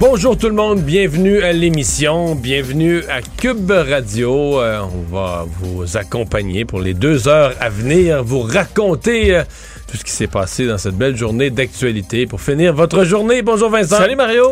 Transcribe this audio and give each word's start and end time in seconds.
Bonjour 0.00 0.38
tout 0.38 0.46
le 0.46 0.54
monde, 0.54 0.82
bienvenue 0.82 1.40
à 1.40 1.52
l'émission, 1.52 2.36
bienvenue 2.36 3.02
à 3.08 3.20
Cube 3.20 3.68
Radio. 3.68 4.60
Euh, 4.60 4.80
on 4.82 5.12
va 5.12 5.44
vous 5.60 5.96
accompagner 5.96 6.64
pour 6.64 6.78
les 6.78 6.94
deux 6.94 7.26
heures 7.26 7.52
à 7.58 7.68
venir, 7.68 8.22
vous 8.22 8.42
raconter 8.42 9.34
euh, 9.34 9.42
tout 9.90 9.96
ce 9.96 10.04
qui 10.04 10.12
s'est 10.12 10.26
passé 10.26 10.66
dans 10.66 10.76
cette 10.76 10.96
belle 10.96 11.16
journée 11.16 11.48
d'actualité 11.48 12.26
pour 12.26 12.42
finir 12.42 12.74
votre 12.74 13.04
journée. 13.04 13.40
Bonjour 13.40 13.70
Vincent. 13.70 13.96
Salut 13.96 14.16
Mario. 14.16 14.50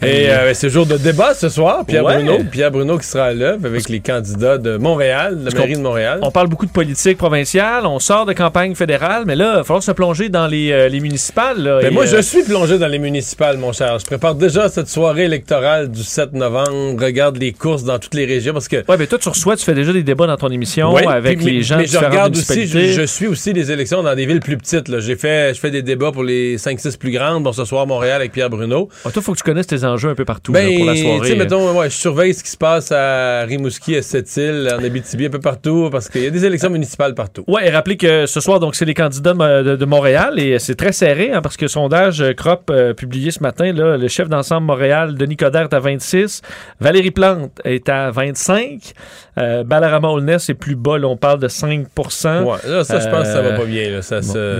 Et 0.00 0.30
euh, 0.30 0.54
c'est 0.54 0.70
jour 0.70 0.86
de 0.86 0.96
débat 0.96 1.34
ce 1.34 1.48
soir. 1.48 1.84
Pierre 1.84 2.04
Ouais. 2.04 2.22
Bruno, 2.22 2.38
Pierre 2.50 2.70
Bruno 2.70 2.96
qui 2.96 3.06
sera 3.06 3.24
à 3.24 3.32
l'œuvre 3.34 3.66
avec 3.66 3.88
les 3.88 3.98
candidats 3.98 4.56
de 4.56 4.76
Montréal, 4.76 5.42
de 5.42 5.50
la 5.50 5.58
mairie 5.58 5.72
de 5.74 5.80
Montréal. 5.80 6.20
On 6.22 6.30
parle 6.30 6.46
beaucoup 6.46 6.66
de 6.66 6.70
politique 6.70 7.18
provinciale, 7.18 7.86
on 7.86 7.98
sort 7.98 8.24
de 8.24 8.32
campagne 8.32 8.76
fédérale, 8.76 9.24
mais 9.26 9.34
là, 9.34 9.50
il 9.54 9.56
va 9.56 9.64
falloir 9.64 9.82
se 9.82 9.90
plonger 9.90 10.28
dans 10.28 10.46
les, 10.46 10.70
euh, 10.70 10.88
les 10.88 11.00
municipales. 11.00 11.60
là, 11.60 11.80
Ben 11.80 11.88
et, 11.88 11.90
moi, 11.90 12.04
euh, 12.04 12.16
je 12.16 12.22
suis 12.22 12.44
plongé 12.44 12.78
dans 12.78 12.86
les 12.86 13.00
municipales, 13.00 13.56
mon 13.58 13.72
cher. 13.72 13.98
Je 13.98 14.06
prépare 14.06 14.36
déjà 14.36 14.68
cette 14.68 14.88
soirée 14.88 15.24
électorale 15.24 15.90
du 15.90 16.04
7 16.04 16.32
novembre. 16.34 17.02
Regarde 17.04 17.36
les 17.38 17.52
courses 17.52 17.82
dans 17.82 17.98
toutes 17.98 18.14
les 18.14 18.26
régions 18.26 18.52
parce 18.52 18.68
que 18.68 18.76
Ouais, 18.88 18.96
mais 18.96 19.08
toi, 19.08 19.18
tu 19.18 19.28
reçois, 19.28 19.56
tu 19.56 19.64
fais 19.64 19.74
déjà 19.74 19.92
des 19.92 20.04
débats 20.04 20.28
dans 20.28 20.36
ton 20.36 20.50
émission 20.50 20.94
Ouais, 20.94 21.04
avec 21.08 21.42
les 21.42 21.62
gens 21.62 21.78
mais 21.78 21.86
je 21.86 21.98
regarde 21.98 22.36
aussi, 22.36 22.68
je, 22.68 22.92
je 22.92 23.02
suis 23.02 23.26
aussi 23.26 23.52
les 23.52 23.72
élections 23.72 24.04
dans 24.04 24.14
des 24.14 24.24
villes 24.24 24.38
plus 24.40 24.56
petites. 24.56 24.67
Là. 24.88 25.00
J'ai 25.00 25.16
fait, 25.16 25.54
je 25.54 25.60
fais 25.60 25.70
des 25.70 25.82
débats 25.82 26.12
pour 26.12 26.22
les 26.24 26.56
5-6 26.58 26.96
plus 26.98 27.10
grandes. 27.10 27.42
Bon, 27.44 27.52
ce 27.52 27.64
soir, 27.64 27.86
Montréal 27.86 28.16
avec 28.16 28.32
Pierre 28.32 28.50
Bruno. 28.50 28.88
Ah, 29.04 29.10
toi, 29.10 29.22
faut 29.22 29.32
que 29.32 29.38
tu 29.38 29.44
connaisses 29.44 29.66
tes 29.66 29.84
enjeux 29.84 30.10
un 30.10 30.14
peu 30.14 30.24
partout 30.24 30.52
Ben, 30.52 30.68
là, 30.70 30.76
pour 30.76 30.86
la 30.86 30.96
soirée. 30.96 31.34
mettons, 31.36 31.78
ouais, 31.78 31.90
je 31.90 31.94
surveille 31.96 32.34
ce 32.34 32.42
qui 32.42 32.50
se 32.50 32.56
passe 32.56 32.92
à 32.92 33.42
Rimouski, 33.42 33.96
à 33.96 34.02
Sept-Îles, 34.02 34.68
en 34.78 34.84
Abitibi, 34.84 35.26
un 35.26 35.30
peu 35.30 35.40
partout, 35.40 35.88
parce 35.90 36.08
qu'il 36.08 36.22
y 36.22 36.26
a 36.26 36.30
des 36.30 36.44
élections 36.44 36.70
municipales 36.70 37.14
partout. 37.14 37.44
Ouais, 37.48 37.66
et 37.66 37.70
rappelez 37.70 37.96
que 37.96 38.26
ce 38.26 38.40
soir, 38.40 38.60
donc, 38.60 38.74
c'est 38.74 38.84
les 38.84 38.94
candidats 38.94 39.34
de, 39.34 39.84
Montréal 39.84 40.38
et 40.38 40.58
c'est 40.58 40.74
très 40.74 40.92
serré 40.92 41.32
hein, 41.32 41.40
parce 41.42 41.56
que 41.56 41.66
sondage 41.66 42.20
euh, 42.20 42.32
Crop 42.34 42.70
euh, 42.70 42.92
publié 42.92 43.30
ce 43.30 43.42
matin, 43.42 43.72
là, 43.72 43.96
le 43.96 44.08
chef 44.08 44.28
d'ensemble 44.28 44.66
Montréal, 44.66 45.14
Denis 45.14 45.36
Coderre, 45.36 45.62
est 45.62 45.74
à 45.74 45.80
26, 45.80 46.42
Valérie 46.80 47.10
Plante 47.10 47.52
est 47.64 47.88
à 47.88 48.10
25, 48.10 48.92
euh, 49.38 49.64
Balarama 49.64 50.08
Holness 50.08 50.50
est 50.50 50.54
plus 50.54 50.74
bas, 50.76 50.98
là, 50.98 51.06
on 51.08 51.16
parle 51.16 51.38
de 51.40 51.48
5 51.48 51.86
Ouais, 51.96 52.56
là, 52.66 52.84
ça, 52.84 52.98
je 53.00 53.08
pense 53.08 53.22
que 53.22 53.32
ça 53.32 53.40
va 53.42 53.48
Euh, 53.48 53.56
pas 53.56 53.64
bien. 53.64 53.90
Là. 53.90 54.02
Ça, 54.02 54.20
bon. 54.20 54.32
se- 54.32 54.57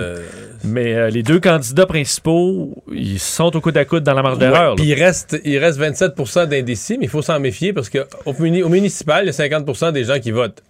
Mais 0.64 0.94
euh, 0.94 1.08
les 1.10 1.22
deux 1.22 1.38
candidats 1.40 1.86
principaux, 1.86 2.82
ils 2.92 3.18
sont 3.20 3.54
au 3.56 3.60
coude 3.60 3.76
à 3.76 3.84
coude 3.84 4.02
dans 4.02 4.14
la 4.14 4.22
marge 4.22 4.38
d'erreur. 4.38 4.74
Puis 4.74 4.86
il 4.86 4.94
reste, 4.94 5.40
il 5.44 5.56
reste 5.58 5.78
27% 5.78 6.46
d'indécis, 6.46 6.96
mais 6.98 7.04
il 7.06 7.08
faut 7.08 7.22
s'en 7.22 7.38
méfier 7.38 7.72
parce 7.72 7.88
qu'au 7.88 8.32
muni- 8.40 8.62
au 8.62 8.68
municipal, 8.68 9.22
il 9.24 9.26
y 9.26 9.30
a 9.30 9.32
50% 9.32 9.92
des 9.92 10.04
gens 10.04 10.18
qui 10.18 10.30
votent. 10.32 10.62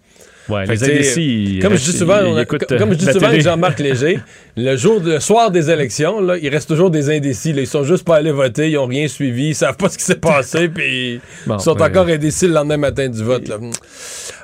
Ouais, 0.47 0.65
les 0.65 0.83
indécis, 0.83 1.59
Comme 1.61 1.75
je 1.75 1.83
dis 1.91 1.95
souvent, 1.97 2.17
on 2.25 2.35
a- 2.35 2.43
comme 2.43 2.59
je 2.69 2.73
euh, 2.73 2.95
dis 2.95 3.05
souvent 3.05 3.27
avec. 3.27 3.41
Jean-Marc 3.41 3.79
Léger, 3.79 4.19
le 4.57 4.75
jour, 4.77 4.99
le 4.99 5.19
soir 5.19 5.51
des 5.51 5.69
élections, 5.69 6.19
là, 6.21 6.37
il 6.41 6.49
reste 6.49 6.67
toujours 6.67 6.89
des 6.89 7.11
indécis. 7.15 7.53
là. 7.53 7.61
Ils 7.61 7.67
sont 7.67 7.83
juste 7.83 8.03
pas 8.03 8.15
allés 8.15 8.31
voter, 8.31 8.71
ils 8.71 8.77
ont 8.79 8.87
rien 8.87 9.07
suivi, 9.07 9.49
ils 9.49 9.55
savent 9.55 9.77
pas 9.77 9.89
ce 9.89 9.97
qui 9.99 10.03
s'est 10.03 10.15
passé, 10.15 10.67
puis 10.73 11.19
Bon, 11.45 11.57
ils 11.57 11.61
sont 11.61 11.75
ouais. 11.77 11.83
encore 11.83 12.07
indécis 12.07 12.47
le 12.47 12.53
lendemain 12.53 12.77
matin 12.77 13.07
du 13.09 13.23
vote. 13.23 13.47
là. 13.47 13.57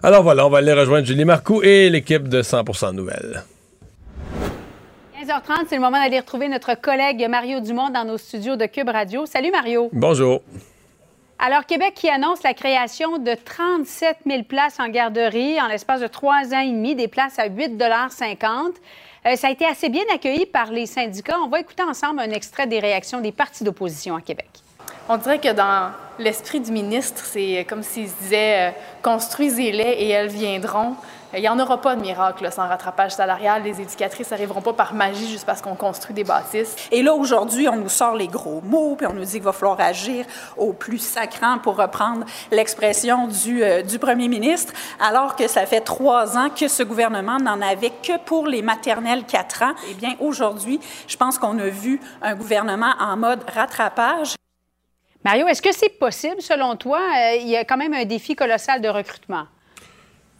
Alors 0.03 0.21
voilà, 0.21 0.45
on 0.45 0.49
va 0.51 0.59
aller 0.59 0.73
rejoindre 0.73 1.07
Julie 1.07 1.25
Marcoux 1.25 1.63
et 1.63 1.89
l'équipe 1.89 2.27
de 2.29 2.43
100% 2.43 2.93
Nouvelles. 2.93 3.43
15h30, 5.25 5.65
c'est 5.69 5.75
le 5.75 5.81
moment 5.81 5.97
d'aller 5.97 6.19
retrouver 6.19 6.47
notre 6.49 6.75
collègue 6.75 7.25
Mario 7.27 7.59
Dumont 7.59 7.89
dans 7.89 8.05
nos 8.05 8.17
studios 8.17 8.57
de 8.57 8.67
Cube 8.67 8.89
Radio. 8.89 9.25
Salut 9.25 9.49
Mario. 9.49 9.89
Bonjour. 9.91 10.41
Alors, 11.39 11.65
Québec 11.65 11.93
qui 11.95 12.09
annonce 12.09 12.43
la 12.43 12.53
création 12.53 13.17
de 13.17 13.33
37 13.33 14.17
000 14.27 14.43
places 14.43 14.79
en 14.79 14.87
garderie 14.87 15.59
en 15.59 15.67
l'espace 15.67 16.01
de 16.01 16.07
trois 16.07 16.53
ans 16.53 16.59
et 16.59 16.69
demi, 16.69 16.93
des 16.93 17.07
places 17.07 17.39
à 17.39 17.49
8,50 17.49 18.73
Euh, 19.25 19.35
Ça 19.35 19.47
a 19.47 19.49
été 19.49 19.65
assez 19.65 19.89
bien 19.89 20.03
accueilli 20.13 20.45
par 20.45 20.69
les 20.71 20.85
syndicats. 20.85 21.39
On 21.43 21.47
va 21.47 21.59
écouter 21.59 21.81
ensemble 21.81 22.19
un 22.19 22.29
extrait 22.29 22.67
des 22.67 22.79
réactions 22.79 23.19
des 23.19 23.31
partis 23.31 23.63
d'opposition 23.63 24.15
à 24.15 24.21
Québec. 24.21 24.49
On 25.09 25.17
dirait 25.17 25.39
que 25.39 25.51
dans 25.51 25.89
l'esprit 26.19 26.59
du 26.59 26.71
ministre, 26.71 27.25
c'est 27.25 27.65
comme 27.67 27.81
s'il 27.81 28.09
se 28.09 28.15
disait 28.21 28.69
euh, 28.69 28.71
construisez-les 29.01 29.95
et 29.99 30.09
elles 30.09 30.29
viendront. 30.29 30.95
Euh, 31.35 31.39
Il 31.39 31.41
n'y 31.41 31.49
en 31.49 31.59
aura 31.59 31.79
pas 31.79 31.95
de 31.95 32.01
miracle 32.01 32.43
là, 32.43 32.51
sans 32.51 32.67
rattrapage 32.67 33.11
salarial. 33.11 33.63
Les 33.63 33.81
éducatrices 33.81 34.31
n'arriveront 34.31 34.61
pas 34.61 34.73
par 34.73 34.93
magie 34.93 35.29
juste 35.29 35.45
parce 35.45 35.61
qu'on 35.61 35.75
construit 35.75 36.13
des 36.13 36.23
bâtisses. 36.23 36.75
Et 36.91 37.03
là, 37.03 37.13
aujourd'hui, 37.13 37.67
on 37.67 37.75
nous 37.75 37.89
sort 37.89 38.15
les 38.15 38.27
gros 38.27 38.61
mots, 38.61 38.95
puis 38.95 39.07
on 39.07 39.13
nous 39.13 39.25
dit 39.25 39.33
qu'il 39.33 39.43
va 39.43 39.51
falloir 39.51 39.79
agir 39.79 40.25
au 40.57 40.73
plus 40.73 40.99
sacrant, 40.99 41.59
pour 41.59 41.77
reprendre 41.77 42.25
l'expression 42.51 43.27
du, 43.27 43.63
euh, 43.63 43.81
du 43.81 43.99
premier 43.99 44.27
ministre, 44.27 44.73
alors 44.99 45.35
que 45.35 45.47
ça 45.47 45.65
fait 45.65 45.81
trois 45.81 46.37
ans 46.37 46.49
que 46.49 46.67
ce 46.67 46.83
gouvernement 46.83 47.37
n'en 47.37 47.61
avait 47.61 47.91
que 47.91 48.17
pour 48.19 48.47
les 48.47 48.61
maternelles 48.61 49.23
quatre 49.25 49.63
ans. 49.63 49.73
Eh 49.89 49.93
bien, 49.93 50.15
aujourd'hui, 50.19 50.79
je 51.07 51.17
pense 51.17 51.37
qu'on 51.37 51.57
a 51.59 51.67
vu 51.67 51.99
un 52.21 52.35
gouvernement 52.35 52.93
en 52.99 53.17
mode 53.17 53.43
rattrapage. 53.53 54.35
Mario, 55.23 55.47
est-ce 55.47 55.61
que 55.61 55.73
c'est 55.73 55.97
possible, 55.97 56.41
selon 56.41 56.75
toi? 56.75 56.99
Euh, 56.99 57.35
il 57.35 57.47
y 57.47 57.57
a 57.57 57.65
quand 57.65 57.77
même 57.77 57.93
un 57.93 58.05
défi 58.05 58.35
colossal 58.35 58.81
de 58.81 58.89
recrutement? 58.89 59.45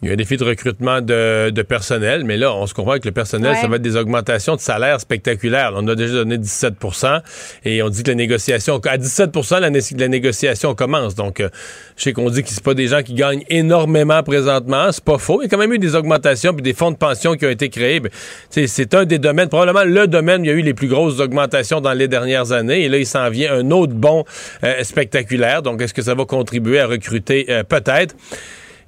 Il 0.02 0.08
y 0.08 0.10
a 0.10 0.12
un 0.12 0.16
défi 0.16 0.36
de 0.36 0.44
recrutement 0.44 1.00
de, 1.00 1.48
de 1.48 1.62
personnel, 1.62 2.24
mais 2.24 2.36
là, 2.36 2.54
on 2.54 2.66
se 2.66 2.74
comprend 2.74 2.98
que 2.98 3.06
le 3.08 3.12
personnel, 3.12 3.52
Ouais. 3.52 3.60
ça 3.62 3.66
va 3.66 3.76
être 3.76 3.82
des 3.82 3.96
augmentations 3.96 4.54
de 4.54 4.60
salaire 4.60 5.00
spectaculaires. 5.00 5.72
On 5.74 5.88
a 5.88 5.94
déjà 5.94 6.12
donné 6.12 6.36
17% 6.36 7.22
et 7.64 7.82
on 7.82 7.88
dit 7.88 8.02
que 8.02 8.08
la 8.10 8.14
négociation, 8.14 8.78
à 8.84 8.98
17 8.98 9.30
la, 9.58 9.70
né- 9.70 9.80
la 9.96 10.08
négociation 10.08 10.74
commence. 10.74 11.14
Donc, 11.14 11.40
euh, 11.40 11.48
je 11.96 12.02
sais 12.02 12.12
qu'on 12.12 12.28
dit 12.28 12.42
que 12.42 12.50
c'est 12.50 12.62
pas 12.62 12.74
des 12.74 12.88
gens 12.88 13.02
qui 13.02 13.14
gagnent 13.14 13.42
énormément 13.48 14.22
présentement, 14.22 14.92
c'est 14.92 15.02
pas 15.02 15.16
faux. 15.16 15.40
Il 15.40 15.44
y 15.44 15.46
a 15.46 15.48
quand 15.48 15.56
même 15.58 15.72
eu 15.72 15.78
des 15.78 15.94
augmentations 15.94 16.52
puis 16.52 16.62
des 16.62 16.74
fonds 16.74 16.90
de 16.90 16.98
pension 16.98 17.34
qui 17.34 17.46
ont 17.46 17.50
été 17.50 17.70
créés. 17.70 18.00
Ben, 18.00 18.10
c'est 18.50 18.94
un 18.94 19.06
des 19.06 19.18
domaines, 19.18 19.48
probablement 19.48 19.84
le 19.84 20.06
domaine 20.06 20.42
où 20.42 20.44
il 20.44 20.48
y 20.48 20.52
a 20.52 20.56
eu 20.56 20.62
les 20.62 20.74
plus 20.74 20.88
grosses 20.88 21.20
augmentations 21.20 21.80
dans 21.80 21.94
les 21.94 22.06
dernières 22.06 22.52
années. 22.52 22.82
Et 22.82 22.88
là, 22.90 22.98
il 22.98 23.06
s'en 23.06 23.30
vient 23.30 23.54
un 23.54 23.70
autre 23.70 23.94
bond 23.94 24.24
euh, 24.62 24.84
spectaculaire. 24.84 25.62
Donc, 25.62 25.80
est-ce 25.80 25.94
que 25.94 26.02
ça 26.02 26.14
va 26.14 26.26
contribuer 26.26 26.80
à 26.80 26.86
recruter? 26.86 27.46
Euh, 27.48 27.62
Peut-être? 27.62 28.14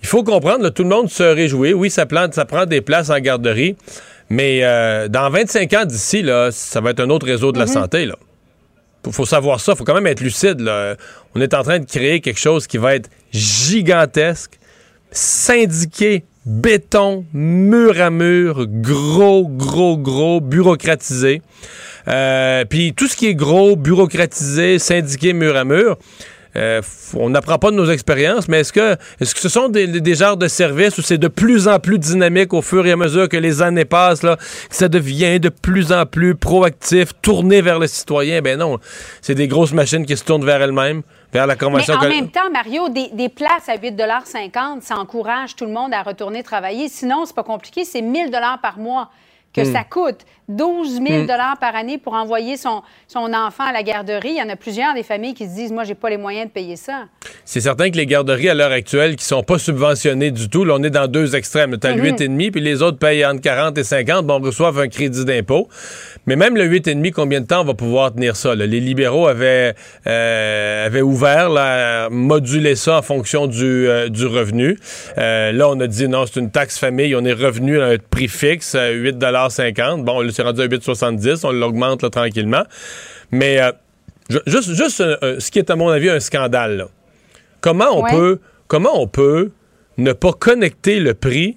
Il 0.03 0.07
faut 0.07 0.23
comprendre, 0.23 0.63
là, 0.63 0.71
tout 0.71 0.85
le 0.85 0.89
monde 0.89 1.11
se 1.11 1.23
réjouit. 1.23 1.73
Oui, 1.73 1.91
ça, 1.91 2.07
plante, 2.07 2.35
ça 2.35 2.45
prend 2.45 2.67
des 2.67 2.81
places 2.81 3.11
en 3.11 3.19
garderie, 3.19 3.77
mais 4.31 4.61
euh, 4.63 5.09
dans 5.09 5.29
25 5.31 5.73
ans 5.75 5.85
d'ici, 5.85 6.23
là, 6.23 6.51
ça 6.53 6.81
va 6.81 6.91
être 6.91 7.01
un 7.01 7.11
autre 7.11 7.27
réseau 7.27 7.53
de 7.53 7.59
la 7.59 7.67
santé. 7.67 8.07
Là. 8.07 8.17
Faut, 9.05 9.13
faut 9.13 9.27
savoir 9.27 9.61
ça, 9.61 9.75
faut 9.75 9.85
quand 9.85 9.95
même 9.95 10.07
être 10.07 10.21
lucide. 10.21 10.61
là. 10.61 10.97
On 11.35 11.41
est 11.41 11.55
en 11.55 11.63
train 11.63 11.79
de 11.79 11.85
créer 11.85 12.21
quelque 12.21 12.39
chose 12.41 12.67
qui 12.67 12.79
va 12.79 12.95
être 12.95 13.11
gigantesque, 13.33 14.59
syndiqué, 15.11 16.25
béton, 16.47 17.27
mur 17.33 18.01
à 18.01 18.11
mur, 18.11 18.67
gros, 18.69 19.47
gros, 19.49 19.99
gros, 19.99 20.41
bureaucratisé. 20.41 21.43
Euh, 22.09 22.65
Puis 22.65 22.95
tout 22.95 23.07
ce 23.07 23.17
qui 23.17 23.27
est 23.27 23.35
gros, 23.35 23.77
bureaucratisé, 23.77 24.79
syndiqué, 24.79 25.33
mur 25.35 25.57
à 25.57 25.65
mur, 25.65 25.99
euh, 26.57 26.81
on 27.15 27.31
n'apprend 27.31 27.59
pas 27.59 27.71
de 27.71 27.77
nos 27.77 27.91
expériences, 27.91 28.49
mais 28.49 28.61
est-ce 28.61 28.73
que, 28.73 28.97
est-ce 29.21 29.35
que 29.35 29.41
ce 29.41 29.49
sont 29.49 29.69
des, 29.69 29.87
des 30.01 30.15
genres 30.15 30.37
de 30.37 30.49
services 30.49 30.97
où 30.99 31.03
c'est 31.03 31.19
de 31.19 31.29
plus 31.29 31.69
en 31.69 31.79
plus 31.79 31.99
dynamique 31.99 32.53
au 32.55 32.63
fur 32.63 32.87
et 32.87 32.93
à 32.93 32.97
mesure 32.97 33.29
que 33.29 33.37
les 33.37 33.61
années 33.63 33.85
passent, 33.85 34.23
là, 34.23 34.37
que 34.37 34.75
ça 34.75 34.89
devient 34.89 35.39
de 35.41 35.49
plus 35.51 35.93
en 35.93 36.07
plus 36.07 36.35
proactif, 36.35 37.11
tourné 37.23 37.61
vers 37.61 37.79
le 37.79 37.87
citoyen? 37.87 38.41
Ben 38.43 38.59
non, 38.59 38.79
c'est 39.21 39.35
des 39.35 39.49
grosses 39.49 39.73
machines 39.73 40.07
qui 40.07 40.17
se 40.17 40.25
tournent 40.25 40.45
vers 40.45 40.63
elles-mêmes, 40.63 41.03
vers 41.33 41.47
la 41.47 41.55
Mais 41.55 41.59
convention. 41.59 41.95
en 41.95 41.99
coll- 41.99 42.09
même 42.09 42.31
temps, 42.31 42.51
Mario, 42.53 42.89
des, 42.89 43.09
des 43.13 43.29
places 43.29 43.69
à 43.69 43.77
8,50 43.77 44.81
ça 44.83 44.97
encourage 44.97 45.55
tout 45.57 45.65
le 45.67 45.73
monde 45.73 45.93
à 45.93 46.03
retourner 46.03 46.43
travailler. 46.43 46.89
Sinon, 46.89 47.25
c'est 47.27 47.35
pas 47.37 47.43
compliqué, 47.45 47.85
c'est 47.85 48.01
1 48.03 48.15
000 48.15 48.31
par 48.63 48.79
mois 48.79 49.11
que 49.55 49.63
Hmm. 49.63 49.73
ça 49.73 49.83
coûte. 49.85 50.21
12 50.49 51.01
000 51.07 51.27
par 51.61 51.77
année 51.77 51.99
pour 51.99 52.15
envoyer 52.15 52.57
son, 52.57 52.83
son 53.07 53.33
enfant 53.35 53.65
à 53.65 53.73
la 53.73 53.83
garderie. 53.83 54.31
Il 54.31 54.39
y 54.39 54.43
en 54.43 54.49
a 54.49 54.57
plusieurs 54.57 54.95
des 54.95 55.03
familles 55.03 55.35
qui 55.35 55.47
se 55.47 55.55
disent, 55.55 55.73
moi, 55.73 55.85
j'ai 55.85 55.95
pas 55.95 56.09
les 56.09 56.17
moyens 56.17 56.47
de 56.47 56.53
payer 56.53 56.77
ça. 56.77 57.07
C'est 57.45 57.61
certain 57.61 57.91
que 57.91 57.97
les 57.97 58.07
garderies 58.07 58.49
à 58.49 58.55
l'heure 58.55 58.73
actuelle 58.73 59.17
qui 59.17 59.25
sont 59.25 59.43
pas 59.43 59.59
subventionnées 59.59 60.31
du 60.31 60.49
tout, 60.49 60.65
là, 60.65 60.75
on 60.79 60.83
est 60.83 60.91
dans 60.91 61.07
deux 61.07 61.37
extrêmes. 61.37 61.77
Tu 61.79 61.87
as 61.87 61.95
le 61.95 62.03
8,5 62.03 62.51
puis 62.51 62.61
les 62.61 62.83
autres 62.83 62.99
payent 62.99 63.25
entre 63.27 63.41
40 63.41 63.77
et 63.79 63.85
50, 63.85 64.27
bon, 64.27 64.41
reçoivent 64.41 64.79
un 64.79 64.89
crédit 64.89 65.25
d'impôt. 65.25 65.69
Mais 66.27 66.37
même 66.37 66.57
le 66.57 66.67
8,5, 66.67 67.13
combien 67.13 67.41
de 67.41 67.47
temps 67.47 67.61
on 67.61 67.65
va 67.65 67.75
pouvoir 67.75 68.13
tenir 68.13 68.37
ça? 68.37 68.55
là? 68.55 68.67
Les 68.67 68.81
libéraux 68.81 69.27
avaient, 69.27 69.75
euh, 70.07 70.87
avaient 70.87 71.03
ouvert, 71.03 71.51
là, 71.51 72.09
modulé 72.11 72.75
ça 72.75 72.99
en 72.99 73.03
fonction 73.03 73.47
du, 73.47 73.89
euh, 73.89 74.09
du 74.09 74.27
revenu. 74.27 74.79
Euh, 75.19 75.53
là, 75.53 75.69
on 75.69 75.79
a 75.81 75.87
dit 75.87 76.09
non, 76.09 76.25
c'est 76.27 76.41
une 76.41 76.51
taxe 76.51 76.79
famille, 76.79 77.15
on 77.15 77.25
est 77.25 77.33
revenu 77.33 77.81
à 77.81 77.87
un 77.87 77.97
prix 77.99 78.29
fixe, 78.29 78.75
à 78.75 78.91
8,50 78.91 80.05
Bon, 80.05 80.23
c'est 80.39 80.45
rendu 80.45 80.61
à 80.61 80.67
8,70 80.69 81.41
on 81.45 81.51
l'augmente 81.51 82.03
là, 82.05 82.11
tranquillement. 82.11 82.63
Mais 83.33 83.61
euh, 83.61 83.73
ju- 84.31 84.39
juste, 84.47 84.71
juste 84.75 85.01
euh, 85.01 85.17
euh, 85.25 85.41
ce 85.41 85.51
qui 85.51 85.59
est, 85.59 85.69
à 85.69 85.75
mon 85.77 85.89
avis, 85.89 86.09
un 86.11 86.21
scandale, 86.21 86.77
là. 86.77 86.89
Comment 87.61 87.91
on 87.99 88.03
Ouais. 88.05 88.13
peut 88.13 88.39
comment 88.69 89.01
on 89.03 89.09
peut 89.09 89.51
ne 89.97 90.13
pas 90.13 90.33
connecter 90.33 91.01
le 91.01 91.15
prix 91.15 91.57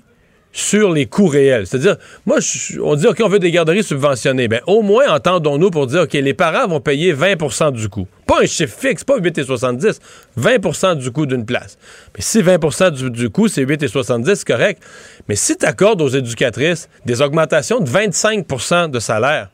sur 0.52 0.92
les 0.92 1.06
coûts 1.06 1.28
réels. 1.28 1.66
C'est-à-dire, 1.66 1.98
moi, 2.26 2.38
on 2.82 2.96
dit, 2.96 3.08
OK, 3.08 3.22
on 3.24 3.30
veut 3.30 3.40
des 3.40 3.52
garderies 3.52 3.84
subventionnées. 3.84 4.48
Ben, 4.48 4.62
au 4.68 4.82
moins, 4.82 5.14
entendons-nous 5.14 5.72
pour 5.72 5.88
dire, 5.88 6.02
OK, 6.02 6.14
les 6.14 6.34
parents 6.34 6.68
vont 6.68 6.82
payer 6.82 7.14
20% 7.14 7.72
du 7.72 7.88
coût. 7.90 8.08
Pas 8.28 8.44
un 8.44 8.46
chiffre 8.46 8.78
fixe, 8.78 9.04
pas 9.04 9.18
8,70, 9.18 10.00
20% 10.40 10.96
du 10.96 11.12
coût 11.12 11.26
d'une 11.26 11.46
place. 11.46 11.78
Mais 12.16 12.22
si 12.22 12.42
20 12.42 12.92
du, 12.92 13.12
du 13.12 13.30
coût, 13.30 13.48
c'est 13.48 13.66
8,70, 13.66 14.36
c'est 14.36 14.48
correct. 14.48 14.84
Mais 15.28 15.36
si 15.36 15.58
tu 15.58 15.66
accordes 15.66 16.02
aux 16.02 16.10
éducatrices 16.10 16.90
des 17.06 17.22
augmentations 17.22 17.80
de 17.80 17.90
25% 17.90 18.90
de 18.90 19.00
salaire, 19.00 19.50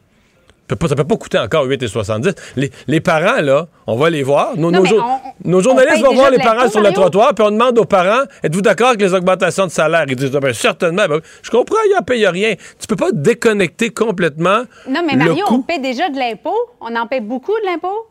ça 0.70 0.96
peut 0.96 1.04
pas 1.06 1.16
coûter 1.16 1.38
encore 1.40 1.66
8,70. 1.66 2.36
Les, 2.58 2.72
les 2.88 3.00
parents, 3.00 3.42
là, 3.42 3.68
on 3.88 3.96
va 3.96 4.10
les 4.10 4.24
voir. 4.24 4.56
Nos, 4.58 4.70
Non, 4.72 4.78
nos 4.80 4.84
mais 4.84 4.90
jo- 4.90 5.02
on- 5.02 5.50
nos 5.50 5.62
journalistes 5.62 6.04
vont 6.04 6.14
voir 6.14 6.30
les 6.32 6.38
parents 6.40 6.70
sur 6.70 6.82
le 6.82 6.92
trottoir, 6.92 7.34
puis 7.34 7.46
on 7.48 7.52
demande 7.52 7.78
aux 7.80 7.86
parents 7.86 8.24
êtes-vous 8.44 8.62
d'accord 8.62 8.90
avec 8.90 9.02
les 9.02 9.14
augmentations 9.14 9.66
de 9.66 9.72
salaire? 9.72 10.06
Ils 10.08 10.16
disent 10.16 10.36
Ah 10.36 10.40
ben, 10.40 10.54
certainement. 10.54 11.06
Ben 11.08 11.20
je 11.42 11.50
comprends, 11.50 11.78
ils 11.90 11.94
n'en 11.96 12.02
payent 12.04 12.28
rien. 12.28 12.56
Tu 12.80 12.88
peux 12.88 12.96
pas 12.98 13.12
déconnecter 13.14 13.92
complètement. 13.92 14.64
Non, 14.90 15.02
mais 15.06 15.16
Mario, 15.16 15.46
on 15.50 15.62
paie 15.62 15.80
déjà 15.80 16.10
de 16.10 16.18
l'impôt. 16.18 16.56
On 16.82 16.96
en 16.96 17.08
paie 17.08 17.22
beaucoup 17.22 17.54
de 17.62 17.66
l'impôt. 17.66 18.08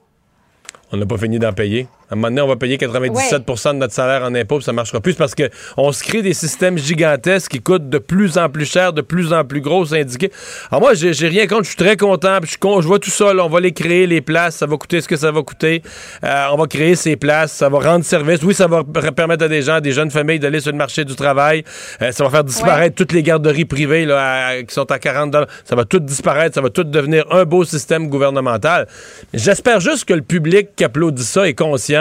On 0.93 0.97
n'a 0.97 1.05
pas 1.07 1.19
fini 1.19 1.39
d'en 1.39 1.53
payer. 1.53 1.89
À 2.09 2.15
un 2.15 2.17
moment 2.17 2.29
donné, 2.29 2.41
on 2.41 2.47
va 2.47 2.57
payer 2.57 2.77
97% 2.77 3.73
de 3.73 3.79
notre 3.79 3.93
salaire 3.93 4.23
en 4.23 4.35
impôts, 4.35 4.61
ça 4.61 4.71
ne 4.73 4.77
marchera 4.77 5.01
plus. 5.01 5.15
Parce 5.15 5.35
qu'on 5.35 5.91
se 5.93 6.05
crée 6.05 6.23
des 6.23 6.35
systèmes 6.35 6.79
gigantesques 6.79 7.51
qui 7.51 7.61
coûtent 7.61 7.89
de 7.89 7.99
plus 7.99 8.39
en 8.39 8.49
plus 8.49 8.65
cher, 8.65 8.93
de 8.93 9.01
plus 9.03 9.33
en 9.33 9.45
plus 9.45 9.61
gros 9.61 9.85
syndiqués. 9.85 10.31
Alors 10.71 10.83
moi, 10.83 10.95
j'ai 10.95 11.11
rien 11.29 11.47
contre, 11.49 11.65
je 11.65 11.69
suis 11.71 11.77
très 11.77 11.97
content, 11.97 12.39
je, 12.43 12.57
je 12.81 12.87
vois 12.87 12.99
tout 13.01 13.11
ça, 13.11 13.35
là, 13.35 13.45
on 13.45 13.49
va 13.49 13.59
les 13.61 13.73
créer, 13.73 14.07
les 14.07 14.21
places, 14.21 14.57
ça 14.57 14.67
va 14.67 14.77
coûter 14.77 15.01
ce 15.01 15.09
que 15.09 15.17
ça 15.17 15.33
va 15.33 15.43
coûter. 15.43 15.83
Euh, 16.23 16.45
on 16.53 16.57
va 16.57 16.67
créer 16.67 16.95
ces 16.95 17.17
places, 17.17 17.53
ça 17.53 17.69
va 17.69 17.79
rendre 17.81 18.05
service. 18.05 18.41
Oui, 18.45 18.55
ça 18.55 18.69
va 18.69 18.85
per- 18.85 19.11
permettre 19.11 19.45
à 19.45 19.49
des 19.49 19.63
gens, 19.63 19.75
à 19.75 19.81
des 19.81 19.93
jeunes 19.93 20.11
familles 20.13 20.39
d'aller 20.39 20.61
sur 20.61 20.71
le 20.71 20.79
marché 20.79 21.05
du 21.05 21.17
travail. 21.17 21.65
Euh, 22.03 22.13
ça 22.13 22.23
va 22.23 22.31
faire 22.31 22.45
disparaître 22.45 22.95
toutes 22.95 23.13
les 23.13 23.23
garderies 23.25 23.65
privées 23.65 24.05
là, 24.05 24.47
à- 24.49 24.63
qui 24.63 24.73
sont 24.73 24.89
à 24.93 24.99
40 25.01 25.35
Ça 25.65 25.75
va 25.75 25.85
tout 25.85 25.99
disparaître, 25.99 26.55
ça 26.55 26.61
va 26.61 26.71
tout 26.71 26.85
devenir 26.85 27.25
un 27.33 27.45
beau 27.45 27.65
système 27.65 28.09
gouvernemental. 28.09 28.87
J'espère 29.35 29.81
juste 29.81 30.05
que 30.05 30.15
le 30.15 30.23
public 30.23 30.69
qui 30.77 30.85
applaudit 30.85 31.25
ça 31.25 31.49
est 31.49 31.55
conscient 31.55 31.96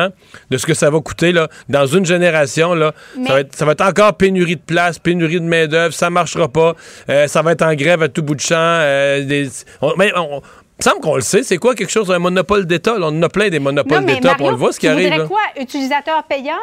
de 0.49 0.57
ce 0.57 0.65
que 0.65 0.73
ça 0.73 0.89
va 0.89 0.99
coûter 0.99 1.31
là, 1.31 1.47
dans 1.69 1.85
une 1.85 2.05
génération. 2.05 2.73
Là, 2.73 2.93
Mais- 3.17 3.27
ça, 3.27 3.33
va 3.33 3.39
être, 3.41 3.55
ça 3.55 3.65
va 3.65 3.71
être 3.73 3.81
encore 3.81 4.13
pénurie 4.15 4.55
de 4.55 4.61
place, 4.61 4.99
pénurie 4.99 5.39
de 5.39 5.45
main-d'œuvre, 5.45 5.93
ça 5.93 6.09
marchera 6.09 6.47
pas. 6.47 6.75
Euh, 7.09 7.27
ça 7.27 7.41
va 7.41 7.51
être 7.53 7.61
en 7.63 7.73
grève 7.75 8.01
à 8.03 8.09
tout 8.09 8.23
bout 8.23 8.35
de 8.35 8.41
champ. 8.41 8.55
euh, 8.57 9.23
des- 9.23 9.49
on- 9.81 9.93
mais 9.97 10.11
on- 10.15 10.41
il 10.41 10.85
me 10.87 10.91
semble 10.91 11.01
qu'on 11.01 11.15
le 11.15 11.21
sait, 11.21 11.43
c'est 11.43 11.57
quoi 11.57 11.73
quelque 11.75 11.91
chose, 11.91 12.11
un 12.11 12.19
monopole 12.19 12.65
d'État? 12.65 12.95
On 12.97 13.03
en 13.03 13.23
a 13.23 13.29
plein 13.29 13.49
des 13.49 13.59
monopoles 13.59 14.05
d'État, 14.05 14.35
on 14.39 14.49
le 14.51 14.55
voit 14.57 14.71
ce 14.73 14.79
qui 14.79 14.87
tu 14.87 14.91
arrive. 14.91 15.09
là. 15.17 15.25
quoi? 15.25 15.39
Utilisateur-payeur? 15.59 16.57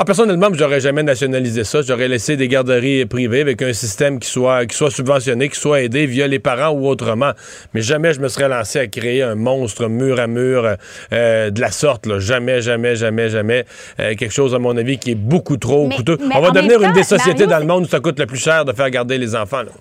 Ah, 0.00 0.04
personnellement, 0.04 0.46
j'aurais 0.52 0.78
jamais 0.78 1.02
nationalisé 1.02 1.64
ça. 1.64 1.82
J'aurais 1.82 2.06
laissé 2.06 2.36
des 2.36 2.46
garderies 2.46 3.04
privées 3.04 3.40
avec 3.40 3.60
un 3.62 3.72
système 3.72 4.20
qui 4.20 4.28
soit, 4.28 4.64
qui 4.66 4.76
soit 4.76 4.92
subventionné, 4.92 5.48
qui 5.48 5.58
soit 5.58 5.80
aidé 5.82 6.06
via 6.06 6.28
les 6.28 6.38
parents 6.38 6.70
ou 6.70 6.86
autrement. 6.86 7.32
Mais 7.74 7.82
jamais 7.82 8.12
je 8.12 8.20
me 8.20 8.28
serais 8.28 8.48
lancé 8.48 8.78
à 8.78 8.86
créer 8.86 9.24
un 9.24 9.34
monstre 9.34 9.88
mur 9.88 10.20
à 10.20 10.28
mur 10.28 10.76
euh, 11.12 11.50
de 11.50 11.60
la 11.60 11.72
sorte. 11.72 12.06
Là. 12.06 12.20
Jamais, 12.20 12.60
jamais, 12.62 12.94
jamais, 12.94 13.28
jamais. 13.28 13.64
Euh, 13.98 14.14
quelque 14.14 14.30
chose, 14.30 14.54
à 14.54 14.60
mon 14.60 14.76
avis, 14.76 14.98
qui 15.00 15.10
est 15.10 15.14
beaucoup 15.16 15.56
trop 15.56 15.88
Mais- 15.88 15.96
coûteux. 15.96 16.16
mais 16.20 16.36
On 16.36 16.42
va 16.42 16.50
en 16.50 16.52
devenir 16.52 16.80
une 16.80 16.92
des 16.92 17.02
sociétés 17.02 17.46
Mario, 17.46 17.46
dans 17.48 17.58
le 17.58 17.66
monde 17.66 17.84
où 17.86 17.88
ça 17.88 17.98
coûte 17.98 18.20
le 18.20 18.26
plus 18.26 18.38
cher 18.38 18.64
de 18.64 18.72
faire 18.72 18.90
garder 18.90 19.18
les 19.18 19.34
enfants. 19.34 19.62
là. 19.64 19.72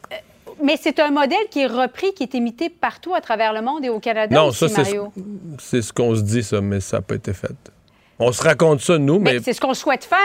Mais 0.64 0.78
c'est 0.82 0.98
un 1.00 1.12
modèle 1.12 1.38
qui 1.52 1.62
est 1.62 1.68
repris, 1.68 2.16
qui 2.16 2.24
est 2.24 2.34
imité 2.34 2.72
partout 2.72 3.14
à 3.14 3.22
travers 3.22 3.54
le 3.54 3.62
monde 3.62 3.86
et 3.86 3.90
au 3.90 4.00
Canada 4.00 4.36
non, 4.36 4.48
aussi, 4.48 4.68
ça, 4.68 4.84
c'est 4.84 4.98
c'est 5.60 5.84
ce 5.84 5.94
qu'on 5.94 6.16
se 6.16 6.22
dit, 6.22 6.42
ça, 6.42 6.60
mais 6.60 6.80
ça 6.80 6.98
n'a 6.98 7.02
pas 7.04 7.14
été 7.14 7.34
fait. 7.34 7.52
On 8.20 8.32
se 8.32 8.42
raconte 8.42 8.82
ça, 8.82 8.98
nous, 8.98 9.20
Mais 9.20 9.34
mais... 9.34 9.40
c'est 9.44 9.54
ce 9.54 9.62
qu'on 9.62 9.74
souhaite 9.74 10.04
faire. 10.04 10.18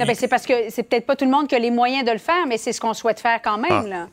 A- 0.00 0.04
ben, 0.04 0.14
c'est 0.14 0.28
parce 0.28 0.46
que 0.46 0.70
c'est 0.70 0.82
peut-être 0.82 1.06
pas 1.06 1.14
tout 1.14 1.24
le 1.24 1.30
monde 1.30 1.46
qui 1.46 1.54
a 1.54 1.58
les 1.58 1.70
moyens 1.70 2.04
de 2.04 2.10
le 2.10 2.18
faire, 2.18 2.46
mais 2.48 2.56
c'est 2.56 2.72
ce 2.72 2.80
qu'on 2.80 2.94
souhaite 2.94 3.20
faire 3.20 3.40
quand 3.42 3.58
même. 3.58 3.70
Ah. 3.70 3.88
Là. 3.88 4.08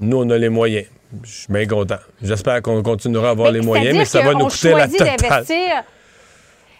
Nous, 0.00 0.16
on 0.16 0.28
a 0.30 0.36
les 0.36 0.48
moyens. 0.48 0.86
Je 1.22 1.30
suis 1.30 1.52
bien 1.52 1.66
content. 1.66 1.98
J'espère 2.22 2.62
qu'on 2.62 2.82
continuera 2.82 3.28
à 3.28 3.30
avoir 3.32 3.52
les 3.52 3.60
moyens, 3.60 3.96
mais 3.96 4.04
ça 4.04 4.22
va 4.22 4.34
nous 4.34 4.46
coûter 4.48 4.72
la 4.74 4.88
totale. 4.88 5.44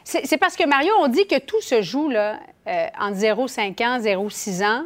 C'est 0.04 0.38
parce 0.38 0.56
que, 0.56 0.66
Mario, 0.66 0.92
on 1.00 1.08
dit 1.08 1.26
que 1.26 1.38
tout 1.38 1.60
se 1.60 1.80
joue 1.80 2.08
là, 2.08 2.38
euh, 2.66 2.86
entre 3.00 3.18
0,5 3.18 3.82
ans, 3.84 3.98
0,6 4.00 4.64
ans. 4.64 4.84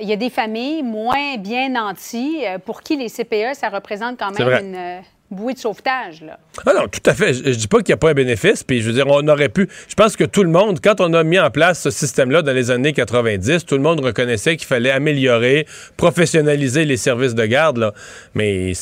Il 0.00 0.08
y 0.08 0.12
a 0.12 0.16
des 0.16 0.30
familles 0.30 0.82
moins 0.82 1.36
bien 1.36 1.68
nanties 1.68 2.44
euh, 2.46 2.58
pour 2.58 2.82
qui 2.82 2.96
les 2.96 3.08
CPE, 3.08 3.54
ça 3.54 3.68
représente 3.68 4.18
quand 4.18 4.30
même 4.30 4.64
une 4.64 4.74
euh, 4.74 5.00
bouée 5.30 5.54
de 5.54 5.58
sauvetage. 5.58 6.22
Là. 6.22 6.38
Ah 6.66 6.72
non, 6.74 6.88
tout 6.88 7.00
à 7.06 7.14
fait. 7.14 7.34
Je, 7.34 7.52
je 7.52 7.58
dis 7.58 7.68
pas 7.68 7.78
qu'il 7.78 7.88
n'y 7.88 7.94
a 7.94 7.98
pas 7.98 8.10
un 8.10 8.14
bénéfice, 8.14 8.64
puis 8.64 8.80
je 8.80 8.88
veux 8.88 8.92
dire, 8.92 9.06
on 9.06 9.26
aurait 9.28 9.48
pu. 9.48 9.68
Je 9.88 9.94
pense 9.94 10.16
que 10.16 10.24
tout 10.24 10.42
le 10.42 10.50
monde, 10.50 10.80
quand 10.82 11.00
on 11.00 11.12
a 11.14 11.22
mis 11.22 11.38
en 11.38 11.50
place 11.50 11.82
ce 11.82 11.90
système-là 11.90 12.42
dans 12.42 12.52
les 12.52 12.70
années 12.70 12.92
90, 12.92 13.64
tout 13.64 13.76
le 13.76 13.82
monde 13.82 14.00
reconnaissait 14.00 14.56
qu'il 14.56 14.66
fallait 14.66 14.90
améliorer, 14.90 15.66
professionnaliser 15.96 16.84
les 16.84 16.96
services 16.96 17.34
de 17.34 17.46
garde, 17.46 17.78
là. 17.78 17.94
Mais 18.34 18.72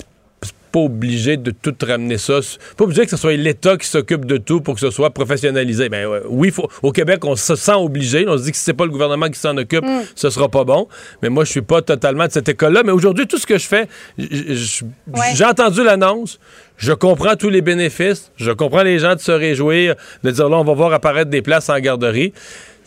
pas 0.78 0.84
obligé 0.84 1.36
de 1.36 1.50
tout 1.50 1.74
ramener 1.82 2.18
ça. 2.18 2.40
Pas 2.76 2.84
obligé 2.84 3.04
que 3.04 3.10
ce 3.10 3.16
soit 3.16 3.34
l'État 3.36 3.76
qui 3.76 3.86
s'occupe 3.86 4.24
de 4.24 4.36
tout 4.36 4.60
pour 4.60 4.74
que 4.74 4.80
ce 4.80 4.90
soit 4.90 5.10
professionnalisé. 5.10 5.88
Ben 5.88 6.06
oui, 6.28 6.50
faut, 6.50 6.68
au 6.82 6.92
Québec, 6.92 7.24
on 7.24 7.36
se 7.36 7.56
sent 7.56 7.72
obligé. 7.74 8.26
On 8.28 8.36
se 8.38 8.44
dit 8.44 8.50
que 8.52 8.56
si 8.56 8.64
c'est 8.64 8.74
pas 8.74 8.84
le 8.84 8.90
gouvernement 8.90 9.28
qui 9.28 9.38
s'en 9.38 9.56
occupe, 9.56 9.84
ce 10.14 10.30
sera 10.30 10.48
pas 10.48 10.64
bon. 10.64 10.88
Mais 11.22 11.28
moi, 11.28 11.44
je 11.44 11.50
suis 11.50 11.62
pas 11.62 11.82
totalement 11.82 12.26
de 12.26 12.32
cette 12.32 12.48
école-là. 12.48 12.82
Mais 12.84 12.92
aujourd'hui, 12.92 13.26
tout 13.26 13.38
ce 13.38 13.46
que 13.46 13.58
je 13.58 13.66
fais, 13.66 13.88
Ouais. 14.18 15.34
j'ai 15.34 15.44
entendu 15.44 15.82
l'annonce. 15.84 16.38
Je 16.76 16.92
comprends 16.92 17.34
tous 17.34 17.50
les 17.50 17.62
bénéfices. 17.62 18.30
Je 18.36 18.52
comprends 18.52 18.82
les 18.82 18.98
gens 18.98 19.14
de 19.14 19.20
se 19.20 19.32
réjouir, 19.32 19.94
de 20.22 20.30
dire 20.30 20.48
là, 20.48 20.58
on 20.58 20.64
va 20.64 20.74
voir 20.74 20.92
apparaître 20.92 21.30
des 21.30 21.42
places 21.42 21.68
en 21.70 21.78
garderie. 21.80 22.32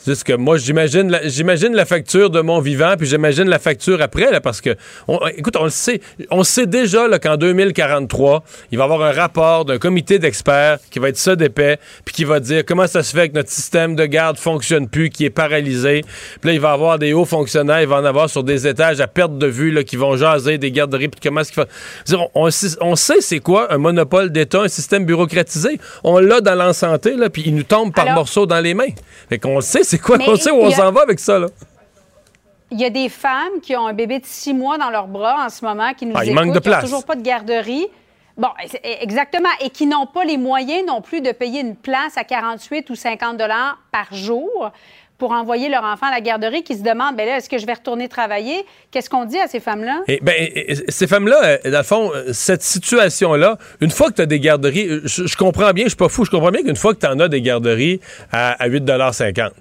C'est 0.04 0.12
juste 0.14 0.24
que 0.24 0.34
moi, 0.34 0.58
j'imagine 0.58 1.12
la, 1.12 1.28
j'imagine 1.28 1.74
la 1.76 1.86
facture 1.86 2.32
de 2.32 2.42
mon 2.42 2.60
vivant, 2.60 2.96
puis 2.98 3.08
j'imagine 3.08 3.48
la 3.48 3.60
facture 3.60 4.02
après, 4.02 4.32
là, 4.32 4.42
parce 4.42 4.60
que, 4.60 4.76
on- 5.08 5.20
écoute, 5.28 5.56
on 5.60 5.66
le 5.66 5.70
sait, 5.70 6.02
on 6.32 6.44
sait 6.44 6.66
déjà 6.66 7.08
là, 7.08 7.20
qu'en 7.20 7.38
2043, 7.38 8.44
il 8.72 8.78
va 8.78 8.84
y 8.84 8.88
avoir 8.92 9.02
un 9.04 9.12
rapport 9.12 9.66
d'un 9.66 9.78
comité 9.78 10.18
d'experts 10.20 10.80
qui 10.90 11.00
va 11.00 11.10
être 11.10 11.18
ça 11.18 11.36
d'épais, 11.36 11.78
puis 12.04 12.14
qui 12.16 12.24
va 12.24 12.40
dire 12.40 12.64
comment 12.66 12.88
ça 12.88 13.04
se 13.04 13.16
fait 13.16 13.30
que 13.30 13.36
notre 13.36 13.50
système 13.52 13.96
de 13.96 14.06
garde 14.06 14.38
fonctionne 14.38 14.88
plus, 14.90 15.10
qui 15.10 15.26
est 15.26 15.30
paralysé. 15.30 16.02
Puis 16.42 16.50
là, 16.50 16.54
il 16.54 16.60
va 16.60 16.70
y 16.72 16.74
avoir 16.74 16.98
des 16.98 17.14
hauts 17.14 17.26
fonctionnaires, 17.26 17.82
il 17.82 17.88
va 17.88 17.98
en 17.98 18.06
avoir 18.06 18.30
sur 18.30 18.44
des 18.44 18.68
étages 18.68 19.00
à 19.02 19.08
perte 19.08 19.38
de 19.38 19.48
vue, 19.48 19.72
là, 19.72 19.84
qui 19.84 19.98
vont 19.98 20.16
jaser 20.18 20.58
des 20.58 20.72
garderies, 20.72 21.10
puis 21.10 21.20
comment 21.22 21.42
est-ce 21.42 21.52
qu'il 21.52 21.62
faut... 21.62 22.18
On, 22.34 22.48
on- 22.48 22.50
on 22.82 22.96
sait 22.96 23.22
c'est 23.22 23.40
quoi 23.40 23.72
un 23.74 23.78
monopole 23.78 24.32
d'État, 24.32 24.62
un 24.64 24.68
système 24.68 25.06
bureaucratisé. 25.06 25.80
On 26.04 26.18
l'a 26.20 26.42
dans 26.42 26.56
l'en-santé, 26.56 27.16
là, 27.16 27.30
puis 27.30 27.44
il 27.46 27.56
nous 27.56 27.64
tombe 27.64 27.94
par 27.94 28.06
Alors- 28.06 28.16
morceaux 28.16 28.46
dans 28.46 28.60
les 28.60 28.74
mains. 28.74 28.88
Fait 29.30 29.38
qu'on 29.38 29.56
le 29.58 29.62
sait, 29.62 29.84
c'est 29.92 30.00
quoi, 30.00 30.18
Mais 30.18 30.30
on 30.30 30.36
sait 30.38 30.52
où 30.52 30.56
on 30.62 30.72
s'en 30.72 30.92
va 30.92 31.02
avec 31.02 31.20
ça, 31.20 31.38
là? 31.38 31.48
Il 32.72 32.80
y 32.80 32.86
a 32.86 32.90
des 32.90 33.10
femmes 33.10 33.60
qui 33.62 33.76
ont 33.76 33.86
un 33.88 33.94
bébé 33.94 34.20
de 34.20 34.26
six 34.26 34.54
mois 34.54 34.78
dans 34.78 34.90
leurs 34.90 35.08
bras 35.08 35.46
en 35.46 35.50
ce 35.50 35.66
moment, 35.66 35.94
qui 35.94 36.06
nous 36.06 36.14
Ah, 36.16 36.24
il 36.24 36.30
écoutent, 36.32 36.46
manque 36.46 36.54
de 36.56 36.60
qui 36.60 36.70
n'ont 36.70 36.80
toujours 36.80 37.06
pas 37.06 37.16
de 37.16 37.22
garderie. 37.22 37.86
Bon, 38.38 38.48
exactement. 39.02 39.50
Et 39.60 39.70
qui 39.70 39.86
n'ont 39.86 40.06
pas 40.06 40.24
les 40.24 40.38
moyens 40.38 40.86
non 40.88 41.02
plus 41.02 41.20
de 41.20 41.34
payer 41.34 41.60
une 41.60 41.76
place 41.76 42.18
à 42.18 42.24
48 42.24 42.90
ou 42.90 42.96
50 42.96 43.36
dollars 43.38 43.78
par 43.92 44.14
jour 44.14 44.72
pour 45.18 45.34
envoyer 45.34 45.68
leur 45.70 45.84
enfant 45.84 46.08
à 46.08 46.12
la 46.12 46.22
garderie, 46.22 46.64
qui 46.64 46.76
se 46.76 46.82
demandent, 46.82 47.16
ben 47.16 47.28
là, 47.28 47.38
est-ce 47.38 47.48
que 47.50 47.58
je 47.60 47.66
vais 47.68 47.74
retourner 47.74 48.08
travailler? 48.08 48.66
Qu'est-ce 48.90 49.08
qu'on 49.10 49.26
dit 49.26 49.38
à 49.38 49.48
ces 49.48 49.60
femmes-là? 49.60 50.00
Et, 50.08 50.20
ben, 50.22 50.34
et- 50.36 50.72
et- 50.72 50.92
ces 50.92 51.06
femmes-là, 51.06 51.44
euh, 51.44 51.72
dans 51.72 51.78
le 51.78 51.84
fond, 51.84 52.12
euh, 52.12 52.32
cette 52.34 52.64
situation-là, 52.64 53.58
une 53.82 53.92
fois 53.92 54.10
que 54.10 54.16
tu 54.16 54.22
as 54.24 54.26
des 54.26 54.40
garderies, 54.40 54.88
euh, 54.88 55.02
je, 55.04 55.28
je 55.28 55.38
comprends 55.38 55.72
bien, 55.74 55.84
je 55.84 55.90
suis 55.90 55.98
pas 55.98 56.10
fou, 56.10 56.26
je 56.26 56.32
comprends 56.32 56.50
bien 56.50 56.64
qu'une 56.64 56.76
fois 56.78 56.96
que 56.96 57.00
tu 57.02 57.06
en 57.06 57.20
as 57.20 57.28
des 57.28 57.42
garderies 57.42 58.00
à, 58.32 58.54
à 58.54 58.68
8,50 58.68 59.52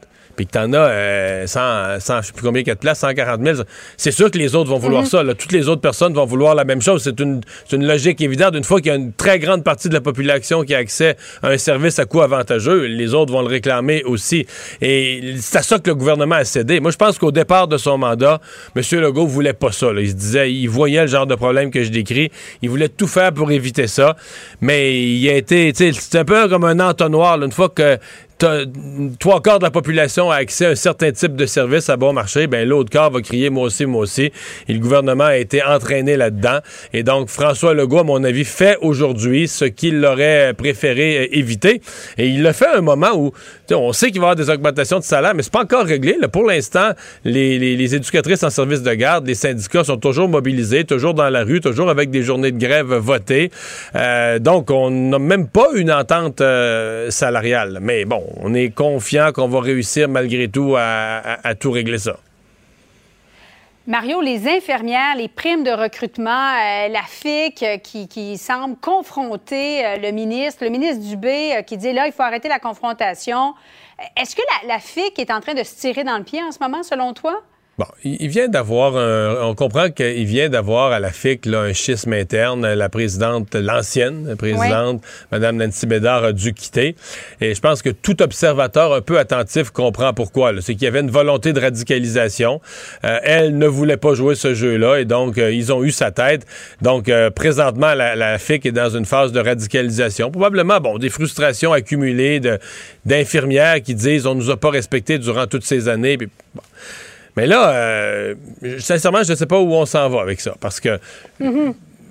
puis 0.40 0.46
que 0.46 0.52
tu 0.52 0.58
en 0.58 0.72
as 0.72 0.78
euh, 0.78 1.46
100, 1.46 2.00
100, 2.00 2.22
je 2.22 2.26
sais 2.28 2.32
plus 2.32 2.42
combien 2.46 2.62
il 2.62 2.66
y 2.66 2.70
a 2.70 2.74
de 2.74 2.80
places, 2.80 3.00
140 3.00 3.42
000, 3.44 3.58
c'est 3.98 4.10
sûr 4.10 4.30
que 4.30 4.38
les 4.38 4.54
autres 4.54 4.70
vont 4.70 4.78
vouloir 4.78 5.06
ça. 5.06 5.22
là. 5.22 5.34
Toutes 5.34 5.52
les 5.52 5.68
autres 5.68 5.82
personnes 5.82 6.14
vont 6.14 6.24
vouloir 6.24 6.54
la 6.54 6.64
même 6.64 6.80
chose. 6.80 7.02
C'est 7.02 7.20
une, 7.20 7.42
une 7.72 7.86
logique 7.86 8.22
évidente. 8.22 8.54
Une 8.56 8.64
fois 8.64 8.80
qu'il 8.80 8.86
y 8.90 8.94
a 8.94 8.96
une 8.96 9.12
très 9.12 9.38
grande 9.38 9.64
partie 9.64 9.90
de 9.90 9.94
la 9.94 10.00
population 10.00 10.62
qui 10.62 10.74
a 10.74 10.78
accès 10.78 11.18
à 11.42 11.48
un 11.48 11.58
service 11.58 11.98
à 11.98 12.06
coût 12.06 12.22
avantageux, 12.22 12.86
les 12.86 13.12
autres 13.12 13.34
vont 13.34 13.42
le 13.42 13.48
réclamer 13.48 14.02
aussi. 14.04 14.46
Et 14.80 15.34
c'est 15.40 15.58
à 15.58 15.62
ça 15.62 15.78
que 15.78 15.90
le 15.90 15.94
gouvernement 15.94 16.36
a 16.36 16.44
cédé. 16.44 16.80
Moi, 16.80 16.90
je 16.90 16.96
pense 16.96 17.18
qu'au 17.18 17.32
départ 17.32 17.68
de 17.68 17.76
son 17.76 17.98
mandat, 17.98 18.40
M. 18.74 18.82
Legault 18.98 19.26
voulait 19.26 19.52
pas 19.52 19.72
ça. 19.72 19.92
là. 19.92 20.00
Il 20.00 20.08
se 20.08 20.14
disait, 20.14 20.50
il 20.50 20.68
voyait 20.68 21.02
le 21.02 21.08
genre 21.08 21.26
de 21.26 21.34
problème 21.34 21.70
que 21.70 21.82
je 21.82 21.90
décris. 21.90 22.30
Il 22.62 22.70
voulait 22.70 22.88
tout 22.88 23.06
faire 23.08 23.34
pour 23.34 23.52
éviter 23.52 23.88
ça. 23.88 24.16
Mais 24.62 25.02
il 25.02 25.28
a 25.28 25.34
été, 25.34 25.70
c'est 25.74 26.16
un 26.18 26.24
peu 26.24 26.48
comme 26.48 26.64
un 26.64 26.80
entonnoir. 26.80 27.36
là. 27.36 27.44
Une 27.44 27.52
fois 27.52 27.68
que 27.68 27.98
trois 29.18 29.40
quarts 29.42 29.58
de 29.58 29.64
la 29.64 29.70
population 29.70 30.30
a 30.30 30.36
accès 30.36 30.66
à 30.66 30.70
un 30.70 30.74
certain 30.74 31.12
type 31.12 31.36
de 31.36 31.46
service 31.46 31.88
à 31.88 31.96
bon 31.96 32.12
marché, 32.12 32.46
ben 32.46 32.66
l'autre 32.68 32.90
quart 32.90 33.10
va 33.10 33.20
crier 33.20 33.50
moi 33.50 33.64
aussi, 33.64 33.86
moi 33.86 34.02
aussi. 34.02 34.32
Et 34.68 34.72
le 34.72 34.78
gouvernement 34.78 35.24
a 35.24 35.36
été 35.36 35.62
entraîné 35.62 36.16
là-dedans. 36.16 36.58
Et 36.92 37.02
donc, 37.02 37.28
François 37.28 37.74
Legault, 37.74 37.98
à 38.00 38.04
mon 38.04 38.22
avis, 38.24 38.44
fait 38.44 38.76
aujourd'hui 38.80 39.48
ce 39.48 39.64
qu'il 39.64 40.04
aurait 40.04 40.54
préféré 40.54 41.18
euh, 41.24 41.36
éviter. 41.36 41.80
Et 42.18 42.26
il 42.28 42.42
le 42.42 42.52
fait 42.52 42.66
à 42.66 42.78
un 42.78 42.82
moment 42.82 43.10
où, 43.14 43.32
on 43.72 43.92
sait 43.92 44.10
qu'il 44.10 44.20
va 44.20 44.28
y 44.28 44.30
avoir 44.30 44.36
des 44.36 44.50
augmentations 44.50 44.98
de 44.98 45.04
salaire, 45.04 45.34
mais 45.34 45.42
c'est 45.42 45.52
pas 45.52 45.62
encore 45.62 45.84
réglé. 45.84 46.16
là. 46.20 46.28
Pour 46.28 46.44
l'instant, 46.44 46.90
les, 47.24 47.58
les- 47.58 47.76
les 47.76 47.94
éducatrices 47.94 48.42
en 48.42 48.50
service 48.50 48.82
de 48.82 48.92
garde, 48.94 49.26
les 49.26 49.34
syndicats 49.34 49.84
sont 49.84 49.96
toujours 49.96 50.28
mobilisés, 50.28 50.84
toujours 50.84 51.14
dans 51.14 51.28
la 51.28 51.44
rue, 51.44 51.60
toujours 51.60 51.88
avec 51.90 52.10
des 52.10 52.22
journées 52.22 52.52
de 52.52 52.58
grève 52.58 52.92
votées. 52.94 53.50
Euh, 53.94 54.38
donc, 54.38 54.70
on 54.70 54.90
n'a 54.90 55.18
même 55.18 55.46
pas 55.48 55.68
une 55.74 55.90
entente 55.92 56.40
euh, 56.40 57.10
salariale. 57.10 57.78
Mais 57.80 58.04
bon, 58.04 58.24
on 58.36 58.54
est 58.54 58.70
confiant 58.70 59.32
qu'on 59.32 59.48
va 59.48 59.60
réussir 59.60 60.08
malgré 60.08 60.48
tout 60.48 60.74
à, 60.76 61.54
tout 61.58 61.70
régler 61.70 61.98
ça. 61.98 62.18
Mario, 63.86 64.20
les 64.20 64.46
infirmières, 64.46 65.16
les 65.16 65.28
primes 65.28 65.64
de 65.64 65.70
recrutement, 65.70 66.30
euh, 66.30 66.88
la 66.88 67.02
FIC 67.02 67.62
euh, 67.62 67.78
qui, 67.78 68.38
semble 68.38 68.76
confronter 68.76 69.84
euh, 69.84 69.96
le 69.96 70.12
ministre, 70.12 70.64
le 70.64 70.70
ministre 70.70 71.02
Dubé 71.02 71.64
qui 71.66 71.76
dit 71.76 71.92
là, 71.92 72.06
il 72.06 72.12
faut 72.12 72.22
arrêter 72.22 72.48
la 72.48 72.60
confrontation. 72.60 73.54
Est-ce 74.16 74.36
que 74.36 74.42
la 74.66 74.78
FIC 74.78 75.18
est 75.18 75.30
en 75.30 75.40
train 75.40 75.54
de 75.54 75.64
se 75.64 75.74
tirer 75.74 76.04
dans 76.04 76.18
le 76.18 76.24
pied 76.24 76.40
en 76.42 76.52
ce 76.52 76.58
moment, 76.60 76.82
selon 76.82 77.14
toi? 77.14 77.42
Bon, 77.80 77.86
il 78.04 78.28
vient 78.28 78.48
d'avoir 78.48 78.94
un. 78.94 79.36
On 79.40 79.54
comprend 79.54 79.88
qu'il 79.88 80.26
vient 80.26 80.50
d'avoir 80.50 80.92
à 80.92 81.00
la 81.00 81.10
FIC 81.10 81.46
là, 81.46 81.60
un 81.60 81.72
schisme 81.72 82.12
interne. 82.12 82.74
La 82.74 82.90
présidente, 82.90 83.54
l'ancienne 83.54 84.36
présidente, 84.36 85.02
Mme 85.32 85.56
Nancy 85.56 85.86
Bédard, 85.86 86.24
a 86.24 86.32
dû 86.32 86.52
quitter. 86.52 86.94
Et 87.40 87.54
je 87.54 87.60
pense 87.62 87.80
que 87.80 87.88
tout 87.88 88.20
observateur 88.20 88.92
un 88.92 89.00
peu 89.00 89.18
attentif 89.18 89.70
comprend 89.70 90.12
pourquoi. 90.12 90.52
C'est 90.60 90.74
qu'il 90.74 90.82
y 90.82 90.88
avait 90.88 91.00
une 91.00 91.10
volonté 91.10 91.54
de 91.54 91.60
radicalisation. 91.60 92.60
Euh, 93.04 93.18
elle 93.22 93.56
ne 93.56 93.66
voulait 93.66 93.96
pas 93.96 94.12
jouer 94.12 94.34
ce 94.34 94.52
jeu-là 94.52 94.98
et 94.98 95.06
donc 95.06 95.38
euh, 95.38 95.50
ils 95.50 95.72
ont 95.72 95.82
eu 95.82 95.90
sa 95.90 96.10
tête. 96.10 96.44
Donc 96.82 97.08
euh, 97.08 97.30
présentement, 97.30 97.94
la, 97.94 98.14
la 98.14 98.36
FIC 98.36 98.66
est 98.66 98.72
dans 98.72 98.90
une 98.90 99.06
phase 99.06 99.32
de 99.32 99.40
radicalisation. 99.40 100.30
Probablement, 100.30 100.80
bon, 100.80 100.98
des 100.98 101.08
frustrations 101.08 101.72
accumulées 101.72 102.42
d'infirmières 103.06 103.80
qui 103.80 103.94
disent 103.94 104.26
on 104.26 104.34
nous 104.34 104.50
a 104.50 104.58
pas 104.58 104.68
respectés 104.68 105.16
durant 105.16 105.46
toutes 105.46 105.64
ces 105.64 105.88
années. 105.88 106.18
Puis, 106.18 106.28
bon. 106.54 106.60
Mais 107.36 107.46
là, 107.46 107.70
euh, 107.74 108.34
sincèrement, 108.78 109.22
je 109.22 109.32
ne 109.32 109.36
sais 109.36 109.46
pas 109.46 109.58
où 109.60 109.72
on 109.72 109.86
s'en 109.86 110.08
va 110.08 110.20
avec 110.22 110.40
ça. 110.40 110.54
Parce 110.60 110.80
que. 110.80 110.98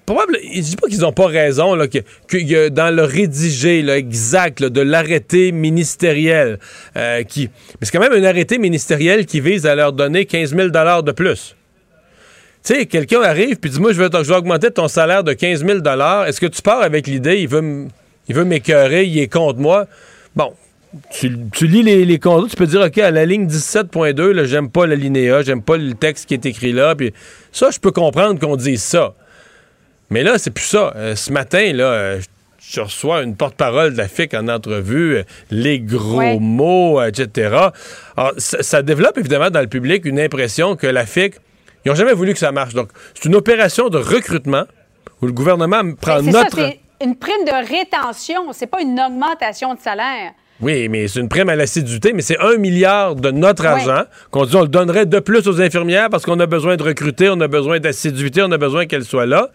Probable, 0.06 0.40
je 0.42 0.62
dis 0.62 0.76
pas 0.76 0.88
qu'ils 0.88 1.02
n'ont 1.02 1.12
pas 1.14 1.28
raison, 1.28 1.76
là, 1.76 1.88
que, 1.88 2.00
dans 2.70 2.90
le 2.96 3.04
rédigé 3.04 3.88
exact 3.92 4.64
de 4.64 4.82
l'arrêté 4.82 5.52
ministériel, 5.52 6.58
euh, 6.98 7.22
qui, 7.22 7.48
mais 7.80 7.86
c'est 7.86 7.92
quand 7.92 8.00
même 8.00 8.14
un 8.14 8.24
arrêté 8.28 8.58
ministériel 8.58 9.28
qui 9.28 9.40
vise 9.40 9.68
à 9.68 9.76
leur 9.76 9.94
donner 9.94 10.26
15 10.26 10.56
000 10.56 10.70
de 10.70 11.12
plus. 11.12 11.56
Tu 12.66 12.74
sais, 12.74 12.86
quelqu'un 12.88 13.22
arrive 13.22 13.58
puis 13.58 13.70
dit 13.70 13.80
Moi, 13.80 13.94
je 13.94 14.02
vais, 14.02 14.10
je 14.12 14.28
vais 14.30 14.36
augmenter 14.36 14.72
ton 14.72 14.88
salaire 14.88 15.24
de 15.24 15.34
15 15.34 15.64
000 15.64 15.80
Est-ce 16.28 16.42
que 16.42 16.48
tu 16.48 16.64
pars 16.64 16.82
avec 16.82 17.06
l'idée, 17.06 17.38
il 17.42 17.48
veut 17.48 17.60
m- 17.60 17.90
il 18.28 18.36
veut 18.36 18.46
m'écœurer, 18.46 19.06
il 19.06 19.20
est 19.20 19.32
contre 19.32 19.60
moi? 19.60 19.86
Tu, 21.12 21.32
tu 21.54 21.68
lis 21.68 21.84
les, 21.84 22.04
les 22.04 22.18
contrats, 22.18 22.48
tu 22.50 22.56
peux 22.56 22.66
dire, 22.66 22.82
OK, 22.82 22.98
à 22.98 23.12
la 23.12 23.24
ligne 23.26 23.46
17.2, 23.48 24.32
là, 24.32 24.44
j'aime 24.46 24.70
pas 24.72 24.88
la 24.88 24.96
linéa, 24.96 25.44
j'aime 25.44 25.62
pas 25.62 25.78
le 25.78 25.94
texte 25.94 26.26
qui 26.28 26.34
est 26.34 26.46
écrit 26.48 26.72
là. 26.72 26.96
Puis 26.96 27.14
ça, 27.52 27.70
je 27.70 27.80
peux 27.80 27.92
comprendre 27.92 28.40
qu'on 28.40 28.56
dise 28.56 28.82
ça. 28.82 29.14
Mais 30.10 30.24
là, 30.24 30.40
c'est 30.40 30.50
plus 30.50 30.66
ça. 30.66 30.92
Euh, 30.96 31.16
ce 31.16 31.32
matin, 31.32 31.72
là, 31.74 31.84
euh, 31.84 32.20
je 32.60 32.82
reçois 32.82 33.22
une 33.22 33.36
porte-parole 33.36 33.94
de 33.94 33.98
la 34.00 34.08
FIC 34.08 34.34
en 34.34 34.48
entrevue, 34.48 35.18
euh, 35.18 35.24
les 35.52 35.80
gros 35.80 36.18
Ouais. 36.18 36.40
mots, 36.40 37.00
etc. 37.04 37.56
Alors, 38.18 38.34
ça, 38.38 38.64
ça 38.64 38.82
développe 38.82 39.20
évidemment 39.20 39.52
dans 39.52 39.62
le 39.62 39.68
public 39.68 40.06
une 40.06 40.20
impression 40.20 40.76
que 40.76 40.88
la 40.88 41.06
FIC, 41.06 41.36
ils 41.86 41.90
n'ont 41.90 41.96
jamais 41.96 42.14
voulu 42.14 42.34
que 42.34 42.40
ça 42.40 42.52
marche. 42.52 42.74
Donc, 42.74 42.90
c'est 43.14 43.26
une 43.30 43.36
opération 43.36 43.90
de 43.90 44.00
recrutement 44.00 44.64
où 45.22 45.28
le 45.28 45.34
gouvernement 45.34 45.82
prend 46.02 46.24
notre... 46.24 46.58
ça, 46.58 46.70
une 47.04 47.16
prime 47.16 47.46
de 47.46 47.68
rétention, 47.70 48.52
c'est 48.54 48.68
pas 48.68 48.82
une 48.82 49.00
augmentation 49.00 49.76
de 49.76 49.80
salaire. 49.80 50.32
Oui, 50.62 50.90
mais 50.90 51.08
c'est 51.08 51.20
une 51.22 51.30
prime 51.30 51.48
à 51.50 51.56
l'assiduité, 51.56 52.12
mais 52.14 52.22
c'est 52.22 52.38
un 52.40 52.58
milliard 52.58 53.16
de 53.16 53.32
notre 53.32 53.64
Ouais. 53.64 53.70
argent 53.70 54.04
qu'on 54.30 54.46
dit 54.46 54.56
on 54.56 54.62
le 54.64 54.68
donnerait 54.68 55.06
de 55.06 55.20
plus 55.20 55.48
aux 55.48 55.62
infirmières 55.62 56.10
parce 56.10 56.26
qu'on 56.26 56.40
a 56.40 56.46
besoin 56.46 56.76
de 56.76 56.84
recruter, 56.84 57.30
on 57.30 57.40
a 57.40 57.48
besoin 57.48 57.80
d'assiduité, 57.80 58.42
on 58.42 58.52
a 58.52 58.58
besoin 58.58 58.86
qu'elles 58.86 59.06
soient 59.06 59.26
là. 59.26 59.50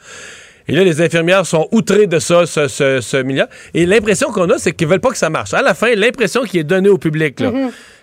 Et 0.67 0.73
là, 0.73 0.83
les 0.83 1.03
infirmières 1.03 1.45
sont 1.45 1.69
outrées 1.73 2.07
de 2.07 2.19
ça, 2.19 2.47
ce, 2.47 2.69
ce- 2.69 3.03
ce 3.03 3.17
milliard. 3.19 3.49
Et 3.75 3.85
l'impression 3.85 4.33
qu'on 4.33 4.49
a, 4.49 4.57
c'est 4.57 4.73
qu'ils 4.73 4.89
veulent 4.89 5.01
pas 5.01 5.11
que 5.11 5.19
ça 5.19 5.29
marche. 5.29 5.53
À 5.53 5.61
la 5.61 5.75
fin, 5.75 5.95
l'impression 5.95 6.43
qui 6.45 6.59
est 6.59 6.65
donnée 6.65 6.89
au 6.89 6.97
public, 6.97 7.39
là, 7.41 7.53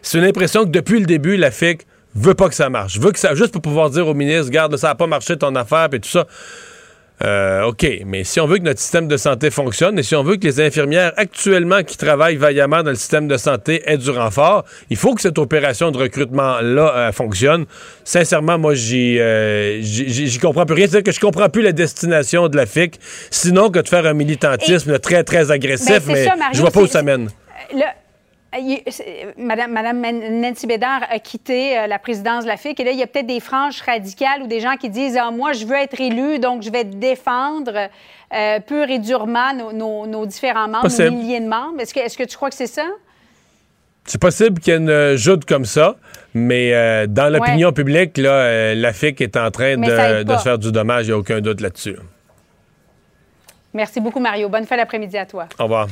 c'est 0.03 0.20
une 0.20 0.25
impression 0.25 0.63
que 0.65 0.70
depuis 0.70 1.00
le 1.00 1.08
début, 1.08 1.38
la 1.38 1.50
FIC 1.50 1.88
veut 2.13 2.36
pas 2.36 2.50
que 2.50 2.55
ça 2.55 2.70
marche. 2.70 3.00
Veut 3.00 3.12
que 3.13 3.17
ça, 3.20 3.34
juste 3.34 3.51
pour 3.51 3.63
pouvoir 3.63 3.89
dire 3.89 4.08
au 4.08 4.13
ministre, 4.13 4.51
garde, 4.51 4.77
ça 4.77 4.89
n'a 4.89 4.96
pas 4.96 5.08
marché 5.08 5.36
ton 5.38 5.55
affaire, 5.55 5.88
puis 5.89 6.01
tout 6.01 6.10
ça. 6.10 6.27
Euh, 7.24 7.66
OK, 7.66 7.86
mais 8.06 8.24
si 8.24 8.40
on 8.40 8.48
veut 8.48 8.58
que 8.58 8.63
notre 8.63 8.80
système 8.80 9.08
de 9.08 9.16
santé 9.18 9.51
fonctionne 9.51 10.00
et 10.00 10.04
si 10.04 10.16
on 10.16 10.24
veut 10.24 10.38
que 10.38 10.46
les 10.46 10.60
infirmières 10.60 11.13
actuellement 11.18 11.84
qui 11.84 11.96
travaillent 11.96 12.36
vaillamment 12.38 12.82
dans 12.82 12.90
le 12.90 12.96
système 12.96 13.28
de 13.28 13.38
santé 13.38 13.84
aient 13.86 13.98
du 13.98 14.10
renfort, 14.10 14.66
il 14.90 14.98
faut 14.98 15.13
que 15.13 15.22
cette 15.22 15.38
opération 15.38 15.92
de 15.92 15.98
recrutement-là 15.98 16.94
euh, 16.96 17.12
fonctionne. 17.12 17.66
Sincèrement, 18.04 18.58
moi, 18.58 18.74
j'y 18.74 19.20
euh, 19.20 19.80
j'y- 19.82 20.40
comprends 20.40 20.66
plus 20.66 20.75
rien. 20.75 20.88
C'est-à-dire 20.88 21.04
que 21.04 21.16
je 21.16 21.20
comprends 21.20 21.50
plus 21.50 21.62
la 21.62 21.74
destination 21.74 22.48
de 22.48 22.58
la 22.58 22.66
FIC, 22.66 23.00
sinon 23.30 23.70
que 23.70 23.80
de 23.80 23.88
faire 23.88 24.06
un 24.08 24.13
militantisme 24.13 24.98
très, 25.00 25.24
très 25.24 25.51
agressif, 25.51 25.88
Ben, 25.90 26.01
c'est 26.06 26.13
mais 26.13 26.25
ça, 26.25 26.36
Mario, 26.36 26.54
je 26.56 26.62
vois 26.62 26.72
pas 26.72 26.82
où 26.82 26.88
ça 26.88 27.04
mène. 27.04 27.30
Madame, 29.38 29.72
Madame 29.72 30.01
Nancy 30.41 30.67
Bédard 30.67 31.03
a 31.10 31.20
quitté 31.20 31.77
euh, 31.77 31.88
la 31.88 32.00
présidence 32.00 32.43
de 32.43 32.50
la 32.50 32.58
FIC 32.58 32.79
et 32.79 32.84
là, 32.84 32.91
il 32.91 32.98
y 33.00 33.03
a 33.03 33.08
peut-être 33.08 33.27
des 33.27 33.39
franges 33.39 33.81
radicales 33.81 34.41
ou 34.43 34.48
des 34.48 34.60
gens 34.60 34.75
qui 34.75 34.89
disent 34.89 35.17
ah, 35.17 35.31
Moi, 35.31 35.53
je 35.53 35.65
veux 35.65 35.75
être 35.77 36.00
élu, 36.01 36.38
donc 36.39 36.62
je 36.62 36.70
vais 36.70 36.84
défendre 36.84 37.88
euh, 38.34 38.60
pur 38.60 38.89
et 38.89 39.00
durement 39.00 39.53
nos, 39.53 39.72
nos- 39.72 40.05
nos 40.08 40.25
différents 40.25 40.67
membres, 40.67 40.81
Possible. 40.84 41.12
nos 41.12 41.17
milliers 41.17 41.39
de 41.39 41.48
membres. 41.48 41.79
Est-ce 41.79 42.17
que, 42.17 42.24
tu 42.25 42.36
crois 42.36 42.50
que 42.50 42.55
c'est 42.55 42.67
ça? 42.67 42.86
C'est 44.03 44.20
possible 44.20 44.60
qu'il 44.60 44.74
y 44.74 44.75
ait 44.75 44.79
une 44.79 45.15
joute 45.15 45.46
comme 45.46 45.63
ça, 45.65 45.96
mais 46.34 46.74
euh, 46.74 47.08
dans 47.08 47.31
l'opinion 47.31 47.72
publique, 47.72 48.17
là, 48.17 48.31
euh, 48.31 48.75
la 48.75 48.91
FIC 48.93 49.22
est 49.22 49.38
en 49.38 49.50
train 49.51 49.77
de, 49.77 50.24
de 50.24 50.36
se 50.38 50.41
faire 50.43 50.58
du 50.58 50.72
dommage, 50.72 51.05
il 51.05 51.10
n'y 51.10 51.13
a 51.13 51.17
aucun 51.17 51.39
doute 51.39 51.62
là-dessus. 51.62 51.96
Merci 53.74 54.01
beaucoup, 54.01 54.20
Mario. 54.20 54.50
Bonne 54.50 54.65
fin 54.65 54.75
d'après-midi 54.75 55.17
à 55.17 55.25
toi. 55.25 55.48
Au 55.58 55.63
revoir. 55.63 55.88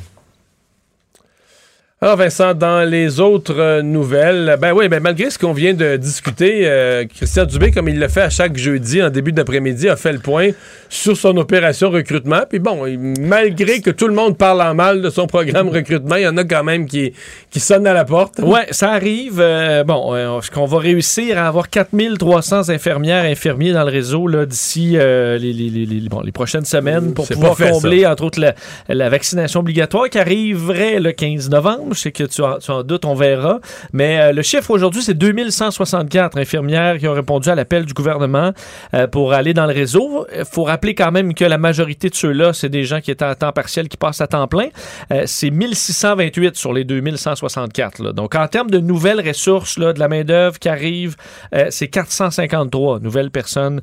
Alors 2.02 2.16
Vincent, 2.16 2.54
dans 2.54 2.90
les 2.90 3.20
autres 3.20 3.60
euh, 3.60 3.82
nouvelles, 3.82 4.56
ben 4.62 4.72
oui, 4.72 4.88
ben 4.88 5.02
malgré 5.04 5.30
ce 5.30 5.38
qu'on 5.38 5.52
vient 5.52 5.74
de 5.74 5.98
discuter, 5.98 6.62
euh, 6.64 7.04
Christian 7.14 7.44
Dubé, 7.44 7.72
comme 7.72 7.90
il 7.90 8.00
le 8.00 8.08
fait 8.08 8.22
à 8.22 8.30
chaque 8.30 8.56
jeudi 8.56 9.04
en 9.04 9.10
début 9.10 9.34
d'après-midi, 9.34 9.90
a 9.90 9.98
fait 9.98 10.14
le 10.14 10.20
point 10.20 10.52
sur 10.88 11.18
son 11.18 11.36
opération 11.36 11.90
recrutement. 11.90 12.44
Puis 12.50 12.60
bon, 12.60 12.86
malgré 13.20 13.82
que 13.82 13.90
tout 13.90 14.08
le 14.08 14.14
monde 14.14 14.38
parle 14.38 14.62
en 14.62 14.74
mal 14.74 15.02
de 15.02 15.10
son 15.10 15.28
programme 15.28 15.68
recrutement, 15.68 16.16
il 16.16 16.22
y 16.24 16.28
en 16.30 16.38
a 16.38 16.46
quand 16.46 16.64
même 16.64 16.86
qui, 16.88 17.12
qui 17.50 17.60
sonnent 17.60 17.86
à 17.86 17.92
la 17.94 18.06
porte. 18.06 18.40
Ouais, 18.40 18.68
ça 18.72 18.92
arrive. 18.92 19.40
euh, 19.42 19.84
bon, 19.84 20.16
euh, 20.16 20.40
est-ce 20.40 20.52
qu'on 20.52 20.68
va 20.68 20.78
réussir 20.80 21.38
à 21.38 21.50
avoir 21.50 21.70
4300 21.70 22.70
infirmières 22.70 23.26
et 23.26 23.32
infirmiers 23.32 23.74
dans 23.74 23.84
le 23.84 23.92
réseau 23.92 24.26
d'ici 24.46 24.94
euh, 24.96 25.38
les, 25.38 25.52
les- 25.52 25.70
les- 25.86 26.08
bon, 26.08 26.22
les 26.22 26.32
prochaines 26.32 26.64
semaines 26.64 27.14
pour 27.14 27.28
pouvoir 27.36 27.58
fait, 27.58 27.72
combler, 27.72 28.06
entre 28.06 28.24
autres, 28.24 28.40
la, 28.40 28.56
la 28.88 29.10
vaccination 29.10 29.60
obligatoire 29.60 30.10
qui 30.10 30.18
arriverait 30.18 31.02
le 31.02 31.12
15 31.12 31.50
novembre. 31.50 31.88
Je 31.94 32.00
sais 32.00 32.12
que 32.12 32.24
tu 32.24 32.42
en, 32.42 32.84
doutes, 32.84 33.06
on 33.06 33.16
verra. 33.16 33.60
Mais 33.94 34.20
euh, 34.20 34.32
le 34.32 34.42
chiffre 34.42 34.72
aujourd'hui, 34.72 35.02
c'est 35.02 35.14
2164 35.14 36.38
infirmières 36.38 36.98
qui 36.98 37.08
ont 37.08 37.14
répondu 37.14 37.50
à 37.50 37.56
l'appel 37.56 37.86
du 37.86 37.94
gouvernement 37.94 38.52
euh, 38.94 39.08
pour 39.08 39.34
aller 39.34 39.54
dans 39.54 39.66
le 39.66 39.74
réseau. 39.74 40.26
Il 40.36 40.46
faut 40.46 40.64
rappeler 40.64 40.96
quand 40.96 41.12
même 41.12 41.34
que 41.34 41.46
la 41.46 41.58
majorité 41.58 42.10
de 42.10 42.16
ceux-là, 42.16 42.54
c'est 42.54 42.70
des 42.70 42.84
gens 42.84 43.02
qui 43.02 43.12
étaient 43.12 43.26
à 43.26 43.36
temps 43.36 43.52
partiel 43.52 43.88
qui 43.90 43.98
passent 43.98 44.22
à 44.22 44.28
temps 44.28 44.48
plein. 44.48 44.68
Euh, 45.12 45.24
c'est 45.26 45.50
1628 45.50 46.56
sur 46.56 46.74
les 46.74 46.84
2164. 46.84 48.04
là. 48.04 48.14
Donc, 48.14 48.36
en 48.36 48.48
termes 48.48 48.70
de 48.70 48.80
nouvelles 48.80 49.26
ressources, 49.26 49.78
de 49.80 50.00
la 50.00 50.08
main-d'œuvre 50.08 50.60
qui 50.60 50.70
arrive, 50.70 51.16
euh, 51.54 51.68
c'est 51.70 51.88
453 51.88 53.00
nouvelles 53.00 53.32
personnes 53.32 53.82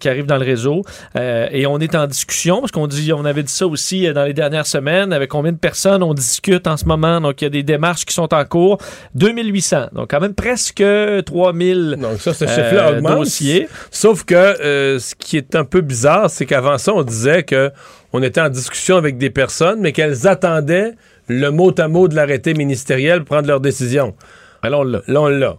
qui 0.00 0.08
arrivent 0.08 0.26
dans 0.26 0.38
le 0.38 0.44
réseau. 0.44 0.82
Et 1.14 1.66
on 1.66 1.78
est 1.78 1.94
en 1.94 2.06
discussion, 2.06 2.60
parce 2.60 2.72
qu'on 2.72 2.86
dit, 2.86 3.12
on 3.12 3.24
avait 3.24 3.42
dit 3.42 3.52
ça 3.52 3.66
aussi 3.66 4.12
dans 4.12 4.24
les 4.24 4.32
dernières 4.32 4.66
semaines, 4.66 5.12
avec 5.12 5.30
combien 5.30 5.52
de 5.52 5.58
personnes 5.58 6.02
on 6.02 6.14
discute 6.14 6.66
en 6.66 6.76
ce 6.76 6.84
moment. 6.84 7.20
Donc, 7.20 7.42
y 7.46 7.58
a 7.58 7.62
des 7.62 7.62
démarches 7.62 8.04
qui 8.04 8.14
sont 8.14 8.32
en 8.32 8.44
cours. 8.44 8.78
2800. 9.14 9.88
Donc, 9.92 10.10
quand 10.10 10.20
même 10.20 10.34
presque 10.34 10.82
3000 11.26 11.96
Donc 12.00 12.20
ça, 12.20 12.34
ce 12.34 12.46
chiffre-là 12.46 12.88
euh, 12.88 12.98
augmente. 12.98 13.18
dossiers. 13.18 13.68
Sauf 13.90 14.24
que 14.24 14.34
euh, 14.34 14.98
ce 14.98 15.14
qui 15.14 15.36
est 15.36 15.54
un 15.54 15.64
peu 15.64 15.80
bizarre, 15.80 16.30
c'est 16.30 16.46
qu'avant 16.46 16.78
ça, 16.78 16.92
on 16.94 17.02
disait 17.02 17.42
que 17.42 17.70
on 18.12 18.22
était 18.22 18.40
en 18.40 18.48
discussion 18.48 18.96
avec 18.96 19.18
des 19.18 19.30
personnes, 19.30 19.80
mais 19.80 19.92
qu'elles 19.92 20.26
attendaient 20.26 20.94
le 21.28 21.50
mot 21.50 21.72
à 21.78 21.88
mot 21.88 22.08
de 22.08 22.14
l'arrêté 22.14 22.54
ministériel 22.54 23.20
pour 23.20 23.36
prendre 23.36 23.48
leur 23.48 23.60
décision. 23.60 24.14
Alors, 24.62 24.84
là, 24.84 25.02
Là, 25.06 25.20
on 25.20 25.28
l'a. 25.28 25.56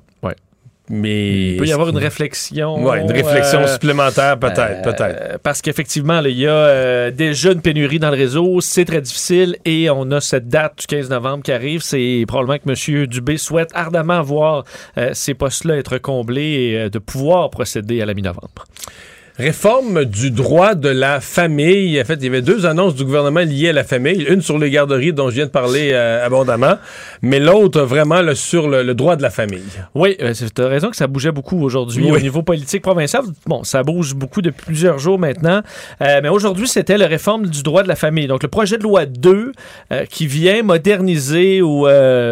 Mais 0.90 1.52
il 1.52 1.58
peut 1.58 1.66
y 1.66 1.74
avoir 1.74 1.90
une 1.90 1.98
réflexion. 1.98 2.82
Ouais, 2.82 3.02
une 3.02 3.12
réflexion 3.12 3.60
euh, 3.60 3.68
supplémentaire, 3.68 4.40
peut-être, 4.40 4.60
Euh, 4.60 4.82
peut-être. 4.84 5.40
Parce 5.40 5.62
qu'effectivement, 5.62 6.22
il 6.22 6.38
y 6.38 6.48
a 6.48 6.52
euh, 6.52 7.12
déjà 7.12 7.52
une 7.52 7.62
pénurie 7.62 8.00
dans 8.00 8.10
le 8.10 8.16
réseau, 8.16 8.62
c'est 8.62 8.86
très 8.86 9.02
difficile 9.02 9.58
et 9.66 9.90
on 9.90 10.10
a 10.12 10.22
cette 10.22 10.48
date 10.48 10.80
du 10.80 10.88
15 10.88 11.10
novembre 11.10 11.44
qui 11.44 11.52
arrive. 11.52 11.82
C'est 11.82 12.24
probablement 12.28 12.58
que 12.60 12.92
M. 13.00 13.06
Dubé 13.08 13.38
souhaite 13.38 13.70
ardemment 13.74 14.22
voir 14.22 14.64
euh, 14.98 15.10
ces 15.14 15.34
postes-là 15.34 15.76
être 15.78 15.98
comblés 15.98 16.42
et 16.86 16.90
de 16.90 17.00
pouvoir 17.00 17.50
procéder 17.50 18.02
à 18.02 18.06
la 18.06 18.14
mi-novembre. 18.14 18.66
Réforme 19.38 20.04
du 20.06 20.32
droit 20.32 20.74
de 20.76 20.90
la 20.90 21.20
famille. 21.22 22.02
En 22.02 22.06
fait, 22.06 22.16
il 22.16 22.24
y 22.24 22.28
avait 22.28 22.42
deux 22.42 22.66
annonces 22.66 22.96
du 22.96 23.04
gouvernement 23.06 23.42
liées 23.42 23.70
à 23.70 23.74
la 23.74 23.84
famille. 23.84 24.26
Une 24.30 24.42
sur 24.42 24.58
les 24.58 24.70
garderies 24.72 25.14
dont 25.14 25.30
je 25.30 25.36
viens 25.36 25.46
de 25.46 25.52
parler 25.52 25.92
euh, 25.94 26.26
abondamment, 26.26 26.76
mais 27.22 27.40
l'autre 27.40 27.82
vraiment 27.82 28.22
là, 28.22 28.34
sur 28.36 28.68
le, 28.68 28.82
le 28.84 28.96
droit 28.96 29.16
de 29.16 29.22
la 29.22 29.30
famille. 29.30 29.62
Oui, 29.94 30.18
euh, 30.22 30.34
tu 30.34 30.62
as 30.62 30.68
raison 30.68 30.90
que 30.90 30.96
ça 30.96 31.08
bougeait 31.08 31.32
beaucoup 31.32 31.62
aujourd'hui 31.62 32.06
Oui. 32.06 32.18
au 32.18 32.20
niveau 32.20 32.42
politique 32.42 32.82
provincial. 32.82 33.24
Bon, 33.46 33.64
ça 33.64 33.84
bouge 33.84 34.16
beaucoup 34.16 34.42
depuis 34.42 34.66
plusieurs 34.66 34.98
jours 34.98 35.20
maintenant. 35.20 35.62
Euh, 36.02 36.20
mais 36.24 36.30
aujourd'hui, 36.30 36.68
c'était 36.68 36.98
la 36.98 37.08
réforme 37.08 37.46
du 37.48 37.62
droit 37.64 37.84
de 37.84 37.88
la 37.88 37.96
famille. 37.96 38.28
Donc, 38.28 38.42
le 38.44 38.50
projet 38.50 38.78
de 38.78 38.84
loi 38.84 39.06
2 39.06 39.52
euh, 39.92 40.06
qui 40.06 40.26
vient 40.26 40.64
moderniser 40.64 41.62
ou 41.62 41.84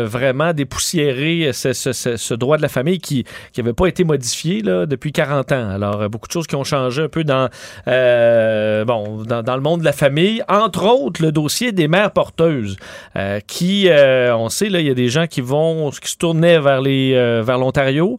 vraiment 0.05 0.53
dépoussiérer 0.53 1.51
ce, 1.53 1.73
ce- 1.73 1.93
ce- 1.93 2.17
ce 2.17 2.33
droit 2.33 2.57
de 2.57 2.61
la 2.63 2.67
famille 2.69 2.99
qui 2.99 3.25
n'avait 3.57 3.73
pas 3.73 3.85
été 3.87 4.03
modifié 4.03 4.61
là, 4.61 4.85
depuis 4.85 5.11
40 5.11 5.51
ans. 5.51 5.69
Alors, 5.69 6.09
beaucoup 6.09 6.27
de 6.27 6.31
choses 6.33 6.47
qui 6.47 6.55
ont 6.55 6.63
changé 6.63 6.94
un 6.99 7.07
peu 7.07 7.23
dans, 7.23 7.49
euh, 7.87 8.85
bon, 8.85 9.23
dans, 9.23 9.55
le 9.55 9.61
monde 9.61 9.81
de 9.81 9.85
la 9.85 9.93
famille. 9.93 10.43
Entre 10.47 10.85
autres, 10.85 11.21
le 11.21 11.31
dossier 11.31 11.71
des 11.71 11.87
mères 11.87 12.11
porteuses 12.11 12.77
euh, 13.15 13.39
qui, 13.45 13.87
euh, 13.89 14.35
on 14.35 14.49
sait, 14.49 14.69
là, 14.69 14.79
il 14.79 14.87
y 14.87 14.89
a 14.89 14.93
des 14.93 15.09
gens 15.09 15.27
qui 15.27 15.41
vont, 15.41 15.89
qui 15.91 16.11
se 16.11 16.17
tournaient 16.17 16.59
vers 16.59 16.81
les, 16.81 17.13
vers 17.41 17.57
l'Ontario, 17.57 18.17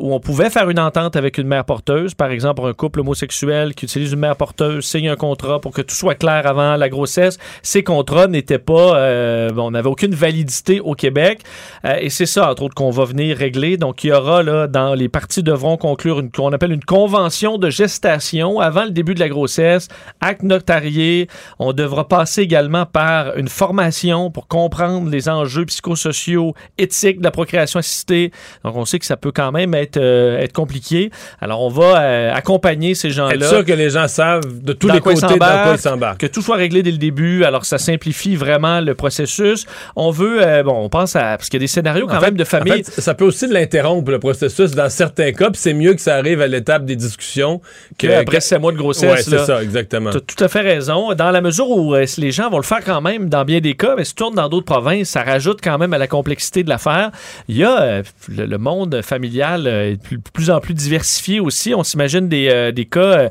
où 0.00 0.14
on 0.14 0.20
pouvait 0.20 0.50
faire 0.50 0.70
une 0.70 0.80
entente 0.80 1.16
avec 1.16 1.38
une 1.38 1.46
mère 1.46 1.64
porteuse, 1.64 2.14
par 2.14 2.30
exemple 2.30 2.62
un 2.64 2.72
couple 2.72 3.00
homosexuel 3.00 3.74
qui 3.74 3.84
utilise 3.84 4.12
une 4.12 4.20
mère 4.20 4.36
porteuse, 4.36 4.84
signe 4.84 5.08
un 5.08 5.16
contrat 5.16 5.60
pour 5.60 5.72
que 5.72 5.82
tout 5.82 5.94
soit 5.94 6.14
clair 6.14 6.46
avant 6.46 6.76
la 6.76 6.88
grossesse. 6.88 7.38
Ces 7.62 7.82
contrats 7.82 8.26
n'étaient 8.26 8.58
pas, 8.58 9.50
bon, 9.52 9.72
aucune 9.84 10.14
validité 10.14 10.80
au 10.80 10.94
Québec, 10.94 11.40
et 11.84 12.10
c'est 12.10 12.26
ça, 12.26 12.50
entre 12.50 12.62
autres, 12.62 12.74
qu'on 12.74 12.90
va 12.90 13.04
venir 13.04 13.36
régler. 13.36 13.76
Donc, 13.76 14.04
il 14.04 14.08
y 14.08 14.12
aura 14.12 14.42
là, 14.42 14.66
dans 14.66 14.94
les 14.94 15.08
parties 15.08 15.42
devront 15.42 15.76
conclure 15.76 16.20
une 16.20 16.30
qu'on 16.30 16.52
appelle 16.52 16.72
une 16.72 16.84
convention 16.84 17.58
de 17.58 17.70
gestation 17.70 18.11
avant 18.60 18.84
le 18.84 18.90
début 18.90 19.14
de 19.14 19.20
la 19.20 19.28
grossesse, 19.28 19.88
acte 20.20 20.42
notarié. 20.42 21.28
On 21.58 21.72
devra 21.72 22.08
passer 22.08 22.42
également 22.42 22.86
par 22.86 23.36
une 23.36 23.48
formation 23.48 24.30
pour 24.30 24.46
comprendre 24.48 25.08
les 25.10 25.28
enjeux 25.28 25.64
psychosociaux, 25.66 26.54
éthiques 26.78 27.18
de 27.18 27.24
la 27.24 27.30
procréation 27.30 27.78
assistée. 27.78 28.32
Donc, 28.64 28.76
on 28.76 28.84
sait 28.84 28.98
que 28.98 29.06
ça 29.06 29.16
peut 29.16 29.32
quand 29.32 29.52
même 29.52 29.74
être, 29.74 29.96
euh, 29.96 30.38
être 30.38 30.52
compliqué. 30.52 31.10
Alors, 31.40 31.60
on 31.62 31.68
va 31.68 32.00
euh, 32.02 32.32
accompagner 32.34 32.94
ces 32.94 33.08
Être 33.08 33.14
gens-là. 33.14 33.48
sûr 33.48 33.64
que 33.64 33.72
les 33.72 33.90
gens 33.90 34.08
savent 34.08 34.62
de 34.62 34.72
tous 34.72 34.88
Dans 34.88 34.94
les 34.94 35.00
côtés 35.00 35.20
dans 35.20 35.28
quoi 35.28 35.72
ils 35.74 35.78
s'embarquent. 35.78 36.20
que 36.20 36.26
tout 36.26 36.42
soit 36.42 36.56
réglé 36.56 36.82
dès 36.82 36.90
le 36.90 36.98
début. 36.98 37.44
Alors, 37.44 37.64
ça 37.64 37.78
simplifie 37.78 38.36
vraiment 38.36 38.80
le 38.80 38.94
processus. 38.94 39.66
On 39.96 40.10
veut, 40.10 40.42
euh, 40.46 40.62
bon, 40.62 40.74
on 40.84 40.88
pense 40.88 41.16
à, 41.16 41.36
parce 41.36 41.48
qu'il 41.48 41.58
y 41.58 41.62
a 41.62 41.64
des 41.64 41.66
scénarios 41.68 42.06
quand 42.06 42.16
En 42.18 42.20
même 42.20 42.30
fait- 42.30 42.36
de 42.36 42.44
famille. 42.44 42.72
en 42.72 42.76
fait, 42.76 43.00
ça 43.00 43.14
peut 43.14 43.24
aussi 43.24 43.46
l'interrompre, 43.46 44.10
le 44.10 44.18
processus, 44.18 44.72
dans 44.72 44.88
certains 44.90 45.32
cas, 45.32 45.50
c'est 45.54 45.74
mieux 45.74 45.94
que 45.94 46.00
ça 46.00 46.16
arrive 46.16 46.40
à 46.40 46.46
l'étape 46.46 46.84
des 46.84 46.96
discussions 46.96 47.60
que, 48.08 48.12
après 48.12 48.40
sept 48.40 48.60
mois 48.60 48.72
de 48.72 48.76
Ouais, 48.76 48.82
grossesse, 48.82 49.24
c'est 49.26 49.36
là, 49.36 49.44
ça, 49.44 49.62
exactement. 49.62 50.10
Tu 50.10 50.16
as 50.16 50.20
tout 50.20 50.42
à 50.42 50.48
fait 50.48 50.60
raison. 50.60 51.14
Dans 51.14 51.30
la 51.30 51.40
mesure 51.40 51.68
où 51.68 51.94
euh, 51.94 52.04
les 52.18 52.32
gens 52.32 52.50
vont 52.50 52.56
le 52.56 52.62
faire 52.62 52.82
quand 52.84 53.00
même 53.00 53.28
dans 53.28 53.44
bien 53.44 53.60
des 53.60 53.74
cas, 53.74 53.94
mais 53.96 54.04
si 54.04 54.14
tu 54.14 54.22
tournes 54.22 54.34
dans 54.34 54.48
d'autres 54.48 54.66
provinces, 54.66 55.10
ça 55.10 55.22
rajoute 55.22 55.60
quand 55.62 55.78
même 55.78 55.92
à 55.92 55.98
la 55.98 56.06
complexité 56.06 56.64
de 56.64 56.68
l'affaire. 56.68 57.10
Il 57.48 57.56
y 57.56 57.64
a 57.64 57.80
euh, 57.80 58.02
le, 58.28 58.46
le 58.46 58.58
monde 58.58 59.02
familial 59.02 59.66
euh, 59.66 59.92
est 59.92 59.96
de 59.96 60.18
plus, 60.32 60.50
en 60.50 60.60
plus 60.60 60.74
diversifié 60.74 61.38
aussi. 61.40 61.74
On 61.74 61.84
s'imagine 61.84 62.28
des, 62.28 62.72
des 62.72 62.84
cas 62.86 63.28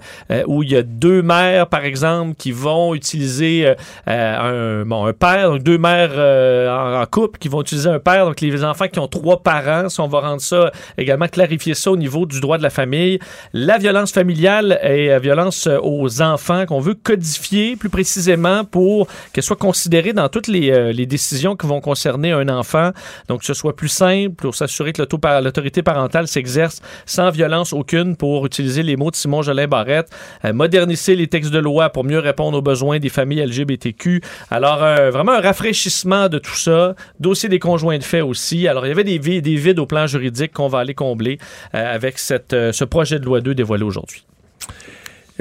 où 0.48 0.64
il 0.64 0.72
y 0.72 0.76
a 0.78 0.84
deux 0.84 1.22
mères, 1.22 1.68
par 1.68 1.84
exemple, 1.84 2.36
qui 2.38 2.52
vont 2.52 2.94
utiliser 2.96 3.74
un, 4.08 4.84
bon, 4.86 5.06
un 5.06 5.14
père, 5.14 5.52
donc 5.52 5.64
deux 5.64 5.78
mères 5.78 6.12
en, 6.14 7.02
en 7.02 7.06
couple 7.06 7.40
qui 7.40 7.48
vont 7.48 7.62
utiliser 7.62 7.90
un 7.90 8.00
père. 8.00 8.26
Donc 8.26 8.42
les 8.42 8.64
enfants 8.64 8.88
qui 8.88 9.00
ont 9.00 9.08
trois 9.08 9.42
parents, 9.44 9.90
si 9.90 10.00
on 10.00 10.08
va 10.08 10.20
rendre 10.22 10.42
ça 10.42 10.72
également 10.98 11.28
clarifier 11.28 11.74
ça 11.74 11.92
au 11.92 11.98
niveau 11.98 12.26
du 12.26 12.40
droit 12.40 12.58
de 12.58 12.64
la 12.64 12.70
famille. 12.70 13.20
La 13.54 13.78
violence 13.78 14.12
familiale 14.12 14.61
et 14.84 15.08
la 15.08 15.20
violence 15.20 15.68
euh, 15.68 15.78
aux 15.82 16.22
enfants 16.22 16.66
qu'on 16.66 16.80
veut 16.80 16.94
codifier 16.94 17.76
plus 17.76 17.90
précisément 17.90 18.64
pour 18.66 19.08
qu'elle 19.34 19.44
soit 19.44 19.56
considérée 19.56 20.14
dans 20.14 20.30
toutes 20.30 20.48
les, 20.48 20.72
euh, 20.72 20.92
les 20.92 21.06
décisions 21.06 21.56
qui 21.56 21.68
vont 21.68 21.82
concerner 21.82 22.32
un 22.32 22.48
enfant. 22.50 22.92
Donc 23.28 23.40
que 23.42 23.46
ce 23.46 23.54
soit 23.54 23.76
plus 23.76 23.88
simple 23.90 24.36
pour 24.36 24.56
s'assurer 24.56 24.94
que 24.94 25.02
l'autorité 25.02 25.82
parentale 25.84 26.28
s'exerce 26.28 26.82
sans 27.06 27.30
violence 27.32 27.74
aucune 27.74 28.16
pour 28.16 28.46
utiliser 28.46 28.84
les 28.84 28.96
mots 28.98 29.12
de 29.12 29.16
Simon 29.16 29.42
Jolin 29.42 29.68
Barrette. 29.68 30.10
Euh, 30.46 30.54
moderniser 30.54 31.16
les 31.16 31.28
textes 31.28 31.52
de 31.52 31.60
loi 31.60 31.90
pour 31.90 32.04
mieux 32.04 32.20
répondre 32.20 32.58
aux 32.58 32.62
besoins 32.62 33.00
des 33.00 33.10
familles 33.10 33.46
LGBTQ. 33.46 34.22
Alors 34.50 34.84
euh, 34.84 35.10
vraiment 35.12 35.34
un 35.34 35.42
rafraîchissement 35.42 36.30
de 36.30 36.38
tout 36.40 36.56
ça. 36.58 36.96
Dossier 37.20 37.50
des 37.50 37.60
conjoints 37.60 37.98
de 37.98 38.04
fait 38.04 38.22
aussi. 38.22 38.68
Alors 38.68 38.86
il 38.86 38.90
y 38.90 38.92
avait 38.92 39.04
des, 39.04 39.20
vi- 39.20 39.42
des 39.42 39.56
vides 39.56 39.80
au 39.80 39.86
plan 39.86 40.08
juridique 40.08 40.54
qu'on 40.54 40.68
va 40.68 40.80
aller 40.80 40.94
combler 40.94 41.38
euh, 41.76 41.96
avec 41.96 42.16
euh, 42.54 42.72
ce 42.72 42.84
projet 42.84 43.20
de 43.20 43.26
loi 43.26 43.42
2 43.42 43.56
dévoilé 43.56 43.84
aujourd'hui. 43.84 44.26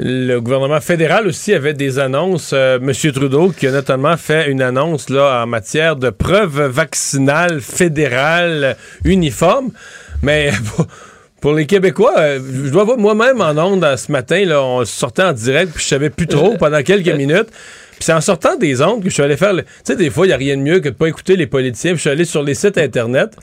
Le 0.03 0.39
gouvernement 0.39 0.81
fédéral 0.81 1.27
aussi 1.27 1.53
avait 1.53 1.75
des 1.75 1.99
annonces. 1.99 2.51
Euh, 2.53 2.79
Monsieur 2.81 3.11
Trudeau 3.11 3.49
qui 3.51 3.67
a 3.67 3.71
notamment 3.71 4.17
fait 4.17 4.49
une 4.49 4.63
annonce 4.63 5.09
là 5.11 5.43
en 5.43 5.45
matière 5.47 5.95
de 5.95 6.09
preuve 6.09 6.59
vaccinale 6.63 7.61
fédérale 7.61 8.77
uniforme. 9.05 9.69
Mais 10.23 10.49
pour, 11.41 11.53
les 11.53 11.67
Québécois, 11.67 12.15
euh, 12.17 12.39
je 12.65 12.71
dois 12.71 12.83
voir 12.83 12.97
moi-même 12.97 13.41
en 13.41 13.55
ondes 13.63 13.83
euh, 13.83 13.95
ce 13.95 14.11
matin, 14.11 14.43
là, 14.43 14.63
on 14.63 14.83
sortait 14.85 15.21
en 15.23 15.33
direct, 15.33 15.71
puis 15.75 15.83
je 15.83 15.89
savais 15.89 16.09
plus 16.09 16.25
trop 16.27 16.57
pendant 16.57 16.81
quelques 16.81 17.13
minutes. 17.15 17.49
Puis 17.91 17.99
c'est 18.07 18.13
en 18.13 18.21
sortant 18.21 18.55
des 18.57 18.81
ondes 18.81 19.03
que 19.03 19.09
je 19.09 19.13
suis 19.13 19.21
allé 19.23 19.37
faire. 19.37 19.53
le- 19.53 19.61
Tu 19.63 19.69
sais, 19.83 19.95
des 19.95 20.09
fois, 20.09 20.25
il 20.25 20.29
n'y 20.29 20.33
a 20.33 20.37
rien 20.37 20.57
de 20.57 20.63
mieux 20.63 20.79
que 20.79 20.89
de 20.89 20.95
pas 20.95 21.09
écouter 21.09 21.35
les 21.35 21.45
politiciens. 21.45 21.91
Puis 21.91 21.97
je 21.97 22.01
suis 22.01 22.09
allé 22.09 22.25
sur 22.25 22.41
les 22.41 22.55
sites 22.55 22.79
Internet. 22.79 23.35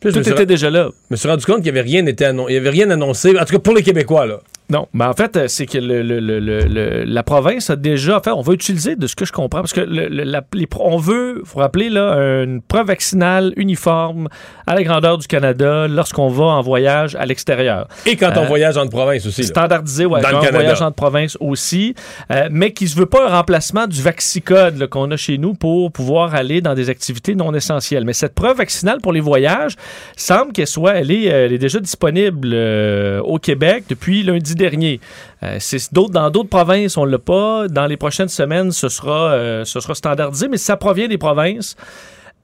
Puis 0.00 0.10
je 0.10 0.16
Tout 0.16 0.20
était 0.20 0.34
ra- 0.34 0.44
déjà 0.44 0.68
là. 0.68 0.90
me 1.08 1.16
suis 1.16 1.28
rendu 1.28 1.46
compte 1.46 1.62
qu'il 1.62 1.72
n'y 1.72 1.78
avait 1.78 1.88
rien 1.88 2.04
été 2.04 2.26
annon- 2.26 2.46
il 2.50 2.54
y 2.54 2.58
avait 2.58 2.68
rien 2.68 2.90
annoncé. 2.90 3.30
En 3.38 3.44
tout 3.46 3.54
cas, 3.54 3.58
pour 3.58 3.74
les 3.74 3.82
Québécois, 3.82 4.26
là. 4.26 4.40
Non, 4.70 4.88
mais 4.94 5.04
en 5.04 5.12
fait, 5.12 5.36
euh, 5.36 5.44
c'est 5.46 5.66
que 5.66 5.76
le, 5.76 6.02
le- 6.02 6.20
le- 6.20 6.40
le- 6.40 6.60
le- 6.60 7.04
la 7.04 7.22
province 7.22 7.68
a 7.68 7.76
déjà. 7.76 8.16
En 8.16 8.22
fait, 8.22 8.30
on 8.30 8.40
va 8.40 8.54
utiliser 8.54 8.96
de 8.96 9.06
ce 9.06 9.14
que 9.14 9.26
je 9.26 9.32
comprends, 9.32 9.60
parce 9.60 9.74
que 9.74 9.82
la- 9.82 10.42
les 10.54 10.66
on 10.80 10.96
veut, 10.96 11.42
faut 11.44 11.58
rappeler, 11.58 11.90
là, 11.90 12.14
une 12.44 12.62
preuve 12.62 12.86
vaccinale 12.86 13.52
uniforme 13.56 14.28
à 14.66 14.74
la 14.74 14.82
grandeur 14.82 15.18
du 15.18 15.26
Canada 15.26 15.86
lorsqu'on 15.86 16.28
va 16.28 16.44
en 16.46 16.62
voyage 16.62 17.14
à 17.14 17.26
l'extérieur. 17.26 17.88
Et 18.06 18.16
quand 18.16 18.32
on 18.36 18.44
Euh, 18.44 18.46
voyage 18.46 18.78
en 18.78 18.86
province 18.88 19.26
aussi. 19.26 19.42
là. 19.42 19.46
Standardisé, 19.48 20.06
ouais, 20.06 20.22
Dans 20.22 20.30
le 20.30 20.36
un 20.36 20.40
Canada. 20.40 20.58
voyage 20.58 20.82
entre 20.82 20.96
provinces 20.96 21.36
aussi, 21.40 21.94
euh, 22.30 22.48
mais 22.50 22.72
qui 22.72 22.84
ne 22.84 22.90
veut 22.90 23.06
pas 23.06 23.28
un 23.28 23.36
remplacement 23.36 23.86
du 23.86 24.00
Vaxicode 24.00 24.78
là, 24.78 24.86
qu'on 24.86 25.10
a 25.10 25.16
chez 25.18 25.36
nous 25.36 25.52
pour 25.54 25.92
pouvoir 25.92 26.34
aller 26.34 26.62
dans 26.62 26.74
des 26.74 26.88
activités 26.88 27.34
non 27.34 27.52
essentielles. 27.54 28.04
Mais 28.04 28.14
cette 28.14 28.34
preuve 28.34 28.56
vaccinale 28.56 29.00
pour 29.02 29.12
les 29.12 29.20
voyages 29.20 29.74
semble 30.16 30.52
qu'elle 30.52 30.66
soit, 30.66 30.94
elle 30.94 31.10
est, 31.10 31.24
elle 31.24 31.52
est 31.52 31.58
déjà 31.58 31.80
disponible 31.80 32.48
euh, 32.52 33.20
au 33.20 33.38
Québec 33.38 33.84
depuis 33.90 34.22
lundi 34.22 34.53
dernier. 34.54 35.00
Euh, 35.42 35.58
d'autres, 35.92 36.12
dans 36.12 36.30
d'autres 36.30 36.48
provinces, 36.48 36.96
on 36.96 37.04
l'a 37.04 37.18
pas. 37.18 37.68
Dans 37.68 37.86
les 37.86 37.96
prochaines 37.96 38.28
semaines, 38.28 38.72
ce 38.72 38.88
sera, 38.88 39.32
euh, 39.32 39.64
ce 39.64 39.80
sera 39.80 39.94
standardisé, 39.94 40.48
mais 40.48 40.56
ça 40.58 40.76
provient 40.76 41.08
des 41.08 41.18
provinces, 41.18 41.76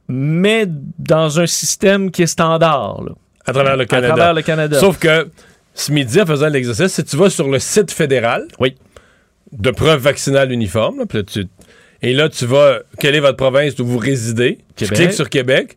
mais 0.08 0.66
dans 0.98 1.40
un 1.40 1.46
système 1.46 2.10
qui 2.10 2.22
est 2.22 2.26
standard 2.26 3.02
là, 3.04 3.12
à 3.46 3.52
travers 3.52 3.76
le 3.76 3.82
à 3.82 3.86
Canada. 3.86 4.08
travers 4.14 4.34
le 4.34 4.42
Canada. 4.42 4.78
Sauf 4.78 4.98
que 4.98 5.28
ce 5.74 5.92
midi, 5.92 6.20
en 6.20 6.26
faisant 6.26 6.48
l'exercice, 6.48 6.92
si 6.94 7.04
tu 7.04 7.16
vas 7.16 7.30
sur 7.30 7.48
le 7.48 7.58
site 7.58 7.90
fédéral 7.92 8.46
Oui. 8.58 8.76
de 9.52 9.70
preuve 9.70 10.00
vaccinale 10.00 10.50
uniforme, 10.52 10.98
là, 11.00 11.06
puis 11.06 11.18
là, 11.18 11.24
tu- 11.24 11.46
et 12.02 12.12
là, 12.14 12.28
tu 12.28 12.46
vas, 12.46 12.78
quelle 12.98 13.14
est 13.14 13.20
votre 13.20 13.36
province 13.36 13.78
où 13.78 13.86
vous 13.86 13.98
résidez? 13.98 14.58
Tu 14.74 14.84
Québec. 14.84 14.98
cliques 14.98 15.12
sur 15.12 15.28
Québec. 15.28 15.76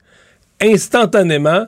Instantanément, 0.62 1.65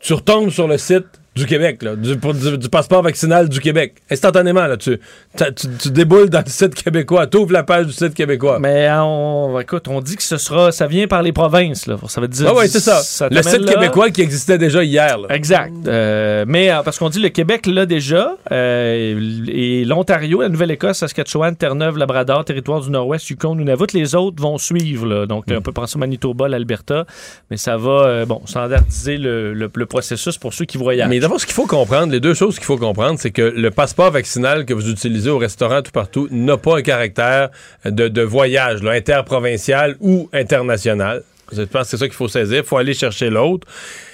tu 0.00 0.12
retombes 0.14 0.50
sur 0.50 0.68
le 0.68 0.78
site 0.78 1.06
du 1.38 1.46
Québec, 1.46 1.82
là, 1.82 1.96
du, 1.96 2.16
pour- 2.16 2.34
du- 2.34 2.58
du 2.58 2.68
passeport 2.68 3.02
vaccinal 3.02 3.48
du 3.48 3.60
Québec. 3.60 3.94
Instantanément, 4.10 4.66
là, 4.66 4.76
tu, 4.76 4.98
tu, 5.36 5.44
tu 5.80 5.90
déboules 5.90 6.28
dans 6.30 6.40
le 6.44 6.50
site 6.50 6.74
québécois, 6.74 7.26
tu 7.26 7.36
ouvres 7.38 7.52
la 7.52 7.62
page 7.62 7.86
du 7.86 7.92
site 7.92 8.14
québécois. 8.14 8.58
Mais 8.60 8.88
on, 8.92 9.58
écoute, 9.60 9.88
on 9.88 10.00
dit 10.00 10.16
que 10.16 10.22
ce 10.22 10.36
sera, 10.36 10.72
ça 10.72 10.86
vient 10.86 11.06
par 11.06 11.22
les 11.22 11.32
provinces. 11.32 11.86
Là. 11.86 11.96
Ça 12.08 12.20
veut 12.20 12.28
dire. 12.28 12.48
Ah 12.50 12.54
ouais, 12.54 12.68
c'est 12.68 12.80
ça. 12.80 13.28
le 13.30 13.42
site 13.42 13.60
là. 13.60 13.72
québécois 13.74 14.10
qui 14.10 14.20
existait 14.22 14.58
déjà 14.58 14.82
hier. 14.84 15.18
là. 15.18 15.28
Exact. 15.34 15.72
Euh, 15.86 16.44
mais 16.46 16.70
euh, 16.70 16.82
parce 16.82 16.98
qu'on 16.98 17.08
dit 17.08 17.20
le 17.20 17.28
Québec 17.28 17.66
l'a 17.66 17.86
déjà 17.86 18.36
euh, 18.50 19.42
et 19.48 19.84
l'Ontario, 19.84 20.42
la 20.42 20.48
Nouvelle-Écosse, 20.48 20.98
Saskatchewan, 20.98 21.54
Terre-Neuve, 21.56 21.98
Labrador, 21.98 22.44
Territoire 22.44 22.80
du 22.80 22.90
Nord-Ouest, 22.90 23.28
Yukon, 23.30 23.54
Nunavut, 23.54 23.86
les 23.94 24.14
autres 24.14 24.42
vont 24.42 24.58
suivre. 24.58 25.06
Là. 25.06 25.26
Donc 25.26 25.46
Mm. 25.48 25.54
on 25.58 25.62
peut 25.62 25.72
penser 25.72 25.96
au 25.96 26.00
Manitoba, 26.00 26.48
l'Alberta, 26.48 27.06
mais 27.50 27.56
ça 27.56 27.76
va 27.76 27.90
euh, 28.06 28.26
bon 28.26 28.42
standardiser 28.46 29.16
le, 29.18 29.54
le- 29.54 29.70
le 29.74 29.86
processus 29.86 30.36
pour 30.38 30.52
ceux 30.52 30.64
qui 30.64 30.78
voyagent. 30.78 31.08
Mais 31.08 31.16
d'abord, 31.28 31.42
ce 31.42 31.44
qu'il 31.44 31.54
faut 31.54 31.66
comprendre, 31.66 32.10
les 32.10 32.20
deux 32.20 32.32
choses 32.32 32.54
qu'il 32.56 32.64
faut 32.64 32.78
comprendre, 32.78 33.18
c'est 33.20 33.32
que 33.32 33.42
le 33.42 33.70
passeport 33.70 34.10
vaccinal 34.10 34.64
que 34.64 34.72
vous 34.72 34.88
utilisez 34.88 35.28
au 35.28 35.36
restaurant 35.36 35.82
tout 35.82 35.92
partout 35.92 36.26
n'a 36.30 36.56
pas 36.56 36.78
un 36.78 36.80
caractère 36.80 37.50
de, 37.84 38.22
voyage 38.22 38.82
là, 38.82 38.92
interprovincial 38.92 39.96
ou 40.00 40.30
international. 40.32 41.22
Je 41.52 41.62
pense 41.62 41.82
que 41.82 41.88
c'est 41.88 41.96
ça 41.96 42.06
qu'il 42.06 42.14
faut 42.16 42.28
saisir. 42.28 42.58
Il 42.58 42.64
faut 42.64 42.76
aller 42.76 42.94
chercher 42.94 43.30
l'autre. 43.30 43.66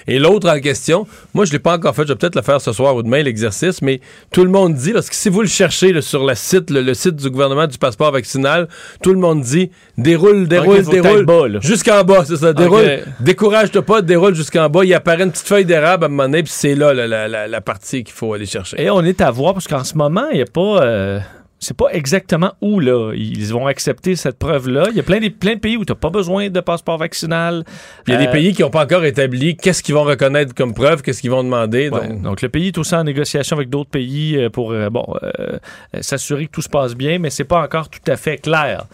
Et 0.07 0.19
l'autre 0.19 0.49
en 0.51 0.61
question, 0.61 1.07
moi, 1.33 1.47
je 1.47 1.51
ne 1.51 1.55
l'ai 1.55 1.59
pas 1.59 1.75
encore 1.77 1.95
fait. 1.97 2.03
Je 2.03 2.09
vais 2.09 2.15
peut-être 2.17 2.35
le 2.37 2.43
faire 2.43 2.61
ce 2.61 2.73
soir 2.73 2.95
ou 2.95 3.03
demain, 3.03 3.23
l'exercice, 3.23 3.81
mais 3.81 4.01
tout 4.31 4.45
le 4.45 4.51
monde 4.51 4.75
dit, 4.75 4.93
parce 4.93 5.09
que 5.09 5.17
si 5.17 5.31
vous 5.31 5.41
le 5.41 5.47
cherchez 5.49 5.93
là, 5.95 6.03
sur 6.03 6.27
le 6.27 6.35
site, 6.35 6.71
le, 6.71 6.93
site 6.95 7.17
du 7.17 7.31
gouvernement 7.31 7.67
du 7.67 7.79
passeport 7.79 8.13
vaccinal, 8.13 8.69
tout 9.03 9.13
le 9.15 9.19
monde 9.19 9.41
dit 9.41 9.71
déroule, 9.97 10.47
déroule, 10.47 10.77
déroule. 11.03 11.25
Jusqu'en 11.63 12.05
bas, 12.05 12.25
c'est 12.27 12.37
ça. 12.37 12.53
Déroule. 12.53 12.81
Décourage-toi 13.21 13.83
pas, 13.83 14.03
déroule 14.03 14.35
jusqu'en 14.35 14.69
bas. 14.69 14.85
Il 14.85 14.93
apparaît 14.93 15.23
une 15.25 15.31
petite 15.33 15.47
feuille 15.49 15.65
d'érable 15.65 16.05
à 16.05 16.07
un 16.07 16.11
moment 16.11 16.25
donné, 16.25 16.43
puis 16.43 16.53
c'est 16.55 16.75
là 16.75 16.93
la, 16.93 17.07
la- 17.07 17.27
la- 17.29 17.49
la 17.49 17.61
partie 17.63 18.05
qu'il 18.05 18.15
faut 18.15 18.35
aller 18.35 18.47
chercher. 18.47 18.81
Et 18.83 18.91
on 18.91 19.01
est 19.03 19.21
à 19.23 19.31
voir 19.31 19.55
parce 19.55 19.67
qu'en 19.67 19.85
ce 19.85 19.97
moment, 19.97 20.27
il 20.33 20.37
n'y 20.37 20.43
a 20.43 20.47
pas. 20.47 20.83
euh, 20.83 21.19
c'est 21.65 21.77
pas 21.77 21.89
exactement 21.93 22.53
où 22.61 22.79
là 22.81 23.13
ils 23.15 23.47
vont 23.53 23.67
accepter 23.67 24.17
cette 24.17 24.39
preuve-là. 24.39 24.89
Il 24.91 24.97
y 24.97 25.01
a 25.01 25.03
plein 25.03 25.19
de, 25.21 25.29
plein 25.29 25.55
de 25.55 25.61
pays 25.61 25.77
où 25.77 25.85
tu 25.85 25.93
n'as 25.93 25.97
pas 25.99 26.11
besoin 26.11 26.49
de 26.51 26.61
passeport 26.61 26.99
vaccinal. 26.99 27.65
Il 28.07 28.13
y 28.13 28.17
a 28.17 28.19
des 28.19 28.27
Euh, 28.27 28.33
pays 28.33 28.53
qui 28.53 28.63
n'ont 28.63 28.71
pas 28.71 28.85
encore 28.85 29.05
établi 29.05 29.57
qu'est-ce 29.57 29.83
qu'ils 29.83 29.95
vont 29.95 30.05
reconnaître 30.05 30.55
comme 30.55 30.75
preuve, 30.75 31.03
qu'est-ce 31.03 31.21
qu'ils 31.21 31.31
vont 31.31 31.43
demander. 31.45 31.89
Ouais, 31.89 32.09
donc- 32.09 32.23
donc, 32.23 32.43
le 32.43 32.49
pays 32.49 32.69
est 32.69 32.79
aussi 32.79 32.95
en 32.95 33.05
négociation 33.05 33.57
avec 33.57 33.71
d'autres 33.71 33.91
pays 33.91 34.37
euh, 34.37 34.51
pour 34.51 34.73
euh, 34.73 34.91
bon 34.91 35.07
euh, 35.23 35.59
s'assurer 36.01 36.47
que 36.47 36.51
tout 36.53 36.63
se 36.63 36.69
passe 36.69 36.95
bien, 36.95 37.19
mais 37.19 37.31
c'est 37.31 37.45
pas 37.45 37.63
encore 37.63 37.89
tout 37.89 38.01
à 38.11 38.17
fait 38.17 38.37
clair. 38.39 38.85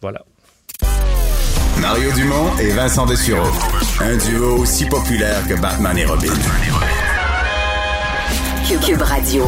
Voilà. 0.00 0.22
Mario 1.80 2.10
Dumont 2.12 2.56
et 2.60 2.70
Vincent 2.70 3.06
Dessureau. 3.06 3.46
Un 4.00 4.16
duo 4.16 4.56
aussi 4.58 4.86
populaire 4.86 5.46
que 5.48 5.60
Batman 5.60 5.96
et 5.98 6.04
Robin. 6.06 6.32
Cube, 8.66 8.80
Cube 8.80 9.02
Radio. 9.02 9.44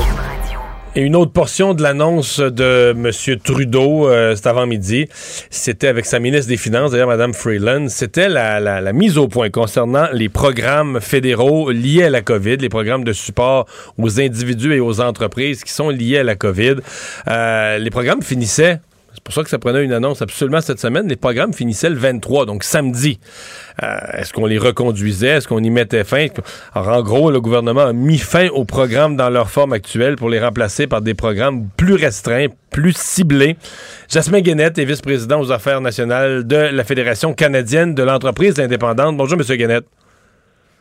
Et 0.97 1.03
une 1.03 1.15
autre 1.15 1.31
portion 1.31 1.73
de 1.73 1.83
l'annonce 1.85 2.41
de 2.41 2.91
M. 2.97 3.39
Trudeau 3.45 4.09
euh, 4.09 4.35
cet 4.35 4.49
avant-midi, 4.49 5.07
c'était 5.49 5.87
avec 5.87 6.05
sa 6.05 6.19
ministre 6.19 6.49
des 6.49 6.57
Finances, 6.57 6.91
d'ailleurs 6.91 7.07
Mme 7.07 7.33
Freeland, 7.33 7.87
c'était 7.89 8.29
la, 8.29 8.59
la- 8.59 8.81
la 8.81 8.93
mise 8.93 9.17
au 9.17 9.29
point 9.29 9.51
concernant 9.51 10.09
les 10.13 10.29
programmes 10.29 10.99
fédéraux 11.01 11.71
liés 11.71 12.03
à 12.05 12.11
la 12.11 12.23
COVID, 12.23 12.57
les 12.57 12.69
programmes 12.69 13.05
de 13.05 13.13
support 13.13 13.67
aux 13.99 14.21
individus 14.21 14.75
et 14.75 14.81
aux 14.81 15.01
entreprises 15.01 15.63
qui 15.63 15.73
sont 15.73 15.91
liés 15.91 16.19
à 16.19 16.25
la 16.25 16.35
COVID. 16.35 16.77
Euh, 17.29 17.79
les 17.79 17.91
programmes 17.91 18.23
finissaient 18.23 18.81
c'est 19.13 19.23
pour 19.23 19.35
ça 19.35 19.43
que 19.43 19.51
ça 19.51 19.59
prenait 19.59 19.85
une 19.85 19.93
annonce 19.93 20.23
absolument 20.23 20.61
cette 20.61 20.79
semaine. 20.81 21.09
Les 21.09 21.17
programmes 21.17 21.53
finissaient 21.53 21.91
le 21.91 21.97
23, 21.97 22.47
donc 22.47 22.65
samedi. 22.65 23.19
Euh, 23.83 23.97
Est-ce 24.15 24.33
qu'on 24.33 24.47
les 24.47 24.59
reconduisait? 24.59 25.29
Est-ce 25.29 25.49
qu'on 25.49 25.63
y 25.63 25.71
mettait 25.71 26.05
fin? 26.05 26.27
Alors, 26.75 26.97
en 26.97 27.03
gros, 27.03 27.31
le 27.31 27.41
gouvernement 27.41 27.83
a 27.83 27.93
mis 27.93 28.19
fin 28.19 28.49
aux 28.49 28.65
programmes 28.65 29.17
dans 29.17 29.31
leur 29.31 29.51
forme 29.51 29.73
actuelle 29.73 30.17
pour 30.17 30.29
les 30.31 30.41
remplacer 30.41 30.87
par 30.87 31.03
des 31.03 31.15
programmes 31.15 31.69
plus 31.77 31.95
restreints, 31.95 32.47
plus 32.71 32.97
ciblés. 32.97 33.57
Jasmin 34.09 34.41
Guénette 34.41 34.79
est 34.79 34.85
vice-président 34.85 35.41
aux 35.41 35.51
affaires 35.51 35.81
nationales 35.81 36.47
de 36.47 36.57
la 36.57 36.85
Fédération 36.85 37.35
canadienne 37.35 37.95
de 37.95 38.03
l'entreprise 38.03 38.59
indépendante. 38.61 39.17
Bonjour, 39.17 39.39
M. 39.41 39.57
Guénette. 39.57 39.87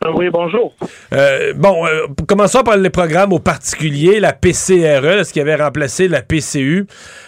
Oui, 0.06 0.30
bonjour. 0.30 0.74
Euh, 1.14 1.54
bon, 1.56 1.86
euh, 1.86 2.08
commençons 2.28 2.64
par 2.64 2.78
les 2.78 2.90
programmes 2.90 3.34
au 3.34 3.40
particulier, 3.40 4.20
la 4.20 4.32
PCRE, 4.32 5.26
ce 5.26 5.34
qui 5.34 5.42
avait 5.42 5.56
remplacé 5.56 6.08
la 6.08 6.22
PCU. 6.22 6.86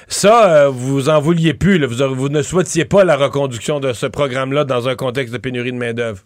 Ça, 0.07 0.65
euh, 0.65 0.69
vous 0.69 1.09
en 1.09 1.19
vouliez 1.19 1.53
plus. 1.53 1.79
là. 1.79 1.87
Vous, 1.87 2.15
vous 2.15 2.29
ne 2.29 2.41
souhaitiez 2.41 2.85
pas 2.85 3.03
la 3.03 3.17
reconduction 3.17 3.79
de 3.79 3.91
ce 3.91 4.05
programme-là 4.05 4.63
dans 4.63 4.87
un 4.87 4.95
contexte 4.95 5.33
de 5.33 5.37
pénurie 5.37 5.73
de 5.73 5.77
main-d'œuvre. 5.77 6.19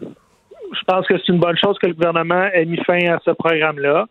Je 0.00 0.84
pense 0.86 1.06
que 1.06 1.16
c'est 1.18 1.32
une 1.32 1.38
bonne 1.38 1.56
chose 1.56 1.78
que 1.80 1.86
le 1.86 1.94
gouvernement 1.94 2.44
ait 2.52 2.64
mis 2.64 2.78
fin 2.84 2.98
à 3.06 3.18
ce 3.24 3.30
programme-là. 3.30 4.06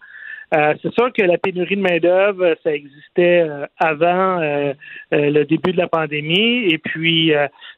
Euh, 0.55 0.73
c'est 0.81 0.93
sûr 0.93 1.11
que 1.11 1.23
la 1.23 1.37
pénurie 1.37 1.75
de 1.75 1.81
main-d'œuvre, 1.81 2.55
ça 2.63 2.73
existait 2.73 3.41
euh, 3.41 3.65
avant 3.77 4.41
euh, 4.41 4.73
le 5.11 5.43
début 5.43 5.73
de 5.73 5.77
la 5.77 5.89
pandémie. 5.89 6.71
Et 6.71 6.77
puis, 6.77 7.33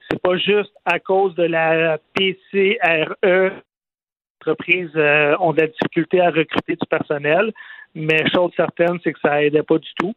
c'est 0.10 0.22
pas 0.22 0.38
juste 0.38 0.72
à 0.86 1.00
cause 1.00 1.34
de 1.36 1.44
la 1.44 1.98
PCRE 2.14 3.54
entreprises 4.50 4.92
euh, 4.96 5.36
ont 5.40 5.54
de 5.54 5.62
la 5.62 5.68
difficulté 5.68 6.22
à 6.22 6.30
recruter 6.30 6.76
du 6.76 6.88
personnel. 6.90 7.52
Mais 7.96 8.24
chose 8.32 8.52
certaine, 8.56 9.00
c'est 9.04 9.14
que 9.14 9.20
ça 9.20 9.44
aidait 9.44 9.64
pas 9.64 9.80
du 9.80 9.90
tout. 10.00 10.14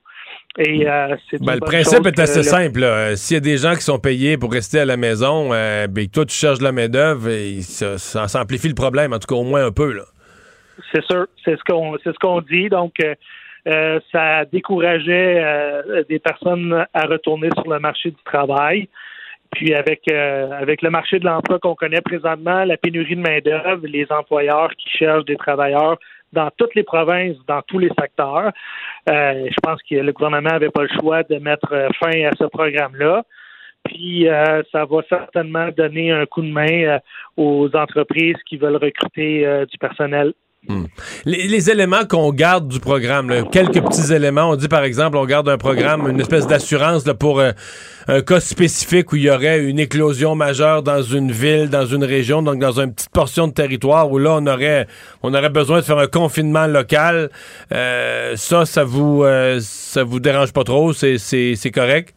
Et 0.59 0.87
euh, 0.87 1.17
Ben, 1.41 1.55
le 1.55 1.61
principe 1.61 2.07
est 2.07 2.19
assez 2.19 2.43
simple. 2.43 2.85
S'il 3.17 3.37
y 3.37 3.39
a 3.39 3.41
des 3.41 3.57
gens 3.57 3.75
qui 3.75 3.81
sont 3.81 3.99
payés 3.99 4.37
pour 4.37 4.53
rester 4.53 4.81
à 4.81 4.85
la 4.85 4.99
maison, 4.99 5.53
euh, 5.53 5.87
ben, 5.87 6.07
toi, 6.07 6.27
tu 6.27 6.35
cherches 6.35 6.59
de 6.59 6.65
la 6.65 6.73
main-d'œuvre 6.73 7.31
et 7.31 7.63
ça, 7.63 7.97
ça 7.97 8.29
s'amplifie 8.29 8.69
le 8.69 8.75
problème, 8.75 9.15
en 9.15 9.19
tout 9.19 9.27
cas 9.27 9.41
au 9.41 9.45
moins 9.45 9.65
un 9.65 9.73
peu. 9.73 9.99
C'est 10.93 11.05
sûr, 11.05 11.27
c'est 11.45 11.57
ce 11.57 11.65
qu'on 11.65 11.97
c'est 12.05 12.13
ce 12.13 12.19
qu'on 12.19 12.41
dit. 12.43 12.69
Donc, 12.69 12.93
euh, 13.03 13.15
euh, 13.69 14.01
ça 14.11 14.45
décourageait 14.45 15.41
euh, 15.43 16.03
des 16.09 16.19
personnes 16.19 16.85
à 16.93 17.03
retourner 17.07 17.49
sur 17.55 17.71
le 17.71 17.79
marché 17.79 18.11
du 18.11 18.23
travail. 18.25 18.89
Puis 19.53 19.75
avec 19.75 20.03
euh, 20.11 20.51
avec 20.53 20.83
le 20.83 20.91
marché 20.91 21.19
de 21.19 21.25
l'emploi 21.25 21.59
qu'on 21.59 21.75
connaît 21.75 22.01
présentement, 22.01 22.65
la 22.65 22.77
pénurie 22.77 23.17
de 23.17 23.21
main 23.21 23.39
d'œuvre, 23.41 23.87
les 23.87 24.07
employeurs 24.11 24.71
qui 24.77 24.89
cherchent 24.89 25.27
des 25.27 25.37
travailleurs 25.37 25.99
dans 26.33 26.51
toutes 26.57 26.75
les 26.75 26.83
provinces, 26.83 27.37
dans 27.47 27.61
tous 27.63 27.79
les 27.79 27.91
secteurs, 28.01 28.51
euh, 29.11 29.47
je 29.47 29.57
pense 29.63 29.81
que 29.83 29.97
le 29.97 30.13
gouvernement 30.13 30.51
n'avait 30.51 30.71
pas 30.71 30.83
le 30.83 30.89
choix 31.01 31.23
de 31.25 31.37
mettre 31.37 31.73
euh, 31.73 31.89
fin 32.01 32.25
à 32.25 32.31
ce 32.39 32.45
programme-là. 32.45 33.25
Puis 33.85 34.29
euh, 34.29 34.63
ça 34.71 34.85
va 34.85 35.01
certainement 35.09 35.69
donner 35.77 36.13
un 36.13 36.27
coup 36.27 36.43
de 36.43 36.51
main 36.51 36.85
euh, 36.85 36.99
aux 37.37 37.69
entreprises 37.75 38.37
qui 38.47 38.57
veulent 38.57 38.77
recruter 38.77 39.47
euh, 39.47 39.67
du 39.67 39.77
personnel 39.79 40.33
Les, 41.25 41.49
les 41.49 41.71
éléments 41.71 42.05
qu'on 42.09 42.31
garde 42.33 42.69
du 42.69 42.79
programme, 42.79 43.49
quelques 43.51 43.83
petits 43.83 44.13
éléments. 44.13 44.51
On 44.51 44.57
dit 44.57 44.69
par 44.69 44.85
exemple, 44.85 45.17
on 45.17 45.25
garde 45.25 45.49
un 45.49 45.59
programme, 45.59 46.09
une 46.09 46.21
espèce 46.21 46.47
d'assurance 46.47 47.05
pour 47.19 47.41
euh, 47.41 47.51
un 48.07 48.23
cas 48.23 48.39
spécifique 48.39 49.13
où 49.13 49.17
il 49.17 49.23
y 49.23 49.31
aurait 49.31 49.65
une 49.65 49.81
éclosion 49.81 50.37
majeure 50.37 50.85
dans 50.85 51.03
une 51.03 51.33
ville, 51.33 51.69
dans 51.69 51.87
une 51.87 52.05
région, 52.05 52.43
donc 52.43 52.61
dans 52.61 52.81
une 52.81 52.95
petite 52.95 53.11
portion 53.11 53.49
de 53.49 53.53
territoire 53.53 54.11
où 54.13 54.19
là 54.19 54.37
on 54.41 54.47
aurait 54.47 54.87
on 55.25 55.35
aurait 55.35 55.51
besoin 55.51 55.79
de 55.79 55.85
faire 55.85 55.99
un 55.99 56.07
confinement 56.07 56.69
local. 56.69 57.31
Euh, 57.73 58.37
ça, 58.37 58.65
ça 58.65 58.85
vous 58.85 59.25
euh, 59.25 59.59
ça 59.61 60.05
vous 60.05 60.21
dérange 60.21 60.53
pas 60.53 60.63
trop? 60.63 60.93
C'est 60.93 61.73
correct? 61.75 62.15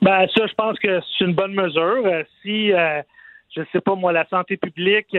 Ben 0.00 0.26
ça, 0.34 0.46
je 0.46 0.54
pense 0.54 0.78
que 0.78 1.00
c'est 1.00 1.24
une 1.24 1.34
bonne 1.34 1.54
mesure. 1.54 2.04
Si, 2.42 2.70
je 2.70 3.62
sais 3.72 3.80
pas 3.80 3.94
moi, 3.94 4.12
la 4.12 4.26
santé 4.28 4.56
publique 4.56 5.14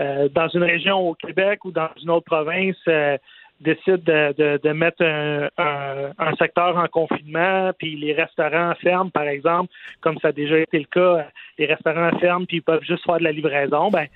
euh, 0.00 0.28
dans 0.30 0.48
une 0.48 0.62
région 0.62 1.10
au 1.10 1.14
Québec 1.14 1.64
ou 1.64 1.70
dans 1.70 1.90
une 2.02 2.10
autre 2.10 2.24
province 2.24 2.76
euh, 2.88 3.18
décide 3.60 4.02
de, 4.02 4.72
mettre 4.72 5.04
un, 5.04 6.34
secteur 6.36 6.76
en 6.76 6.88
confinement, 6.88 7.70
puis 7.78 7.96
les 7.96 8.12
restaurants 8.12 8.74
ferment, 8.76 9.10
par 9.10 9.24
exemple, 9.24 9.72
comme 10.00 10.18
ça 10.18 10.28
a 10.28 10.32
déjà 10.32 10.58
été 10.58 10.78
le 10.78 10.86
cas, 10.86 11.00
euh, 11.00 11.22
les 11.58 11.66
restaurants 11.66 12.10
ferment, 12.18 12.44
puis 12.44 12.56
ils 12.56 12.62
peuvent 12.62 12.82
juste 12.82 13.04
faire 13.04 13.18
de 13.18 13.24
la 13.24 13.32
livraison, 13.32 13.90
ben 13.90 14.06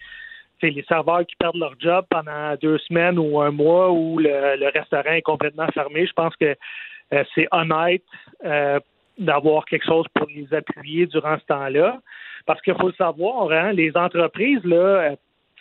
c'est 0.61 0.71
les 0.71 0.83
serveurs 0.85 1.25
qui 1.27 1.37
perdent 1.37 1.59
leur 1.59 1.75
job 1.79 2.07
pendant 2.09 2.55
deux 2.61 2.79
semaines 2.79 3.19
ou 3.19 3.41
un 3.41 3.51
mois 3.51 3.93
où 3.93 4.19
le, 4.19 4.71
restaurant 4.71 5.13
est 5.13 5.23
complètement 5.23 5.67
fermé. 5.75 6.07
Je 6.07 6.13
pense 6.15 6.35
que 6.37 6.57
euh, 7.13 7.25
c'est 7.35 7.47
honnête 7.53 8.03
d'avoir 9.19 9.67
quelque 9.67 9.85
chose 9.85 10.07
pour 10.15 10.27
les 10.29 10.53
appuyer 10.55 11.07
durant 11.07 11.39
ce 11.39 11.45
temps-là. 11.45 12.01
Parce 12.47 12.61
qu'il 12.63 12.75
faut 12.75 12.89
le 12.89 12.95
savoir, 12.95 13.53
hein, 13.53 13.73
les 13.73 13.95
entreprises 13.97 14.65
là, 14.65 15.17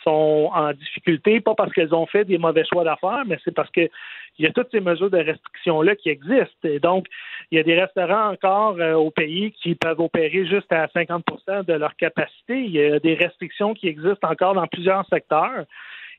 sont 0.06 0.52
en 0.54 0.72
difficulté, 0.74 1.42
pas 1.42 1.56
parce 1.56 1.74
qu'elles 1.74 1.94
ont 1.94 2.06
fait 2.06 2.24
des 2.24 2.38
mauvais 2.38 2.64
choix 2.64 2.84
d'affaires, 2.84 3.24
mais 3.26 3.38
c'est 3.44 3.54
parce 3.54 3.70
que 3.72 3.90
il 4.38 4.46
y 4.46 4.48
a 4.48 4.52
toutes 4.52 4.70
ces 4.72 4.82
mesures 4.82 5.10
de 5.10 5.18
restriction-là 5.18 5.96
qui 5.96 6.10
existent. 6.10 6.66
Et 6.66 6.80
donc, 6.80 7.08
il 7.52 7.58
y 7.58 7.62
a 7.62 7.64
des 7.64 7.80
restaurants 7.80 8.32
encore 8.32 8.76
euh, 8.80 8.94
au 8.94 9.10
pays 9.10 9.52
qui 9.52 9.76
peuvent 9.76 10.00
opérer 10.00 10.46
juste 10.46 10.72
à 10.72 10.88
50% 10.88 11.66
de 11.66 11.74
leur 11.74 11.96
capacité. 11.96 12.60
Il 12.60 12.72
y 12.72 12.84
a 12.84 13.00
des 13.00 13.16
restrictions 13.16 13.74
qui 13.74 13.88
existent 13.88 14.30
encore 14.30 14.54
dans 14.54 14.68
plusieurs 14.68 15.06
secteurs. 15.08 15.66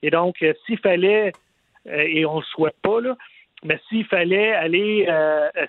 Et 0.03 0.11
donc, 0.11 0.37
euh, 0.42 0.55
s'il 0.64 0.79
fallait, 0.79 1.33
euh, 1.88 2.05
et 2.07 2.25
on 2.25 2.37
ne 2.37 2.40
le 2.40 2.46
souhaite 2.46 2.77
pas, 2.83 3.01
là, 3.01 3.16
mais 3.64 3.79
s'il 3.88 4.05
fallait 4.05 4.53
aller, 4.53 5.09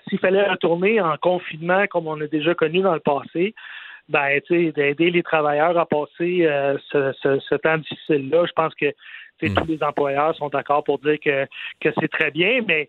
s'il 0.08 0.18
fallait 0.18 0.46
retourner 0.46 1.00
en 1.00 1.16
confinement 1.16 1.86
comme 1.86 2.06
on 2.06 2.20
a 2.20 2.26
déjà 2.26 2.54
connu 2.54 2.80
dans 2.80 2.92
le 2.92 3.00
passé, 3.00 3.54
ben, 4.08 4.40
tu 4.46 4.66
sais, 4.66 4.72
d'aider 4.72 5.10
les 5.10 5.22
travailleurs 5.22 5.76
à 5.78 5.86
passer 5.86 6.46
euh, 6.46 6.76
ce, 6.90 7.12
ce, 7.20 7.38
ce 7.40 7.54
temps 7.56 7.78
difficile-là, 7.78 8.46
je 8.46 8.52
pense 8.52 8.74
que 8.74 8.86
sais, 9.40 9.54
tous 9.54 9.66
les 9.66 9.82
employeurs 9.82 10.34
sont 10.36 10.48
d'accord 10.48 10.84
pour 10.84 10.98
dire 10.98 11.18
que, 11.22 11.46
que 11.80 11.88
c'est 12.00 12.10
très 12.10 12.30
bien, 12.30 12.60
mais 12.66 12.88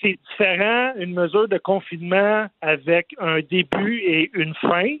c'est 0.00 0.18
différent 0.30 0.92
une 0.96 1.14
mesure 1.14 1.48
de 1.48 1.58
confinement 1.58 2.46
avec 2.60 3.14
un 3.18 3.40
début 3.40 3.98
et 3.98 4.30
une 4.34 4.54
fin 4.54 4.96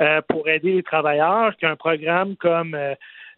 euh, 0.00 0.20
pour 0.28 0.48
aider 0.48 0.72
les 0.72 0.82
travailleurs 0.82 1.56
qu'un 1.56 1.76
programme 1.76 2.36
comme 2.36 2.74
euh, 2.74 2.94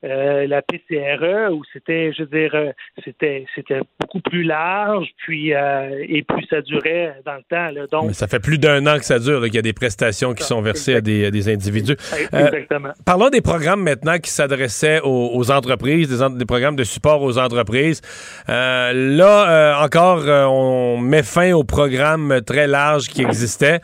euh, 0.07 0.47
la 0.47 0.63
PCRE 0.63 1.53
où 1.53 1.63
c'était, 1.73 2.13
je 2.17 2.23
veux 2.23 2.29
dire, 2.29 2.53
euh, 2.55 2.71
c'était 3.05 3.45
c'était 3.55 3.81
beaucoup 4.01 4.21
plus 4.21 4.43
large, 4.45 5.09
puis 5.19 5.53
euh, 5.55 6.05
et 6.09 6.23
puis 6.23 6.47
ça 6.49 6.61
durait 6.63 7.15
dans 7.25 7.35
le 7.35 7.43
temps. 7.51 7.71
Là, 7.75 7.87
donc, 7.91 8.07
Mais 8.09 8.13
ça 8.13 8.27
fait 8.29 8.39
plus 8.41 8.59
d'un 8.59 8.87
an 8.87 8.99
que 8.99 9.05
ça 9.05 9.19
dure, 9.19 9.43
qu'il 9.45 9.55
y 9.55 9.59
a 9.59 9.63
des 9.63 9.73
prestations 9.73 10.33
qui 10.35 10.45
sont 10.45 10.61
versées 10.63 10.95
à 10.95 11.01
des, 11.01 11.27
à 11.27 11.31
des 11.31 11.49
individus. 11.53 11.97
Exactement. 12.33 12.91
parlons 13.05 13.29
des 13.31 13.41
programmes 13.41 13.83
maintenant 13.83 14.19
qui 14.19 14.31
s'adressaient 14.31 15.01
aux, 15.03 15.31
aux 15.35 15.51
entreprises, 15.51 16.09
des, 16.09 16.23
en- 16.23 16.31
des 16.31 16.47
programmes 16.47 16.77
de 16.77 16.85
support 16.85 17.23
aux 17.23 17.39
entreprises. 17.39 18.01
là, 18.49 19.79
encore, 19.83 20.25
on 20.27 20.99
met 20.99 21.23
fin 21.23 21.53
aux 21.53 21.65
programmes 21.65 22.41
très 22.47 22.67
larges 22.67 23.09
qui 23.09 23.23
existaient. 23.23 23.81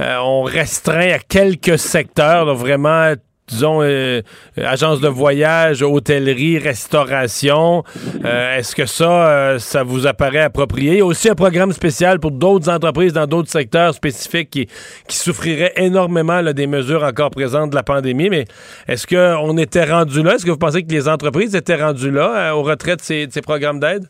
on 0.00 0.42
restreint 0.42 1.10
à 1.12 1.18
quelques 1.18 1.78
secteurs, 1.78 2.44
là, 2.44 2.52
vraiment 2.52 3.12
disons, 3.46 3.82
euh, 3.82 4.22
agence 4.56 5.00
de 5.00 5.08
voyage, 5.08 5.82
hôtellerie, 5.82 6.58
restauration. 6.58 7.84
Euh, 8.24 8.56
Est-ce 8.56 8.74
que 8.74 8.86
ça, 8.86 9.28
euh, 9.28 9.58
ça 9.58 9.82
vous 9.82 10.06
apparaît 10.06 10.40
approprié? 10.40 10.92
Il 10.92 10.98
y 10.98 11.00
a 11.00 11.04
aussi 11.04 11.28
un 11.28 11.34
programme 11.34 11.72
spécial 11.72 12.20
pour 12.20 12.30
d'autres 12.30 12.70
entreprises 12.70 13.12
dans 13.12 13.26
d'autres 13.26 13.50
secteurs 13.50 13.94
spécifiques 13.94 14.50
qui, 14.50 14.66
qui 15.06 15.16
souffriraient 15.16 15.72
énormément 15.76 16.42
des 16.42 16.66
mesures 16.66 17.02
encore 17.02 17.30
présentes 17.30 17.70
de 17.70 17.76
la 17.76 17.82
pandémie. 17.82 18.30
Mais 18.30 18.44
est-ce 18.88 19.06
qu'on 19.06 19.56
était 19.58 19.84
rendu 19.84 20.22
là? 20.22 20.34
Est-ce 20.34 20.46
que 20.46 20.50
vous 20.50 20.58
pensez 20.58 20.82
que 20.82 20.90
les 20.90 21.08
entreprises 21.08 21.54
étaient 21.54 21.76
rendues 21.76 22.10
là, 22.10 22.50
euh, 22.50 22.54
au 22.54 22.62
retrait 22.62 22.96
de 22.96 23.02
ces, 23.02 23.26
de 23.26 23.32
ces 23.32 23.42
programmes 23.42 23.80
d'aide? 23.80 24.04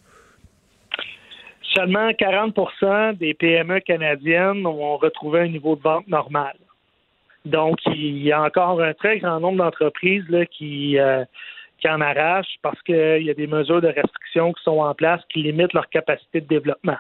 Seulement 1.75 2.09
40% 2.11 3.19
des 3.19 3.35
PME 3.35 3.81
canadiennes 3.81 4.65
ont 4.65 4.97
retrouvé 4.97 5.41
un 5.41 5.49
niveau 5.49 5.75
de 5.75 5.83
vente 5.83 6.07
normal. 6.07 6.55
Donc, 7.45 7.79
il 7.87 8.23
y 8.23 8.33
a 8.33 8.43
encore 8.43 8.81
un 8.81 8.95
très 8.95 9.19
grand 9.19 9.41
nombre 9.41 9.59
d'entreprises 9.59 10.25
qui, 10.51 10.99
euh, 10.99 11.25
qui 11.79 11.89
en 11.89 12.01
arrachent 12.01 12.57
parce 12.63 12.81
qu'il 12.83 13.23
y 13.23 13.31
a 13.31 13.35
des 13.35 13.47
mesures 13.47 13.83
de 13.83 13.89
restriction 13.89 14.53
qui 14.53 14.63
sont 14.63 14.79
en 14.79 14.95
place 14.95 15.21
qui 15.29 15.43
limitent 15.43 15.75
leur 15.75 15.89
capacité 15.89 16.41
de 16.41 16.47
développement. 16.47 16.97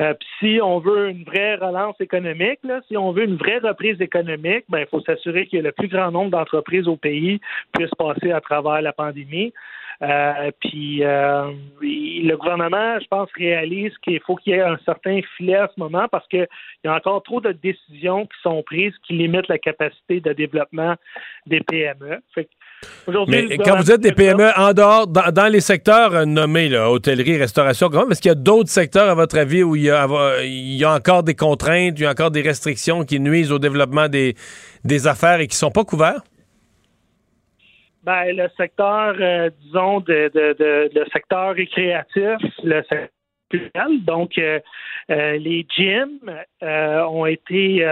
Euh, 0.00 0.14
si 0.38 0.60
on 0.62 0.78
veut 0.78 1.08
une 1.08 1.24
vraie 1.24 1.56
relance 1.56 2.00
économique, 2.00 2.60
là, 2.62 2.80
si 2.86 2.96
on 2.96 3.10
veut 3.10 3.24
une 3.24 3.36
vraie 3.36 3.58
reprise 3.58 4.00
économique, 4.00 4.64
ben, 4.68 4.80
il 4.80 4.86
faut 4.86 5.00
s'assurer 5.00 5.46
que 5.46 5.56
le 5.56 5.72
plus 5.72 5.88
grand 5.88 6.12
nombre 6.12 6.30
d'entreprises 6.30 6.86
au 6.86 6.96
pays 6.96 7.40
puissent 7.72 7.94
passer 7.98 8.30
à 8.30 8.40
travers 8.40 8.80
la 8.80 8.92
pandémie. 8.92 9.52
Euh, 10.00 10.52
puis 10.60 11.02
euh, 11.02 11.50
le 11.80 12.34
gouvernement, 12.36 13.00
je 13.00 13.06
pense, 13.08 13.28
réalise 13.36 13.92
qu'il 14.04 14.20
faut 14.20 14.36
qu'il 14.36 14.52
y 14.52 14.56
ait 14.56 14.62
un 14.62 14.78
certain 14.84 15.20
filet 15.36 15.56
à 15.56 15.68
ce 15.74 15.80
moment 15.80 16.06
parce 16.10 16.26
qu'il 16.28 16.46
y 16.84 16.88
a 16.88 16.94
encore 16.94 17.20
trop 17.24 17.40
de 17.40 17.50
décisions 17.50 18.26
qui 18.26 18.40
sont 18.42 18.62
prises 18.62 18.92
qui 19.04 19.14
limitent 19.14 19.48
la 19.48 19.58
capacité 19.58 20.20
de 20.20 20.32
développement 20.32 20.94
des 21.46 21.60
PME. 21.60 22.20
Fait 22.32 22.48
Mais 23.26 23.56
quand 23.64 23.76
vous 23.76 23.90
êtes 23.90 24.00
des 24.00 24.12
PME 24.12 24.50
en 24.56 24.72
dehors, 24.72 25.08
dans, 25.08 25.32
dans 25.32 25.52
les 25.52 25.60
secteurs 25.60 26.14
euh, 26.14 26.24
nommés, 26.24 26.68
là, 26.68 26.90
hôtellerie, 26.90 27.36
restauration, 27.36 27.88
comment, 27.88 28.08
est-ce 28.10 28.22
qu'il 28.22 28.28
y 28.28 28.32
a 28.32 28.36
d'autres 28.36 28.70
secteurs, 28.70 29.10
à 29.10 29.14
votre 29.16 29.36
avis, 29.36 29.64
où 29.64 29.74
il 29.74 29.82
y, 29.82 29.90
a, 29.90 30.06
avo- 30.06 30.44
il 30.44 30.76
y 30.76 30.84
a 30.84 30.92
encore 30.94 31.24
des 31.24 31.34
contraintes, 31.34 31.98
il 31.98 32.02
y 32.02 32.06
a 32.06 32.10
encore 32.10 32.30
des 32.30 32.42
restrictions 32.42 33.02
qui 33.02 33.18
nuisent 33.18 33.50
au 33.50 33.58
développement 33.58 34.08
des, 34.08 34.36
des 34.84 35.08
affaires 35.08 35.40
et 35.40 35.48
qui 35.48 35.56
sont 35.56 35.72
pas 35.72 35.82
couverts? 35.84 36.22
Ben, 38.08 38.34
le 38.34 38.48
secteur, 38.56 39.16
euh, 39.20 39.50
disons, 39.60 40.00
de, 40.00 40.30
de, 40.32 40.90
le 40.94 41.04
secteur 41.12 41.54
récréatif, 41.54 42.38
le 42.64 42.82
secteur 42.84 43.10
donc 44.00 44.38
euh, 44.38 44.60
euh, 45.10 45.36
les 45.36 45.66
gyms 45.68 46.18
ont 46.62 47.26
été 47.26 47.86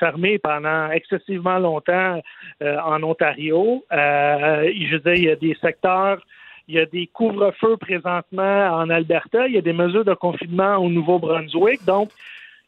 fermés 0.00 0.40
pendant 0.40 0.90
excessivement 0.90 1.58
longtemps 1.60 2.20
en 2.60 3.02
Ontario. 3.04 3.84
Je 3.92 4.92
veux 4.92 4.98
dire, 4.98 5.14
il 5.14 5.24
y 5.24 5.30
a 5.30 5.36
des 5.36 5.56
secteurs, 5.60 6.20
il 6.66 6.74
y 6.74 6.80
a 6.80 6.86
des 6.86 7.06
couvre-feux 7.06 7.76
présentement 7.76 8.70
en 8.72 8.90
Alberta, 8.90 9.46
il 9.46 9.54
y 9.54 9.58
a 9.58 9.62
des 9.62 9.72
mesures 9.72 10.04
de 10.04 10.14
confinement 10.14 10.78
au 10.78 10.88
Nouveau-Brunswick, 10.88 11.84
donc 11.84 12.10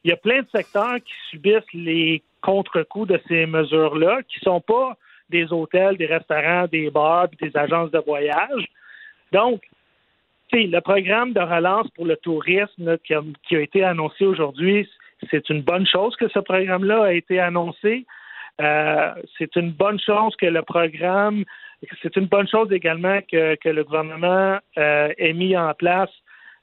il 0.05 0.11
y 0.11 0.13
a 0.13 0.17
plein 0.17 0.43
de 0.43 0.49
secteurs 0.55 0.99
qui 1.05 1.15
subissent 1.31 1.75
les 1.75 2.23
contre-coups 2.43 3.09
de 3.09 3.21
ces 3.27 3.47
mesures-là, 3.47 4.21
qui 4.29 4.39
sont 4.39 4.61
pas 4.61 4.97
des 5.33 5.53
hôtels, 5.53 5.97
des 5.97 6.07
restaurants, 6.07 6.67
des 6.71 6.91
bars, 6.91 7.29
des 7.41 7.57
agences 7.57 7.91
de 7.91 7.99
voyage. 7.99 8.65
Donc, 9.33 9.63
le 10.53 10.81
programme 10.81 11.33
de 11.33 11.41
relance 11.41 11.89
pour 11.95 12.07
le 12.07 12.17
tourisme 12.17 12.99
qui, 12.99 13.15
a, 13.15 13.23
été 13.61 13.83
annoncé 13.83 14.25
aujourd'hui, 14.25 14.89
c'est 15.31 15.49
une 15.51 15.63
bonne 15.63 15.87
chose 15.87 16.15
que 16.17 16.29
ce 16.29 16.39
programme-là 16.41 17.05
a 17.05 17.13
été 17.13 17.41
annoncé. 17.41 18.07
Euh, 18.61 19.13
c'est 19.39 19.57
une 19.57 19.71
bonne 19.71 19.99
chose 19.99 20.37
que 20.37 20.47
le 20.47 20.63
programme, 20.63 21.45
c'est 22.03 22.17
une 22.17 22.27
bonne 22.27 22.49
chose 22.49 22.71
également 22.71 23.21
que, 23.23 23.55
que 23.57 23.69
le 23.69 23.83
gouvernement 23.83 24.59
euh, 24.79 25.09
ait 25.17 25.33
mis 25.33 25.57
en 25.57 25.73
place 25.75 26.11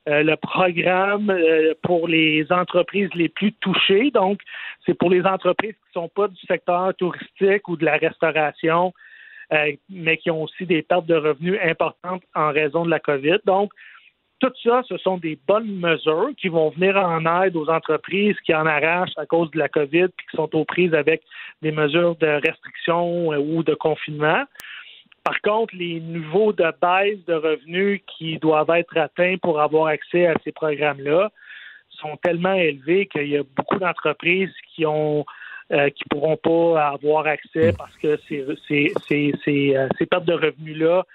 euh, 0.07 0.23
le 0.23 0.37
programme 0.37 1.29
euh, 1.29 1.73
pour 1.83 2.07
les 2.07 2.45
entreprises 2.51 3.09
les 3.15 3.27
plus 3.27 3.51
touchées. 3.53 4.11
Donc, 4.11 4.39
c'est 4.85 4.93
pour 4.93 5.09
les 5.09 5.23
entreprises 5.23 5.73
qui 5.73 5.99
ne 5.99 6.03
sont 6.03 6.09
pas 6.09 6.29
du 6.29 6.39
secteur 6.47 6.93
touristique 6.95 7.67
ou 7.67 7.75
de 7.75 7.83
la 7.83 7.97
restauration, 7.97 8.93
euh, 9.51 9.73
mais 9.89 10.17
qui 10.17 10.31
ont 10.31 10.43
aussi 10.43 10.65
des 10.65 10.83
pertes 10.83 11.05
de 11.05 11.15
revenus 11.15 11.59
importantes 11.61 12.23
en 12.33 12.51
raison 12.51 12.85
de 12.85 12.89
la 12.89 12.99
COVID. 12.99 13.39
Donc, 13.45 13.71
tout 14.39 14.53
ça, 14.63 14.83
ce 14.87 14.97
sont 14.97 15.17
des 15.17 15.37
bonnes 15.47 15.79
mesures 15.79 16.29
qui 16.37 16.47
vont 16.47 16.69
venir 16.69 16.95
en 16.95 17.43
aide 17.43 17.57
aux 17.57 17.69
entreprises 17.69 18.37
qui 18.45 18.55
en 18.55 18.65
arrachent 18.65 19.17
à 19.17 19.25
cause 19.25 19.51
de 19.51 19.59
la 19.59 19.67
COVID 19.67 20.07
puis 20.15 20.27
qui 20.31 20.37
sont 20.37 20.55
aux 20.55 20.63
prises 20.63 20.93
avec 20.93 21.23
des 21.61 21.73
mesures 21.73 22.15
de 22.15 22.27
restriction 22.27 23.27
ou 23.27 23.63
de 23.63 23.73
confinement. 23.73 24.45
Par 25.29 25.41
contre, 25.41 25.75
les 25.75 25.99
niveaux 25.99 26.53
de 26.53 26.65
baisse 26.81 27.23
de 27.27 27.35
revenus 27.35 28.01
qui 28.07 28.39
doivent 28.39 28.71
être 28.71 28.97
atteints 28.97 29.35
pour 29.39 29.61
avoir 29.61 29.85
accès 29.85 30.25
à 30.25 30.33
ces 30.43 30.51
programmes-là 30.51 31.29
sont 31.91 32.17
tellement 32.23 32.55
élevés 32.55 33.05
qu'il 33.05 33.27
y 33.27 33.37
a 33.37 33.43
beaucoup 33.55 33.77
d'entreprises 33.77 34.51
qui 34.73 34.87
ont 34.87 35.27
euh, 35.71 35.91
qui 35.91 36.03
pourront 36.09 36.35
pas 36.35 36.87
avoir 36.87 37.27
accès 37.27 37.73
parce 37.77 37.95
que 37.97 38.17
ces, 38.27 38.43
ces, 38.67 38.91
ces, 39.07 39.31
ces, 39.45 39.77
euh, 39.77 39.87
ces 39.99 40.07
pertes 40.07 40.25
de 40.25 40.33
revenus-là, 40.33 41.05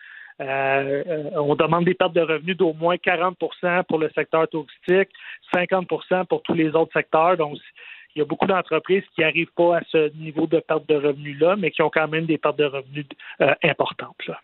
euh, 0.40 1.03
euh, 1.09 1.31
on 1.35 1.57
demande 1.57 1.85
des 1.85 1.94
pertes 1.94 2.12
de 2.12 2.20
revenus 2.20 2.57
d'au 2.57 2.72
moins 2.72 2.94
40% 2.94 3.83
pour 3.83 3.98
le 3.98 4.11
secteur 4.14 4.46
touristique, 4.46 5.11
50% 5.53 6.27
pour 6.27 6.42
tous 6.42 6.55
les 6.55 6.68
autres 6.77 6.92
secteurs. 6.92 7.37
Donc, 7.37 7.59
il 8.14 8.20
y 8.20 8.22
a 8.22 8.24
beaucoup 8.24 8.46
d'entreprises 8.46 9.03
qui 9.14 9.22
n'arrivent 9.22 9.53
pas 9.57 9.79
à 9.79 9.81
ce 9.90 10.14
niveau 10.16 10.46
de 10.46 10.61
perte 10.61 10.88
de 10.88 10.94
revenus-là, 10.94 11.57
mais 11.57 11.70
qui 11.70 11.83
ont 11.83 11.90
quand 11.90 12.09
même 12.09 12.27
des 12.27 12.38
pertes 12.38 12.59
de 12.59 12.64
revenus 12.64 13.07
euh, 13.40 13.55
importantes. 13.62 14.16
Là. 14.29 14.40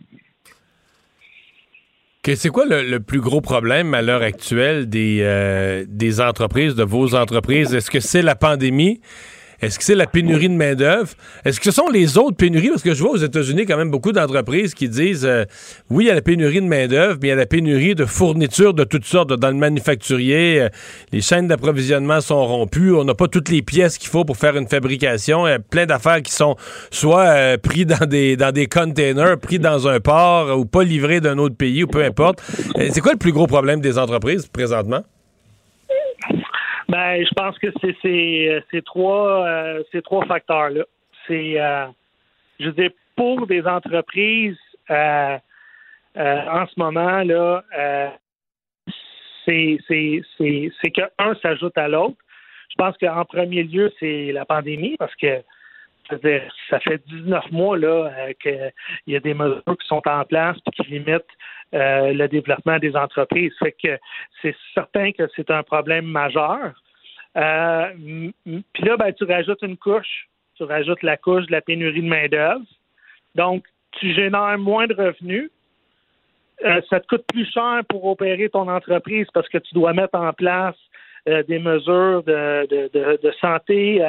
C'est 2.35 2.50
quoi 2.50 2.66
le, 2.66 2.83
le 2.83 3.00
plus 3.00 3.20
gros 3.20 3.40
problème 3.40 3.94
à 3.94 4.02
l'heure 4.02 4.22
actuelle 4.22 4.88
des, 4.88 5.20
euh, 5.22 5.85
des 5.88 6.20
entreprises, 6.20 6.74
de 6.74 6.85
vos 6.85 7.14
entreprises? 7.14 7.74
Est-ce 7.74 7.90
que 7.90 8.00
c'est 8.00 8.22
la 8.22 8.35
pandémie? 8.35 9.00
Est-ce 9.62 9.79
que 9.79 9.85
c'est 9.85 9.94
la 9.94 10.07
pénurie 10.07 10.49
de 10.49 10.55
main-d'œuvre? 10.55 11.11
Est-ce 11.44 11.59
que 11.61 11.66
ce 11.66 11.70
sont 11.70 11.88
les 11.88 12.16
autres 12.16 12.37
pénuries? 12.37 12.70
Parce 12.70 12.83
que 12.83 12.94
je 12.94 13.03
vois 13.03 13.12
aux 13.12 13.18
États-Unis 13.18 13.66
quand 13.66 13.77
même 13.77 13.90
beaucoup 13.90 14.12
d'entreprises 14.12 14.75
qui 14.75 14.88
disent 14.88 15.27
euh, 15.27 15.44
oui, 15.90 16.05
il 16.05 16.09
y 16.09 16.11
a 16.11 16.14
la 16.14 16.23
pénurie 16.23 16.61
de 16.61 16.66
main-d'œuvre, 16.66 17.18
mais 17.20 17.29
il 17.29 17.31
y 17.31 17.33
a 17.33 17.37
la 17.37 17.46
pénurie 17.46 17.94
de 17.94 18.07
fournitures 18.07 18.73
de 18.73 18.85
toutes 18.85 19.05
sortes. 19.05 19.29
Dans 19.31 19.51
le 19.51 19.57
manufacturier, 19.57 20.62
euh, 20.62 20.68
les 21.12 21.20
chaînes 21.20 21.46
d'approvisionnement 21.49 22.20
sont 22.20 22.44
rompues. 22.46 22.94
On 22.94 23.05
n'a 23.05 23.14
pas 23.14 23.29
toutes 23.29 23.51
les 23.51 23.62
pièces 23.62 23.99
qu'il 23.99 24.09
faut 24.09 24.25
pour 24.25 24.37
faire 24.37 24.57
une 24.57 24.66
fabrication. 24.66 25.46
Il 25.46 25.51
y 25.51 25.55
a 25.55 25.59
plein 25.59 25.87
d'affaires 25.87 26.23
qui 26.23 26.33
sont 26.33 26.57
soit 26.90 27.29
euh, 27.29 27.57
pris 27.59 27.85
dans 27.85 28.07
des, 28.07 28.37
dans 28.37 28.53
des 28.53 28.66
containers, 28.66 29.38
pris 29.38 29.59
dans 29.59 29.88
un 29.88 30.01
port 30.01 30.59
ou 30.59 30.64
pas 30.64 30.85
livrés 30.85 31.20
d'un 31.20 31.37
autre 31.38 31.57
pays 31.57 31.85
ou 31.85 31.87
peu 31.87 32.03
importe. 32.03 32.42
Euh, 32.79 32.88
C'est 32.92 33.01
quoi 33.01 33.12
le 33.12 33.18
plus 33.18 33.33
gros 33.33 33.46
problème 33.46 33.81
des 33.81 33.99
entreprises 33.99 34.46
présentement? 34.46 35.03
Ben, 36.90 37.24
je 37.24 37.33
pense 37.37 37.57
que 37.59 37.68
c'est 37.81 37.96
ces, 38.03 38.83
trois, 38.83 39.46
euh, 39.46 39.83
ces 39.92 40.03
trois 40.03 40.26
facteurs-là. 40.26 40.83
C'est, 41.29 41.61
euh, 41.61 41.87
je 42.59 42.66
veux 42.66 42.72
dire, 42.72 42.90
pour 43.14 43.46
des 43.46 43.64
entreprises 43.64 44.59
euh, 44.90 45.38
euh, 46.16 46.42
en 46.50 46.66
ce 46.66 46.72
moment 46.76 47.22
là, 47.22 47.62
euh, 47.79 48.09
c'est, 49.46 49.79
c'est, 49.87 50.90
que 50.90 51.03
un 51.18 51.35
s'ajoute 51.37 51.79
à 51.79 51.87
l'autre. 51.87 52.16
Je 52.70 52.74
pense 52.76 52.96
qu'en 52.98 53.24
premier 53.24 53.62
lieu, 53.62 53.92
c'est 54.00 54.33
la 54.33 54.44
pandémie 54.44 54.96
parce 54.98 55.14
que 55.14 55.44
dire, 56.24 56.53
ça 56.68 56.81
fait 56.81 57.00
19 57.07 57.53
mois 57.53 57.79
là 57.79 58.11
euh, 58.18 58.33
qu'il 58.42 58.72
y 59.07 59.14
a 59.14 59.20
des 59.20 59.35
mesures 59.35 59.62
qui 59.64 59.87
sont 59.87 60.03
en 60.07 60.24
place 60.24 60.57
et 60.66 60.70
qui 60.72 60.90
limitent 60.90 61.22
euh, 61.72 62.12
le 62.12 62.26
développement 62.26 62.80
des 62.80 62.96
entreprises. 62.96 63.52
Fait 63.61 63.70
que 63.70 63.96
c'est 64.42 64.56
certain 64.74 65.12
que 65.12 65.28
c'est 65.37 65.52
un 65.52 65.62
problème 65.62 66.04
majeur. 66.04 66.72
Euh, 67.37 67.90
Puis 68.44 68.85
là, 68.85 68.96
ben, 68.96 69.12
tu 69.12 69.22
rajoutes 69.22 69.62
une 69.62 69.76
couche. 69.76 70.28
Tu 70.56 70.64
rajoutes 70.64 71.04
la 71.04 71.16
couche 71.16 71.46
de 71.46 71.52
la 71.52 71.61
pénurie 71.61 72.02
de 72.02 72.09
main-d'œuvre. 72.09 72.64
Donc, 73.37 73.66
tu 73.92 74.12
génères 74.12 74.59
moins 74.59 74.88
de 74.88 74.94
revenus. 74.94 75.48
Euh, 76.64 76.80
ça 76.90 76.98
te 76.98 77.06
coûte 77.06 77.24
plus 77.33 77.48
cher 77.48 77.83
pour 77.88 78.04
opérer 78.04 78.48
ton 78.48 78.68
entreprise 78.68 79.28
parce 79.33 79.48
que 79.48 79.59
tu 79.59 79.72
dois 79.72 79.92
mettre 79.92 80.18
en 80.18 80.33
place 80.33 80.76
des 81.26 81.59
mesures 81.59 82.22
de, 82.24 83.30
santé 83.42 84.02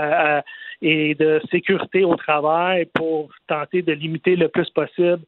et 0.82 1.14
de 1.14 1.42
sécurité 1.52 2.06
au 2.06 2.16
travail 2.16 2.86
pour 2.86 3.30
tenter 3.48 3.82
de 3.82 3.92
limiter 3.92 4.38
le 4.38 4.48
plus 4.48 4.70
possible 4.70 5.20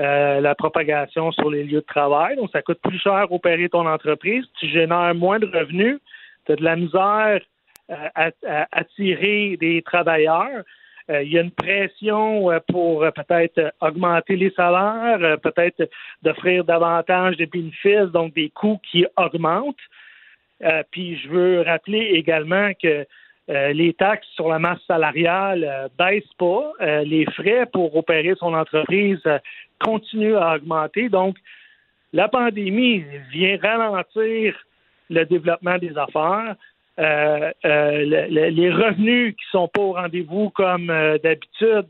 euh, 0.00 0.40
la 0.40 0.54
propagation 0.54 1.32
sur 1.32 1.50
les 1.50 1.64
lieux 1.64 1.80
de 1.80 1.86
travail. 1.86 2.36
Donc, 2.36 2.50
ça 2.52 2.62
coûte 2.62 2.78
plus 2.80 3.00
cher 3.00 3.32
opérer 3.32 3.68
ton 3.68 3.84
entreprise. 3.84 4.44
Tu 4.60 4.68
génères 4.68 5.12
moins 5.14 5.40
de 5.40 5.46
revenus. 5.46 5.98
Tu 6.46 6.52
as 6.52 6.56
de 6.56 6.62
la 6.62 6.76
misère 6.76 7.40
euh, 7.90 7.94
à, 8.14 8.30
attirer 8.70 9.56
des 9.56 9.82
travailleurs. 9.82 10.62
Euh, 11.10 11.22
il 11.24 11.32
y 11.32 11.38
a 11.38 11.42
une 11.42 11.50
pression 11.50 12.48
pour 12.68 13.00
peut-être 13.12 13.72
augmenter 13.80 14.36
les 14.36 14.50
salaires, 14.50 15.38
peut-être 15.40 15.90
d'offrir 16.22 16.62
davantage 16.62 17.36
de 17.36 17.46
bénéfices, 17.46 18.12
donc 18.12 18.34
des 18.34 18.50
coûts 18.50 18.80
qui 18.88 19.04
augmentent. 19.16 19.76
puis 20.92 21.18
je 21.18 21.28
veux 21.28 21.62
rappeler 21.62 22.10
également 22.12 22.70
que 22.80 23.04
euh, 23.50 23.72
les 23.72 23.94
taxes 23.94 24.28
sur 24.34 24.48
la 24.48 24.58
masse 24.58 24.80
salariale 24.86 25.64
euh, 25.64 25.88
baissent 25.98 26.34
pas. 26.38 26.72
Euh, 26.82 27.02
les 27.04 27.24
frais 27.32 27.64
pour 27.72 27.96
opérer 27.96 28.34
son 28.38 28.52
entreprise 28.52 29.22
continuent 29.80 30.36
à 30.36 30.56
augmenter. 30.56 31.08
Donc, 31.08 31.36
la 32.12 32.28
pandémie 32.28 33.04
vient 33.32 33.58
ralentir 33.62 34.54
le 35.08 35.24
développement 35.24 35.78
des 35.78 35.96
affaires. 35.96 36.56
les 36.98 38.70
revenus 38.70 39.34
qui 39.34 39.50
sont 39.50 39.68
pas 39.68 39.80
au 39.80 39.92
rendez-vous 39.92 40.50
comme 40.50 40.88
d'habitude 41.22 41.86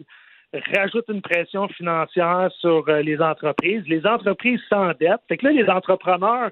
rajoutent 0.74 1.08
une 1.08 1.22
pression 1.22 1.66
financière 1.68 2.50
sur 2.58 2.86
les 2.86 3.20
entreprises. 3.20 3.82
Les 3.86 4.06
entreprises 4.06 4.60
s'endettent. 4.68 5.22
Fait 5.28 5.36
que 5.36 5.46
là, 5.46 5.52
les 5.52 5.68
entrepreneurs 5.68 6.50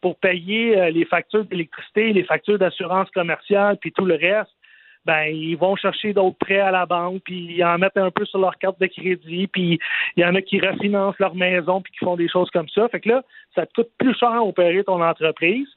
pour 0.00 0.18
payer 0.18 0.78
euh, 0.78 0.90
les 0.90 1.04
factures 1.04 1.44
d'électricité, 1.44 2.12
les 2.12 2.24
factures 2.24 2.58
d'assurance 2.58 3.10
commerciale, 3.10 3.76
puis 3.80 3.92
tout 3.92 4.04
le 4.04 4.14
reste, 4.14 4.52
ben 5.04 5.24
ils 5.24 5.56
vont 5.56 5.76
chercher 5.76 6.12
d'autres 6.12 6.36
prêts 6.38 6.60
à 6.60 6.70
la 6.70 6.86
banque, 6.86 7.22
puis 7.24 7.54
ils 7.56 7.64
en 7.64 7.78
mettent 7.78 7.96
un 7.96 8.10
peu 8.10 8.24
sur 8.26 8.38
leur 8.38 8.58
carte 8.58 8.80
de 8.80 8.86
crédit, 8.86 9.46
puis 9.46 9.78
il 10.16 10.22
y 10.22 10.26
en 10.26 10.34
a 10.34 10.42
qui 10.42 10.60
refinancent 10.60 11.18
leur 11.18 11.34
maison, 11.34 11.80
puis 11.80 11.92
qui 11.92 12.04
font 12.04 12.16
des 12.16 12.28
choses 12.28 12.50
comme 12.50 12.68
ça. 12.68 12.88
Fait 12.88 13.00
que 13.00 13.08
là, 13.08 13.22
ça 13.54 13.66
te 13.66 13.72
coûte 13.72 13.90
plus 13.98 14.14
cher 14.14 14.30
à 14.30 14.42
opérer 14.42 14.84
ton 14.84 15.02
entreprise. 15.02 15.68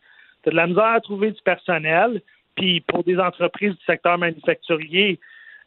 Tu 0.43 0.49
as 0.49 0.51
de 0.51 0.57
la 0.57 0.67
misère 0.67 0.83
à 0.83 0.99
trouver 0.99 1.31
du 1.31 1.41
personnel, 1.43 2.21
puis 2.55 2.81
pour 2.81 3.03
des 3.03 3.17
entreprises 3.17 3.73
du 3.73 3.85
secteur 3.85 4.17
manufacturier, 4.17 5.19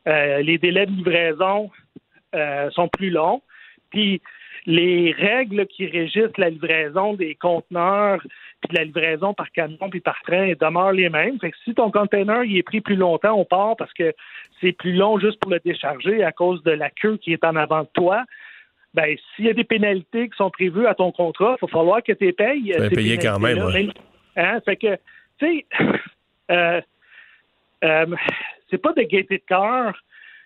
euh, 0.07 0.43
les 0.43 0.59
délais 0.59 0.87
de 0.87 0.93
livraison 0.93 1.71
euh, 2.35 2.71
sont 2.71 2.89
plus 2.89 3.11
longs. 3.11 3.41
Puis 3.91 4.21
les 4.67 5.13
règles 5.13 5.67
qui 5.67 5.87
régissent 5.87 6.39
la 6.39 6.51
livraison 6.51 7.15
des 7.15 7.35
conteneurs 7.35 8.21
puis 8.61 8.71
de 8.71 8.79
la 8.79 8.85
livraison 8.85 9.35
par 9.35 9.51
camion 9.51 9.91
puis 9.91 10.01
par 10.01 10.21
train 10.23 10.53
demeurent 10.59 10.93
les 10.93 11.11
mêmes. 11.11 11.39
Fait 11.39 11.51
que 11.51 11.57
si 11.65 11.75
ton 11.75 11.91
container 11.91 12.45
il 12.45 12.57
est 12.57 12.63
pris 12.63 12.81
plus 12.81 12.97
longtemps 12.97 13.39
au 13.39 13.45
port 13.45 13.77
parce 13.77 13.93
que 13.93 14.15
c'est 14.61 14.73
plus 14.73 14.95
long 14.95 15.19
juste 15.19 15.39
pour 15.41 15.51
le 15.51 15.61
décharger 15.65 16.25
à 16.25 16.33
cause 16.33 16.63
de 16.63 16.71
la 16.71 16.91
queue 16.91 17.19
qui 17.19 17.33
est 17.33 17.45
en 17.45 17.57
avant 17.57 17.83
de 17.83 17.89
toi, 17.93 18.25
ben 18.95 19.17
s'il 19.35 19.47
y 19.47 19.51
a 19.51 19.55
des 19.55 19.65
pénalités 19.65 20.29
qui 20.29 20.37
sont 20.37 20.51
prévues 20.51 20.87
à 20.87 20.95
ton 20.95 21.13
contrat, 21.13 21.57
il 21.61 21.67
va 21.67 21.69
falloir 21.69 22.03
que 22.03 22.13
tu 22.13 22.33
payes. 22.33 22.75
Tu 22.89 22.95
payer 22.95 23.19
quand 23.19 23.39
même. 23.39 23.93
Hein? 24.37 24.61
Fait 24.65 24.77
que, 24.77 24.97
tu 25.39 25.47
sais, 25.47 25.67
euh, 26.51 26.81
euh, 27.85 28.07
c'est 28.71 28.79
pas 28.79 28.93
de 28.93 29.03
gaieté 29.03 29.39
de 29.39 29.43
cœur 29.47 29.95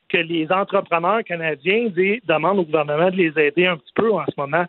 que 0.08 0.18
les 0.18 0.50
entrepreneurs 0.50 1.22
canadiens 1.24 1.88
demandent 2.24 2.60
au 2.60 2.64
gouvernement 2.64 3.10
de 3.10 3.16
les 3.16 3.38
aider 3.38 3.66
un 3.66 3.76
petit 3.76 3.92
peu 3.94 4.12
en 4.12 4.24
ce 4.26 4.34
moment. 4.36 4.64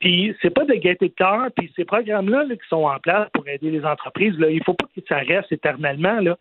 Puis 0.00 0.34
c'est 0.42 0.50
pas 0.50 0.64
de 0.64 0.74
gaieté 0.74 1.08
de 1.08 1.14
cœur, 1.14 1.48
puis 1.56 1.72
ces 1.74 1.84
programmes-là 1.84 2.44
qui 2.50 2.68
sont 2.68 2.84
en 2.84 2.98
place 2.98 3.28
pour 3.32 3.48
aider 3.48 3.70
les 3.70 3.84
entreprises, 3.84 4.38
là, 4.38 4.50
il 4.50 4.62
faut 4.62 4.74
pas 4.74 4.86
que 4.94 5.00
ça 5.08 5.18
reste 5.18 5.50
éternellement. 5.52 6.20
Là. 6.20 6.36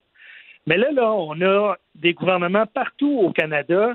Mais 0.67 0.77
là, 0.77 0.91
là, 0.91 1.11
on 1.13 1.39
a 1.41 1.75
des 1.95 2.13
gouvernements 2.13 2.65
partout 2.65 3.19
au 3.21 3.31
Canada 3.31 3.93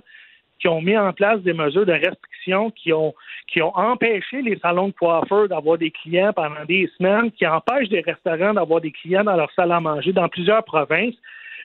qui 0.60 0.68
ont 0.68 0.80
mis 0.80 0.96
en 0.96 1.12
place 1.12 1.40
des 1.40 1.54
mesures 1.54 1.86
de 1.86 1.92
restriction 1.92 2.70
qui 2.70 2.92
ont 2.92 3.14
qui 3.48 3.60
ont 3.62 3.76
empêché 3.76 4.42
les 4.42 4.58
salons 4.58 4.88
de 4.88 4.92
coiffeurs 4.92 5.48
d'avoir 5.48 5.76
des 5.78 5.90
clients 5.90 6.32
pendant 6.32 6.64
des 6.66 6.88
semaines, 6.96 7.32
qui 7.32 7.46
empêchent 7.46 7.88
des 7.88 8.00
restaurants 8.00 8.54
d'avoir 8.54 8.80
des 8.80 8.92
clients 8.92 9.24
dans 9.24 9.36
leur 9.36 9.50
salle 9.52 9.72
à 9.72 9.80
manger 9.80 10.12
dans 10.12 10.28
plusieurs 10.28 10.64
provinces. 10.64 11.14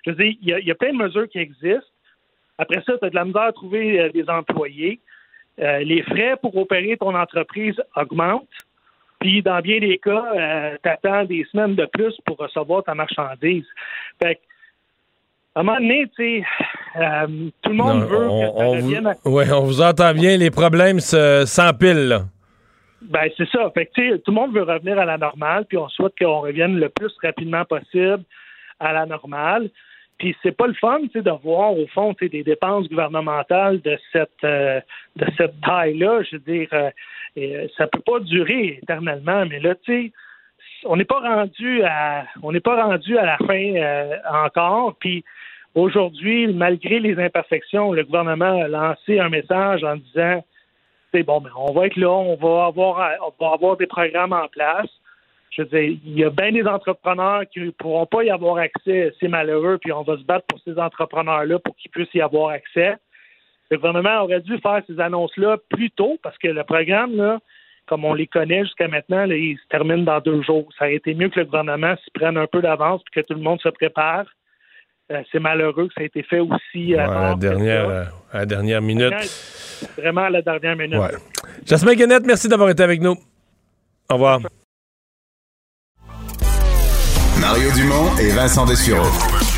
Je 0.06 0.12
veux 0.12 0.16
dire, 0.16 0.36
il 0.42 0.48
y 0.48 0.54
a, 0.54 0.60
il 0.60 0.66
y 0.66 0.72
a 0.72 0.76
plein 0.76 0.94
de 0.94 0.98
mesures 0.98 1.28
qui 1.30 1.40
existent. 1.40 1.86
Après 2.58 2.82
ça, 2.86 2.98
tu 2.98 3.06
as 3.06 3.10
de 3.10 3.15
la 3.15 3.26
misère 3.26 3.41
à 3.44 3.52
trouver 3.52 4.00
euh, 4.00 4.10
des 4.10 4.30
employés. 4.30 5.00
Euh, 5.60 5.80
les 5.80 6.02
frais 6.04 6.36
pour 6.41 6.56
opérer 6.58 6.98
ton 6.98 7.15
entreprise 7.15 7.76
augmentent. 7.96 8.48
Puis, 9.20 9.41
dans 9.41 9.60
bien 9.62 9.80
des 9.80 9.98
cas, 9.98 10.26
euh, 10.36 10.78
tu 10.84 10.89
attends 10.89 11.24
des 11.26 11.46
semaines 11.52 11.76
de 11.76 11.86
plus 11.86 12.13
pour 12.26 12.38
recevoir 12.38 12.84
ta 12.84 12.94
marchandise. 12.94 13.65
Fait 14.22 14.39
à 15.56 15.62
un 15.62 15.63
moment 15.63 15.78
donné, 15.80 16.06
tu 16.18 16.41
sais, 16.41 16.44
tout 17.62 17.70
le 17.70 17.76
monde 17.76 18.04
veut 18.04 18.28
que 18.28 18.60
ça 18.60 18.65
revienne 18.65 19.13
Oui, 19.24 19.46
on 19.54 19.62
vous 19.62 19.82
entend 19.82 20.13
bien. 20.13 20.36
Les 20.36 20.52
problèmes 20.52 21.00
s'empilent. 21.00 22.26
Ben, 23.10 23.30
c'est 23.38 23.48
ça. 23.50 23.72
Fait 23.74 23.86
que, 23.86 24.18
tout 24.18 24.32
le 24.32 24.34
monde 24.34 24.54
veut 24.54 24.63
revenir 24.63 25.00
à 25.00 25.06
la 25.06 25.18
normale, 25.18 25.65
puis 25.65 25.78
on 25.78 25.88
souhaite 25.88 26.13
qu'on 26.20 26.41
revienne 26.41 26.78
le 26.78 26.89
plus 26.89 27.12
rapidement 27.24 27.63
possible 27.63 28.24
à 28.80 28.91
la 28.94 29.06
normale. 29.06 29.70
Puis 30.17 30.36
c'est 30.41 30.56
pas 30.56 30.67
le 30.67 30.73
fun, 30.73 30.99
tu 31.01 31.10
sais, 31.10 31.21
de 31.21 31.32
voir 31.43 31.78
au 31.78 31.88
fond, 31.88 32.13
tu 32.13 32.25
sais, 32.25 32.30
des 32.30 32.43
dépenses 32.43 32.88
gouvernementales 32.88 33.82
de 33.82 33.97
cette 34.13 34.43
euh, 34.43 34.80
de 35.17 35.25
cette 35.38 35.60
taille-là. 35.62 36.21
Je 36.23 36.38
veux 36.38 36.41
dire, 36.41 36.69
euh, 36.73 36.89
euh, 37.38 37.67
ça 37.78 37.88
peut 37.88 37.99
pas 37.99 38.19
durer 38.21 38.80
éternellement, 38.82 39.45
mais 39.45 39.60
là, 39.60 39.75
tu 39.75 39.91
sais, 39.91 40.12
on 40.86 40.95
n'est 40.95 41.06
pas 41.06 41.19
rendu 41.19 41.84
à 41.84 42.25
on 42.43 42.54
n'est 42.54 42.62
pas 42.62 42.82
rendu 42.82 43.17
à 43.17 43.25
la 43.25 43.38
fin 43.38 43.73
encore. 44.45 44.95
Puis 44.99 45.25
aujourd'hui, 45.73 46.47
malgré 46.47 46.99
les 46.99 47.19
imperfections, 47.19 47.91
le 47.91 48.04
gouvernement 48.06 48.62
a 48.62 48.67
lancé 48.69 49.19
un 49.19 49.30
message 49.30 49.84
en 49.84 49.97
disant, 49.97 50.45
c'est 51.13 51.23
bon, 51.23 51.41
ben, 51.41 51.51
on 51.58 51.73
va 51.73 51.88
être 51.88 51.97
là, 51.97 52.12
on 52.12 52.36
va 52.36 52.67
avoir 52.67 53.12
on 53.21 53.43
va 53.45 53.54
avoir 53.54 53.75
des 53.75 53.88
programmes 53.88 54.34
en 54.34 54.47
place 54.47 54.89
je 55.56 55.62
veux 55.62 55.68
dire, 55.70 55.98
il 56.06 56.20
y 56.20 56.24
a 56.24 56.30
bien 56.30 56.52
des 56.52 56.65
entrepreneurs 56.65 57.44
qui 57.52 57.62
ne 57.62 57.70
pourront 57.72 58.06
pas 58.06 58.24
y 58.24 58.30
avoir 58.30 58.58
accès, 58.58 59.13
c'est 59.20 59.28
malheureux, 59.28 59.78
puis 59.82 59.91
on 59.91 60.04
va 60.04 60.18
se 60.18 60.24
battre 60.24 60.46
pour 60.48 60.60
ces 60.60 60.78
entrepreneurs-là 60.78 61.60
pour 61.60 61.76
qu'ils 61.78 61.91
puissent 61.91 62.13
y 62.13 62.22
avoir 62.22 62.50
accès. 62.50 62.98
Le 63.72 63.78
gouvernement 63.78 64.24
aurait 64.24 64.41
dû 64.41 64.58
faire 64.60 64.82
ces 64.88 65.00
annonces-là 65.00 65.58
plus 65.70 65.91
tôt 65.91 66.18
parce 66.22 66.38
que 66.38 66.48
le 66.48 66.63
programme, 66.63 67.15
là, 67.15 67.39
comme 67.88 68.04
on 68.04 68.13
les 68.13 68.28
connaît 68.28 68.63
jusqu'à 68.63 68.88
maintenant, 68.88 69.26
il 69.26 69.58
se 69.58 69.68
termine 69.70 70.06
dans 70.06 70.20
deux 70.20 70.41
jours. 70.44 70.68
Ça 70.78 70.86
aurait 70.86 70.96
été 70.96 71.13
mieux 71.13 71.30
que 71.30 71.39
le 71.39 71.46
gouvernement 71.46 71.96
s'y 72.04 72.12
prenne 72.12 72.38
un 72.38 72.48
peu 72.48 72.62
d'avance 72.62 73.02
et 73.02 73.22
que 73.22 73.26
tout 73.26 73.34
le 73.34 73.41
monde 73.41 73.62
se 73.62 73.70
prépare. 73.70 74.26
Euh, 75.12 75.22
c'est 75.32 75.39
malheureux 75.39 75.88
que 75.88 75.94
ça 75.94 76.02
ait 76.02 76.08
été 76.08 76.24
fait 76.24 76.39
aussi 76.39 76.96
à, 76.96 77.08
la 77.08 77.36
dernière, 77.36 77.89
euh, 77.89 78.04
à 78.32 78.39
la 78.39 78.46
dernière 78.46 78.82
minute. 78.82 79.13
Vraiment 79.98 80.22
à 80.22 80.30
la 80.32 80.41
dernière 80.41 80.76
minute. 80.76 81.00
Ouais. 81.00 81.15
Jasmin 81.65 81.94
Guenette, 81.94 82.26
merci 82.26 82.48
d'avoir 82.48 82.70
été 82.70 82.82
avec 82.82 83.02
nous. 83.02 83.15
Au 84.10 84.13
revoir. 84.13 84.39
Mario 87.47 87.69
Dumont 87.73 88.17
et 88.17 88.29
Vincent 88.29 88.65
Dessureau. 88.65 89.05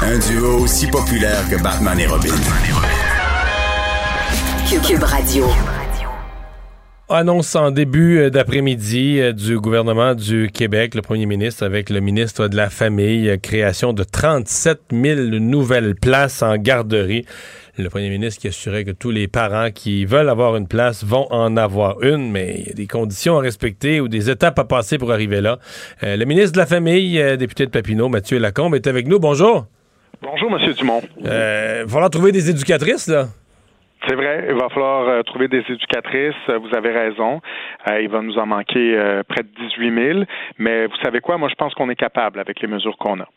Un 0.01 0.19
duo 0.19 0.59
aussi 0.59 0.87
populaire 0.87 1.39
que 1.49 1.55
Batman 1.55 1.97
et 1.97 2.05
Robin. 2.05 2.35
Cube 4.85 5.03
Radio. 5.03 5.45
Annonce 7.07 7.55
en 7.55 7.71
début 7.71 8.19
euh, 8.19 8.29
d'après-midi 8.29 9.21
euh, 9.21 9.31
du 9.31 9.57
gouvernement 9.57 10.13
du 10.15 10.49
Québec, 10.53 10.95
le 10.95 11.01
premier 11.01 11.25
ministre 11.25 11.65
avec 11.65 11.89
le 11.89 12.01
ministre 12.01 12.49
de 12.49 12.57
la 12.57 12.69
Famille, 12.69 13.29
euh, 13.29 13.37
création 13.37 13.93
de 13.93 14.03
37 14.03 14.81
000 14.91 15.21
nouvelles 15.39 15.95
places 15.95 16.41
en 16.41 16.57
garderie 16.57 17.25
le 17.77 17.89
premier 17.89 18.09
ministre 18.09 18.41
qui 18.41 18.47
assurait 18.47 18.83
que 18.83 18.91
tous 18.91 19.11
les 19.11 19.27
parents 19.27 19.69
qui 19.71 20.05
veulent 20.05 20.29
avoir 20.29 20.55
une 20.55 20.67
place 20.67 21.03
vont 21.03 21.27
en 21.31 21.57
avoir 21.57 22.01
une, 22.01 22.31
mais 22.31 22.55
il 22.57 22.67
y 22.67 22.71
a 22.71 22.73
des 22.73 22.87
conditions 22.87 23.37
à 23.37 23.41
respecter 23.41 24.01
ou 24.01 24.07
des 24.07 24.29
étapes 24.29 24.57
à 24.59 24.65
passer 24.65 24.97
pour 24.97 25.11
arriver 25.11 25.41
là. 25.41 25.57
Euh, 26.03 26.17
le 26.17 26.25
ministre 26.25 26.53
de 26.53 26.57
la 26.57 26.65
Famille, 26.65 27.19
euh, 27.21 27.35
député 27.35 27.65
de 27.65 27.71
Papineau, 27.71 28.09
Mathieu 28.09 28.39
Lacombe, 28.39 28.75
est 28.75 28.87
avec 28.87 29.07
nous. 29.07 29.19
Bonjour. 29.19 29.65
Bonjour, 30.21 30.51
M. 30.51 30.73
Dumont. 30.73 31.01
Euh, 31.25 31.81
il 31.81 31.85
va 31.85 31.91
falloir 31.91 32.09
trouver 32.09 32.31
des 32.31 32.49
éducatrices, 32.49 33.07
là. 33.07 33.25
C'est 34.07 34.15
vrai, 34.15 34.45
il 34.49 34.55
va 34.55 34.69
falloir 34.69 35.23
trouver 35.25 35.47
des 35.47 35.63
éducatrices. 35.67 36.35
Vous 36.47 36.77
avez 36.77 36.91
raison. 36.91 37.41
il 37.99 38.07
va 38.09 38.21
nous 38.21 38.37
en 38.37 38.45
manquer 38.45 39.21
près 39.27 39.43
de 39.43 39.49
18 39.69 40.13
000. 40.13 40.19
Mais 40.59 40.85
vous 40.85 40.95
savez 41.03 41.19
quoi? 41.19 41.37
Moi, 41.37 41.49
je 41.49 41.55
pense 41.55 41.73
qu'on 41.73 41.89
est 41.89 41.95
capable 41.95 42.39
avec 42.39 42.61
les 42.61 42.67
mesures 42.67 42.95
qu'on 42.97 43.19
a. 43.19 43.27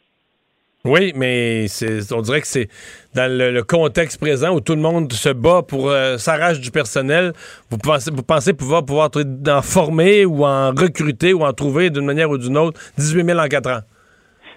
Oui, 0.85 1.13
mais 1.15 1.67
on 2.11 2.23
dirait 2.23 2.41
que 2.41 2.47
c'est 2.47 2.69
dans 3.15 3.31
le, 3.31 3.63
contexte 3.63 4.19
présent 4.19 4.55
où 4.55 4.61
tout 4.63 4.75
le 4.75 4.81
monde 4.81 5.13
se 5.13 5.29
bat 5.29 5.63
pour 5.63 5.91
euh, 5.91 6.17
s'arrache 6.17 6.59
du 6.59 6.71
personnel. 6.71 7.35
Vous 7.69 7.77
pensez, 7.77 8.11
vous 8.11 8.23
pensez 8.23 8.55
pouvoir 8.55 8.87
pouvoir 8.87 9.11
en 9.49 9.63
former 9.63 10.25
ou 10.25 10.47
en 10.47 10.71
recruter 10.71 11.35
ou 11.35 11.45
en 11.45 11.53
trouver 11.53 11.91
d'une 11.91 12.07
manière 12.07 12.31
ou 12.31 12.39
d'une 12.39 12.57
autre 12.57 12.81
18 12.97 13.27
000 13.27 13.39
en 13.39 13.49
quatre 13.49 13.71
ans? 13.71 13.81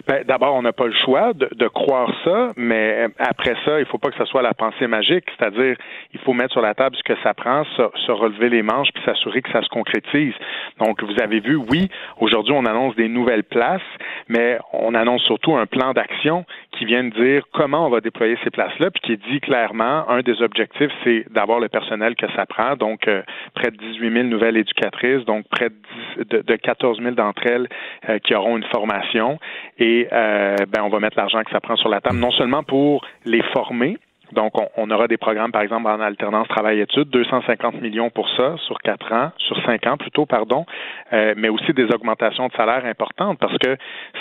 Ben, 0.07 0.23
D'abord, 0.25 0.55
on 0.55 0.61
n'a 0.61 0.73
pas 0.73 0.85
le 0.85 0.93
choix 0.93 1.33
de, 1.33 1.49
de, 1.55 1.67
croire 1.67 2.11
ça, 2.23 2.49
mais 2.57 3.07
après 3.19 3.55
ça, 3.65 3.79
il 3.79 3.85
faut 3.85 3.97
pas 3.97 4.09
que 4.09 4.17
ce 4.17 4.25
soit 4.25 4.41
la 4.41 4.53
pensée 4.53 4.87
magique, 4.87 5.25
c'est-à-dire 5.37 5.75
il 6.13 6.19
faut 6.19 6.33
mettre 6.33 6.51
sur 6.51 6.61
la 6.61 6.73
table 6.73 6.95
ce 6.95 7.03
que 7.03 7.19
ça 7.23 7.33
prend, 7.33 7.63
se, 7.75 8.11
relever 8.11 8.49
les 8.49 8.61
manches, 8.61 8.89
puis 8.93 9.03
s'assurer 9.05 9.41
que 9.41 9.51
ça 9.51 9.61
se 9.63 9.69
concrétise. 9.69 10.33
Donc, 10.79 11.01
vous 11.03 11.21
avez 11.21 11.39
vu, 11.39 11.55
oui, 11.55 11.89
aujourd'hui, 12.19 12.53
on 12.55 12.65
annonce 12.65 12.95
des 12.95 13.07
nouvelles 13.07 13.43
places, 13.43 13.81
mais 14.27 14.59
on 14.73 14.93
annonce 14.93 15.23
surtout 15.23 15.55
un 15.55 15.65
plan 15.65 15.93
d'action 15.93 16.45
qui 16.71 16.83
qui 16.83 16.87
viennent 16.87 17.11
dire 17.11 17.43
comment 17.53 17.87
on 17.87 17.89
va 17.89 18.01
déployer 18.01 18.37
ces 18.43 18.49
places-là, 18.49 18.91
puis 18.91 19.01
qui 19.01 19.31
dit 19.31 19.39
clairement, 19.39 20.09
un 20.09 20.21
des 20.21 20.41
objectifs, 20.41 20.91
c'est 21.03 21.25
d'avoir 21.31 21.59
le 21.59 21.69
personnel 21.69 22.15
que 22.15 22.25
ça 22.35 22.45
prend, 22.45 22.75
donc 22.75 23.07
euh, 23.07 23.21
près 23.53 23.71
de 23.71 23.77
18 23.77 24.11
000 24.11 24.23
nouvelles 24.25 24.57
éducatrices, 24.57 25.23
donc 25.25 25.45
près 25.49 25.69
de, 26.17 26.41
de, 26.41 26.55
14 26.55 26.99
000 27.01 27.11
d'entre 27.15 27.41
elles 27.45 27.69
euh, 28.09 28.19
qui 28.19 28.35
auront 28.35 28.57
une 28.57 28.65
formation, 28.65 29.39
et 29.79 29.92
euh, 30.11 30.55
ben, 30.69 30.81
on 30.83 30.89
va 30.89 30.99
mettre 30.99 31.17
l'argent 31.17 31.41
que 31.43 31.51
ça 31.51 31.59
prend 31.59 31.75
sur 31.75 31.89
la 31.89 32.01
table, 32.01 32.17
non 32.17 32.31
seulement 32.31 32.63
pour 32.63 33.05
les 33.25 33.41
former, 33.53 33.97
donc, 34.33 34.53
on, 34.77 34.89
aura 34.89 35.07
des 35.07 35.17
programmes, 35.17 35.51
par 35.51 35.61
exemple, 35.61 35.87
en 35.87 35.99
alternance 35.99 36.47
travail-études, 36.47 37.09
250 37.09 37.81
millions 37.81 38.09
pour 38.09 38.27
ça 38.35 38.55
sur 38.65 38.79
quatre 38.79 39.11
ans, 39.11 39.31
sur 39.37 39.55
cinq 39.65 39.85
ans 39.85 39.97
plutôt, 39.97 40.25
pardon, 40.25 40.65
euh, 41.11 41.33
mais 41.37 41.49
aussi 41.49 41.71
des 41.73 41.85
augmentations 41.85 42.47
de 42.47 42.53
salaire 42.53 42.85
importantes 42.85 43.37
parce 43.39 43.57
que 43.59 43.77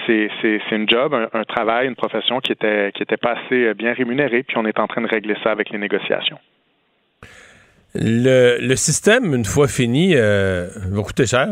c'est 0.06 0.60
une 0.72 0.88
job, 0.88 1.14
un, 1.32 1.44
travail, 1.44 1.86
une 1.86 1.96
profession 1.96 2.40
qui 2.40 2.52
était 2.52 2.92
qui 2.94 3.02
était 3.02 3.16
pas 3.16 3.36
assez 3.44 3.74
bien 3.74 3.92
rémunérée, 3.94 4.42
puis 4.42 4.56
on 4.58 4.66
est 4.66 4.78
en 4.78 4.86
train 4.86 5.00
de 5.00 5.08
régler 5.08 5.36
ça 5.42 5.50
avec 5.50 5.70
les 5.70 5.78
négociations. 5.78 6.38
Le, 7.94 8.58
le 8.60 8.76
système, 8.76 9.34
une 9.34 9.44
fois 9.44 9.68
fini, 9.68 10.14
euh, 10.14 10.68
va 10.90 11.02
coûter 11.02 11.26
cher. 11.26 11.48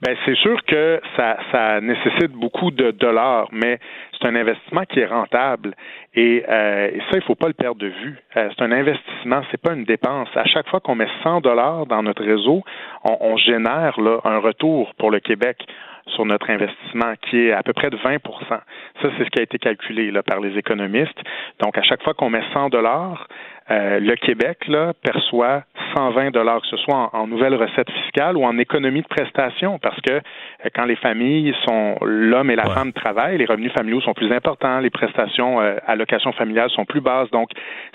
Ben 0.00 0.16
c'est 0.24 0.36
sûr 0.36 0.62
que 0.64 1.00
ça, 1.16 1.38
ça 1.50 1.80
nécessite 1.80 2.30
beaucoup 2.30 2.70
de 2.70 2.92
dollars, 2.92 3.48
mais 3.50 3.80
c'est 4.12 4.28
un 4.28 4.36
investissement 4.36 4.84
qui 4.84 5.00
est 5.00 5.06
rentable. 5.06 5.74
Et, 6.14 6.44
euh, 6.48 6.90
ça, 7.10 7.16
il 7.16 7.22
faut 7.22 7.34
pas 7.34 7.48
le 7.48 7.54
perdre 7.54 7.80
de 7.80 7.88
vue. 7.88 8.16
Euh, 8.36 8.48
c'est 8.56 8.64
un 8.64 8.70
investissement, 8.70 9.42
c'est 9.50 9.60
pas 9.60 9.72
une 9.74 9.84
dépense. 9.84 10.28
À 10.36 10.44
chaque 10.44 10.68
fois 10.68 10.78
qu'on 10.78 10.94
met 10.94 11.08
100 11.24 11.40
dollars 11.40 11.86
dans 11.86 12.02
notre 12.04 12.24
réseau, 12.24 12.62
on, 13.04 13.16
on 13.20 13.36
génère 13.38 14.00
là, 14.00 14.20
un 14.24 14.38
retour 14.38 14.94
pour 14.98 15.10
le 15.10 15.18
Québec 15.18 15.66
sur 16.14 16.24
notre 16.24 16.48
investissement, 16.50 17.14
qui 17.28 17.48
est 17.48 17.52
à 17.52 17.62
peu 17.62 17.72
près 17.72 17.90
de 17.90 17.96
20% 17.96 18.20
Ça, 18.48 18.60
c'est 19.02 19.24
ce 19.24 19.30
qui 19.30 19.40
a 19.40 19.42
été 19.42 19.58
calculé 19.58 20.10
là, 20.10 20.22
par 20.22 20.40
les 20.40 20.56
économistes. 20.56 21.18
Donc, 21.60 21.76
à 21.76 21.82
chaque 21.82 22.02
fois 22.02 22.14
qu'on 22.14 22.30
met 22.30 22.42
100 22.52 22.70
dollars, 22.70 23.28
euh, 23.70 24.00
le 24.00 24.14
Québec 24.16 24.66
là, 24.68 24.92
perçoit 25.02 25.62
120 25.94 26.30
dollars, 26.30 26.60
que 26.62 26.68
ce 26.68 26.76
soit 26.78 27.10
en, 27.12 27.26
nouvelles 27.26 27.54
recettes 27.54 27.90
fiscales 27.90 28.36
ou 28.36 28.44
en 28.44 28.56
économie 28.58 29.02
de 29.02 29.06
prestations, 29.06 29.78
parce 29.78 30.00
que 30.00 30.14
euh, 30.14 30.68
quand 30.74 30.84
les 30.84 30.96
familles 30.96 31.54
sont 31.66 31.96
l'homme 32.02 32.50
et 32.50 32.56
la 32.56 32.66
femme 32.70 32.92
travaillent, 32.92 33.38
les 33.38 33.44
revenus 33.44 33.72
familiaux 33.72 34.00
sont 34.00 34.14
plus 34.14 34.32
importants, 34.32 34.80
les 34.80 34.90
prestations 34.90 35.60
euh, 35.60 35.76
allocations 35.86 36.32
familiales 36.32 36.70
sont 36.70 36.84
plus 36.84 37.00
basses, 37.00 37.30
donc 37.30 37.50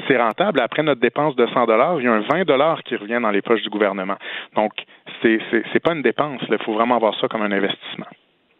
c'est 0.07 0.17
rentable. 0.17 0.59
Après 0.61 0.83
notre 0.83 1.01
dépense 1.01 1.35
de 1.35 1.47
100 1.47 1.65
dollars, 1.65 1.99
il 1.99 2.05
y 2.05 2.07
a 2.07 2.13
un 2.13 2.21
20 2.21 2.45
dollars 2.45 2.83
qui 2.83 2.95
revient 2.95 3.19
dans 3.21 3.31
les 3.31 3.41
poches 3.41 3.63
du 3.63 3.69
gouvernement. 3.69 4.17
Donc 4.55 4.71
c'est 5.21 5.39
c'est 5.71 5.79
pas 5.79 5.93
une 5.93 6.01
dépense, 6.01 6.41
il 6.49 6.57
faut 6.59 6.73
vraiment 6.73 6.99
voir 6.99 7.15
ça 7.19 7.27
comme 7.27 7.41
un 7.41 7.51
investissement. 7.51 8.07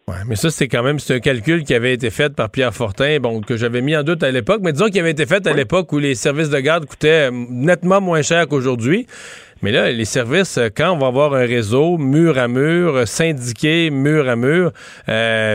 Ouais, 0.06 0.16
mais 0.26 0.36
ça, 0.36 0.50
c'est 0.50 0.68
quand 0.68 0.82
même 0.82 0.98
c'est 0.98 1.14
un 1.14 1.20
calcul 1.20 1.64
qui 1.64 1.72
avait 1.72 1.94
été 1.94 2.10
fait 2.10 2.34
par 2.34 2.50
Pierre 2.50 2.74
Fortin, 2.74 3.20
bon, 3.20 3.40
que 3.40 3.56
j'avais 3.56 3.80
mis 3.80 3.96
en 3.96 4.02
doute 4.02 4.22
à 4.22 4.30
l'époque, 4.30 4.60
mais 4.62 4.72
disons 4.72 4.88
qu'il 4.88 5.00
avait 5.00 5.12
été 5.12 5.24
fait 5.24 5.46
à 5.46 5.54
l'époque 5.54 5.90
où 5.92 5.98
les 5.98 6.14
services 6.14 6.50
de 6.50 6.58
garde 6.60 6.84
coûtaient 6.84 7.30
euh, 7.30 7.46
nettement 7.48 8.02
moins 8.02 8.20
cher 8.20 8.46
qu'aujourd'hui. 8.46 9.06
Mais 9.62 9.72
là, 9.72 9.90
les 9.90 10.04
services, 10.04 10.58
euh, 10.58 10.68
quand 10.68 10.92
on 10.92 10.98
va 10.98 11.06
avoir 11.06 11.32
un 11.32 11.46
réseau 11.46 11.96
mur 11.96 12.36
à 12.36 12.48
mur, 12.48 12.96
euh, 12.96 13.06
syndiqué 13.06 13.88
mur 13.88 14.28
à 14.28 14.36
mur, 14.36 14.72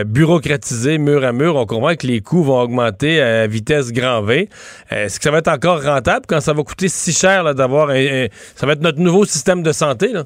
bureaucratisé 0.04 0.98
mur 0.98 1.24
à 1.24 1.30
mur, 1.32 1.54
on 1.54 1.64
comprend 1.64 1.94
que 1.94 2.08
les 2.08 2.20
coûts 2.20 2.42
vont 2.42 2.60
augmenter 2.60 3.22
à 3.22 3.46
vitesse 3.46 3.92
grand 3.92 4.20
V. 4.22 4.48
Est-ce 4.90 5.18
que 5.18 5.22
ça 5.22 5.30
va 5.30 5.38
être 5.38 5.46
encore 5.46 5.84
rentable 5.84 6.26
quand 6.26 6.40
ça 6.40 6.54
va 6.54 6.64
coûter 6.64 6.88
si 6.88 7.12
cher 7.12 7.54
d'avoir 7.54 7.90
un, 7.90 8.26
Ça 8.56 8.66
va 8.66 8.72
être 8.72 8.82
notre 8.82 8.98
nouveau 8.98 9.24
système 9.24 9.62
de 9.62 9.70
santé, 9.70 10.08
là? 10.08 10.24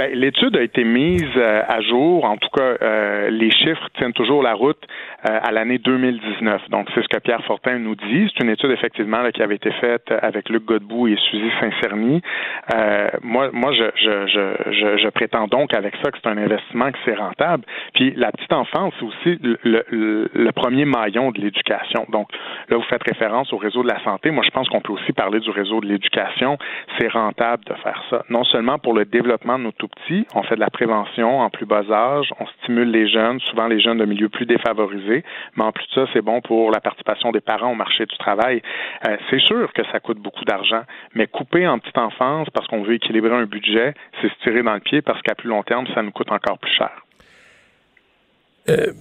Ben, 0.00 0.14
l'étude 0.14 0.56
a 0.56 0.62
été 0.62 0.82
mise 0.82 1.28
euh, 1.36 1.62
à 1.68 1.82
jour. 1.82 2.24
En 2.24 2.38
tout 2.38 2.48
cas, 2.56 2.78
euh, 2.80 3.28
les 3.28 3.50
chiffres 3.50 3.86
tiennent 3.98 4.14
toujours 4.14 4.42
la 4.42 4.54
route 4.54 4.82
euh, 5.28 5.38
à 5.42 5.52
l'année 5.52 5.76
2019. 5.76 6.70
Donc, 6.70 6.88
c'est 6.94 7.02
ce 7.02 7.08
que 7.08 7.18
Pierre 7.18 7.44
Fortin 7.44 7.78
nous 7.78 7.96
dit. 7.96 8.32
C'est 8.32 8.42
une 8.42 8.48
étude, 8.48 8.70
effectivement, 8.70 9.18
qui 9.30 9.42
avait 9.42 9.56
été 9.56 9.70
faite 9.72 10.10
avec 10.22 10.48
Luc 10.48 10.64
Godbout 10.64 11.08
et 11.08 11.16
Suzy 11.16 11.50
Saint-Cerny. 11.60 12.22
moi, 13.22 13.50
moi 13.52 13.72
je, 13.74 13.84
je, 13.94 14.26
je, 14.72 14.96
je, 14.96 15.08
prétends 15.10 15.48
donc 15.48 15.74
avec 15.74 15.94
ça 16.02 16.10
que 16.10 16.16
c'est 16.22 16.30
un 16.30 16.38
investissement 16.38 16.90
qui 16.92 17.00
c'est 17.04 17.16
rentable. 17.16 17.64
Puis, 17.92 18.14
la 18.16 18.32
petite 18.32 18.54
enfance, 18.54 18.94
c'est 18.98 19.04
aussi 19.04 19.38
le, 19.42 19.58
le, 19.64 20.30
le, 20.32 20.52
premier 20.52 20.86
maillon 20.86 21.30
de 21.30 21.42
l'éducation. 21.42 22.06
Donc, 22.08 22.30
là, 22.70 22.78
vous 22.78 22.82
faites 22.84 23.02
référence 23.02 23.52
au 23.52 23.58
réseau 23.58 23.82
de 23.82 23.88
la 23.88 24.02
santé. 24.02 24.30
Moi, 24.30 24.44
je 24.46 24.50
pense 24.50 24.66
qu'on 24.70 24.80
peut 24.80 24.94
aussi 24.94 25.12
parler 25.12 25.40
du 25.40 25.50
réseau 25.50 25.82
de 25.82 25.86
l'éducation. 25.88 26.56
C'est 26.98 27.08
rentable 27.08 27.64
de 27.64 27.74
faire 27.74 28.02
ça. 28.08 28.24
Non 28.30 28.44
seulement 28.44 28.78
pour 28.78 28.94
le 28.94 29.04
développement 29.04 29.58
de 29.58 29.64
nos 29.64 29.72
tout 29.72 29.89
On 30.34 30.42
fait 30.42 30.56
de 30.56 30.60
la 30.60 30.70
prévention 30.70 31.40
en 31.40 31.50
plus 31.50 31.66
bas 31.66 31.84
âge. 31.90 32.32
On 32.40 32.46
stimule 32.46 32.90
les 32.90 33.08
jeunes, 33.08 33.38
souvent 33.40 33.68
les 33.68 33.80
jeunes 33.80 33.98
de 33.98 34.04
milieux 34.04 34.28
plus 34.28 34.46
défavorisés. 34.46 35.24
Mais 35.56 35.64
en 35.64 35.72
plus 35.72 35.86
de 35.88 35.92
ça, 35.92 36.06
c'est 36.12 36.22
bon 36.22 36.40
pour 36.40 36.70
la 36.70 36.80
participation 36.80 37.30
des 37.30 37.40
parents 37.40 37.72
au 37.72 37.74
marché 37.74 38.06
du 38.06 38.16
travail. 38.18 38.62
Euh, 39.06 39.16
c'est 39.30 39.40
sûr 39.40 39.72
que 39.72 39.82
ça 39.92 40.00
coûte 40.00 40.18
beaucoup 40.18 40.44
d'argent, 40.44 40.82
mais 41.14 41.26
couper 41.26 41.66
en 41.66 41.78
petite 41.78 41.98
enfance 41.98 42.48
parce 42.50 42.66
qu'on 42.66 42.82
veut 42.82 42.94
équilibrer 42.94 43.34
un 43.34 43.44
budget, 43.44 43.94
c'est 44.20 44.28
se 44.28 44.38
tirer 44.42 44.62
dans 44.62 44.74
le 44.74 44.80
pied 44.80 45.02
parce 45.02 45.20
qu'à 45.22 45.34
plus 45.34 45.48
long 45.48 45.62
terme, 45.62 45.86
ça 45.94 46.02
nous 46.02 46.12
coûte 46.12 46.32
encore 46.32 46.58
plus 46.58 46.72
cher. 46.72 46.90
Euh, 48.68 48.92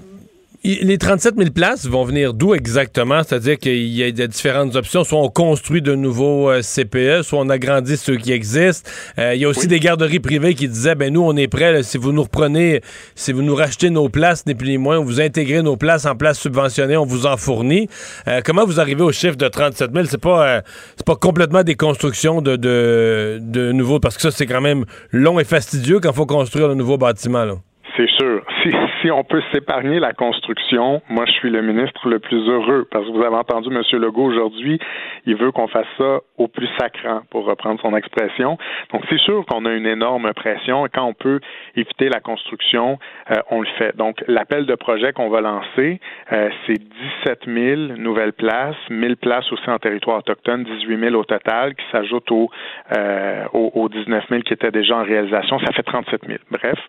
les 0.64 0.98
37 0.98 1.36
000 1.38 1.52
places 1.52 1.88
vont 1.88 2.04
venir 2.04 2.34
d'où 2.34 2.54
exactement? 2.54 3.24
C'est-à-dire 3.24 3.58
qu'il 3.58 3.88
y 3.88 4.04
a 4.04 4.12
des 4.12 4.28
différentes 4.28 4.76
options. 4.76 5.04
Soit 5.04 5.20
on 5.20 5.30
construit 5.30 5.82
de 5.82 5.96
nouveaux 5.96 6.50
euh, 6.50 6.62
CPE, 6.62 7.24
soit 7.24 7.40
on 7.40 7.50
agrandit 7.50 7.96
ceux 7.98 8.18
qui 8.18 8.34
existent. 8.34 8.90
Euh, 9.18 9.36
il 9.36 9.42
y 9.42 9.46
a 9.46 9.50
aussi 9.50 9.68
des 9.68 9.80
garderies 9.80 10.20
privées 10.20 10.56
qui 10.56 10.68
disaient, 10.68 10.96
ben 10.96 11.14
nous, 11.14 11.22
on 11.22 11.36
est 11.38 11.48
prêts, 11.48 11.82
si 11.84 11.98
vous 11.98 12.12
nous 12.12 12.24
reprenez, 12.24 12.82
si 13.16 13.32
vous 13.32 13.42
nous 13.42 13.56
rachetez 13.56 13.90
nos 13.90 14.10
places, 14.10 14.46
ni 14.46 14.56
plus 14.56 14.70
ni 14.70 14.78
moins, 14.78 15.00
vous 15.00 15.22
intégrez 15.22 15.62
nos 15.62 15.78
places 15.78 16.06
en 16.06 16.16
places 16.16 16.40
subventionnées, 16.40 16.98
on 16.98 17.06
vous 17.06 17.26
en 17.26 17.38
fournit. 17.38 17.88
Euh, 18.28 18.42
comment 18.44 18.66
vous 18.66 18.80
arrivez 18.80 19.04
au 19.04 19.12
chiffre 19.12 19.38
de 19.38 19.48
37 19.48 19.92
000? 19.94 20.06
C'est 20.06 20.22
pas, 20.22 20.62
c'est 20.98 21.06
pas 21.06 21.16
complètement 21.16 21.64
des 21.64 21.76
constructions 21.76 22.42
de, 22.42 22.56
de, 22.58 23.40
de 23.42 23.72
nouveaux, 23.72 24.00
parce 24.00 24.16
que 24.16 24.22
ça, 24.22 24.32
c'est 24.32 24.46
quand 24.46 24.62
même 24.62 24.86
long 25.12 25.40
et 25.40 25.46
fastidieux 25.46 26.00
quand 26.00 26.12
il 26.12 26.16
faut 26.16 26.26
construire 26.26 26.70
un 26.70 26.76
nouveau 26.76 26.98
bâtiment, 26.98 27.46
là. 27.46 27.56
C'est 27.96 28.10
sûr. 28.18 28.29
Si, 28.64 28.72
si 29.02 29.12
on 29.12 29.24
peut 29.24 29.42
s'épargner 29.52 30.00
la 30.00 30.14
construction, 30.14 31.02
moi, 31.08 31.26
je 31.26 31.32
suis 31.34 31.50
le 31.50 31.62
ministre 31.62 32.10
le 32.10 32.20
plus 32.20 32.50
heureux 32.50 32.88
parce 32.92 33.06
que 33.06 33.12
vous 33.12 33.24
avez 33.24 33.36
entendu 33.36 33.70
M. 33.70 33.82
Legault 34.00 34.26
aujourd'hui, 34.26 34.80
il 35.26 35.36
veut 35.36 35.52
qu'on 35.52 35.68
fasse 35.68 35.88
ça 35.98 36.20
au 36.38 36.48
plus 36.48 36.68
sacrant, 36.78 37.22
pour 37.30 37.46
reprendre 37.46 37.80
son 37.82 37.96
expression. 37.96 38.58
Donc, 38.92 39.04
c'est 39.10 39.20
sûr 39.20 39.46
qu'on 39.46 39.66
a 39.66 39.72
une 39.72 39.86
énorme 39.86 40.34
pression 40.34 40.86
et 40.86 40.90
quand 40.90 41.06
on 41.06 41.14
peut 41.14 41.40
éviter 41.76 42.10
la 42.10 42.20
construction, 42.20 43.00
euh, 43.32 43.36
on 43.52 43.62
le 43.62 43.68
fait. 43.78 43.96
Donc, 43.96 44.24
l'appel 44.28 44.66
de 44.66 44.76
projet 44.76 45.14
qu'on 45.14 45.30
va 45.30 45.42
lancer, 45.42 46.00
euh, 46.32 46.50
c'est 46.66 46.80
17 47.26 47.44
000 47.46 47.98
nouvelles 47.98 48.34
places, 48.34 48.76
1000 48.90 49.18
places 49.18 49.52
aussi 49.52 49.70
en 49.70 49.80
territoire 49.80 50.20
autochtone, 50.20 50.64
18 50.64 51.00
000 51.00 51.16
au 51.16 51.24
total, 51.24 51.76
qui 51.76 51.86
s'ajoutent 51.92 52.32
aux, 52.32 52.50
euh, 52.98 53.46
aux, 53.54 53.72
aux 53.76 53.90
19 53.90 54.26
000 54.30 54.42
qui 54.42 54.54
étaient 54.54 54.72
déjà 54.72 54.98
en 54.98 55.04
réalisation. 55.04 55.60
Ça 55.60 55.72
fait 55.72 55.84
37 55.84 56.26
000. 56.26 56.40
Bref. 56.52 56.80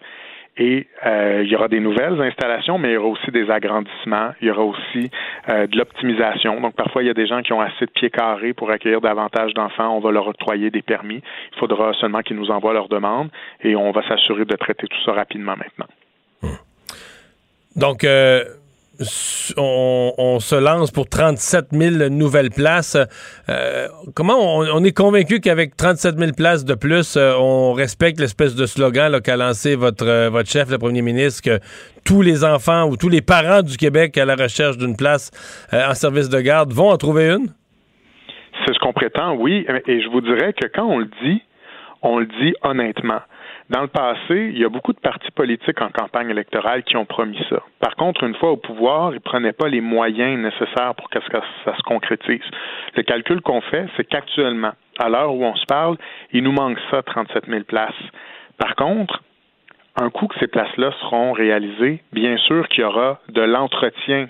Et 0.60 0.86
euh, 1.06 1.40
il 1.42 1.50
y 1.50 1.56
aura 1.56 1.68
des 1.68 1.80
nouvelles 1.80 2.20
installations, 2.20 2.76
mais 2.76 2.90
il 2.90 2.94
y 2.94 2.96
aura 2.98 3.08
aussi 3.08 3.30
des 3.30 3.50
agrandissements, 3.50 4.32
il 4.42 4.48
y 4.48 4.50
aura 4.50 4.62
aussi 4.62 5.10
euh, 5.48 5.66
de 5.66 5.74
l'optimisation. 5.78 6.60
Donc 6.60 6.74
parfois, 6.74 7.02
il 7.02 7.06
y 7.06 7.10
a 7.10 7.14
des 7.14 7.26
gens 7.26 7.40
qui 7.40 7.54
ont 7.54 7.62
assez 7.62 7.86
de 7.86 7.90
pieds 7.90 8.10
carrés 8.10 8.52
pour 8.52 8.70
accueillir 8.70 9.00
davantage 9.00 9.54
d'enfants. 9.54 9.96
On 9.96 10.00
va 10.00 10.10
leur 10.12 10.28
octroyer 10.28 10.70
des 10.70 10.82
permis. 10.82 11.22
Il 11.52 11.58
faudra 11.58 11.94
seulement 11.94 12.20
qu'ils 12.20 12.36
nous 12.36 12.50
envoient 12.50 12.74
leurs 12.74 12.88
demandes 12.88 13.30
et 13.62 13.74
on 13.74 13.90
va 13.90 14.06
s'assurer 14.06 14.44
de 14.44 14.54
traiter 14.54 14.86
tout 14.86 15.02
ça 15.06 15.12
rapidement 15.12 15.56
maintenant. 15.56 15.86
Donc, 17.76 18.04
euh, 18.04 18.44
on, 19.56 20.38
se 20.40 20.56
lance 20.56 20.90
pour 20.90 21.08
37 21.08 21.66
000 21.72 22.08
nouvelles 22.10 22.50
places. 22.50 22.96
Euh, 23.48 23.88
comment 24.14 24.58
on, 24.58 24.84
est 24.84 24.96
convaincu 24.96 25.40
qu'avec 25.40 25.76
37 25.76 26.18
000 26.18 26.32
places 26.36 26.64
de 26.64 26.74
plus, 26.74 27.16
euh, 27.16 27.34
on 27.38 27.72
respecte 27.72 28.20
l'espèce 28.20 28.54
de 28.54 28.66
slogan 28.66 29.20
qu'a 29.20 29.36
lancé 29.36 29.76
votre, 29.76 30.06
euh, 30.06 30.30
votre 30.30 30.48
chef, 30.48 30.70
le 30.70 30.78
premier 30.78 31.02
ministre, 31.02 31.42
que 31.42 31.58
tous 32.04 32.22
les 32.22 32.44
enfants 32.44 32.88
ou 32.88 32.96
tous 32.96 33.08
les 33.08 33.22
parents 33.22 33.62
du 33.62 33.76
Québec 33.76 34.16
à 34.18 34.24
la 34.24 34.34
recherche 34.34 34.76
d'une 34.78 34.96
place 34.96 35.30
en 35.72 35.94
service 35.94 36.28
de 36.28 36.40
garde 36.40 36.72
vont 36.72 36.90
en 36.90 36.96
trouver 36.96 37.30
une? 37.30 37.48
C'est 38.66 38.74
ce 38.74 38.78
qu'on 38.78 38.92
prétend, 38.92 39.34
oui. 39.36 39.66
Et 39.86 40.02
je 40.02 40.08
vous 40.08 40.20
dirais 40.20 40.52
que 40.52 40.66
quand 40.66 40.86
on 40.86 40.98
le 40.98 41.08
dit, 41.22 41.42
on 42.02 42.18
le 42.18 42.26
dit 42.26 42.54
honnêtement. 42.62 43.20
Dans 43.70 43.82
le 43.82 43.86
passé, 43.86 44.50
il 44.52 44.58
y 44.58 44.64
a 44.64 44.68
beaucoup 44.68 44.92
de 44.92 44.98
partis 44.98 45.30
politiques 45.30 45.80
en 45.80 45.90
campagne 45.90 46.28
électorale 46.28 46.82
qui 46.82 46.96
ont 46.96 47.04
promis 47.04 47.38
ça. 47.48 47.62
Par 47.78 47.94
contre, 47.94 48.24
une 48.24 48.34
fois 48.34 48.50
au 48.50 48.56
pouvoir, 48.56 49.12
ils 49.12 49.14
ne 49.14 49.18
prenaient 49.20 49.52
pas 49.52 49.68
les 49.68 49.80
moyens 49.80 50.40
nécessaires 50.40 50.92
pour 50.96 51.08
que 51.08 51.20
ça 51.64 51.76
se 51.76 51.82
concrétise. 51.84 52.42
Le 52.96 53.04
calcul 53.04 53.40
qu'on 53.42 53.60
fait, 53.60 53.86
c'est 53.96 54.02
qu'actuellement, 54.02 54.72
à 54.98 55.08
l'heure 55.08 55.32
où 55.32 55.44
on 55.44 55.54
se 55.54 55.64
parle, 55.66 55.96
il 56.32 56.42
nous 56.42 56.50
manque 56.50 56.78
ça, 56.90 57.04
37 57.04 57.46
000 57.46 57.62
places. 57.62 57.94
Par 58.58 58.74
contre, 58.74 59.22
un 59.94 60.10
coup 60.10 60.26
que 60.26 60.38
ces 60.40 60.48
places-là 60.48 60.90
seront 61.02 61.30
réalisées, 61.30 62.02
bien 62.12 62.38
sûr 62.38 62.68
qu'il 62.70 62.80
y 62.80 62.84
aura 62.84 63.20
de 63.28 63.42
l'entretien 63.42 64.28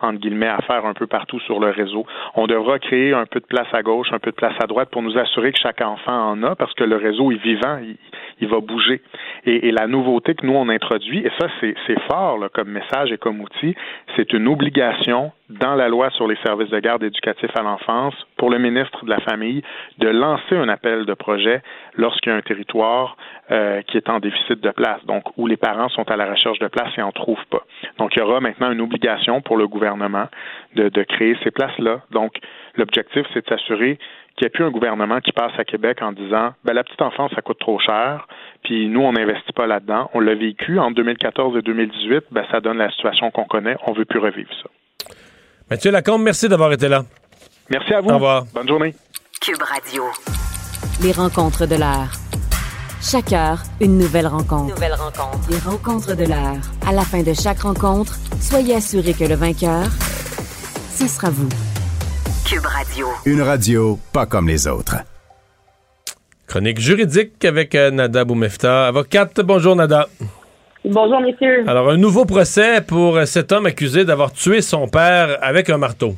entre 0.00 0.18
guillemets, 0.18 0.48
à 0.48 0.58
faire 0.62 0.84
un 0.86 0.94
peu 0.94 1.06
partout 1.06 1.40
sur 1.40 1.60
le 1.60 1.70
réseau. 1.70 2.06
On 2.34 2.46
devra 2.46 2.78
créer 2.78 3.12
un 3.12 3.26
peu 3.26 3.40
de 3.40 3.46
place 3.46 3.68
à 3.72 3.82
gauche, 3.82 4.08
un 4.12 4.18
peu 4.18 4.30
de 4.30 4.36
place 4.36 4.54
à 4.62 4.66
droite 4.66 4.90
pour 4.90 5.02
nous 5.02 5.16
assurer 5.18 5.52
que 5.52 5.58
chaque 5.58 5.80
enfant 5.80 6.30
en 6.30 6.42
a, 6.42 6.54
parce 6.54 6.74
que 6.74 6.84
le 6.84 6.96
réseau 6.96 7.32
est 7.32 7.42
vivant, 7.42 7.78
il, 8.40 8.48
va 8.48 8.60
bouger. 8.60 9.00
Et, 9.44 9.70
la 9.70 9.86
nouveauté 9.86 10.34
que 10.34 10.46
nous, 10.46 10.54
on 10.54 10.68
introduit, 10.68 11.18
et 11.18 11.30
ça, 11.38 11.46
c'est 11.60 12.00
fort 12.08 12.38
comme 12.52 12.70
message 12.70 13.12
et 13.12 13.18
comme 13.18 13.40
outil, 13.40 13.74
c'est 14.16 14.32
une 14.32 14.48
obligation 14.48 15.32
dans 15.50 15.74
la 15.74 15.88
loi 15.88 16.10
sur 16.10 16.28
les 16.28 16.36
services 16.44 16.70
de 16.70 16.78
garde 16.78 17.02
éducatifs 17.02 17.50
à 17.56 17.62
l'enfance 17.62 18.14
pour 18.36 18.50
le 18.50 18.58
ministre 18.58 19.04
de 19.04 19.10
la 19.10 19.20
Famille 19.20 19.62
de 19.98 20.08
lancer 20.08 20.56
un 20.56 20.68
appel 20.68 21.04
de 21.06 21.14
projet 21.14 21.60
lorsqu'il 21.96 22.30
y 22.30 22.34
a 22.34 22.38
un 22.38 22.42
territoire 22.42 23.16
euh, 23.50 23.82
qui 23.82 23.96
est 23.96 24.08
en 24.08 24.20
déficit 24.20 24.60
de 24.60 24.70
place, 24.70 25.04
donc 25.06 25.24
où 25.36 25.46
les 25.46 25.56
parents 25.56 25.88
sont 25.88 26.08
à 26.10 26.16
la 26.16 26.30
recherche 26.30 26.58
de 26.60 26.68
place 26.68 26.90
et 26.96 27.00
n'en 27.00 27.10
trouvent 27.10 27.46
pas. 27.50 27.62
Donc, 27.98 28.14
il 28.14 28.20
y 28.20 28.22
aura 28.22 28.40
maintenant 28.40 28.70
une 28.70 28.80
obligation 28.80 29.40
pour 29.40 29.56
le 29.56 29.66
gouvernement 29.66 30.26
de, 30.76 30.88
de 30.88 31.02
créer 31.02 31.36
ces 31.42 31.50
places-là. 31.50 32.02
Donc, 32.12 32.38
l'objectif, 32.76 33.26
c'est 33.34 33.44
de 33.44 33.48
s'assurer 33.48 33.98
qu'il 34.36 34.44
n'y 34.44 34.46
ait 34.46 34.50
plus 34.50 34.64
un 34.64 34.70
gouvernement 34.70 35.20
qui 35.20 35.32
passe 35.32 35.52
à 35.58 35.64
Québec 35.64 35.98
en 36.00 36.12
disant 36.12 36.54
ben, 36.64 36.74
la 36.74 36.84
petite 36.84 37.02
enfance, 37.02 37.32
ça 37.34 37.42
coûte 37.42 37.58
trop 37.58 37.80
cher, 37.80 38.28
puis 38.62 38.88
nous, 38.88 39.00
on 39.00 39.12
n'investit 39.12 39.52
pas 39.52 39.66
là-dedans. 39.66 40.10
On 40.14 40.20
l'a 40.20 40.34
vécu 40.34 40.78
en 40.78 40.90
2014 40.92 41.56
et 41.58 41.62
2018, 41.62 42.26
ben, 42.30 42.44
ça 42.50 42.60
donne 42.60 42.78
la 42.78 42.90
situation 42.90 43.30
qu'on 43.30 43.44
connaît. 43.44 43.76
On 43.86 43.92
ne 43.92 43.98
veut 43.98 44.04
plus 44.04 44.20
revivre 44.20 44.52
ça. 44.62 44.70
Mathieu 45.70 45.90
Lacombe, 45.92 46.22
merci 46.22 46.48
d'avoir 46.48 46.72
été 46.72 46.88
là. 46.88 47.04
Merci 47.70 47.94
à 47.94 48.00
vous. 48.00 48.10
Au 48.10 48.14
revoir. 48.14 48.44
Bonne 48.52 48.66
journée. 48.66 48.94
Cube 49.40 49.62
Radio. 49.62 50.02
Les 51.02 51.12
rencontres 51.12 51.66
de 51.66 51.76
l'heure. 51.76 52.10
Chaque 53.00 53.32
heure, 53.32 53.62
une 53.80 53.96
nouvelle 53.96 54.26
rencontre. 54.26 54.74
Nouvelle 54.74 54.94
rencontre. 54.94 55.38
Les 55.48 55.58
rencontres 55.58 56.14
de 56.14 56.24
l'heure. 56.24 56.60
À 56.86 56.92
la 56.92 57.02
fin 57.02 57.22
de 57.22 57.32
chaque 57.32 57.60
rencontre, 57.60 58.18
soyez 58.40 58.74
assurés 58.74 59.14
que 59.14 59.24
le 59.24 59.36
vainqueur, 59.36 59.84
ce 60.92 61.06
sera 61.06 61.30
vous. 61.30 61.48
Cube 62.44 62.66
Radio. 62.66 63.06
Une 63.24 63.40
radio 63.40 63.98
pas 64.12 64.26
comme 64.26 64.48
les 64.48 64.66
autres. 64.66 64.96
Chronique 66.48 66.80
juridique 66.80 67.44
avec 67.44 67.76
euh, 67.76 67.92
Nada 67.92 68.24
Boumefta, 68.24 68.88
avocate. 68.88 69.40
Bonjour 69.40 69.76
Nada. 69.76 70.08
Bonjour, 70.84 71.20
messieurs. 71.20 71.64
Alors, 71.68 71.90
un 71.90 71.98
nouveau 71.98 72.24
procès 72.24 72.80
pour 72.80 73.18
cet 73.26 73.52
homme 73.52 73.66
accusé 73.66 74.04
d'avoir 74.04 74.32
tué 74.32 74.62
son 74.62 74.88
père 74.88 75.36
avec 75.42 75.68
un 75.68 75.76
marteau. 75.76 76.12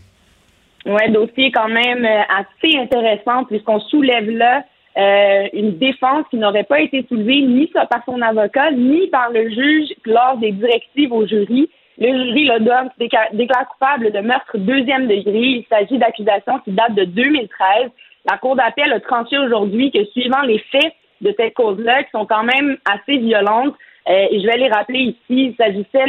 Ouais, 0.87 1.11
dossier 1.11 1.51
quand 1.51 1.69
même 1.69 2.05
euh, 2.05 2.23
assez 2.29 2.77
intéressant 2.77 3.45
puisqu'on 3.45 3.81
soulève 3.81 4.29
là 4.31 4.65
euh, 4.97 5.49
une 5.53 5.79
défense 5.79 6.27
qui 6.31 6.37
n'aurait 6.37 6.65
pas 6.65 6.81
été 6.81 7.05
soulevée 7.09 7.43
ni 7.43 7.67
par 7.69 7.87
son 8.05 8.21
avocat 8.21 8.73
ni 8.73 9.07
par 9.09 9.31
le 9.31 9.49
juge 9.49 9.89
lors 10.05 10.37
des 10.39 10.53
directives 10.53 11.13
au 11.13 11.27
jury. 11.27 11.69
Le 11.99 12.09
jury, 12.09 12.45
le 12.47 12.61
donne, 12.61 12.91
déclare 12.99 13.69
coupable 13.69 14.13
de 14.13 14.21
meurtre 14.21 14.59
deuxième 14.59 15.07
degré. 15.09 15.41
Il 15.41 15.67
s'agit 15.69 15.99
d'accusations 15.99 16.59
qui 16.61 16.73
datent 16.73 16.95
de 16.95 17.05
2013. 17.05 17.91
La 18.31 18.39
Cour 18.39 18.57
d'appel 18.57 18.93
a 18.93 19.01
tranché 19.01 19.39
aujourd'hui 19.39 19.91
que 19.91 20.05
suivant 20.07 20.43
les 20.43 20.59
faits 20.71 20.93
de 21.21 21.35
cette 21.39 21.55
cause-là, 21.55 22.03
qui 22.03 22.11
sont 22.11 22.27
quand 22.27 22.43
même 22.43 22.77
assez 22.85 23.19
violentes, 23.19 23.75
euh, 24.09 24.27
je 24.33 24.47
vais 24.47 24.57
les 24.59 24.69
rappeler 24.69 24.99
ici, 24.99 25.17
il 25.29 25.55
s'agissait 25.57 26.07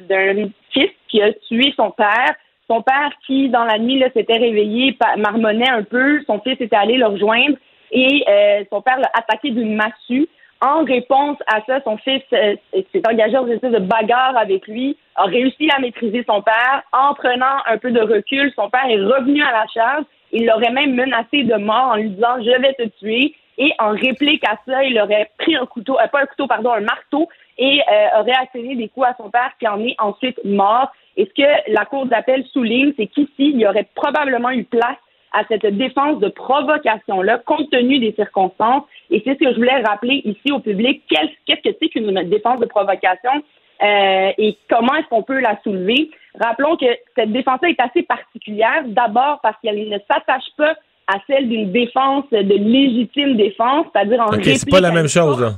d'un 0.00 0.48
fils 0.70 0.90
qui 1.08 1.22
a 1.22 1.32
tué 1.32 1.72
son 1.76 1.90
père. 1.90 2.34
Son 2.68 2.82
père 2.82 3.10
qui, 3.26 3.48
dans 3.48 3.64
la 3.64 3.78
nuit, 3.78 4.02
s'était 4.14 4.38
réveillé, 4.38 4.96
marmonnait 5.18 5.68
un 5.68 5.82
peu. 5.82 6.22
Son 6.26 6.40
fils 6.40 6.56
était 6.60 6.76
allé 6.76 6.96
le 6.96 7.06
rejoindre 7.06 7.56
et 7.90 8.24
euh, 8.28 8.64
son 8.70 8.80
père 8.80 8.98
l'a 8.98 9.10
attaqué 9.14 9.50
d'une 9.50 9.74
massue. 9.74 10.28
En 10.62 10.84
réponse 10.84 11.38
à 11.46 11.62
ça, 11.66 11.80
son 11.84 11.96
fils 11.96 12.22
euh, 12.32 12.54
s'est 12.72 13.02
engagé 13.08 13.32
dans 13.32 13.46
une 13.46 13.54
espèce 13.54 13.72
de 13.72 13.78
bagarre 13.78 14.36
avec 14.36 14.68
lui, 14.68 14.96
a 15.16 15.24
réussi 15.24 15.70
à 15.74 15.80
maîtriser 15.80 16.22
son 16.28 16.42
père. 16.42 16.82
En 16.92 17.14
prenant 17.14 17.56
un 17.66 17.78
peu 17.78 17.90
de 17.90 18.00
recul, 18.00 18.52
son 18.54 18.68
père 18.68 18.84
est 18.88 19.00
revenu 19.00 19.42
à 19.42 19.52
la 19.52 19.66
charge. 19.72 20.04
Il 20.32 20.46
l'aurait 20.46 20.70
même 20.70 20.94
menacé 20.94 21.42
de 21.42 21.56
mort 21.56 21.92
en 21.92 21.96
lui 21.96 22.10
disant 22.10 22.36
Je 22.38 22.60
vais 22.60 22.74
te 22.74 22.88
tuer. 22.98 23.34
Et 23.60 23.74
en 23.78 23.90
réplique 23.90 24.42
à 24.48 24.56
ça, 24.66 24.82
il 24.84 24.98
aurait 24.98 25.30
pris 25.38 25.54
un 25.54 25.66
couteau, 25.66 25.98
euh, 26.00 26.06
pas 26.08 26.22
un 26.22 26.26
couteau, 26.26 26.46
pardon, 26.46 26.72
un 26.72 26.80
marteau, 26.80 27.28
et 27.58 27.80
euh, 27.80 28.20
aurait 28.20 28.32
asséné 28.42 28.74
des 28.74 28.88
coups 28.88 29.06
à 29.06 29.14
son 29.18 29.30
père, 29.30 29.52
qui 29.60 29.68
en 29.68 29.78
est 29.84 29.94
ensuite 29.98 30.40
mort. 30.44 30.90
Et 31.18 31.26
ce 31.26 31.42
que 31.42 31.72
la 31.72 31.84
Cour 31.84 32.06
d'appel 32.06 32.42
souligne, 32.46 32.94
c'est 32.96 33.06
qu'ici, 33.06 33.50
il 33.50 33.60
y 33.60 33.66
aurait 33.66 33.86
probablement 33.94 34.50
eu 34.50 34.64
place 34.64 34.96
à 35.32 35.42
cette 35.46 35.66
défense 35.76 36.18
de 36.20 36.28
provocation-là, 36.28 37.38
compte 37.44 37.70
tenu 37.70 37.98
des 37.98 38.12
circonstances. 38.14 38.84
Et 39.10 39.20
c'est 39.24 39.34
ce 39.34 39.44
que 39.44 39.50
je 39.52 39.56
voulais 39.56 39.82
rappeler 39.82 40.22
ici 40.24 40.50
au 40.50 40.58
public. 40.58 41.02
Qu'est-ce 41.10 41.60
que 41.60 41.76
c'est 41.80 41.88
qu'une 41.90 42.12
défense 42.30 42.60
de 42.60 42.66
provocation 42.66 43.42
euh, 43.82 44.32
et 44.36 44.56
comment 44.68 44.94
est-ce 44.94 45.08
qu'on 45.08 45.22
peut 45.22 45.40
la 45.40 45.58
soulever? 45.62 46.10
Rappelons 46.38 46.76
que 46.76 46.86
cette 47.16 47.32
défense-là 47.32 47.70
est 47.70 47.80
assez 47.80 48.02
particulière, 48.02 48.82
d'abord 48.86 49.40
parce 49.42 49.56
qu'elle 49.62 49.88
ne 49.88 49.98
s'attache 50.10 50.48
pas 50.56 50.74
à 51.10 51.18
celle 51.26 51.48
d'une 51.48 51.72
défense, 51.72 52.24
de 52.30 52.38
légitime 52.38 53.36
défense, 53.36 53.86
c'est-à-dire 53.92 54.20
en 54.20 54.28
OK, 54.28 54.44
c'est 54.44 54.70
pas 54.70 54.80
la 54.80 54.92
même 54.92 55.08
chose, 55.08 55.40
là. 55.40 55.52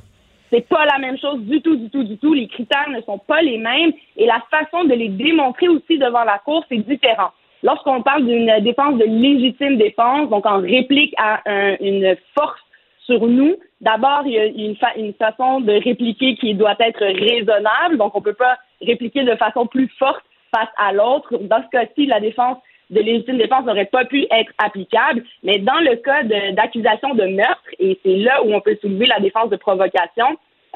C'est 0.50 0.68
pas 0.68 0.84
la 0.84 0.98
même 0.98 1.18
chose 1.18 1.40
du 1.40 1.62
tout, 1.62 1.76
du 1.76 1.88
tout, 1.88 2.04
du 2.04 2.18
tout. 2.18 2.34
Les 2.34 2.46
critères 2.46 2.90
ne 2.90 3.00
sont 3.02 3.18
pas 3.18 3.40
les 3.40 3.56
mêmes 3.56 3.92
et 4.16 4.26
la 4.26 4.42
façon 4.50 4.84
de 4.84 4.94
les 4.94 5.08
démontrer 5.08 5.68
aussi 5.68 5.98
devant 5.98 6.24
la 6.24 6.38
Cour, 6.38 6.64
c'est 6.68 6.76
différent. 6.76 7.30
Lorsqu'on 7.62 8.02
parle 8.02 8.26
d'une 8.26 8.52
défense 8.60 8.98
de 8.98 9.04
légitime 9.04 9.78
défense, 9.78 10.28
donc 10.28 10.44
en 10.44 10.60
réplique 10.60 11.14
à 11.16 11.40
une 11.80 12.16
force 12.34 12.60
sur 13.06 13.26
nous, 13.26 13.56
d'abord, 13.80 14.22
il 14.26 14.32
y 14.32 14.38
a 14.38 14.44
une, 14.46 14.76
une, 14.96 15.14
façon 15.14 15.60
de 15.60 15.72
répliquer 15.72 16.36
qui 16.36 16.54
doit 16.54 16.76
être 16.80 17.02
raisonnable, 17.02 17.96
donc 17.96 18.14
on 18.14 18.18
ne 18.18 18.24
peut 18.24 18.34
pas 18.34 18.58
répliquer 18.80 19.24
de 19.24 19.34
façon 19.36 19.66
plus 19.66 19.88
forte 19.98 20.24
face 20.54 20.68
à 20.76 20.92
l'autre. 20.92 21.38
Dans 21.38 21.62
ce 21.62 21.68
cas-ci, 21.68 22.06
la 22.06 22.20
défense 22.20 22.58
de 22.92 23.00
légitime 23.00 23.38
défense 23.38 23.64
n'aurait 23.64 23.86
pas 23.86 24.04
pu 24.04 24.26
être 24.30 24.52
applicable, 24.58 25.24
mais 25.42 25.58
dans 25.58 25.80
le 25.80 25.96
cas 25.96 26.22
d'accusation 26.52 27.14
de, 27.14 27.24
meurtre, 27.24 27.68
et 27.78 27.98
c'est 28.04 28.16
là 28.16 28.42
où 28.44 28.52
on 28.52 28.60
peut 28.60 28.76
soulever 28.80 29.06
la 29.06 29.18
défense 29.18 29.50
de 29.50 29.56
provocation, 29.56 30.26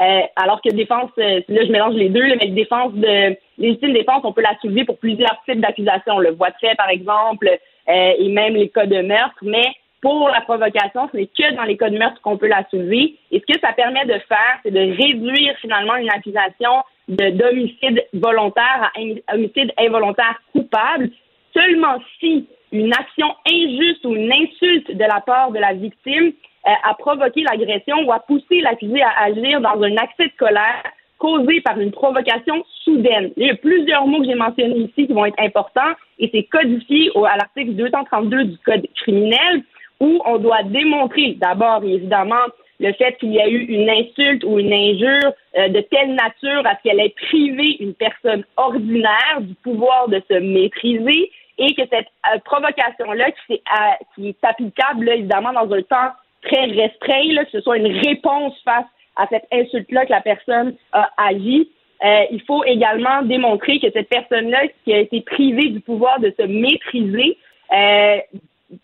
euh, 0.01 0.21
alors 0.37 0.61
que 0.61 0.71
défense, 0.75 1.11
euh, 1.19 1.41
là 1.49 1.65
je 1.65 1.73
mélange 1.73 1.95
les 1.95 2.09
deux, 2.09 2.27
mais 2.41 2.49
défense 2.49 2.93
de 2.95 3.37
légitime 3.59 3.93
défense, 3.93 4.23
on 4.25 4.33
peut 4.33 4.43
la 4.43 4.57
soulever 4.61 4.85
pour 4.85 4.99
plusieurs 4.99 5.41
types 5.49 5.61
d'accusations, 5.61 6.19
le 6.19 6.33
voie 6.33 6.51
de 6.51 6.57
fait 6.61 6.75
par 6.77 6.89
exemple, 6.89 7.49
euh, 7.49 8.13
et 8.19 8.29
même 8.29 8.55
les 8.55 8.69
cas 8.69 8.87
de 8.87 9.01
meurtre, 9.01 9.39
mais 9.43 9.67
pour 10.03 10.29
la 10.29 10.41
provocation, 10.41 11.09
ce 11.13 11.17
n'est 11.17 11.27
que 11.27 11.55
dans 11.55 11.65
les 11.65 11.77
cas 11.77 11.91
de 11.91 11.99
meurtre 11.99 12.21
qu'on 12.21 12.37
peut 12.37 12.49
la 12.49 12.65
soulever. 12.71 13.17
Et 13.33 13.41
ce 13.41 13.53
que 13.53 13.59
ça 13.61 13.73
permet 13.73 14.05
de 14.05 14.19
faire, 14.29 14.59
c'est 14.63 14.71
de 14.71 14.79
réduire 14.79 15.57
finalement 15.61 15.97
une 15.97 16.11
accusation 16.11 16.83
d'homicide 17.09 18.05
volontaire 18.13 18.91
à 18.95 19.35
homicide 19.35 19.73
involontaire 19.79 20.41
coupable 20.53 21.11
seulement 21.57 21.99
si 22.21 22.47
une 22.73 22.93
action 22.93 23.29
injuste 23.49 24.05
ou 24.05 24.15
une 24.15 24.33
insulte 24.33 24.91
de 24.91 25.05
la 25.05 25.21
part 25.21 25.51
de 25.53 25.59
la 25.59 25.73
victime 25.73 26.33
euh, 26.67 26.71
a 26.83 26.95
provoqué 26.95 27.43
l'agression 27.43 28.05
ou 28.05 28.13
a 28.13 28.21
poussé 28.21 28.61
l'accusé 28.61 29.01
à 29.03 29.25
agir 29.25 29.61
dans 29.61 29.81
un 29.83 29.97
accès 29.97 30.27
de 30.27 30.37
colère 30.39 30.83
causé 31.19 31.61
par 31.63 31.81
une 31.81 31.93
provocation 31.93 32.63
soudaine. 32.85 33.31
Il 33.37 33.47
y 33.47 33.51
a 33.51 33.55
plusieurs 33.55 34.07
mots 34.07 34.21
que 34.21 34.27
j'ai 34.27 34.35
mentionnés 34.35 34.81
ici 34.81 35.07
qui 35.07 35.13
vont 35.13 35.25
être 35.25 35.41
importants 35.41 35.95
et 36.19 36.29
c'est 36.33 36.45
codifié 36.45 37.11
à 37.17 37.37
l'article 37.37 37.73
232 37.73 38.45
du 38.45 38.59
Code 38.59 38.87
criminel 38.97 39.63
où 40.01 40.21
on 40.27 40.39
doit 40.39 40.63
démontrer 40.65 41.37
d'abord 41.41 41.83
évidemment 41.85 42.45
le 42.81 42.93
fait 42.93 43.17
qu'il 43.19 43.33
y 43.33 43.41
a 43.41 43.49
eu 43.49 43.65
une 43.65 43.89
insulte 43.89 44.45
ou 44.45 44.59
une 44.59 44.73
injure 44.73 45.33
euh, 45.57 45.69
de 45.69 45.81
telle 45.81 46.15
nature 46.15 46.67
à 46.67 46.77
ce 46.77 46.83
qu'elle 46.83 47.01
ait 47.01 47.15
privé 47.29 47.77
une 47.81 47.95
personne 47.95 48.45
ordinaire 48.59 49.41
du 49.41 49.55
pouvoir 49.55 50.09
de 50.09 50.21
se 50.31 50.35
maîtriser 50.35 51.31
et 51.59 51.75
que 51.75 51.83
cette 51.91 52.09
euh, 52.33 52.39
provocation-là, 52.45 53.31
qui, 53.31 53.55
est, 53.55 53.63
euh, 53.71 54.05
qui 54.15 54.29
est 54.29 54.45
applicable, 54.45 55.09
évidemment, 55.09 55.53
dans 55.53 55.73
un 55.73 55.83
temps 55.83 56.13
très 56.43 56.67
restreint, 56.67 57.33
là, 57.33 57.45
que 57.45 57.51
ce 57.53 57.61
soit 57.61 57.79
une 57.79 57.99
réponse 57.99 58.55
face 58.65 58.85
à 59.17 59.27
cette 59.29 59.47
insulte-là 59.53 60.07
que 60.07 60.13
la 60.13 60.21
personne 60.21 60.75
a 60.93 61.11
agi, 61.17 61.71
euh, 62.05 62.25
il 62.31 62.43
faut 62.43 62.63
également 62.65 63.23
démontrer 63.23 63.81
que 63.81 63.91
cette 63.91 64.09
personne-là, 64.09 64.69
qui 64.85 64.93
a 64.93 64.99
été 64.99 65.23
privée 65.23 65.69
du 65.71 65.81
pouvoir 65.81 66.21
de 66.21 66.33
se 66.39 66.43
maîtriser, 66.43 67.39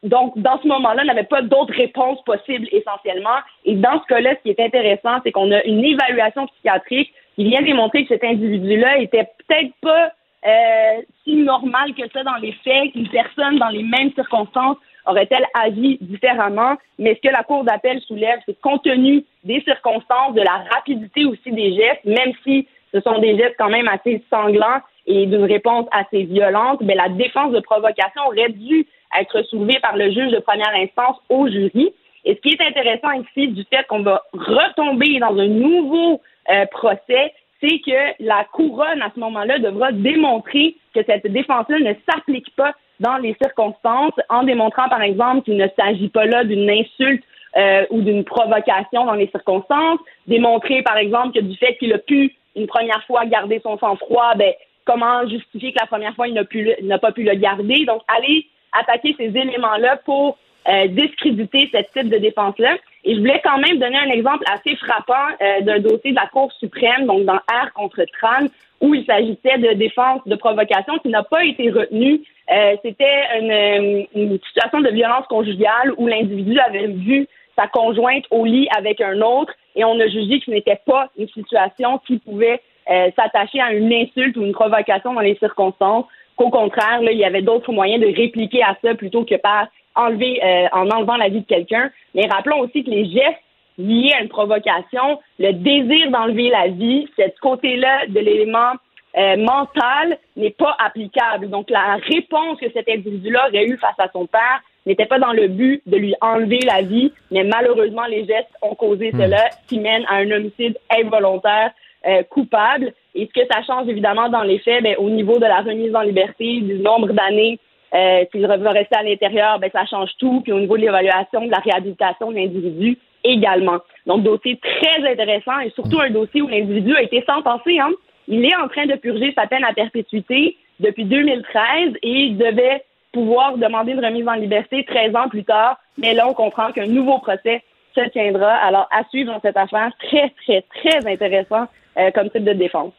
donc, 0.03 0.39
dans 0.39 0.61
ce 0.63 0.69
moment-là, 0.69 1.05
n'avait 1.05 1.25
pas 1.25 1.43
d'autres 1.43 1.75
réponses 1.75 2.23
possibles 2.25 2.69
essentiellement. 2.71 3.39
Et 3.65 3.75
dans 3.75 4.01
ce 4.01 4.07
cas-là, 4.07 4.35
ce 4.37 4.43
qui 4.43 4.51
est 4.51 4.65
intéressant, 4.65 5.19
c'est 5.25 5.33
qu'on 5.33 5.51
a 5.51 5.63
une 5.65 5.85
évaluation 5.85 6.47
psychiatrique 6.47 7.13
qui 7.35 7.45
vient 7.45 7.63
démontrer 7.63 8.05
que 8.05 8.15
cet 8.15 8.25
individu-là 8.25 8.99
était 8.99 9.29
peut-être 9.47 9.73
pas 9.81 10.13
euh, 10.47 11.03
si 11.25 11.37
normal 11.37 11.95
que 11.95 12.09
ça 12.13 12.23
dans 12.25 12.37
les 12.37 12.53
faits, 12.65 12.93
qu'une 12.93 13.09
personne 13.09 13.59
dans 13.59 13.69
les 13.69 13.83
mêmes 13.83 14.13
circonstances 14.15 14.77
aurait-elle 15.07 15.47
agi 15.55 15.99
différemment. 16.01 16.77
Mais 16.99 17.15
ce 17.15 17.29
que 17.29 17.33
la 17.33 17.43
Cour 17.43 17.65
d'appel 17.65 18.01
soulève, 18.03 18.41
c'est 18.47 18.61
compte 18.61 18.85
tenu 18.85 19.25
des 19.45 19.61
circonstances, 19.63 20.35
de 20.35 20.43
la 20.43 20.65
rapidité 20.75 21.25
aussi 21.25 21.51
des 21.51 21.75
gestes, 21.75 22.05
même 22.05 22.33
si 22.45 22.67
ce 22.93 23.01
sont 23.01 23.19
des 23.19 23.37
gestes 23.37 23.57
quand 23.59 23.71
même 23.71 23.89
assez 23.89 24.23
sanglants 24.31 24.81
et 25.07 25.27
d'une 25.27 25.45
réponse 25.45 25.87
assez 25.91 26.25
violente, 26.25 26.81
mais 26.83 26.95
la 26.95 27.09
défense 27.09 27.53
de 27.53 27.61
provocation 27.61 28.23
aurait 28.27 28.51
dû 28.51 28.87
être 29.19 29.43
soulevée 29.43 29.79
par 29.81 29.97
le 29.97 30.11
juge 30.11 30.31
de 30.31 30.39
première 30.39 30.75
instance 30.75 31.17
au 31.29 31.49
jury. 31.49 31.93
Et 32.25 32.35
ce 32.37 32.41
qui 32.41 32.55
est 32.55 32.67
intéressant 32.67 33.11
ici 33.13 33.49
du 33.49 33.65
fait 33.65 33.85
qu'on 33.89 34.03
va 34.03 34.23
retomber 34.33 35.19
dans 35.19 35.37
un 35.37 35.49
nouveau 35.49 36.21
euh, 36.51 36.67
procès, 36.67 37.33
c'est 37.63 37.79
que 37.79 38.25
la 38.25 38.45
couronne, 38.53 39.03
à 39.03 39.11
ce 39.15 39.21
moment-là, 39.21 39.59
devra 39.59 39.93
démontrer 39.93 40.77
que 40.95 41.01
cette 41.07 41.27
défense-là 41.27 41.79
ne 41.79 41.95
s'applique 42.09 42.55
pas 42.57 42.75
dans 43.01 43.17
les 43.17 43.37
circonstances, 43.43 44.15
en 44.29 44.43
démontrant, 44.43 44.89
par 44.89 45.03
exemple, 45.03 45.43
qu'il 45.43 45.57
ne 45.57 45.67
s'agit 45.79 46.09
pas 46.09 46.27
là 46.27 46.45
d'une 46.45 46.69
insulte 46.69 47.25
euh, 47.57 47.85
ou 47.91 48.01
d'une 48.01 48.25
provocation 48.25 49.05
dans 49.05 49.15
les 49.15 49.29
circonstances, 49.29 49.99
démontrer, 50.27 50.83
par 50.83 50.97
exemple, 50.97 51.39
que 51.39 51.45
du 51.45 51.57
fait 51.57 51.77
qu'il 51.77 51.93
a 51.93 51.99
pu 51.99 52.35
une 52.55 52.67
première 52.67 53.03
fois 53.05 53.27
garder 53.27 53.61
son 53.63 53.79
sang-froid, 53.79 54.35
ben, 54.37 54.53
comment 54.85 55.27
justifier 55.29 55.73
que 55.73 55.79
la 55.81 55.87
première 55.87 56.15
fois, 56.15 56.29
il 56.29 56.35
n'a, 56.35 56.99
pas 56.99 57.13
pu 57.13 57.23
le 57.23 57.35
garder. 57.35 57.85
Donc, 57.87 58.03
aller 58.09 58.47
attaquer 58.73 59.15
ces 59.19 59.37
éléments-là 59.37 59.99
pour 60.05 60.39
euh, 60.69 60.87
discréditer 60.89 61.71
ce 61.73 61.79
type 61.93 62.11
de 62.11 62.19
défense-là. 62.19 62.77
Et 63.05 63.15
je 63.15 63.21
voulais 63.21 63.41
quand 63.43 63.59
même 63.59 63.79
donner 63.79 63.99
un 63.99 64.11
exemple 64.11 64.45
assez 64.53 64.77
frappant 64.77 65.35
euh, 65.41 65.61
d'un 65.63 65.81
dossier 65.81 66.11
de 66.11 66.17
la 66.17 66.27
Cour 66.27 66.53
suprême, 66.53 67.07
donc 67.07 67.25
dans 67.25 67.41
R 67.51 67.73
contre 67.75 68.05
Tran, 68.21 68.47
où 68.81 68.95
il 68.95 69.05
s'agissait 69.05 69.59
de 69.59 69.75
défense 69.75 70.21
de 70.27 70.37
provocation 70.37 70.99
qui 70.99 71.09
n'a 71.09 71.23
pas 71.23 71.45
été 71.45 71.71
retenue. 71.71 72.21
Euh, 72.53 72.77
c'était 72.85 73.23
une, 73.41 74.07
une, 74.15 74.39
situation 74.47 74.81
de 74.81 74.91
violence 74.91 75.27
conjugale 75.29 75.93
où 75.97 76.07
l'individu 76.07 76.59
avait 76.59 76.89
vu 76.89 77.27
sa 77.57 77.67
conjointe 77.67 78.25
au 78.31 78.45
lit 78.45 78.69
avec 78.77 79.01
un 79.01 79.21
autre 79.21 79.53
et 79.77 79.85
on 79.85 79.99
a 80.01 80.07
jugé 80.09 80.39
que 80.39 80.47
ce 80.47 80.51
n'était 80.51 80.81
pas 80.85 81.09
une 81.17 81.29
situation 81.29 81.99
qui 82.07 82.19
pouvait 82.19 82.61
euh, 82.91 83.11
s'attacher 83.17 83.61
à 83.61 83.73
une 83.73 83.93
insulte 83.93 84.37
ou 84.37 84.43
une 84.43 84.53
provocation 84.53 85.15
dans 85.15 85.21
les 85.21 85.37
circonstances, 85.37 86.05
qu'au 86.37 86.51
contraire, 86.51 87.01
là, 87.01 87.13
il 87.13 87.19
y 87.19 87.25
avait 87.25 87.43
d'autres 87.43 87.73
moyens 87.73 88.03
de 88.03 88.15
répliquer 88.15 88.63
à 88.63 88.77
ça 88.83 88.95
plutôt 88.95 89.25
que 89.25 89.37
par 89.37 89.69
enlever 89.95 90.41
euh, 90.43 90.69
en 90.73 90.91
enlevant 90.91 91.17
la 91.17 91.29
vie 91.29 91.41
de 91.41 91.47
quelqu'un. 91.47 91.91
Mais 92.15 92.27
rappelons 92.27 92.61
aussi 92.61 92.85
que 92.85 92.91
les 92.91 93.07
gestes 93.07 93.43
liés 93.79 94.13
à 94.17 94.23
une 94.23 94.29
provocation, 94.29 95.21
le 95.39 95.53
désir 95.53 96.11
d'enlever 96.11 96.51
la 96.51 96.69
vie, 96.69 97.09
cette 97.17 97.39
côté-là 97.39 98.07
de 98.09 98.21
l'élément 98.21 98.73
euh, 99.17 99.37
mental 99.37 100.19
n'est 100.37 100.51
pas 100.51 100.75
applicable. 100.79 101.51
Donc 101.51 101.71
la 101.71 101.97
réponse 101.97 102.59
que 102.61 102.71
cet 102.73 102.89
individu-là 102.89 103.49
aurait 103.49 103.67
eue 103.67 103.79
face 103.79 103.99
à 103.99 104.09
son 104.13 104.27
père 104.27 104.63
n'était 104.87 105.07
pas 105.07 105.19
dans 105.19 105.33
le 105.33 105.49
but 105.49 105.83
de 105.87 105.97
lui 105.97 106.15
enlever 106.21 106.59
la 106.67 106.83
vie, 106.83 107.13
mais 107.31 107.45
malheureusement 107.45 108.07
les 108.07 108.25
gestes 108.27 108.51
ont 108.63 108.75
causé 108.75 109.11
hmm. 109.13 109.21
cela, 109.21 109.51
qui 109.69 109.79
mène 109.79 110.05
à 110.09 110.17
un 110.17 110.31
homicide 110.31 110.79
involontaire 110.91 111.73
euh, 112.07 112.23
coupable. 112.25 112.93
Et 113.15 113.27
ce 113.29 113.41
que 113.41 113.47
ça 113.53 113.63
change 113.63 113.89
évidemment 113.89 114.29
dans 114.29 114.43
les 114.43 114.59
faits, 114.59 114.83
ben, 114.83 114.97
au 114.99 115.09
niveau 115.09 115.39
de 115.39 115.45
la 115.45 115.61
remise 115.61 115.95
en 115.95 116.01
liberté, 116.01 116.61
du 116.61 116.79
nombre 116.79 117.13
d'années 117.13 117.59
euh, 117.95 118.25
qu'il 118.27 118.47
va 118.47 118.57
rester 118.71 118.97
à 118.97 119.03
l'intérieur, 119.03 119.59
ben, 119.59 119.71
ça 119.73 119.85
change 119.87 120.11
tout. 120.19 120.41
Puis 120.41 120.53
au 120.53 120.61
niveau 120.61 120.77
de 120.77 120.83
l'évaluation, 120.83 121.45
de 121.45 121.51
la 121.51 121.59
réhabilitation 121.59 122.31
de 122.31 122.37
l'individu 122.37 122.99
également. 123.25 123.79
Donc, 124.07 124.23
dossier 124.23 124.59
très 124.59 125.11
intéressant 125.11 125.59
et 125.61 125.71
surtout 125.71 126.01
un 126.01 126.11
dossier 126.11 126.43
où 126.43 126.49
l'individu 126.49 126.95
a 126.97 127.03
été 127.03 127.23
sentencé. 127.27 127.79
Hein. 127.79 127.91
Il 128.29 128.45
est 128.45 128.57
en 128.57 128.69
train 128.69 128.87
de 128.87 128.95
purger 128.95 129.33
sa 129.37 129.47
peine 129.47 129.65
à 129.65 129.73
perpétuité 129.73 130.57
depuis 130.81 131.05
2013 131.05 131.95
et 132.03 132.11
il 132.11 132.39
devait 132.39 132.85
pouvoir 133.13 133.59
demander 133.59 133.93
une 133.93 134.05
remise 134.05 134.27
en 134.27 134.35
liberté 134.35 134.85
13 134.85 135.15
ans 135.15 135.29
plus 135.29 135.45
tard. 135.45 135.79
Mais 135.99 136.15
là, 136.15 136.27
on 136.29 136.35
comprend 136.35 136.73
qu'un 136.73 136.87
nouveau 136.87 137.19
procès 137.19 137.63
se 137.95 138.09
tiendra. 138.09 138.55
Alors, 138.55 138.89
à 138.91 139.05
suivre 139.11 139.33
dans 139.33 139.41
cette 139.41 139.57
affaire, 139.57 139.93
très, 139.99 140.33
très, 140.45 140.63
très 140.63 141.07
intéressant 141.07 141.67
euh, 141.99 142.11
comme 142.13 142.31
type 142.31 142.45
de 142.45 142.55
défense. 142.55 142.93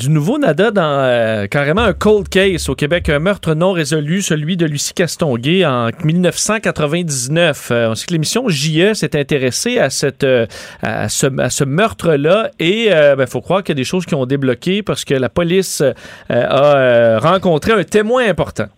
Du 0.00 0.08
nouveau 0.08 0.38
Nada 0.38 0.70
dans 0.70 1.04
euh, 1.04 1.46
carrément 1.46 1.82
un 1.82 1.92
cold 1.92 2.26
case 2.30 2.70
au 2.70 2.74
Québec, 2.74 3.10
un 3.10 3.18
meurtre 3.18 3.52
non 3.52 3.72
résolu, 3.72 4.22
celui 4.22 4.56
de 4.56 4.64
Lucie 4.64 4.94
Castonguay 4.94 5.66
en 5.66 5.90
1999. 6.02 7.68
Euh, 7.70 7.90
on 7.90 7.94
sait 7.94 8.06
que 8.06 8.12
l'émission 8.14 8.48
JE 8.48 8.94
s'est 8.94 9.14
intéressée 9.14 9.78
à, 9.78 9.90
cette, 9.90 10.24
à 10.82 11.08
ce, 11.10 11.64
meurtre-là 11.64 12.48
et 12.58 12.86
il 12.86 13.14
ben, 13.18 13.26
faut 13.26 13.42
croire 13.42 13.62
qu'il 13.62 13.74
y 13.74 13.76
a 13.76 13.82
des 13.82 13.84
choses 13.84 14.06
qui 14.06 14.14
ont 14.14 14.24
débloqué 14.24 14.82
parce 14.82 15.04
que 15.04 15.12
la 15.12 15.28
police 15.28 15.82
a 16.30 17.18
rencontré 17.18 17.72
un 17.72 17.84
témoin 17.84 18.26
important. 18.26 18.68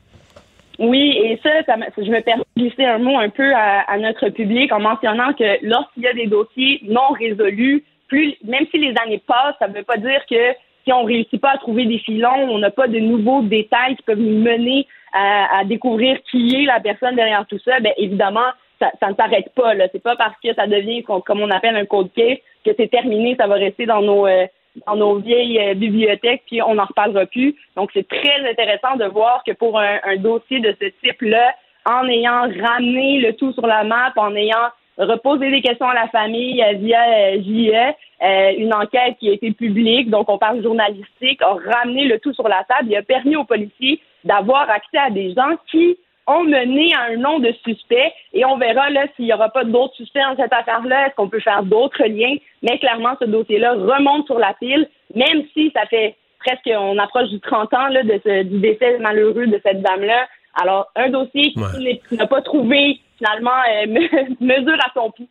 Oui, 0.80 1.16
et 1.22 1.38
ça, 1.40 1.50
je 1.98 2.10
me 2.10 2.20
permets 2.20 2.42
de 2.56 2.62
glisser 2.62 2.84
un 2.84 2.98
mot 2.98 3.16
un 3.16 3.28
peu 3.28 3.52
à, 3.54 3.96
notre 3.98 4.30
public 4.30 4.72
en 4.72 4.80
mentionnant 4.80 5.34
que 5.34 5.64
lorsqu'il 5.64 6.02
y 6.02 6.08
a 6.08 6.14
des 6.14 6.26
dossiers 6.26 6.80
non 6.82 7.10
résolus, 7.16 7.84
même 8.10 8.66
si 8.72 8.78
les 8.78 8.92
années 9.04 9.22
passent, 9.24 9.54
ça 9.60 9.68
ne 9.68 9.74
veut 9.74 9.84
pas 9.84 9.98
dire 9.98 10.20
que 10.28 10.52
si 10.84 10.92
on 10.92 11.04
réussit 11.04 11.40
pas 11.40 11.52
à 11.52 11.58
trouver 11.58 11.86
des 11.86 11.98
filons, 11.98 12.48
on 12.50 12.58
n'a 12.58 12.70
pas 12.70 12.88
de 12.88 12.98
nouveaux 12.98 13.42
détails 13.42 13.96
qui 13.96 14.02
peuvent 14.02 14.18
nous 14.18 14.42
mener 14.42 14.86
à, 15.12 15.62
découvrir 15.64 16.18
qui 16.30 16.54
est 16.56 16.64
la 16.64 16.80
personne 16.80 17.16
derrière 17.16 17.46
tout 17.46 17.58
ça, 17.64 17.80
ben 17.80 17.92
évidemment, 17.98 18.50
ça, 18.80 18.90
ne 19.08 19.14
s'arrête 19.14 19.52
pas. 19.54 19.74
Là. 19.74 19.86
C'est 19.92 20.02
pas 20.02 20.16
parce 20.16 20.34
que 20.42 20.54
ça 20.54 20.66
devient, 20.66 21.02
comme 21.02 21.40
on 21.40 21.50
appelle 21.50 21.76
un 21.76 21.84
code 21.84 22.10
case, 22.14 22.38
que 22.64 22.70
c'est 22.76 22.90
terminé, 22.90 23.36
ça 23.38 23.46
va 23.46 23.54
rester 23.56 23.86
dans 23.86 24.00
nos 24.00 24.26
euh, 24.26 24.46
dans 24.86 24.96
nos 24.96 25.16
vieilles 25.16 25.58
euh, 25.60 25.74
bibliothèques, 25.74 26.44
puis 26.46 26.62
on 26.62 26.76
n'en 26.76 26.86
reparlera 26.86 27.26
plus. 27.26 27.54
Donc, 27.76 27.90
c'est 27.92 28.08
très 28.08 28.48
intéressant 28.48 28.96
de 28.96 29.04
voir 29.04 29.42
que 29.46 29.52
pour 29.52 29.78
un, 29.78 29.98
un 30.02 30.16
dossier 30.16 30.60
de 30.60 30.74
ce 30.80 30.86
type-là, 31.04 31.54
en 31.84 32.08
ayant 32.08 32.48
ramené 32.62 33.20
le 33.20 33.34
tout 33.34 33.52
sur 33.52 33.66
la 33.66 33.84
map, 33.84 34.12
en 34.16 34.34
ayant 34.34 34.70
reposer 34.98 35.50
des 35.50 35.62
questions 35.62 35.88
à 35.88 35.94
la 35.94 36.08
famille 36.08 36.64
via 36.74 37.02
euh, 37.02 37.42
JE, 37.42 37.94
euh, 38.22 38.52
une 38.56 38.72
enquête 38.72 39.16
qui 39.18 39.28
a 39.28 39.32
été 39.32 39.52
publique, 39.52 40.10
donc 40.10 40.28
on 40.28 40.38
parle 40.38 40.62
journalistique, 40.62 41.42
a 41.42 41.54
ramené 41.54 42.04
le 42.04 42.18
tout 42.18 42.32
sur 42.34 42.48
la 42.48 42.64
table 42.64 42.92
et 42.92 42.96
a 42.96 43.02
permis 43.02 43.36
aux 43.36 43.44
policiers 43.44 44.00
d'avoir 44.24 44.70
accès 44.70 44.98
à 44.98 45.10
des 45.10 45.34
gens 45.34 45.56
qui 45.70 45.96
ont 46.28 46.44
mené 46.44 46.94
à 46.94 47.12
un 47.12 47.16
nom 47.16 47.40
de 47.40 47.52
suspect 47.64 48.12
et 48.32 48.44
on 48.44 48.56
verra 48.56 48.90
là 48.90 49.06
s'il 49.16 49.24
n'y 49.24 49.32
aura 49.32 49.48
pas 49.48 49.64
d'autres 49.64 49.94
suspects 49.94 50.20
dans 50.20 50.36
cette 50.36 50.52
affaire-là, 50.52 51.06
est-ce 51.06 51.16
qu'on 51.16 51.28
peut 51.28 51.40
faire 51.40 51.64
d'autres 51.64 52.04
liens, 52.04 52.36
mais 52.62 52.78
clairement 52.78 53.16
ce 53.18 53.24
dossier-là 53.24 53.72
remonte 53.72 54.26
sur 54.26 54.38
la 54.38 54.54
pile, 54.54 54.88
même 55.14 55.42
si 55.52 55.72
ça 55.74 55.84
fait 55.86 56.14
presque, 56.38 56.70
on 56.76 56.98
approche 56.98 57.28
du 57.28 57.40
30 57.40 57.74
ans 57.74 57.88
là, 57.88 58.02
de 58.02 58.20
ce, 58.24 58.42
du 58.44 58.60
décès 58.60 58.98
malheureux 58.98 59.46
de 59.46 59.60
cette 59.64 59.82
dame-là. 59.82 60.28
Alors, 60.60 60.90
un 60.96 61.08
dossier 61.08 61.52
qui 62.08 62.16
n'a 62.16 62.26
pas 62.26 62.42
trouvé 62.42 63.00
finalement 63.18 63.50
euh, 63.68 63.86
mesure 64.40 64.78
à 64.84 64.92
son 64.94 65.10
pied. 65.10 65.28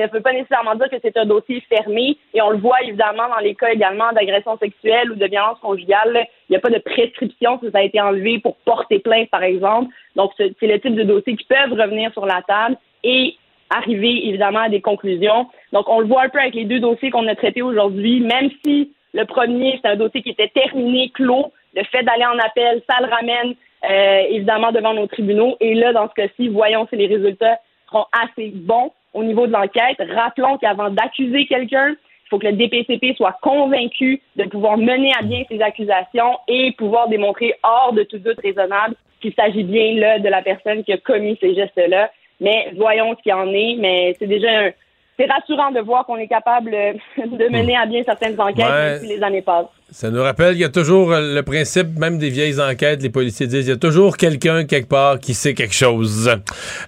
Ça 0.00 0.06
ne 0.06 0.12
veut 0.12 0.22
pas 0.22 0.32
nécessairement 0.32 0.74
dire 0.76 0.88
que 0.88 0.96
c'est 1.02 1.16
un 1.18 1.26
dossier 1.26 1.62
fermé 1.68 2.16
et 2.32 2.40
on 2.40 2.50
le 2.50 2.56
voit 2.56 2.80
évidemment 2.82 3.28
dans 3.28 3.42
les 3.42 3.54
cas 3.54 3.68
également 3.68 4.10
d'agression 4.12 4.56
sexuelle 4.56 5.12
ou 5.12 5.14
de 5.14 5.26
violence 5.26 5.58
conjugale. 5.60 6.26
Il 6.48 6.52
n'y 6.52 6.56
a 6.56 6.60
pas 6.60 6.70
de 6.70 6.78
prescription 6.78 7.60
si 7.62 7.70
ça 7.70 7.78
a 7.78 7.82
été 7.82 8.00
enlevé 8.00 8.38
pour 8.38 8.56
porter 8.64 8.98
plainte, 9.00 9.28
par 9.28 9.42
exemple. 9.42 9.92
Donc, 10.16 10.32
c'est 10.38 10.54
le 10.62 10.80
type 10.80 10.94
de 10.94 11.02
dossier 11.02 11.36
qui 11.36 11.44
peuvent 11.44 11.72
revenir 11.72 12.10
sur 12.14 12.24
la 12.24 12.40
table 12.48 12.78
et 13.04 13.36
arriver 13.68 14.26
évidemment 14.28 14.60
à 14.60 14.68
des 14.70 14.80
conclusions. 14.80 15.48
Donc, 15.74 15.86
on 15.90 16.00
le 16.00 16.06
voit 16.06 16.22
un 16.22 16.28
peu 16.30 16.38
avec 16.38 16.54
les 16.54 16.64
deux 16.64 16.80
dossiers 16.80 17.10
qu'on 17.10 17.28
a 17.28 17.34
traités 17.34 17.62
aujourd'hui, 17.62 18.20
même 18.20 18.48
si 18.64 18.94
le 19.12 19.26
premier, 19.26 19.78
c'est 19.82 19.90
un 19.90 19.96
dossier 19.96 20.22
qui 20.22 20.30
était 20.30 20.48
terminé, 20.48 21.10
clos, 21.10 21.52
le 21.76 21.84
fait 21.84 22.02
d'aller 22.04 22.24
en 22.24 22.38
appel, 22.38 22.82
ça 22.88 23.04
le 23.04 23.12
ramène 23.12 23.54
euh, 23.84 24.22
évidemment 24.30 24.72
devant 24.72 24.94
nos 24.94 25.06
tribunaux. 25.06 25.58
Et 25.60 25.74
là, 25.74 25.92
dans 25.92 26.08
ce 26.08 26.14
cas-ci, 26.14 26.48
voyons 26.48 26.86
si 26.88 26.96
les 26.96 27.06
résultats 27.06 27.58
seront 27.86 28.06
assez 28.12 28.50
bons 28.54 28.92
au 29.12 29.22
niveau 29.22 29.46
de 29.46 29.52
l'enquête. 29.52 29.98
Rappelons 30.14 30.58
qu'avant 30.58 30.90
d'accuser 30.90 31.46
quelqu'un, 31.46 31.90
il 31.90 32.28
faut 32.28 32.38
que 32.38 32.46
le 32.46 32.52
DPCP 32.52 33.16
soit 33.16 33.36
convaincu 33.42 34.20
de 34.36 34.44
pouvoir 34.44 34.76
mener 34.76 35.12
à 35.18 35.22
bien 35.22 35.42
ses 35.48 35.60
accusations 35.60 36.38
et 36.46 36.72
pouvoir 36.72 37.08
démontrer 37.08 37.54
hors 37.62 37.92
de 37.92 38.04
tout 38.04 38.18
doute 38.18 38.40
raisonnable 38.42 38.94
qu'il 39.20 39.34
s'agit 39.34 39.64
bien 39.64 39.94
là 39.94 40.18
de 40.18 40.28
la 40.28 40.42
personne 40.42 40.84
qui 40.84 40.92
a 40.92 40.98
commis 40.98 41.36
ces 41.40 41.54
gestes-là. 41.54 42.10
Mais 42.40 42.72
voyons 42.76 43.14
ce 43.16 43.22
qu'il 43.22 43.34
en 43.34 43.52
est. 43.52 43.76
Mais 43.78 44.14
c'est 44.18 44.26
déjà 44.26 44.48
un, 44.48 44.70
c'est 45.18 45.30
rassurant 45.30 45.70
de 45.70 45.80
voir 45.80 46.06
qu'on 46.06 46.16
est 46.16 46.28
capable 46.28 46.72
euh, 46.74 46.92
de 47.18 47.48
mener 47.48 47.76
à 47.76 47.86
bien 47.86 48.02
certaines 48.04 48.40
enquêtes 48.40 48.68
même 48.68 48.98
si 48.98 49.06
les 49.06 49.22
années 49.22 49.42
passent. 49.42 49.66
Ça 49.92 50.10
nous 50.10 50.22
rappelle 50.22 50.52
qu'il 50.52 50.62
y 50.62 50.64
a 50.64 50.68
toujours 50.68 51.12
euh, 51.12 51.34
le 51.34 51.42
principe, 51.42 51.98
même 51.98 52.18
des 52.18 52.30
vieilles 52.30 52.60
enquêtes, 52.60 53.02
les 53.02 53.10
policiers 53.10 53.46
disent, 53.46 53.66
il 53.66 53.70
y 53.70 53.72
a 53.72 53.76
toujours 53.76 54.16
quelqu'un 54.16 54.64
quelque 54.64 54.88
part 54.88 55.18
qui 55.18 55.34
sait 55.34 55.54
quelque 55.54 55.74
chose. 55.74 56.30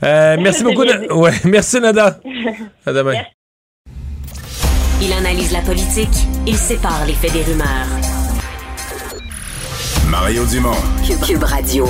Euh, 0.03 0.37
merci 0.41 0.63
beaucoup. 0.63 0.85
Ouais, 0.85 1.33
merci 1.45 1.81
Nada. 1.81 2.21
À 2.87 2.93
demain. 2.93 3.15
Il 5.01 5.13
analyse 5.13 5.53
la 5.53 5.63
politique, 5.63 6.09
il 6.47 6.57
sépare 6.57 7.05
les 7.07 7.15
faits 7.15 7.33
des 7.33 7.43
rumeurs. 7.43 7.89
Mario 10.09 10.45
Dumont. 10.47 10.77
Cube 11.27 11.43
Radio. 11.43 11.89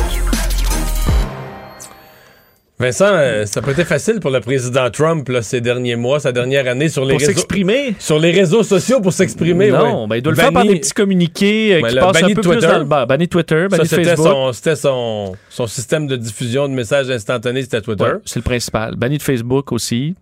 Vincent, 2.82 3.06
euh, 3.06 3.46
ça 3.46 3.62
peut 3.62 3.70
être 3.70 3.86
facile 3.86 4.18
pour 4.18 4.32
le 4.32 4.40
président 4.40 4.90
Trump 4.90 5.30
ces 5.42 5.60
derniers 5.60 5.94
mois, 5.94 6.18
sa 6.18 6.32
dernière 6.32 6.66
année 6.66 6.88
sur 6.88 7.04
les 7.04 7.12
pour 7.12 7.20
réseaux 7.20 7.32
s'exprimer? 7.32 7.94
sur 8.00 8.18
les 8.18 8.32
réseaux 8.32 8.64
sociaux 8.64 9.00
pour 9.00 9.12
s'exprimer. 9.12 9.70
Non, 9.70 10.08
ben, 10.08 10.16
il 10.16 10.22
doit 10.22 10.32
le 10.32 10.36
faire 10.36 10.52
par 10.52 10.64
des 10.64 10.80
petits 10.80 10.90
communiqués 10.90 11.74
euh, 11.74 11.88
qui 11.88 11.94
passent 11.94 12.24
un 12.24 12.34
peu 12.34 12.40
Twitter. 12.40 12.58
plus 12.58 12.66
dans 12.66 12.78
le 12.80 12.84
bas. 12.84 13.06
Banni 13.06 13.28
Twitter, 13.28 13.68
banni 13.70 13.86
Facebook. 13.86 14.52
C'était 14.54 14.74
son, 14.74 15.36
son, 15.48 15.66
système 15.68 16.08
de 16.08 16.16
diffusion 16.16 16.68
de 16.68 16.74
messages 16.74 17.08
instantanés, 17.08 17.62
c'était 17.62 17.82
Twitter. 17.82 18.14
c'est 18.24 18.40
le 18.40 18.44
principal. 18.44 18.96
Banni 18.96 19.18
de 19.18 19.22
Facebook 19.22 19.70
aussi. 19.70 20.16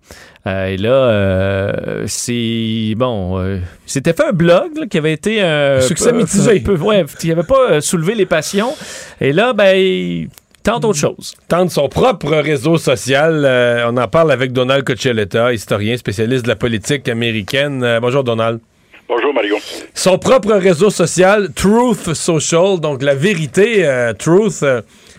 Euh, 0.46 0.66
et 0.66 0.76
là, 0.76 2.04
c'est 2.06 2.92
bon. 2.94 3.58
C'était 3.86 4.12
fait 4.12 4.26
un 4.28 4.32
blog 4.32 4.86
qui 4.90 4.98
avait 4.98 5.14
été 5.14 5.40
un 5.40 5.80
succès 5.80 6.12
mitigé. 6.12 6.60
Peu, 6.60 6.76
ouais, 6.76 7.06
qui 7.18 7.28
n'avait 7.30 7.42
pas 7.42 7.80
soulevé 7.80 8.14
les 8.14 8.26
passions. 8.26 8.74
Et 9.18 9.32
là, 9.32 9.54
ben 9.54 10.28
tente 10.62 10.84
autre 10.84 10.98
chose. 10.98 11.34
Tente 11.48 11.70
son 11.70 11.88
propre 11.88 12.36
réseau 12.36 12.76
social. 12.76 13.44
Euh, 13.44 13.90
on 13.90 13.96
en 13.96 14.08
parle 14.08 14.32
avec 14.32 14.52
Donald 14.52 14.84
Cochelletta, 14.84 15.52
historien 15.52 15.96
spécialiste 15.96 16.44
de 16.44 16.48
la 16.48 16.56
politique 16.56 17.08
américaine. 17.08 17.82
Euh, 17.82 18.00
bonjour 18.00 18.24
Donald. 18.24 18.60
Bonjour 19.08 19.34
Mario. 19.34 19.56
Son 19.94 20.18
propre 20.18 20.52
réseau 20.52 20.90
social, 20.90 21.52
Truth 21.54 22.14
Social, 22.14 22.78
donc 22.80 23.02
la 23.02 23.14
vérité, 23.14 23.84
euh, 23.84 24.12
Truth, 24.12 24.64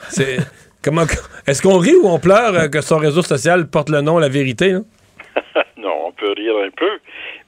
c'est 0.09 0.37
comment 0.83 1.03
est-ce 1.47 1.61
qu'on 1.61 1.77
rit 1.77 1.95
ou 1.95 2.07
on 2.07 2.19
pleure 2.19 2.69
que 2.69 2.81
son 2.81 2.97
réseau 2.97 3.21
social 3.21 3.67
porte 3.67 3.89
le 3.89 4.01
nom 4.01 4.17
La 4.17 4.29
Vérité 4.29 4.73
Non, 5.77 6.07
on 6.07 6.11
peut 6.11 6.33
rire 6.37 6.55
un 6.65 6.69
peu, 6.69 6.99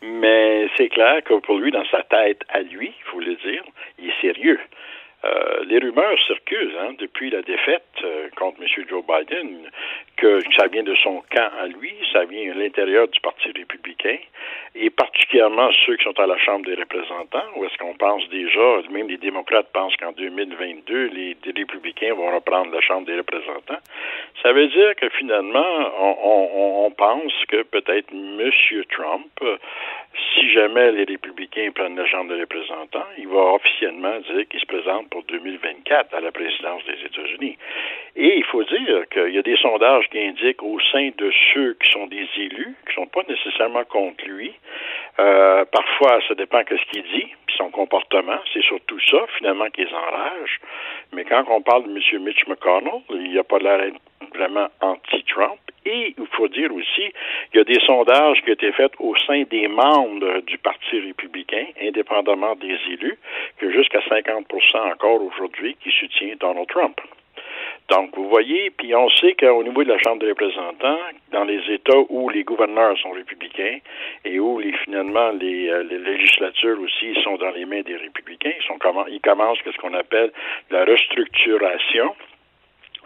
mais 0.01 0.67
c'est 0.75 0.89
clair 0.89 1.23
que 1.23 1.39
pour 1.45 1.57
lui, 1.59 1.71
dans 1.71 1.85
sa 1.91 2.01
tête 2.03 2.41
à 2.49 2.59
lui, 2.61 2.87
il 2.87 3.11
faut 3.11 3.19
le 3.19 3.35
dire, 3.35 3.63
il 3.99 4.09
est 4.09 4.21
sérieux. 4.21 4.59
Euh, 5.25 5.63
les 5.67 5.79
rumeurs 5.79 6.17
circulent 6.27 6.75
hein, 6.81 6.93
depuis 6.99 7.29
la 7.29 7.41
défaite 7.41 7.83
euh, 8.03 8.27
contre 8.35 8.61
M. 8.61 8.67
Joe 8.89 9.03
Biden 9.05 9.69
que 10.17 10.39
ça 10.57 10.67
vient 10.67 10.83
de 10.83 10.95
son 10.95 11.23
camp 11.31 11.49
à 11.61 11.67
lui, 11.67 11.93
ça 12.11 12.25
vient 12.25 12.51
à 12.51 12.55
l'intérieur 12.55 13.07
du 13.07 13.19
Parti 13.21 13.49
républicain, 13.55 14.17
et 14.75 14.89
particulièrement 14.89 15.69
ceux 15.85 15.95
qui 15.95 16.03
sont 16.03 16.19
à 16.19 16.27
la 16.27 16.37
Chambre 16.37 16.65
des 16.65 16.75
représentants, 16.75 17.45
où 17.55 17.65
est-ce 17.65 17.77
qu'on 17.77 17.93
pense 17.93 18.27
déjà, 18.29 18.81
même 18.91 19.07
les 19.07 19.17
démocrates 19.17 19.71
pensent 19.73 19.95
qu'en 19.95 20.11
2022, 20.11 21.07
les, 21.13 21.37
républicains 21.55 22.13
vont 22.13 22.33
reprendre 22.33 22.71
la 22.73 22.81
Chambre 22.81 23.07
des 23.07 23.15
représentants. 23.17 23.81
Ça 24.41 24.51
veut 24.51 24.67
dire 24.67 24.95
que 24.95 25.09
finalement, 25.09 25.65
on, 25.99 26.15
on, 26.21 26.85
on 26.85 26.91
pense 26.91 27.33
que 27.47 27.63
peut-être 27.63 28.11
M. 28.11 28.51
Trump 28.89 29.59
si 30.33 30.51
jamais 30.51 30.91
les 30.91 31.05
républicains 31.05 31.71
prennent 31.73 31.95
la 31.95 32.05
Chambre 32.05 32.33
des 32.33 32.41
représentants, 32.41 33.05
il 33.17 33.27
va 33.27 33.53
officiellement 33.53 34.19
dire 34.19 34.47
qu'il 34.47 34.59
se 34.59 34.65
présente 34.65 35.09
pour 35.09 35.23
2024 35.23 36.13
à 36.13 36.21
la 36.21 36.31
présidence 36.31 36.83
des 36.85 37.05
États-Unis. 37.05 37.57
Et 38.15 38.37
il 38.37 38.43
faut 38.45 38.63
dire 38.63 39.09
qu'il 39.11 39.33
y 39.33 39.39
a 39.39 39.41
des 39.41 39.57
sondages 39.57 40.07
qui 40.09 40.19
indiquent 40.19 40.61
au 40.61 40.79
sein 40.91 41.09
de 41.17 41.31
ceux 41.53 41.75
qui 41.81 41.91
sont 41.91 42.05
des 42.05 42.27
élus, 42.37 42.75
qui 42.85 42.89
ne 42.89 42.93
sont 42.93 43.07
pas 43.07 43.23
nécessairement 43.27 43.83
contre 43.85 44.23
lui, 44.25 44.53
euh, 45.19 45.65
parfois 45.65 46.19
ça 46.27 46.35
dépend 46.35 46.61
de 46.61 46.77
ce 46.77 46.91
qu'il 46.91 47.03
dit, 47.03 47.33
puis 47.45 47.55
son 47.57 47.71
comportement, 47.71 48.37
c'est 48.53 48.63
surtout 48.63 48.99
ça 49.11 49.25
finalement 49.37 49.67
qui 49.69 49.85
les 49.85 49.93
enrage. 49.93 50.59
Mais 51.11 51.23
quand 51.23 51.43
on 51.49 51.61
parle 51.61 51.83
de 51.85 51.89
M. 51.89 52.23
Mitch 52.23 52.47
McConnell, 52.47 53.01
il 53.09 53.31
n'y 53.31 53.39
a 53.39 53.43
pas 53.43 53.57
l'air 53.57 53.79
vraiment 54.33 54.67
anti-Trump. 54.81 55.59
Et 55.85 56.15
il 56.17 56.27
faut 56.27 56.47
dire 56.47 56.73
aussi, 56.73 57.11
il 57.53 57.57
y 57.57 57.59
a 57.59 57.63
des 57.63 57.79
sondages 57.85 58.41
qui 58.43 58.51
ont 58.51 58.53
été 58.53 58.71
faits 58.71 58.93
au 58.99 59.15
sein 59.27 59.43
des 59.49 59.67
membres 59.67 60.39
du 60.41 60.57
Parti 60.59 60.99
républicain, 60.99 61.65
indépendamment 61.81 62.55
des 62.55 62.77
élus, 62.91 63.17
que 63.57 63.71
jusqu'à 63.71 63.99
50% 63.99 64.93
encore 64.93 65.21
aujourd'hui 65.21 65.75
qui 65.83 65.91
soutient 65.91 66.35
Donald 66.39 66.67
Trump. 66.67 67.01
Donc, 67.93 68.17
vous 68.17 68.27
voyez, 68.27 68.71
puis 68.71 68.95
on 68.95 69.07
sait 69.09 69.33
qu'au 69.33 69.63
niveau 69.63 69.83
de 69.83 69.89
la 69.89 69.99
Chambre 69.99 70.19
des 70.19 70.29
représentants, 70.29 70.97
dans 71.31 71.43
les 71.43 71.61
États 71.71 71.99
où 72.09 72.27
les 72.27 72.43
gouverneurs 72.43 72.97
sont 72.97 73.11
républicains 73.11 73.77
et 74.25 74.39
où 74.39 74.57
les, 74.57 74.73
finalement 74.83 75.29
les, 75.29 75.69
euh, 75.69 75.83
législatures 75.83 76.79
aussi 76.81 77.13
sont 77.23 77.37
dans 77.37 77.51
les 77.51 77.65
mains 77.65 77.81
des 77.81 77.97
républicains, 77.97 78.53
ils, 78.59 78.65
sont, 78.65 78.79
ils 79.09 79.21
commencent 79.21 79.59
ce 79.63 79.77
qu'on 79.77 79.93
appelle 79.93 80.31
la 80.71 80.85
restructuration 80.85 82.15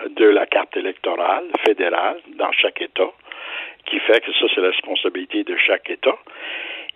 de 0.09 0.25
la 0.25 0.45
carte 0.45 0.77
électorale 0.77 1.47
fédérale 1.65 2.21
dans 2.38 2.53
chaque 2.53 2.81
État, 2.81 3.11
qui 3.88 3.99
fait 3.99 4.23
que 4.23 4.31
ça, 4.31 4.45
c'est 4.55 4.61
la 4.61 4.69
responsabilité 4.69 5.43
de 5.43 5.57
chaque 5.57 5.89
État. 5.89 6.17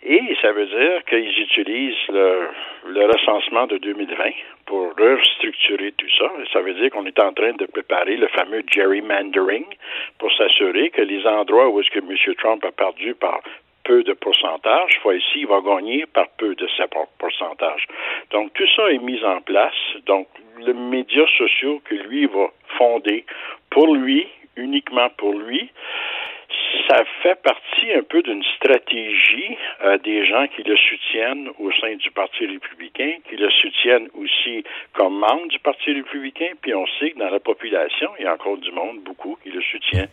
Et 0.03 0.35
ça 0.41 0.51
veut 0.51 0.65
dire 0.65 1.05
qu'ils 1.05 1.39
utilisent 1.41 2.07
le, 2.09 2.47
le, 2.87 3.05
recensement 3.05 3.67
de 3.67 3.77
2020 3.77 4.31
pour 4.65 4.93
restructurer 4.97 5.91
tout 5.91 6.09
ça. 6.17 6.31
Ça 6.51 6.61
veut 6.61 6.73
dire 6.73 6.89
qu'on 6.89 7.05
est 7.05 7.19
en 7.19 7.31
train 7.33 7.53
de 7.53 7.65
préparer 7.65 8.17
le 8.17 8.27
fameux 8.29 8.63
gerrymandering 8.67 9.65
pour 10.17 10.31
s'assurer 10.33 10.89
que 10.89 11.01
les 11.01 11.25
endroits 11.27 11.69
où 11.69 11.79
est-ce 11.79 11.91
que 11.91 11.99
M. 11.99 12.35
Trump 12.35 12.65
a 12.65 12.71
perdu 12.71 13.13
par 13.13 13.41
peu 13.83 14.03
de 14.03 14.13
pourcentage, 14.13 14.97
fois 15.01 15.15
ici, 15.15 15.41
il 15.41 15.47
va 15.47 15.61
gagner 15.61 16.05
par 16.05 16.27
peu 16.37 16.55
de 16.55 16.67
pourcentage. 17.17 17.87
Donc, 18.31 18.53
tout 18.53 18.67
ça 18.75 18.91
est 18.91 18.99
mis 18.99 19.23
en 19.23 19.41
place. 19.41 19.73
Donc, 20.05 20.27
les 20.59 20.73
médias 20.73 21.27
sociaux 21.37 21.81
que 21.85 21.95
lui 21.95 22.25
va 22.25 22.47
fonder 22.77 23.25
pour 23.69 23.95
lui, 23.95 24.27
uniquement 24.55 25.09
pour 25.17 25.33
lui, 25.33 25.69
ça 26.87 27.03
fait 27.21 27.41
partie 27.41 27.91
un 27.93 28.03
peu 28.03 28.21
d'une 28.21 28.43
stratégie 28.55 29.57
euh, 29.83 29.97
des 29.99 30.25
gens 30.25 30.47
qui 30.47 30.63
le 30.63 30.75
soutiennent 30.77 31.49
au 31.59 31.71
sein 31.73 31.95
du 31.95 32.11
Parti 32.11 32.45
républicain, 32.45 33.13
qui 33.27 33.35
le 33.35 33.49
soutiennent 33.49 34.09
aussi 34.13 34.63
comme 34.93 35.17
membre 35.19 35.47
du 35.47 35.59
Parti 35.59 35.93
républicain, 35.93 36.51
puis 36.61 36.73
on 36.73 36.85
sait 36.99 37.11
que 37.11 37.19
dans 37.19 37.29
la 37.29 37.39
population, 37.39 38.09
il 38.19 38.25
y 38.25 38.27
a 38.27 38.33
encore 38.33 38.57
du 38.57 38.71
monde, 38.71 38.99
beaucoup, 39.03 39.37
qui 39.43 39.49
le 39.49 39.61
soutient 39.61 40.05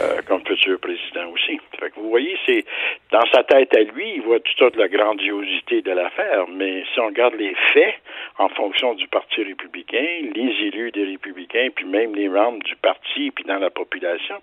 euh, 0.00 0.20
comme 0.26 0.44
futur 0.46 0.78
président 0.80 1.28
aussi. 1.32 1.60
Fait 1.78 1.90
que 1.90 1.96
vous 1.96 2.10
voyez, 2.10 2.36
c'est 2.46 2.64
dans 3.10 3.24
sa 3.32 3.44
tête 3.44 3.74
à 3.76 3.80
lui, 3.80 4.14
il 4.16 4.22
voit 4.22 4.40
toute 4.40 4.76
la 4.76 4.88
grandiosité 4.88 5.82
de 5.82 5.92
l'affaire, 5.92 6.46
mais 6.48 6.84
si 6.92 7.00
on 7.00 7.06
regarde 7.06 7.34
les 7.34 7.54
faits 7.72 7.94
en 8.38 8.48
fonction 8.50 8.94
du 8.94 9.08
Parti 9.08 9.42
républicain, 9.42 10.06
les 10.34 10.66
élus 10.66 10.90
des 10.92 11.04
républicains, 11.04 11.68
puis 11.74 11.86
même 11.86 12.14
les 12.14 12.28
membres 12.28 12.62
du 12.64 12.76
parti, 12.76 13.30
puis 13.30 13.44
dans 13.44 13.58
la 13.58 13.70
population, 13.70 14.36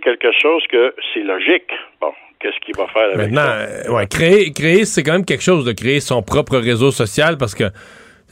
quelque 0.00 0.32
chose 0.40 0.62
que 0.70 0.94
c'est 1.12 1.22
logique. 1.22 1.70
Bon, 2.00 2.12
qu'est-ce 2.40 2.58
qu'il 2.64 2.76
va 2.76 2.86
faire 2.88 3.04
avec 3.04 3.16
Maintenant, 3.16 3.42
ça? 3.42 3.90
Euh, 3.90 3.94
ouais, 3.94 4.06
créer, 4.06 4.52
créer 4.52 4.84
c'est 4.84 5.02
quand 5.02 5.12
même 5.12 5.24
quelque 5.24 5.42
chose 5.42 5.64
de 5.64 5.72
créer 5.72 6.00
son 6.00 6.22
propre 6.22 6.58
réseau 6.58 6.90
social 6.90 7.38
parce 7.38 7.54
que 7.54 7.64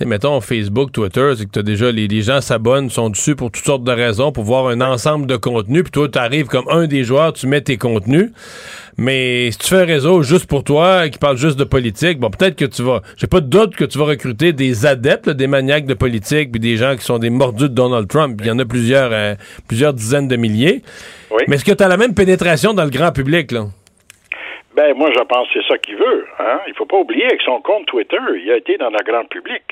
mettons 0.07 0.41
Facebook, 0.41 0.93
Twitter, 0.93 1.33
c'est 1.37 1.51
que 1.51 1.61
as 1.61 1.63
déjà 1.63 1.93
les, 1.93 2.09
les 2.09 2.23
gens 2.23 2.41
s'abonnent, 2.41 2.91
sont 2.91 3.11
dessus 3.11 3.37
pour 3.37 3.51
toutes 3.51 3.65
sortes 3.65 3.85
de 3.85 3.93
raisons, 3.93 4.33
pour 4.33 4.45
voir 4.45 4.69
un 4.69 4.81
ensemble 4.81 5.27
de 5.27 5.37
contenus, 5.37 5.83
puis 5.85 5.93
toi, 5.93 6.09
tu 6.09 6.19
arrives 6.19 6.47
comme 6.47 6.69
un 6.71 6.87
des 6.87 7.05
joueurs, 7.05 7.33
tu 7.33 7.47
mets 7.47 7.61
tes 7.61 7.77
contenus. 7.77 8.31
Mais 8.97 9.51
si 9.51 9.59
tu 9.59 9.69
fais 9.69 9.83
un 9.83 9.85
réseau 9.85 10.23
juste 10.23 10.47
pour 10.47 10.63
toi, 10.63 11.09
qui 11.09 11.19
parle 11.19 11.39
juste 11.39 11.59
de 11.59 11.65
politique, 11.65 12.19
bon, 12.19 12.31
peut-être 12.31 12.57
que 12.57 12.67
tu 12.67 12.83
vas. 12.83 13.01
J'ai 13.17 13.27
pas 13.27 13.41
de 13.41 13.47
doute 13.47 13.75
que 13.75 13.85
tu 13.85 13.99
vas 13.99 14.05
recruter 14.05 14.53
des 14.53 14.85
adeptes, 14.85 15.31
des 15.31 15.47
maniaques 15.47 15.87
de 15.87 15.95
politique, 15.95 16.53
puis 16.53 16.61
des 16.61 16.77
gens 16.77 16.97
qui 16.97 17.05
sont 17.05 17.19
des 17.19 17.31
mordus 17.31 17.71
de 17.71 17.75
Donald 17.75 18.09
Trump. 18.09 18.39
Il 18.43 18.47
y 18.47 18.51
en 18.51 18.59
a 18.59 18.65
plusieurs, 18.67 19.11
euh, 19.13 19.35
plusieurs 19.69 19.95
dizaines 19.95 20.29
de 20.29 20.37
milliers. 20.37 20.83
Oui. 21.31 21.45
Mais 21.49 21.57
est-ce 21.57 21.65
que 21.65 21.73
tu 21.73 21.83
as 21.83 21.89
la 21.89 21.97
même 21.97 22.13
pénétration 22.13 22.75
dans 22.75 22.85
le 22.85 22.91
grand 22.91 23.13
public, 23.13 23.53
là? 23.53 23.69
Ben, 24.73 24.95
moi, 24.95 25.11
je 25.12 25.23
pense 25.25 25.49
que 25.49 25.61
c'est 25.61 25.68
ça 25.68 25.79
qu'il 25.79 25.97
veut. 25.97 26.29
Hein? 26.39 26.61
Il 26.68 26.75
faut 26.75 26.87
pas 26.87 26.99
oublier 26.99 27.27
que 27.27 27.43
son 27.43 27.61
compte 27.61 27.87
Twitter, 27.87 28.21
il 28.37 28.53
a 28.53 28.57
été 28.57 28.77
dans 28.77 28.91
le 28.91 29.03
grand 29.05 29.25
public. 29.25 29.62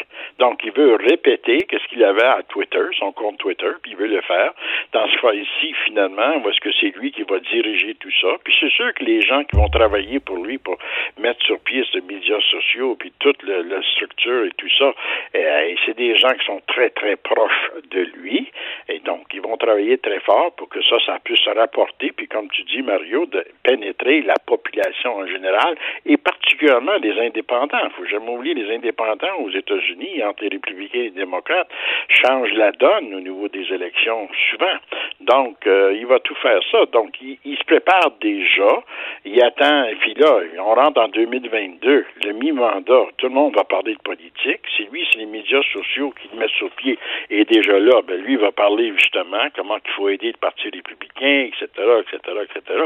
Donc, 0.40 0.60
il 0.64 0.72
veut 0.72 0.96
répéter 0.96 1.58
qu'est-ce 1.68 1.86
qu'il 1.86 2.02
avait 2.02 2.24
à 2.24 2.42
Twitter, 2.48 2.82
son 2.98 3.12
compte 3.12 3.38
Twitter, 3.38 3.70
puis 3.80 3.92
il 3.92 3.96
veut 3.96 4.08
le 4.08 4.20
faire. 4.22 4.52
Dans 4.92 5.06
ce 5.06 5.16
cas-ci, 5.20 5.72
finalement, 5.84 6.42
est-ce 6.48 6.58
que 6.58 6.72
c'est 6.80 6.96
lui 6.98 7.12
qui 7.12 7.22
va 7.22 7.38
diriger 7.38 7.94
tout 7.94 8.10
ça? 8.20 8.38
Puis 8.42 8.56
c'est 8.58 8.70
sûr 8.70 8.92
que 8.94 9.04
les 9.04 9.22
gens 9.22 9.44
qui 9.44 9.54
vont 9.54 9.68
travailler 9.68 10.18
pour 10.18 10.38
lui, 10.38 10.58
pour 10.58 10.76
mettre 11.18 11.44
sur 11.46 11.60
pied 11.60 11.84
ces 11.92 12.00
médias 12.00 12.40
sociaux, 12.50 12.96
puis 12.98 13.12
toute 13.20 13.40
le, 13.44 13.62
la 13.62 13.80
structure 13.82 14.46
et 14.46 14.52
tout 14.56 14.70
ça, 14.78 14.92
et, 15.34 15.76
c'est 15.86 15.96
des 15.96 16.16
gens 16.16 16.30
qui 16.30 16.44
sont 16.44 16.60
très, 16.66 16.90
très 16.90 17.14
proches 17.14 17.70
de 17.92 18.00
lui. 18.16 18.50
Et 18.88 18.98
donc, 19.00 19.26
ils 19.32 19.42
vont 19.42 19.56
travailler 19.56 19.98
très 19.98 20.18
fort 20.20 20.52
pour 20.56 20.68
que 20.68 20.82
ça, 20.82 20.96
ça 21.06 21.18
puisse 21.22 21.40
se 21.40 21.50
rapporter, 21.50 22.10
puis 22.10 22.26
comme 22.26 22.48
tu 22.50 22.62
dis, 22.64 22.82
Mario, 22.82 23.26
de 23.26 23.44
pénétrer 23.62 24.22
la 24.22 24.34
population 24.44 24.87
en 25.04 25.26
général, 25.26 25.76
et 26.06 26.16
particulièrement 26.16 26.96
les 27.02 27.18
indépendants. 27.20 27.78
Il 27.84 27.90
faut 27.96 28.06
jamais 28.06 28.30
oublier 28.30 28.54
les 28.54 28.74
indépendants 28.74 29.36
aux 29.40 29.50
États-Unis, 29.50 30.22
entre 30.24 30.42
les 30.44 30.50
républicains 30.50 30.98
et 30.98 31.02
les 31.04 31.10
démocrates, 31.10 31.68
changent 32.08 32.52
la 32.54 32.72
donne 32.72 33.14
au 33.14 33.20
niveau 33.20 33.48
des 33.48 33.66
élections 33.72 34.28
souvent. 34.50 34.76
Donc, 35.20 35.66
euh, 35.66 35.94
il 35.96 36.06
va 36.06 36.20
tout 36.20 36.34
faire 36.36 36.60
ça. 36.70 36.86
Donc, 36.92 37.14
il, 37.20 37.56
se 37.58 37.64
prépare 37.64 38.12
déjà. 38.20 38.82
Il 39.24 39.42
attend, 39.42 39.84
et 39.84 39.96
puis 39.96 40.14
là, 40.14 40.40
on 40.60 40.74
rentre 40.74 41.00
en 41.00 41.08
2022, 41.08 42.06
le 42.24 42.32
mi-mandat, 42.32 43.06
tout 43.16 43.26
le 43.26 43.34
monde 43.34 43.54
va 43.54 43.64
parler 43.64 43.94
de 43.94 44.02
politique. 44.02 44.60
C'est 44.76 44.90
lui, 44.90 45.06
c'est 45.12 45.18
les 45.18 45.26
médias 45.26 45.62
sociaux 45.72 46.12
qui 46.20 46.28
le 46.32 46.38
mettent 46.38 46.50
sur 46.50 46.70
pied. 46.70 46.98
Et 47.30 47.44
déjà 47.44 47.78
là, 47.78 48.00
ben, 48.06 48.20
lui 48.20 48.36
va 48.36 48.52
parler 48.52 48.92
justement 48.96 49.48
comment 49.54 49.76
il 49.84 49.90
faut 49.92 50.08
aider 50.08 50.28
le 50.28 50.38
Parti 50.40 50.70
républicain, 50.70 51.48
etc., 51.48 51.66
etc., 52.00 52.18
etc. 52.44 52.80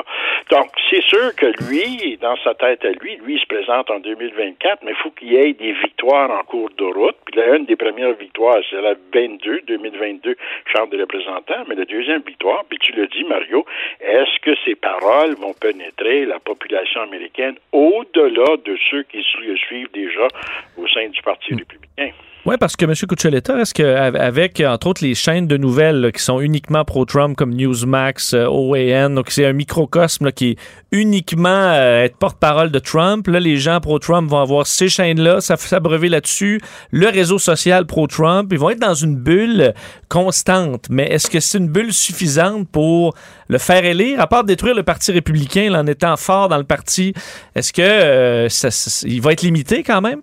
Donc, 0.51 0.71
c'est 0.91 1.03
sûr 1.03 1.35
que 1.37 1.47
lui, 1.69 1.92
dans 2.21 2.37
sa 2.45 2.55
tête 2.55 2.85
à 2.85 2.91
lui, 2.91 3.17
lui, 3.25 3.35
il 3.35 3.41
se 3.41 3.47
présente 3.47 3.91
en 3.91 4.01
2024, 4.01 4.83
mais 4.85 4.93
il 4.93 4.97
faut 5.03 5.11
qu'il 5.11 5.33
y 5.33 5.37
ait 5.37 5.53
des 5.53 5.73
victoires 5.73 6.31
en 6.31 6.43
cours 6.45 6.71
de 6.77 6.85
route. 6.85 7.17
Puis 7.27 7.37
là, 7.37 7.57
une 7.57 7.67
des 7.67 7.77
premières 7.77 8.15
victoires, 8.15 8.59
c'est 8.71 8.81
la 8.81 8.95
22, 9.13 9.63
2022, 9.67 10.37
Chambre 10.73 10.91
des 10.91 11.01
représentants, 11.01 11.65
mais 11.69 11.75
la 11.75 11.85
deuxième 11.85 12.23
victoire, 12.23 12.65
puis 12.69 12.79
tu 12.79 12.93
le 12.93 13.07
dis, 13.09 13.25
Mario, 13.25 13.65
est-ce 14.01 14.41
que 14.41 14.55
ces 14.65 14.75
paroles 14.75 15.35
vont 15.35 15.55
pénétrer 15.55 16.25
la 16.25 16.39
population 16.39 17.03
américaine 17.03 17.55
au-delà 17.73 18.57
de 18.65 18.77
ceux 18.91 19.03
qui 19.05 19.25
le 19.47 19.57
suivent 19.57 19.93
déjà 19.93 20.29
au 20.77 20.87
sein 20.89 21.09
du 21.09 21.23
Parti 21.23 21.55
républicain? 21.55 22.13
Oui, 22.45 22.57
parce 22.59 22.75
que 22.75 22.85
M. 22.85 22.93
Cuccioletta, 22.93 23.61
est-ce 23.61 23.73
qu'avec, 23.73 24.61
entre 24.67 24.89
autres, 24.89 25.05
les 25.05 25.15
chaînes 25.15 25.47
de 25.47 25.57
nouvelles 25.57 26.01
là, 26.01 26.11
qui 26.11 26.21
sont 26.21 26.41
uniquement 26.41 26.85
pro-Trump, 26.85 27.37
comme 27.37 27.55
Newsmax, 27.55 28.35
euh, 28.35 28.47
OAN, 28.49 29.11
donc 29.11 29.31
c'est 29.31 29.47
un 29.47 29.53
microcosme 29.53 30.25
là, 30.25 30.33
qui 30.33 30.51
est 30.51 30.59
uniquement 30.91 31.71
euh, 31.83 32.05
être 32.05 32.17
porte-parole 32.17 32.71
de 32.71 32.79
Trump, 32.79 33.27
là, 33.27 33.41
les 33.41 33.57
gens 33.57 33.81
pro-Trump 33.81 34.31
vont 34.31 34.41
avoir 34.41 34.67
ces 34.67 34.89
chaînes-là, 34.89 35.41
s'abreuver 35.41 36.09
là-dessus, 36.09 36.61
le 36.91 37.09
réseau 37.09 37.39
social 37.39 37.87
pro-Trump, 37.87 38.49
ils 38.53 38.59
vont 38.59 38.71
être 38.71 38.81
dans 38.81 38.95
une 38.95 39.17
bulle 39.17 39.75
constante. 40.09 40.87
Mais 40.91 41.09
est-ce 41.09 41.29
que 41.29 41.41
c'est 41.41 41.59
une 41.59 41.69
bulle 41.69 41.93
suffisante 41.93 42.69
pour 42.69 43.15
le 43.49 43.59
faire 43.59 43.85
élire, 43.85 44.21
à 44.21 44.27
part 44.27 44.45
détruire 44.45 44.75
le 44.75 44.83
Parti 44.83 45.13
républicain 45.13 45.73
en 45.75 45.87
étant 45.87 46.17
fort 46.17 46.49
dans 46.49 46.59
le 46.59 46.65
parti? 46.65 47.15
Est-ce 47.55 47.73
que 47.73 47.83
euh, 47.83 48.49
ça, 48.49 48.69
il 49.07 49.21
va 49.21 49.33
être 49.33 49.43
limité 49.43 49.83
quand 49.83 50.01
même? 50.01 50.21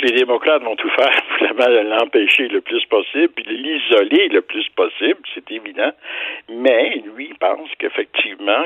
Les 0.00 0.12
démocrates 0.12 0.62
vont 0.62 0.76
tout 0.76 0.90
faire 0.90 1.22
pour 1.38 1.68
l'empêcher 1.68 2.48
le 2.48 2.60
plus 2.60 2.84
possible, 2.86 3.28
puis 3.34 3.44
l'isoler 3.48 4.28
le 4.28 4.42
plus 4.42 4.68
possible, 4.70 5.18
c'est 5.34 5.50
évident. 5.50 5.90
Mais 6.48 7.02
lui, 7.14 7.28
il 7.30 7.34
pense 7.36 7.68
qu'effectivement, 7.78 8.64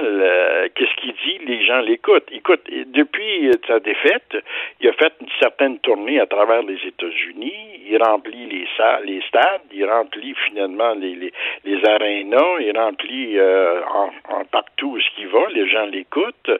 qu'est-ce 0.74 0.94
qu'il 1.00 1.14
dit, 1.24 1.38
les 1.46 1.64
gens 1.64 1.80
l'écoutent. 1.80 2.28
Écoute, 2.30 2.62
depuis 2.68 3.50
sa 3.66 3.80
défaite, 3.80 4.36
il 4.80 4.88
a 4.88 4.92
fait 4.92 5.12
une 5.20 5.28
certaine 5.40 5.78
tournée 5.78 6.20
à 6.20 6.26
travers 6.26 6.62
les 6.62 6.78
États-Unis. 6.86 7.80
Il 7.88 8.02
remplit 8.02 8.46
les, 8.46 8.66
salles, 8.76 9.04
les 9.04 9.22
stades, 9.28 9.62
il 9.72 9.84
remplit 9.84 10.34
finalement 10.46 10.94
les, 10.94 11.14
les, 11.14 11.32
les 11.64 11.84
arénas, 11.84 12.58
il 12.60 12.76
remplit 12.76 13.38
euh, 13.38 13.80
en, 14.28 14.44
partout 14.44 14.92
où 14.96 15.00
ce 15.00 15.10
qu'il 15.16 15.28
va, 15.28 15.48
les 15.54 15.68
gens 15.68 15.86
l'écoutent. 15.86 16.50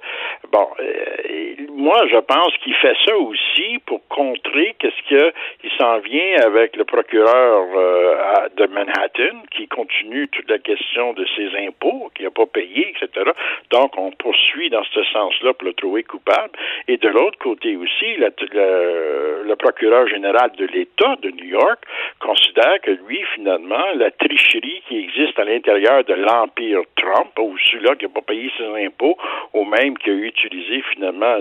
Bon, 0.50 0.68
euh, 0.80 1.54
moi, 1.70 2.06
je 2.10 2.18
pense 2.18 2.56
qu'il 2.62 2.74
fait 2.74 2.96
ça 3.06 3.16
aussi 3.16 3.78
pour 3.86 4.06
contrer 4.08 4.61
qu'est-ce 4.78 5.02
qu'il 5.08 5.70
s'en 5.78 5.98
vient 5.98 6.36
avec 6.44 6.76
le 6.76 6.84
procureur 6.84 7.66
euh, 7.74 8.48
de 8.56 8.66
Manhattan 8.66 9.42
qui 9.50 9.66
continue 9.68 10.28
toute 10.28 10.48
la 10.48 10.58
question 10.58 11.12
de 11.12 11.26
ses 11.36 11.48
impôts 11.66 12.10
qu'il 12.14 12.24
n'a 12.24 12.30
pas 12.30 12.46
payé, 12.46 12.94
etc. 12.94 13.30
Donc, 13.70 13.96
on 13.98 14.10
poursuit 14.12 14.70
dans 14.70 14.84
ce 14.84 15.02
sens-là 15.04 15.54
pour 15.54 15.68
le 15.68 15.74
trouver 15.74 16.02
coupable. 16.02 16.52
Et 16.88 16.96
de 16.96 17.08
l'autre 17.08 17.38
côté 17.38 17.76
aussi, 17.76 18.16
le 18.16 19.54
procureur 19.54 20.06
général 20.08 20.52
de 20.56 20.66
l'État 20.66 21.16
de 21.22 21.30
New 21.30 21.46
York 21.46 21.80
considère 22.20 22.80
que 22.82 22.90
lui, 23.06 23.22
finalement, 23.34 23.84
la 23.96 24.10
tricherie 24.10 24.82
qui 24.88 24.98
existe 24.98 25.38
à 25.38 25.44
l'intérieur 25.44 26.04
de 26.04 26.14
l'Empire 26.14 26.82
Trump, 26.96 27.38
ou 27.38 27.56
celui-là 27.58 27.96
qui 27.96 28.04
n'a 28.04 28.10
pas 28.10 28.22
payé 28.22 28.50
ses 28.56 28.86
impôts, 28.86 29.16
ou 29.54 29.64
même 29.64 29.96
qui 29.98 30.10
a 30.10 30.14
utilisé 30.14 30.82
finalement 30.92 31.36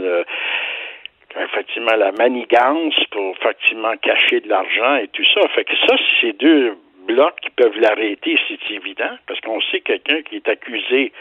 effectivement 1.39 1.95
la 1.95 2.11
manigance 2.11 2.95
pour 3.11 3.36
effectivement 3.39 3.95
cacher 3.97 4.41
de 4.41 4.49
l'argent 4.49 4.95
et 4.95 5.07
tout 5.09 5.25
ça. 5.34 5.47
Fait 5.49 5.63
que 5.63 5.75
ça, 5.88 5.95
c'est 6.19 6.38
deux 6.38 6.75
blocs 7.07 7.39
qui 7.41 7.49
peuvent 7.51 7.79
l'arrêter, 7.79 8.38
c'est 8.47 8.73
évident, 8.73 9.17
parce 9.27 9.39
qu'on 9.41 9.59
sait 9.71 9.82
quelqu'un 9.82 10.21
qui 10.21 10.36
est 10.36 10.47
accusé 10.47 11.11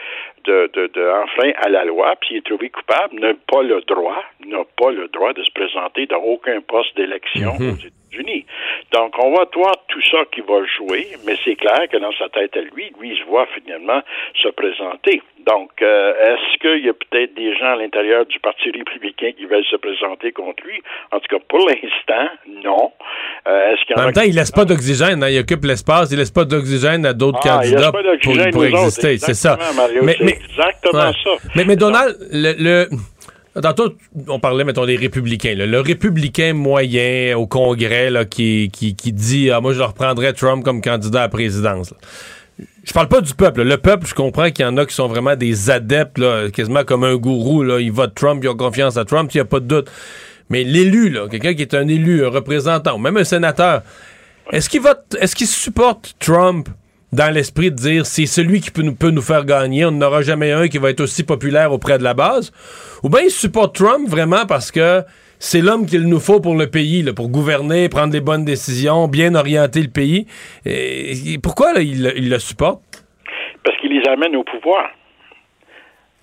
de, 0.43 0.69
de, 0.73 0.87
de 0.87 1.23
enfreint 1.23 1.51
à 1.57 1.69
la 1.69 1.85
loi, 1.85 2.15
puis 2.21 2.37
est 2.37 2.45
trouvé 2.45 2.69
coupable, 2.69 3.19
n'a 3.19 3.33
pas 3.51 3.63
le 3.63 3.81
droit, 3.81 4.23
n'a 4.45 4.63
pas 4.77 4.91
le 4.91 5.07
droit 5.07 5.33
de 5.33 5.43
se 5.43 5.51
présenter 5.51 6.05
dans 6.05 6.21
aucun 6.21 6.61
poste 6.61 6.95
d'élection 6.95 7.53
mhm. 7.59 7.77
États-Unis. 8.11 8.45
Donc, 8.93 9.13
on 9.17 9.31
va 9.31 9.45
voir 9.53 9.75
tout 9.87 10.01
ça 10.09 10.19
qui 10.33 10.41
va 10.41 10.63
jouer, 10.77 11.07
mais 11.25 11.35
c'est 11.43 11.55
clair 11.55 11.87
que 11.91 11.97
dans 11.97 12.11
sa 12.13 12.29
tête 12.29 12.55
à 12.55 12.61
lui, 12.61 12.91
lui, 12.99 13.11
il 13.11 13.17
se 13.17 13.23
voit 13.25 13.47
finalement 13.55 14.01
se 14.41 14.49
présenter. 14.49 15.21
Donc, 15.45 15.71
euh, 15.81 16.13
est-ce 16.35 16.59
qu'il 16.59 16.85
y 16.85 16.89
a 16.89 16.93
peut-être 16.93 17.33
des 17.33 17.55
gens 17.57 17.73
à 17.73 17.75
l'intérieur 17.75 18.25
du 18.25 18.39
Parti 18.39 18.69
républicain 18.71 19.31
qui 19.35 19.45
veulent 19.45 19.65
se 19.65 19.77
présenter 19.77 20.31
contre 20.31 20.63
lui? 20.63 20.81
En 21.11 21.19
tout 21.19 21.35
cas, 21.35 21.43
pour 21.47 21.67
l'instant, 21.67 22.29
non. 22.63 22.91
Euh, 23.47 23.73
est-ce 23.73 23.99
en, 23.99 24.05
même 24.05 24.13
temps, 24.13 24.21
il 24.21 24.35
laisse 24.35 24.51
pas 24.51 24.65
d'oxygène. 24.65 25.23
Hein? 25.23 25.29
il 25.29 25.39
occupe 25.39 25.63
l'espace. 25.63 26.11
Il 26.11 26.17
laisse 26.17 26.31
pas 26.31 26.45
d'oxygène 26.45 27.05
à 27.05 27.13
d'autres 27.13 27.39
ah, 27.43 27.57
candidats 27.57 27.91
pour, 27.91 28.33
pour 28.51 28.65
exister. 28.65 29.17
C'est 29.17 29.33
ça. 29.33 29.57
mais, 30.03 30.15
mais, 30.21 30.33
exactement 30.33 31.11
ça. 31.23 31.31
Mais, 31.55 31.65
mais 31.65 31.75
Donald, 31.75 32.15
le, 32.31 32.53
le 32.59 32.87
Tantôt, 33.59 33.93
on 34.29 34.39
parlait, 34.39 34.63
mettons, 34.63 34.85
des 34.85 34.95
républicains. 34.95 35.55
Le 35.55 35.79
républicain 35.81 36.53
moyen 36.53 37.35
au 37.37 37.47
Congrès 37.47 38.09
là, 38.09 38.23
qui, 38.23 38.69
qui, 38.71 38.95
qui 38.95 39.11
dit 39.11 39.51
ah, 39.51 39.59
Moi, 39.59 39.73
je 39.73 39.81
reprendrais 39.81 40.31
Trump 40.31 40.63
comme 40.63 40.81
candidat 40.81 41.19
à 41.19 41.23
la 41.23 41.29
présidence. 41.29 41.93
Je 42.83 42.93
parle 42.93 43.09
pas 43.09 43.19
du 43.19 43.33
peuple. 43.33 43.63
Le 43.63 43.77
peuple, 43.77 44.07
je 44.07 44.13
comprends 44.13 44.49
qu'il 44.51 44.63
y 44.63 44.67
en 44.67 44.77
a 44.77 44.85
qui 44.85 44.95
sont 44.95 45.07
vraiment 45.07 45.35
des 45.35 45.69
adeptes, 45.69 46.17
là, 46.17 46.49
quasiment 46.49 46.83
comme 46.85 47.03
un 47.03 47.15
gourou. 47.15 47.63
Là. 47.63 47.79
Ils 47.79 47.91
votent 47.91 48.15
Trump, 48.15 48.41
ils 48.43 48.47
ont 48.47 48.55
confiance 48.55 48.95
à 48.95 49.03
Trump, 49.03 49.29
il 49.33 49.37
n'y 49.37 49.41
a 49.41 49.45
pas 49.45 49.59
de 49.59 49.65
doute. 49.65 49.91
Mais 50.49 50.63
l'élu, 50.63 51.17
quelqu'un 51.29 51.53
qui 51.53 51.61
est 51.61 51.73
un 51.73 51.87
élu, 51.87 52.25
un 52.25 52.29
représentant, 52.29 52.95
ou 52.95 52.99
même 52.99 53.17
un 53.17 53.23
sénateur, 53.23 53.81
est-ce 54.51 54.69
qu'il 54.69 54.81
vote, 54.81 55.17
est-ce 55.19 55.35
qu'il 55.35 55.47
supporte 55.47 56.15
Trump 56.19 56.69
dans 57.11 57.33
l'esprit 57.33 57.71
de 57.71 57.75
dire 57.75 58.05
c'est 58.05 58.25
celui 58.25 58.61
qui 58.61 58.71
peut 58.71 58.83
nous, 58.83 58.95
peut 58.95 59.11
nous 59.11 59.21
faire 59.21 59.45
gagner, 59.45 59.85
on 59.85 59.91
n'aura 59.91 60.21
jamais 60.21 60.51
un 60.51 60.67
qui 60.67 60.77
va 60.77 60.89
être 60.89 61.01
aussi 61.01 61.25
populaire 61.25 61.73
auprès 61.73 61.97
de 61.97 62.03
la 62.03 62.13
base, 62.13 62.51
ou 63.03 63.09
bien 63.09 63.21
il 63.21 63.31
supporte 63.31 63.75
Trump 63.75 64.07
vraiment 64.07 64.45
parce 64.47 64.71
que 64.71 65.03
c'est 65.41 65.61
l'homme 65.61 65.87
qu'il 65.87 66.07
nous 66.07 66.19
faut 66.19 66.39
pour 66.39 66.55
le 66.55 66.67
pays, 66.69 67.01
là, 67.01 67.13
pour 67.13 67.29
gouverner, 67.29 67.89
prendre 67.89 68.13
les 68.13 68.21
bonnes 68.21 68.45
décisions, 68.45 69.07
bien 69.07 69.33
orienter 69.33 69.81
le 69.81 69.89
pays. 69.89 70.27
Et, 70.65 71.39
pourquoi 71.41 71.73
il, 71.81 72.29
le 72.29 72.37
supporte? 72.37 72.81
Parce 73.63 73.75
qu'il 73.79 73.91
les 73.91 74.07
amène 74.07 74.35
au 74.35 74.43
pouvoir. 74.43 74.91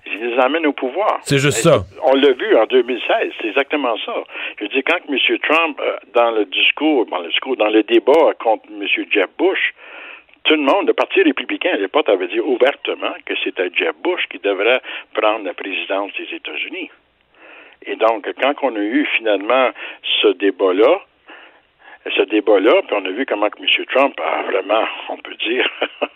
Il 0.07 0.21
les 0.21 0.39
amène 0.39 0.67
au 0.67 0.73
pouvoir. 0.73 1.19
C'est 1.23 1.39
juste 1.39 1.59
ça. 1.59 1.83
On 2.05 2.15
l'a 2.15 2.33
vu 2.33 2.57
en 2.57 2.65
2016, 2.67 3.33
c'est 3.43 3.49
exactement 3.49 3.97
ça. 4.07 4.15
Je 4.61 4.67
dis, 4.67 4.85
quand 4.85 4.99
M. 5.09 5.19
Trump, 5.43 5.81
euh, 5.81 5.97
dans 6.15 6.31
le 6.31 6.45
discours, 6.45 7.07
dans 7.07 7.19
le 7.19 7.29
discours, 7.29 7.57
dans 7.57 7.71
le 7.71 7.83
débat 7.83 8.35
contre 8.39 8.67
M. 8.71 8.87
Jeb 9.11 9.29
Bush, 9.37 9.75
tout 10.49 10.55
le 10.55 10.63
monde, 10.63 10.87
le 10.87 10.95
Parti 10.95 11.23
républicain 11.23 11.73
à 11.75 11.77
l'époque 11.77 12.09
avait 12.09 12.27
dit 12.27 12.41
ouvertement 12.41 13.13
que 13.27 13.35
c'était 13.45 13.69
Jeb 13.75 13.97
Bush 14.03 14.27
qui 14.31 14.39
devrait 14.39 14.81
prendre 15.13 15.45
la 15.45 15.53
présidence 15.53 16.11
des 16.15 16.35
États-Unis. 16.35 16.91
Et 17.85 17.97
donc, 17.97 18.27
quand 18.41 18.55
on 18.63 18.75
a 18.75 18.79
eu 18.79 19.05
finalement 19.19 19.71
ce 20.23 20.29
débat-là, 20.29 21.03
ce 22.17 22.23
débat-là, 22.23 22.81
puis 22.81 22.97
on 22.99 23.05
a 23.05 23.11
vu 23.11 23.27
comment 23.27 23.51
que 23.51 23.61
M. 23.61 23.85
Trump 23.93 24.19
a 24.21 24.43
vraiment, 24.45 24.85
on 25.11 25.19
peut 25.19 25.35
dire, 25.35 25.69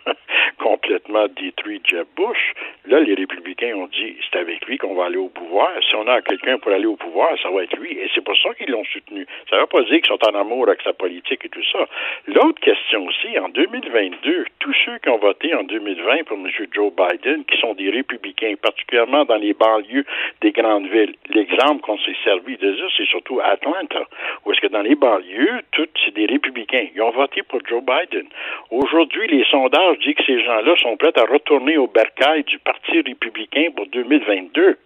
complètement 0.58 1.26
détruit 1.28 1.80
Jeb 1.84 2.06
Bush. 2.16 2.52
Là, 2.86 3.00
les 3.00 3.14
républicains 3.14 3.74
ont 3.74 3.86
dit, 3.86 4.16
c'est 4.30 4.38
avec 4.38 4.64
lui 4.66 4.78
qu'on 4.78 4.94
va 4.94 5.06
aller 5.06 5.16
au 5.16 5.28
pouvoir. 5.28 5.70
Si 5.88 5.94
on 5.94 6.06
a 6.06 6.20
quelqu'un 6.22 6.58
pour 6.58 6.72
aller 6.72 6.86
au 6.86 6.96
pouvoir, 6.96 7.30
ça 7.42 7.50
va 7.50 7.62
être 7.62 7.76
lui. 7.76 7.92
Et 7.92 8.08
c'est 8.14 8.24
pour 8.24 8.36
ça 8.36 8.54
qu'ils 8.54 8.70
l'ont 8.70 8.84
soutenu. 8.84 9.26
Ça 9.48 9.56
ne 9.56 9.60
veut 9.62 9.66
pas 9.66 9.82
dire 9.82 10.00
qu'ils 10.00 10.06
sont 10.06 10.24
en 10.26 10.40
amour 10.40 10.68
avec 10.68 10.82
sa 10.82 10.92
politique 10.92 11.44
et 11.44 11.48
tout 11.48 11.64
ça. 11.72 11.86
L'autre 12.26 12.60
question 12.60 13.06
aussi, 13.06 13.38
en 13.38 13.48
2022, 13.48 14.44
tous 14.58 14.74
ceux 14.84 14.98
qui 14.98 15.08
ont 15.08 15.18
voté 15.18 15.54
en 15.54 15.62
2020 15.62 16.24
pour 16.24 16.38
M. 16.38 16.48
Joe 16.72 16.92
Biden, 16.92 17.44
qui 17.44 17.58
sont 17.58 17.74
des 17.74 17.90
républicains, 17.90 18.54
particulièrement 18.60 19.24
dans 19.24 19.36
les 19.36 19.54
banlieues 19.54 20.04
des 20.40 20.52
grandes 20.52 20.86
villes, 20.88 21.14
l'exemple 21.30 21.80
qu'on 21.82 21.98
s'est 21.98 22.16
servi 22.24 22.56
de 22.56 22.76
ça, 22.76 22.84
c'est 22.96 23.06
surtout 23.06 23.40
Atlanta, 23.40 24.04
où 24.44 24.52
est-ce 24.52 24.60
que 24.60 24.66
dans 24.68 24.82
les 24.82 24.94
banlieues, 24.94 25.60
c'est 26.04 26.14
des 26.14 26.26
républicains. 26.26 26.86
Ils 26.94 27.02
ont 27.02 27.10
voté 27.10 27.42
pour 27.42 27.60
Joe 27.66 27.82
Biden. 27.82 28.26
Aujourd'hui, 28.70 29.26
les 29.28 29.44
sondages 29.44 29.98
disent 29.98 30.14
que 30.14 30.21
ces 30.26 30.42
gens-là 30.44 30.74
sont 30.76 30.96
prêts 30.96 31.12
à 31.16 31.24
retourner 31.24 31.76
au 31.76 31.86
bercail 31.86 32.44
du 32.44 32.58
Parti 32.58 33.00
républicain 33.00 33.68
pour 33.74 33.86
2022. 33.86 34.78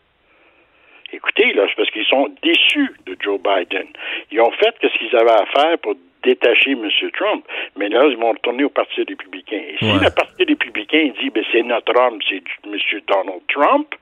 Écoutez, 1.12 1.52
là, 1.52 1.66
c'est 1.68 1.76
parce 1.76 1.90
qu'ils 1.90 2.06
sont 2.06 2.34
déçus 2.42 2.92
de 3.06 3.16
Joe 3.20 3.40
Biden. 3.40 3.86
Ils 4.32 4.40
ont 4.40 4.50
fait 4.52 4.74
ce 4.82 4.98
qu'ils 4.98 5.16
avaient 5.16 5.30
à 5.30 5.46
faire 5.46 5.78
pour 5.78 5.94
détacher 6.24 6.72
M. 6.72 6.88
Trump, 7.14 7.44
mais 7.76 7.88
là, 7.88 8.06
ils 8.06 8.16
vont 8.16 8.32
retourner 8.32 8.64
au 8.64 8.70
Parti 8.70 9.02
républicain. 9.04 9.62
Et 9.68 9.76
si 9.78 9.92
le 9.92 10.10
Parti 10.10 10.44
républicain 10.44 11.10
dit, 11.20 11.30
ben, 11.30 11.44
c'est 11.52 11.62
notre 11.62 11.96
homme, 12.00 12.18
c'est 12.28 12.42
M. 12.64 12.76
Donald 13.06 13.42
Trump, 13.48 13.94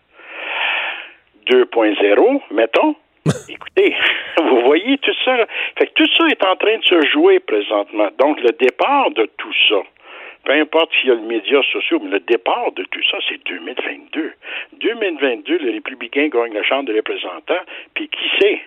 2.0, 1.47 2.41
mettons, 2.51 2.97
Écoutez, 3.49 3.97
vous 4.39 4.61
voyez 4.63 4.99
tout 4.99 5.15
ça. 5.25 5.47
Fait 5.79 5.87
que 5.87 5.93
tout 5.95 6.09
ça 6.17 6.27
est 6.29 6.45
en 6.45 6.57
train 6.57 6.79
de 6.79 6.85
se 6.85 7.07
jouer 7.09 7.41
présentement. 7.41 8.09
Donc, 8.19 8.41
le 8.41 8.51
départ 8.53 9.11
de 9.13 9.29
tout 9.39 9.53
ça, 9.69 9.77
peu 10.45 10.53
importe 10.53 10.93
s'il 10.95 11.09
y 11.09 11.13
a 11.13 11.15
les 11.15 11.23
médias 11.23 11.63
sociaux, 11.73 12.01
mais 12.03 12.11
le 12.11 12.21
départ 12.21 12.73
de 12.73 12.85
tout 12.85 13.03
ça, 13.11 13.19
c'est 13.29 13.43
2022. 13.45 14.33
2022, 14.81 15.57
les 15.59 15.73
républicains 15.73 16.29
gagnent 16.29 16.55
la 16.55 16.63
Chambre 16.63 16.85
des 16.85 16.97
représentants, 16.97 17.65
puis 17.95 18.09
qui 18.09 18.29
sait? 18.39 18.61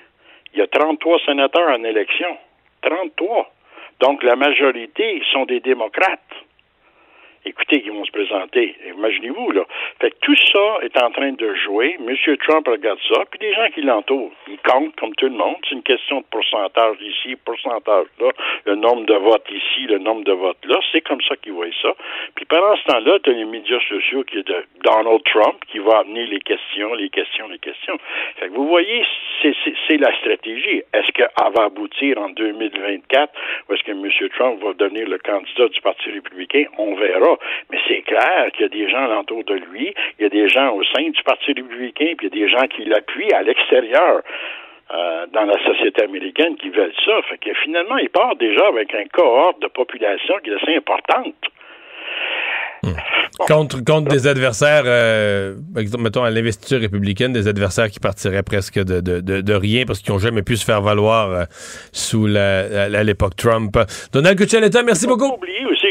Il 0.54 0.60
y 0.60 0.62
a 0.62 0.68
33 0.68 1.20
sénateurs 1.26 1.70
en 1.70 1.84
élection. 1.84 2.38
33. 2.82 3.52
Donc, 4.00 4.24
la 4.24 4.36
majorité 4.36 5.22
sont 5.32 5.46
des 5.46 5.60
démocrates 5.60 6.20
écoutez, 7.46 7.82
qui 7.82 7.90
vont 7.90 8.06
se 8.06 8.12
présenter. 8.12 8.76
Imaginez-vous, 8.98 9.52
là. 9.52 9.64
Fait 10.00 10.12
que 10.12 10.16
tout 10.22 10.36
ça 10.36 10.80
est 10.82 11.02
en 11.02 11.12
train 11.12 11.32
de 11.32 11.56
jouer. 11.56 11.98
M. 12.00 12.38
Trump 12.48 12.68
regarde 12.68 13.00
ça, 13.12 13.24
puis 13.30 13.40
des 13.40 13.54
gens 13.54 13.68
qui 13.74 13.82
l'entourent. 13.82 14.32
Ils 14.48 14.60
comptent 14.60 14.96
comme 14.96 15.14
tout 15.16 15.28
le 15.28 15.36
monde. 15.36 15.56
C'est 15.68 15.76
une 15.76 15.84
question 15.84 16.20
de 16.22 16.26
pourcentage 16.30 16.98
ici, 17.02 17.36
pourcentage 17.44 18.08
là, 18.20 18.30
le 18.66 18.76
nombre 18.76 19.06
de 19.06 19.16
votes 19.16 19.50
ici, 19.52 19.86
le 19.88 20.00
nombre 20.00 20.24
de 20.24 20.34
votes 20.34 20.66
là. 20.66 20.80
C'est 20.92 21.02
comme 21.02 21.22
ça 21.22 21.36
qu'ils 21.38 21.54
voient 21.54 21.66
ça. 21.82 21.94
Puis 22.36 22.46
pendant 22.46 22.76
ce 22.76 22.84
temps-là, 22.86 23.20
tu 23.24 23.30
as 23.30 23.34
les 23.34 23.46
médias 23.46 23.80
sociaux 23.88 24.24
qui 24.24 24.40
est 24.40 24.48
de 24.48 24.64
Donald 24.84 25.22
Trump 25.26 25.58
qui 25.68 25.80
va 25.80 26.00
amener 26.00 26.26
les 26.28 26.40
questions, 26.40 26.94
les 26.94 27.10
questions, 27.10 27.48
les 27.48 27.60
questions. 27.60 27.98
Fait 28.38 28.48
que 28.48 28.54
vous 28.54 28.68
voyez, 28.68 29.04
c'est 29.42 29.98
la 29.98 30.16
stratégie. 30.18 30.82
Est-ce 30.94 31.12
qu'elle 31.12 31.30
va 31.56 31.66
aboutir 31.66 32.18
en 32.18 32.30
2024 32.30 33.34
ou 33.70 33.74
est-ce 33.74 33.84
que 33.84 33.92
M. 33.92 34.30
Trump 34.36 34.64
va 34.64 34.74
devenir 34.74 35.08
le 35.08 35.18
candidat 35.18 35.68
du 35.68 35.82
Parti 35.82 36.10
républicain? 36.12 36.66
On 36.78 36.96
verra. 36.96 37.27
Mais 37.72 37.78
c'est 37.88 38.02
clair 38.02 38.52
qu'il 38.54 38.64
y 38.64 38.66
a 38.66 38.70
des 38.70 38.90
gens 38.90 39.04
alentour 39.06 39.44
de 39.44 39.56
lui, 39.56 39.94
il 40.20 40.24
y 40.24 40.26
a 40.26 40.30
des 40.30 40.48
gens 40.48 40.74
au 40.74 40.84
sein 40.84 41.10
du 41.10 41.24
Parti 41.24 41.48
républicain, 41.48 42.14
puis 42.18 42.28
il 42.28 42.40
y 42.40 42.44
a 42.44 42.46
des 42.46 42.52
gens 42.52 42.68
qui 42.68 42.86
l'appuient 42.86 43.34
à 43.34 43.44
l'extérieur. 43.44 44.22
Euh, 44.90 45.26
dans 45.34 45.44
la 45.44 45.62
société 45.66 46.02
américaine 46.02 46.56
qui 46.56 46.70
veulent 46.70 46.94
ça. 47.04 47.22
Fait 47.30 47.38
que 47.38 47.54
finalement, 47.62 47.98
il 47.98 48.08
part 48.08 48.38
déjà 48.38 48.68
avec 48.68 48.96
un 48.96 49.04
cohorte 49.12 49.62
de 49.62 49.68
population 49.68 50.36
qui 50.42 50.50
est 50.50 50.54
assez 50.54 50.78
importante. 50.78 51.36
Contre, 53.48 53.84
contre 53.84 54.10
des 54.10 54.28
adversaires, 54.28 54.84
euh, 54.86 55.56
mettons 56.00 56.24
à 56.24 56.30
l'investiture 56.30 56.80
républicaine, 56.80 57.34
des 57.34 57.50
adversaires 57.50 57.90
qui 57.90 58.00
partiraient 58.00 58.44
presque 58.44 58.80
de, 58.80 59.02
de, 59.02 59.20
de, 59.20 59.42
de 59.42 59.54
rien 59.54 59.84
parce 59.86 60.00
qu'ils 60.00 60.14
n'ont 60.14 60.20
jamais 60.20 60.42
pu 60.42 60.56
se 60.56 60.64
faire 60.64 60.82
valoir 60.82 61.32
euh, 61.32 61.44
sous 61.92 62.26
l'époque 62.26 63.36
Trump. 63.36 63.78
Donald 64.14 64.38
Cuccioletta, 64.38 64.84
merci 64.84 65.06
beaucoup. 65.06 65.38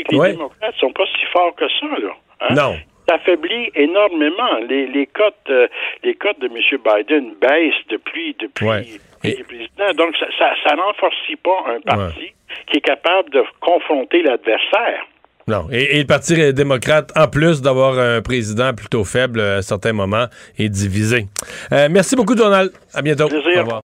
Que 0.06 0.12
les 0.12 0.18
Ouais. 0.18 0.32
démocrates 0.32 0.74
sont 0.80 0.92
pas 0.92 1.04
si 1.18 1.26
forts 1.32 1.54
que 1.56 1.64
ça, 1.68 1.86
là. 1.86 2.12
hein? 2.40 2.54
Non. 2.54 2.76
Ça 3.08 3.14
affaiblit 3.16 3.70
énormément. 3.76 4.58
Les, 4.68 4.86
les 4.88 5.06
cotes, 5.06 5.34
euh, 5.50 5.68
les 6.02 6.14
cotes 6.16 6.40
de 6.40 6.46
M. 6.46 6.54
Biden 6.56 7.34
baissent 7.40 7.74
depuis, 7.88 8.34
depuis, 8.40 8.66
Ouais. 8.66 8.80
depuis 8.80 9.30
Et- 9.30 9.36
le 9.38 9.44
président. 9.44 9.92
Donc, 10.04 10.16
ça, 10.18 10.26
ça, 10.38 10.50
ça 10.64 10.74
n'enforcit 10.74 11.36
pas 11.36 11.64
un 11.68 11.80
parti 11.82 12.32
qui 12.70 12.78
est 12.78 12.80
capable 12.80 13.30
de 13.30 13.44
confronter 13.60 14.22
l'adversaire. 14.22 15.04
Non. 15.48 15.68
Et, 15.70 15.96
et 15.96 16.00
le 16.00 16.06
Parti 16.06 16.52
démocrate, 16.52 17.12
en 17.16 17.28
plus 17.28 17.62
d'avoir 17.62 17.96
un 18.00 18.20
président 18.20 18.74
plutôt 18.74 19.04
faible 19.04 19.40
à 19.40 19.62
certains 19.62 19.92
moments, 19.92 20.26
est 20.58 20.68
divisé. 20.68 21.26
Euh, 21.70 21.86
merci 21.88 22.16
beaucoup, 22.16 22.34
Donald. 22.34 22.72
À 22.92 23.00
bientôt. 23.02 23.28
Plaisir. 23.28 23.58
Au 23.58 23.62
revoir. 23.62 23.80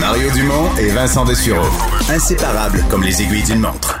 Mario 0.00 0.30
Dumont 0.30 0.70
et 0.80 0.90
Vincent 0.94 1.24
Dessureau. 1.24 1.66
Inséparables 2.08 2.78
comme 2.88 3.02
les 3.02 3.20
aiguilles 3.20 3.42
d'une 3.44 3.60
montre. 3.60 4.00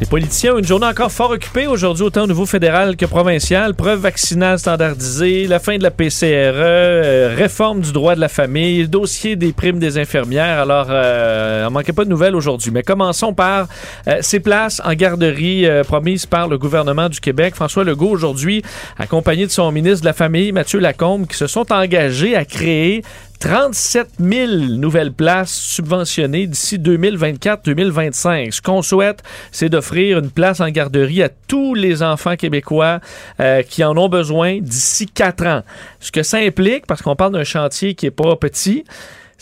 Les 0.00 0.06
politiciens 0.06 0.54
ont 0.54 0.58
une 0.58 0.66
journée 0.66 0.86
encore 0.86 1.12
fort 1.12 1.30
occupée 1.30 1.66
aujourd'hui, 1.66 2.04
autant 2.04 2.22
au 2.22 2.26
niveau 2.26 2.46
fédéral 2.46 2.96
que 2.96 3.04
provincial. 3.04 3.74
Preuve 3.74 4.00
vaccinale 4.00 4.58
standardisée, 4.58 5.46
la 5.46 5.58
fin 5.58 5.76
de 5.76 5.82
la 5.82 5.90
PCRE, 5.90 6.24
euh, 6.24 7.34
réforme 7.36 7.80
du 7.82 7.92
droit 7.92 8.14
de 8.14 8.20
la 8.20 8.28
famille, 8.28 8.88
dossier 8.88 9.36
des 9.36 9.52
primes 9.52 9.78
des 9.78 9.98
infirmières. 9.98 10.60
Alors, 10.60 10.86
euh, 10.88 11.66
on 11.68 11.70
manquait 11.72 11.92
pas 11.92 12.06
de 12.06 12.08
nouvelles 12.08 12.34
aujourd'hui. 12.34 12.70
Mais 12.70 12.82
commençons 12.82 13.34
par 13.34 13.68
euh, 14.08 14.20
ces 14.22 14.40
places 14.40 14.80
en 14.86 14.94
garderie 14.94 15.66
euh, 15.66 15.84
promises 15.84 16.24
par 16.24 16.48
le 16.48 16.56
gouvernement 16.56 17.10
du 17.10 17.20
Québec. 17.20 17.54
François 17.54 17.84
Legault, 17.84 18.08
aujourd'hui, 18.08 18.62
accompagné 18.98 19.44
de 19.44 19.50
son 19.50 19.70
ministre 19.70 20.00
de 20.00 20.06
la 20.06 20.14
Famille, 20.14 20.50
Mathieu 20.52 20.78
Lacombe, 20.78 21.26
qui 21.26 21.36
se 21.36 21.46
sont 21.46 21.70
engagés 21.70 22.36
à 22.36 22.46
créer 22.46 23.02
37 23.40 24.10
000 24.20 24.52
nouvelles 24.76 25.12
places 25.12 25.54
subventionnées 25.54 26.46
d'ici 26.46 26.78
2024-2025. 26.78 28.52
Ce 28.52 28.60
qu'on 28.60 28.82
souhaite, 28.82 29.22
c'est 29.50 29.70
d'offrir 29.70 30.18
une 30.18 30.30
place 30.30 30.60
en 30.60 30.68
garderie 30.68 31.22
à 31.22 31.30
tous 31.48 31.74
les 31.74 32.02
enfants 32.02 32.36
québécois 32.36 33.00
euh, 33.40 33.62
qui 33.62 33.82
en 33.82 33.96
ont 33.96 34.10
besoin 34.10 34.60
d'ici 34.60 35.06
4 35.06 35.46
ans. 35.46 35.62
Ce 36.00 36.12
que 36.12 36.22
ça 36.22 36.36
implique, 36.36 36.86
parce 36.86 37.00
qu'on 37.00 37.16
parle 37.16 37.32
d'un 37.32 37.44
chantier 37.44 37.94
qui 37.94 38.06
est 38.06 38.10
pas 38.10 38.36
petit, 38.36 38.84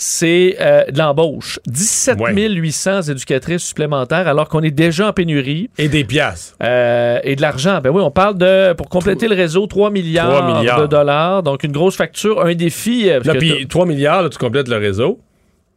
c'est 0.01 0.55
euh, 0.61 0.85
de 0.85 0.97
l'embauche. 0.97 1.59
17 1.67 2.19
800 2.37 3.03
éducatrices 3.03 3.65
supplémentaires 3.65 4.29
alors 4.29 4.49
qu'on 4.49 4.63
est 4.63 4.71
déjà 4.71 5.09
en 5.09 5.13
pénurie. 5.13 5.71
Et 5.77 5.89
des 5.89 6.05
piastres. 6.05 6.55
Euh, 6.63 7.19
et 7.25 7.35
de 7.35 7.43
l'argent. 7.43 7.81
Ben 7.83 7.91
oui, 7.91 8.01
on 8.01 8.13
parle 8.13 8.39
de, 8.39 8.75
pour 8.75 8.89
compléter 8.89 9.27
le 9.27 9.35
réseau, 9.35 9.67
3 9.67 9.91
milliards, 9.91 10.31
3 10.45 10.61
milliards. 10.61 10.81
de 10.83 10.87
dollars. 10.87 11.43
Donc, 11.43 11.65
une 11.65 11.73
grosse 11.73 11.97
facture, 11.97 12.41
un 12.41 12.55
défi. 12.55 13.11
euh, 13.11 13.21
Là, 13.25 13.35
puis 13.35 13.67
3 13.67 13.87
milliards, 13.87 14.23
là, 14.23 14.29
tu 14.29 14.39
complètes 14.39 14.69
le 14.69 14.77
réseau. 14.77 15.19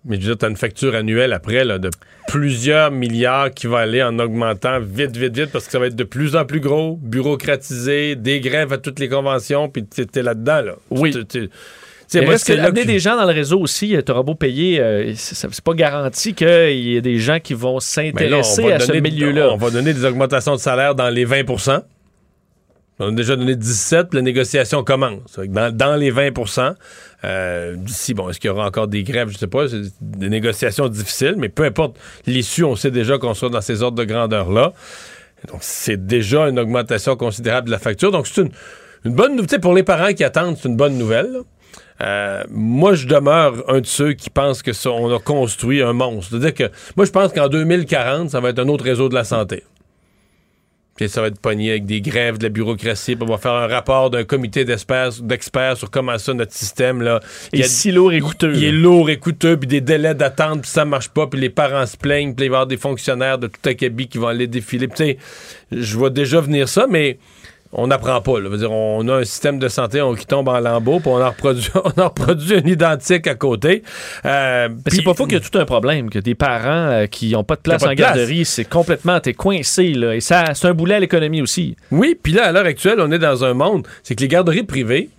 Mais 0.05 0.17
tu 0.19 0.29
as 0.29 0.47
une 0.47 0.55
facture 0.57 0.93
annuelle 0.95 1.33
après 1.33 1.63
là, 1.63 1.77
de 1.79 1.89
plusieurs 2.27 2.91
milliards 2.91 3.51
qui 3.51 3.67
va 3.67 3.79
aller 3.79 4.01
en 4.03 4.17
augmentant 4.19 4.79
vite, 4.79 5.17
vite, 5.17 5.35
vite, 5.35 5.51
parce 5.51 5.65
que 5.65 5.71
ça 5.71 5.79
va 5.79 5.87
être 5.87 5.95
de 5.95 6.03
plus 6.03 6.35
en 6.35 6.45
plus 6.45 6.59
gros, 6.59 6.97
bureaucratisé, 7.01 8.15
des 8.15 8.39
grèves 8.39 8.73
à 8.73 8.77
toutes 8.77 8.99
les 8.99 9.09
conventions, 9.09 9.69
puis 9.69 9.85
tu 9.85 10.01
es 10.15 10.23
là-dedans. 10.23 10.61
Là. 10.61 10.73
Oui. 10.91 11.13
C'est 12.37 12.53
que 12.53 12.57
là 12.57 12.65
amener 12.67 12.81
que- 12.81 12.87
des 12.87 12.99
gens 12.99 13.15
dans 13.15 13.25
le 13.25 13.33
réseau 13.33 13.59
aussi, 13.59 13.95
tu 14.05 14.11
auras 14.11 14.23
beau 14.23 14.35
payer, 14.35 14.79
euh, 14.79 15.13
c'est 15.15 15.61
pas 15.61 15.73
garanti 15.73 16.33
qu'il 16.33 16.47
y 16.79 16.97
ait 16.97 17.01
des 17.01 17.19
gens 17.19 17.39
qui 17.39 17.53
vont 17.53 17.75
Ben 17.75 17.79
s'intéresser 17.79 18.71
à 18.71 18.79
ce 18.79 18.91
milieu-là. 18.93 19.49
On 19.53 19.57
va 19.57 19.69
donner 19.69 19.93
des 19.93 20.03
augmentations 20.05 20.53
de 20.55 20.59
salaire 20.59 20.93
dans 20.95 21.09
les 21.09 21.25
20% 21.25 21.83
On 22.99 23.07
a 23.07 23.11
déjà 23.11 23.35
donné 23.35 23.55
17, 23.55 24.09
puis 24.09 24.17
la 24.17 24.21
négociation 24.21 24.83
commence. 24.83 25.19
Que 25.35 25.45
Dans, 25.47 25.75
dans 25.75 25.95
les 25.95 26.11
20% 26.11 26.75
euh, 27.23 27.75
d'ici, 27.75 28.13
bon, 28.13 28.29
est-ce 28.29 28.39
qu'il 28.39 28.49
y 28.49 28.51
aura 28.51 28.67
encore 28.67 28.87
des 28.87 29.01
grèves? 29.03 29.29
Je 29.29 29.37
sais 29.39 29.47
pas. 29.47 29.67
C'est 29.67 29.81
des 30.01 30.29
négociations 30.29 30.87
difficiles, 30.87 31.35
mais 31.37 31.49
peu 31.49 31.63
importe 31.63 31.95
l'issue, 32.27 32.63
on 32.63 32.75
sait 32.75 32.91
déjà 32.91 33.17
qu'on 33.17 33.33
sera 33.33 33.49
dans 33.49 33.61
ces 33.61 33.81
ordres 33.81 33.97
de 33.97 34.03
grandeur-là. 34.03 34.73
Donc, 35.47 35.59
c'est 35.61 36.05
déjà 36.05 36.47
une 36.49 36.59
augmentation 36.59 37.15
considérable 37.15 37.67
de 37.67 37.71
la 37.71 37.79
facture. 37.79 38.11
Donc, 38.11 38.27
c'est 38.27 38.41
une, 38.41 38.51
une 39.05 39.13
bonne 39.15 39.35
nouvelle. 39.35 39.59
Pour 39.61 39.73
les 39.73 39.81
parents 39.83 40.13
qui 40.13 40.23
attendent, 40.23 40.57
c'est 40.61 40.67
une 40.69 40.75
bonne 40.77 40.97
nouvelle. 40.97 41.31
là. 41.31 41.39
Euh, 42.01 42.43
moi, 42.49 42.93
je 42.95 43.05
demeure 43.07 43.63
un 43.69 43.81
de 43.81 43.85
ceux 43.85 44.13
qui 44.13 44.29
pensent 44.29 44.63
que 44.63 44.73
ça, 44.73 44.89
on 44.91 45.13
a 45.15 45.19
construit 45.19 45.81
un 45.81 45.93
monstre. 45.93 46.31
C'est-à-dire 46.31 46.53
que 46.53 46.73
moi, 46.97 47.05
je 47.05 47.11
pense 47.11 47.31
qu'en 47.31 47.47
2040, 47.47 48.29
ça 48.31 48.39
va 48.39 48.49
être 48.49 48.59
un 48.59 48.67
autre 48.69 48.83
réseau 48.83 49.07
de 49.09 49.13
la 49.15 49.23
santé. 49.23 49.63
Puis 50.95 51.07
ça 51.09 51.21
va 51.21 51.27
être 51.27 51.39
pogné 51.39 51.71
avec 51.71 51.85
des 51.85 52.01
grèves, 52.01 52.37
de 52.37 52.43
la 52.43 52.49
bureaucratie. 52.49 53.15
Puis 53.15 53.23
on 53.27 53.31
va 53.31 53.37
faire 53.37 53.53
un 53.53 53.67
rapport 53.67 54.09
d'un 54.09 54.23
comité 54.23 54.65
d'experts 54.65 55.77
sur 55.77 55.89
comment 55.89 56.17
ça, 56.17 56.33
notre 56.33 56.53
système, 56.53 57.01
là. 57.01 57.19
Il 57.53 57.61
a- 57.63 57.67
si 57.67 57.91
lourd 57.91 58.11
et 58.13 58.19
coûteux. 58.19 58.53
il 58.55 58.63
est 58.65 58.71
lourd 58.71 59.09
et 59.09 59.17
coûteux, 59.17 59.57
puis 59.57 59.67
des 59.67 59.81
délais 59.81 60.13
d'attente, 60.15 60.61
puis 60.61 60.69
ça 60.69 60.83
marche 60.85 61.09
pas, 61.09 61.27
puis 61.27 61.39
les 61.39 61.49
parents 61.49 61.85
se 61.85 61.97
plaignent, 61.97 62.35
puis 62.35 62.45
il 62.45 62.49
va 62.49 62.55
y 62.55 62.57
avoir 62.57 62.67
des 62.67 62.77
fonctionnaires 62.77 63.37
de 63.37 63.47
tout 63.47 63.67
acabit 63.69 64.07
qui 64.07 64.17
vont 64.17 64.27
aller 64.27 64.47
défiler. 64.47 64.87
Puis, 64.87 64.97
tu 64.97 65.03
sais, 65.05 65.17
je 65.71 65.97
vois 65.97 66.09
déjà 66.09 66.41
venir 66.41 66.67
ça, 66.67 66.85
mais 66.89 67.17
on 67.73 67.87
n'apprend 67.87 68.21
pas. 68.21 68.39
Là. 68.39 68.55
Dire, 68.57 68.71
on 68.71 69.07
a 69.07 69.15
un 69.17 69.23
système 69.23 69.59
de 69.59 69.67
santé 69.67 70.01
on- 70.01 70.13
qui 70.15 70.25
tombe 70.25 70.47
en 70.47 70.59
lambeaux, 70.59 70.99
puis 70.99 71.09
on 71.09 71.21
en 71.21 71.29
reproduit, 71.29 71.69
on 71.75 72.01
en 72.01 72.05
reproduit 72.09 72.55
un 72.55 72.67
identique 72.67 73.27
à 73.27 73.35
côté. 73.35 73.83
Euh, 74.25 74.69
c'est 74.87 75.03
pas 75.03 75.13
faux 75.13 75.25
qu'il 75.25 75.37
y 75.37 75.41
a 75.41 75.49
tout 75.49 75.57
un 75.57 75.65
problème, 75.65 76.09
que 76.09 76.19
des 76.19 76.35
parents 76.35 76.89
euh, 76.91 77.05
qui 77.07 77.31
n'ont 77.31 77.43
pas 77.43 77.55
de 77.55 77.61
place 77.61 77.81
pas 77.83 77.87
en 77.89 77.91
de 77.91 77.95
place. 77.95 78.15
garderie, 78.15 78.45
c'est 78.45 78.65
complètement, 78.65 79.19
t'es 79.19 79.33
coincé, 79.33 79.93
là. 79.93 80.15
Et 80.15 80.19
ça, 80.21 80.53
c'est 80.53 80.67
un 80.67 80.73
boulet 80.73 80.95
à 80.95 80.99
l'économie 80.99 81.41
aussi. 81.41 81.75
Oui, 81.91 82.17
puis 82.21 82.33
là, 82.33 82.45
à 82.47 82.51
l'heure 82.51 82.65
actuelle, 82.65 82.99
on 82.99 83.11
est 83.11 83.19
dans 83.19 83.43
un 83.45 83.53
monde, 83.53 83.87
c'est 84.03 84.15
que 84.15 84.21
les 84.21 84.27
garderies 84.27 84.63
privées, 84.63 85.09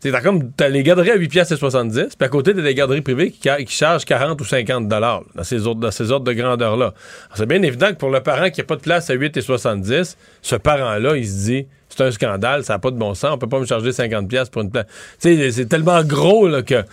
t'as 0.00 0.20
comme 0.20 0.52
t'as 0.52 0.68
les 0.68 0.82
garderies 0.82 1.10
à 1.10 1.16
8 1.16 1.28
pièces 1.28 1.50
et 1.50 1.56
70, 1.56 2.16
puis 2.16 2.26
à 2.26 2.28
côté 2.28 2.54
t'as 2.54 2.62
des 2.62 2.74
garderies 2.74 3.00
privées 3.02 3.30
qui, 3.30 3.48
qui 3.64 3.74
chargent 3.74 4.04
40 4.04 4.40
ou 4.40 4.44
50 4.44 4.88
dollars 4.88 5.22
dans 5.34 5.44
ces 5.44 5.66
ordres 5.66 5.80
dans 5.80 5.90
ces 5.90 6.10
ordres 6.10 6.26
de 6.26 6.32
grandeur 6.32 6.76
là. 6.76 6.94
C'est 7.34 7.46
bien 7.46 7.62
évident 7.62 7.88
que 7.88 7.96
pour 7.96 8.10
le 8.10 8.20
parent 8.20 8.50
qui 8.50 8.60
a 8.60 8.64
pas 8.64 8.76
de 8.76 8.80
place 8.80 9.10
à 9.10 9.14
8 9.14 9.36
et 9.36 9.40
70, 9.40 10.16
ce 10.42 10.56
parent 10.56 10.96
là, 10.96 11.16
il 11.16 11.26
se 11.26 11.44
dit 11.44 11.66
c'est 11.88 12.02
un 12.04 12.10
scandale, 12.12 12.64
ça 12.64 12.74
n'a 12.74 12.78
pas 12.78 12.92
de 12.92 12.96
bon 12.96 13.14
sens, 13.14 13.32
on 13.34 13.38
peut 13.38 13.48
pas 13.48 13.58
me 13.58 13.66
charger 13.66 13.92
50 13.92 14.28
pièces 14.28 14.48
pour 14.48 14.62
une 14.62 14.70
place. 14.70 14.86
C'est 15.18 15.68
tellement 15.68 16.02
gros 16.04 16.48
là 16.48 16.62
que 16.62 16.84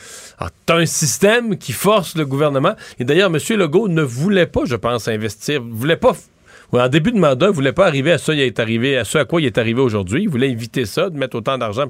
t'as 0.66 0.76
un 0.76 0.86
système 0.86 1.58
qui 1.58 1.72
force 1.72 2.16
le 2.18 2.26
gouvernement 2.26 2.74
et 3.00 3.06
d'ailleurs 3.06 3.32
M. 3.34 3.40
Legault 3.58 3.88
ne 3.88 4.02
voulait 4.02 4.48
pas, 4.48 4.62
je 4.66 4.76
pense, 4.76 5.08
investir, 5.08 5.62
voulait 5.62 5.98
pas 5.98 6.14
en 6.74 6.90
début 6.90 7.12
de 7.12 7.20
mandat, 7.20 7.48
il 7.48 7.54
voulait 7.54 7.72
pas 7.72 7.88
arriver 7.88 8.12
à 8.12 8.18
ça, 8.18 8.34
il 8.34 8.42
est 8.42 8.60
arrivé 8.60 8.98
à 8.98 9.06
ce 9.06 9.18
à 9.18 9.26
quoi 9.26 9.42
il 9.42 9.46
est 9.46 9.58
arrivé 9.58 9.82
aujourd'hui. 9.82 10.24
Il 10.24 10.30
voulait 10.30 10.50
éviter 10.50 10.86
ça, 10.86 11.10
de 11.10 11.18
mettre 11.18 11.38
autant 11.38 11.58
d'argent. 11.58 11.86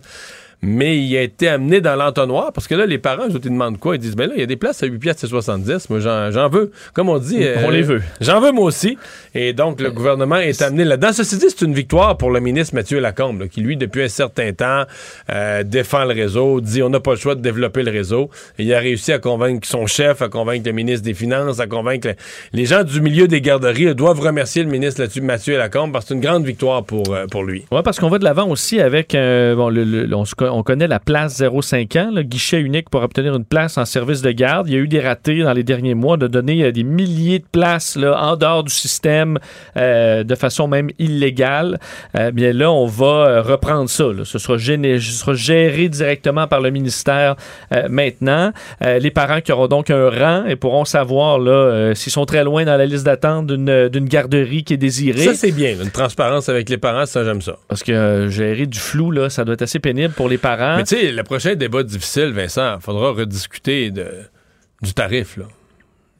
Mais 0.64 0.98
il 0.98 1.16
a 1.16 1.22
été 1.22 1.48
amené 1.48 1.82
dans 1.82 1.96
l'entonnoir 1.96 2.52
parce 2.52 2.68
que 2.68 2.74
là, 2.74 2.88
les 2.88 2.98
parents, 2.98 3.26
autres, 3.26 3.42
ils 3.46 3.52
demandent 3.52 3.78
quoi? 3.80 3.96
Ils 3.96 4.00
disent, 4.00 4.16
ben 4.16 4.28
là, 4.28 4.34
il 4.36 4.40
y 4.40 4.44
a 4.44 4.48
des 4.48 4.56
places 4.56 4.82
à 4.82 4.88
8 4.88 4.98
piastres 4.98 5.26
et 5.26 5.28
70. 5.28 5.90
Moi, 5.92 6.00
j'en, 6.00 6.32
j'en 6.32 6.50
veux. 6.50 6.72
Comme 6.94 7.10
on 7.10 7.20
dit. 7.20 7.46
On 7.64 7.70
les 7.70 7.84
veut. 7.84 8.02
J'en 8.22 8.40
veux 8.42 8.52
moi 8.52 8.66
aussi. 8.66 8.98
Et 9.36 9.54
donc, 9.54 9.80
le 9.80 9.92
gouvernement 9.92 10.38
est 10.38 10.60
amené 10.64 10.84
là-dedans. 10.84 11.14
Ceci 11.14 11.38
dit, 11.38 11.46
c'est 11.50 11.64
une 11.64 11.76
victoire 11.76 12.18
pour 12.18 12.32
le 12.32 12.40
ministre 12.40 12.74
Mathieu 12.74 13.00
Lacombe, 13.00 13.42
là, 13.42 13.48
qui, 13.48 13.62
lui, 13.62 13.78
depuis 13.78 14.02
un 14.04 14.08
certain 14.08 14.52
temps, 14.52 14.84
euh, 15.32 15.62
défend 15.64 16.06
le 16.06 16.14
réseau, 16.16 16.60
dit 16.60 16.82
on 16.82 16.90
n'a 16.90 17.00
pas 17.00 17.12
le 17.12 17.18
choix 17.18 17.36
de 17.36 17.42
développer 17.42 17.84
le 17.84 17.92
réseau. 17.92 18.32
Et 18.58 18.64
il 18.64 18.74
a 18.74 18.80
réussi 18.80 19.12
à 19.14 19.20
convaincre 19.20 19.68
son 19.68 19.86
chef, 19.86 20.22
à 20.24 20.28
convaincre 20.30 20.64
le 20.66 20.72
ministre 20.72 21.06
des 21.06 21.14
Finances, 21.14 21.60
à 21.60 21.68
convaincre 21.68 22.08
le- 22.08 22.16
les 22.54 22.66
gens 22.66 22.84
du 22.84 23.00
milieu 23.00 23.28
des 23.28 23.42
garderies 23.42 23.94
doivent 23.94 24.20
remercier 24.22 24.64
le 24.64 24.70
ministre 24.70 25.02
là-dessus, 25.02 25.22
Mathieu 25.22 25.56
Lacombe, 25.58 25.92
parce 25.92 26.06
que 26.06 26.10
c'est 26.10 26.16
une 26.16 26.22
grande 26.22 26.46
victoire 26.46 26.84
pour, 26.84 27.14
euh, 27.14 27.28
pour 27.28 27.44
lui. 27.44 27.66
Oui, 27.72 27.82
parce 27.84 28.00
qu'on 28.00 28.10
va 28.10 28.18
de 28.18 28.24
l'avant 28.24 28.48
aussi 28.50 28.80
avec, 28.82 29.14
euh, 29.14 29.56
bon, 29.56 29.70
le- 29.70 29.84
le- 29.84 30.16
on, 30.16 30.26
se 30.26 30.34
on 30.52 30.64
connaît 30.64 30.88
la 30.88 31.00
place 31.00 31.40
0,5 31.42 32.00
ans, 32.00 32.12
le 32.14 32.24
guichet 32.24 32.60
unique 32.60 32.90
pour 32.90 33.02
obtenir 33.04 33.36
une 33.36 33.46
place 33.46 33.78
en 33.78 33.86
service 33.86 34.22
de 34.22 34.32
garde. 34.32 34.68
Il 34.68 34.74
y 34.74 34.76
a 34.76 34.80
eu 34.80 34.88
des 34.88 35.00
ratés 35.00 35.44
dans 35.44 35.54
les 35.54 35.64
derniers 35.64 35.94
mois 35.96 36.18
de 36.18 36.28
donner 36.28 36.64
euh, 36.64 36.72
des 36.72 36.84
milliers 36.84 37.40
de 37.40 37.46
places 37.52 37.96
là, 37.96 38.20
en 38.22 38.36
dehors 38.36 38.64
du 38.64 38.74
système 38.74 39.38
euh, 39.78 40.24
de 40.24 40.36
façon 40.36 40.68
même 40.68 40.90
illégale. 41.00 41.80
Euh, 42.18 42.32
bien 42.32 42.54
là, 42.54 42.72
on 42.72 42.86
va 42.86 43.42
reprendre 43.42 43.90
ça. 43.90 44.06
là. 44.06 44.24
Ce, 44.26 44.38
sera 44.40 44.58
géné- 44.58 45.00
ce 45.00 45.12
sera 45.12 45.34
géré 45.34 45.90
directement 45.90 46.48
par 46.48 46.62
le 46.62 46.70
ministère 46.72 47.36
euh, 47.74 47.88
maintenant. 47.90 48.52
Les 48.82 49.12
parents 49.12 49.42
qui 49.42 49.52
auront 49.52 49.68
donc 49.68 49.90
un 49.90 50.10
rang 50.10 50.46
et 50.46 50.56
pourront 50.56 50.86
savoir 50.86 51.40
là, 51.40 51.94
s'ils 51.96 52.12
sont 52.12 52.26
très 52.26 52.44
loin 52.44 52.66
dans 52.66 52.78
la 52.78 52.86
liste 52.86 53.06
d'attente 53.06 53.48
d'une 53.48 53.90
d'une 53.90 54.06
garderie 54.06 54.64
qui 54.64 54.74
est 54.74 54.78
désirée. 54.78 55.20
Ça, 55.20 55.34
c'est 55.34 55.52
bien. 55.52 55.76
Une 55.82 55.92
transparence 55.92 56.50
avec 56.50 56.70
les 56.70 56.78
parents, 56.78 57.06
ça, 57.06 57.24
j'aime 57.24 57.42
ça. 57.42 57.58
Parce 57.68 57.84
que 57.84 58.28
gérer 58.30 58.66
du 58.66 58.80
flou, 58.80 59.12
là, 59.12 59.30
ça 59.30 59.44
doit 59.46 59.54
être 59.54 59.62
assez 59.64 59.80
pénible 59.80 60.14
pour 60.14 60.30
les 60.30 60.37
parents. 60.38 60.78
Mais 60.78 60.84
tu 60.84 60.96
sais, 60.96 61.12
le 61.12 61.24
prochain 61.24 61.56
débat 61.56 61.84
difficile, 61.84 62.32
Vincent, 62.34 62.76
il 62.76 62.82
faudra 62.82 63.12
rediscuter 63.12 63.92
de 63.92 64.08
du 64.82 64.94
tarif, 64.94 65.38
là. 65.38 65.46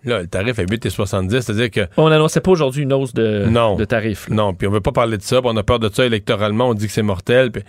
Là, 0.04 0.22
le 0.22 0.28
tarif 0.28 0.58
est 0.60 0.66
8,70, 0.66 1.42
c'est-à-dire 1.42 1.70
que. 1.72 1.82
On 1.98 2.10
n'annonçait 2.10 2.40
pas 2.40 2.52
aujourd'hui 2.52 2.84
une 2.84 2.94
hausse 2.94 3.14
de, 3.14 3.46
non, 3.48 3.76
de 3.76 3.86
tarif. 3.86 4.30
Non, 4.30 4.54
puis 4.54 4.68
on 4.68 4.72
veut 4.72 4.80
pas 4.82 4.92
parler 4.92 5.18
de 5.18 5.24
ça, 5.24 5.42
puis 5.42 5.50
on 5.52 5.58
a 5.58 5.64
peur 5.64 5.80
de 5.80 5.90
ça 5.90 6.06
électoralement, 6.06 6.70
on 6.70 6.74
dit 6.74 6.88
que 6.88 6.94
c'est 6.94 7.02
mortel, 7.02 7.52
puis- 7.52 7.64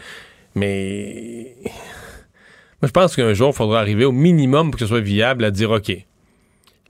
mais. 0.55 1.55
Moi, 2.81 2.87
je 2.87 2.93
pense 2.93 3.17
qu'un 3.17 3.33
jour, 3.35 3.51
il 3.53 3.57
faudra 3.57 3.81
arriver 3.81 4.05
au 4.05 4.13
minimum 4.13 4.71
pour 4.71 4.79
que 4.79 4.85
ce 4.85 4.89
soit 4.89 5.01
viable 5.01 5.45
à 5.45 5.51
dire 5.51 5.71
OK, 5.71 5.93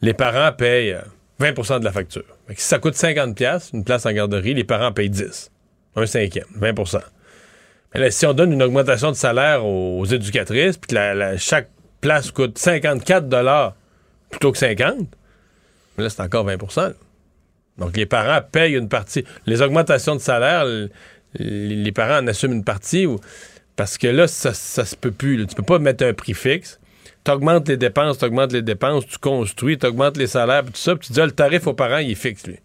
les 0.02 0.12
parents 0.14 0.52
payent 0.52 0.92
euh, 0.92 1.00
20% 1.40 1.80
de 1.80 1.84
la 1.84 1.92
facture. 1.92 2.24
Si 2.54 2.64
ça 2.64 2.78
coûte 2.78 2.94
50$, 2.94 3.34
piastres, 3.34 3.74
une 3.74 3.84
place 3.84 4.04
en 4.04 4.12
garderie, 4.12 4.52
les 4.54 4.64
parents 4.64 4.92
payent 4.92 5.08
10. 5.10 5.50
Un 5.96 6.06
cinquième, 6.06 6.46
20 6.56 6.74
Si 8.10 8.26
on 8.26 8.34
donne 8.34 8.52
une 8.52 8.62
augmentation 8.62 9.10
de 9.10 9.16
salaire 9.16 9.64
aux, 9.64 10.04
éducatrices, 10.04 10.76
puis 10.76 10.94
que 10.94 11.36
chaque 11.38 11.70
place 12.00 12.30
coûte 12.30 12.58
54 12.58 13.74
plutôt 14.30 14.52
que 14.52 14.58
50, 14.58 15.08
mais 15.96 16.04
là, 16.04 16.10
c'est 16.10 16.22
encore 16.22 16.44
20 16.44 16.56
là. 16.76 16.92
Donc, 17.78 17.96
les 17.96 18.06
parents 18.06 18.40
payent 18.52 18.74
une 18.76 18.88
partie. 18.88 19.24
Les 19.46 19.62
augmentations 19.62 20.14
de 20.14 20.20
salaire, 20.20 20.66
les 21.34 21.92
parents 21.92 22.22
en 22.22 22.26
assument 22.26 22.54
une 22.54 22.64
partie 22.64 23.06
parce 23.76 23.96
que 23.98 24.08
là, 24.08 24.26
ça, 24.26 24.52
ça 24.54 24.84
se 24.84 24.96
peut 24.96 25.12
plus. 25.12 25.36
là. 25.36 25.46
Tu 25.46 25.54
peux 25.54 25.62
pas 25.62 25.78
mettre 25.78 26.04
un 26.04 26.12
prix 26.12 26.34
fixe. 26.34 26.80
Tu 27.24 27.30
augmentes 27.30 27.68
les 27.68 27.76
dépenses, 27.76 28.18
tu 28.18 28.24
augmentes 28.24 28.52
les 28.52 28.62
dépenses, 28.62 29.06
tu 29.06 29.18
construis, 29.18 29.78
tu 29.78 29.86
augmentes 29.86 30.16
les 30.16 30.26
salaires, 30.26 30.62
puis 30.62 30.72
tout 30.72 30.80
ça, 30.80 30.96
puis 30.96 31.06
tu 31.06 31.12
dis, 31.12 31.20
ah, 31.20 31.26
le 31.26 31.32
tarif 31.32 31.66
aux 31.66 31.74
parents, 31.74 31.98
il 31.98 32.10
est 32.10 32.16
fixe, 32.16 32.46
lui. 32.46 32.58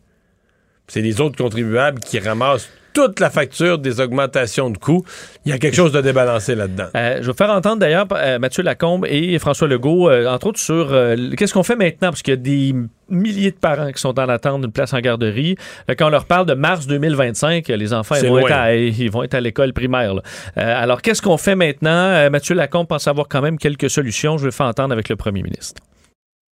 C'est 0.88 1.02
les 1.02 1.22
autres 1.22 1.38
contribuables 1.38 2.00
qui 2.00 2.20
ramassent 2.20 2.70
toute 2.94 3.20
la 3.20 3.30
facture 3.30 3.80
des 3.80 4.00
augmentations 4.00 4.70
de 4.70 4.78
coûts. 4.78 5.04
Il 5.46 5.52
y 5.52 5.54
a 5.54 5.58
quelque 5.58 5.76
chose 5.76 5.92
de 5.92 6.02
débalancé 6.02 6.56
là-dedans. 6.56 6.88
Euh, 6.96 7.20
je 7.22 7.28
vais 7.28 7.34
faire 7.34 7.50
entendre 7.50 7.78
d'ailleurs 7.78 8.08
euh, 8.12 8.40
Mathieu 8.40 8.64
Lacombe 8.64 9.06
et 9.10 9.38
François 9.40 9.68
Legault, 9.68 10.10
euh, 10.10 10.28
entre 10.28 10.48
autres, 10.48 10.60
sur 10.60 10.94
euh, 10.94 11.32
qu'est-ce 11.38 11.54
qu'on 11.54 11.64
fait 11.64 11.76
maintenant, 11.76 12.10
parce 12.10 12.22
qu'il 12.22 12.34
y 12.34 12.38
a 12.38 12.38
des 12.38 12.74
milliers 13.10 13.52
de 13.52 13.58
parents 13.58 13.92
qui 13.92 14.02
sont 14.02 14.18
en 14.20 14.30
attente 14.30 14.62
d'une 14.62 14.72
place 14.72 14.94
en 14.94 15.00
garderie. 15.00 15.56
Quand 15.88 16.08
on 16.08 16.10
leur 16.10 16.26
parle 16.26 16.46
de 16.46 16.54
mars 16.54 16.88
2025, 16.88 17.70
euh, 17.70 17.76
les 17.76 17.94
enfants 17.94 18.16
ils 18.22 18.28
vont, 18.28 18.40
être 18.40 18.52
à, 18.52 18.76
ils 18.76 19.12
vont 19.12 19.24
être 19.24 19.36
à 19.36 19.42
l'école 19.42 19.74
primaire. 19.74 20.16
là. 20.16 20.22
Euh, 20.58 20.84
alors, 20.84 21.02
qu'est-ce 21.02 21.22
qu'on 21.22 21.38
fait 21.38 21.56
maintenant? 21.56 21.92
Euh, 21.92 22.30
Mathieu 22.30 22.56
Lacombe 22.56 22.88
pense 22.88 23.08
avoir 23.08 23.28
quand 23.28 23.42
même 23.42 23.58
quelques 23.58 23.90
solutions. 23.90 24.38
Je 24.38 24.46
vais 24.46 24.52
faire 24.52 24.66
entendre 24.66 24.94
avec 24.94 25.10
le 25.10 25.16
premier 25.16 25.44
ministre. 25.44 25.82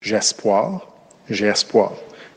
J'ai 0.02 0.16
espoir, 0.16 0.86
j'ai 1.28 1.46
espoir. 1.46 1.92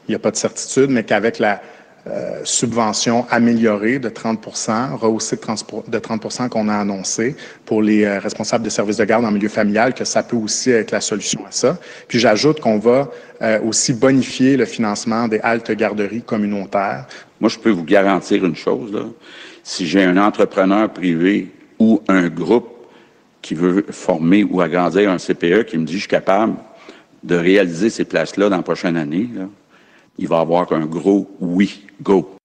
Il 0.07 0.11
n'y 0.11 0.15
a 0.15 0.19
pas 0.19 0.31
de 0.31 0.35
certitude, 0.35 0.89
mais 0.89 1.03
qu'avec 1.03 1.39
la 1.39 1.61
euh, 2.05 2.41
subvention 2.43 3.25
améliorée 3.29 3.97
de 3.97 4.09
30% 4.09 4.93
rehaussée 4.97 5.37
de 5.37 5.41
30, 5.41 5.89
de 5.89 5.99
30 5.99 6.49
qu'on 6.49 6.67
a 6.67 6.75
annoncé 6.75 7.33
pour 7.65 7.81
les 7.81 8.03
euh, 8.03 8.19
responsables 8.19 8.65
de 8.65 8.69
services 8.69 8.97
de 8.97 9.05
garde 9.05 9.23
en 9.23 9.31
milieu 9.31 9.47
familial, 9.47 9.93
que 9.93 10.03
ça 10.03 10.21
peut 10.21 10.35
aussi 10.35 10.71
être 10.71 10.91
la 10.91 10.99
solution 10.99 11.45
à 11.47 11.51
ça. 11.51 11.77
Puis 12.09 12.19
j'ajoute 12.19 12.59
qu'on 12.59 12.77
va 12.77 13.09
euh, 13.41 13.61
aussi 13.61 13.93
bonifier 13.93 14.57
le 14.57 14.65
financement 14.65 15.29
des 15.29 15.39
haltes 15.39 15.71
garderies 15.71 16.23
communautaires. 16.23 17.05
Moi, 17.39 17.49
je 17.49 17.57
peux 17.57 17.69
vous 17.69 17.85
garantir 17.85 18.43
une 18.43 18.57
chose, 18.57 18.91
là. 18.91 19.05
Si 19.63 19.87
j'ai 19.87 20.03
un 20.03 20.17
entrepreneur 20.17 20.89
privé 20.89 21.51
ou 21.79 22.01
un 22.09 22.27
groupe 22.27 22.67
qui 23.41 23.55
veut 23.55 23.85
former 23.91 24.43
ou 24.43 24.59
agrandir 24.59 25.09
un 25.09 25.17
CPE 25.17 25.63
qui 25.67 25.77
me 25.77 25.85
dit 25.85 25.93
je 25.93 25.99
suis 25.99 26.07
capable 26.09 26.55
de 27.23 27.35
réaliser 27.35 27.89
ces 27.89 28.03
places-là 28.03 28.49
dans 28.49 28.57
la 28.57 28.63
prochaine 28.63 28.97
année, 28.97 29.29
là, 29.33 29.47
il 30.17 30.27
va 30.27 30.39
avoir 30.39 30.71
un 30.71 30.85
gros 30.85 31.29
oui, 31.39 31.85
go. 32.01 32.35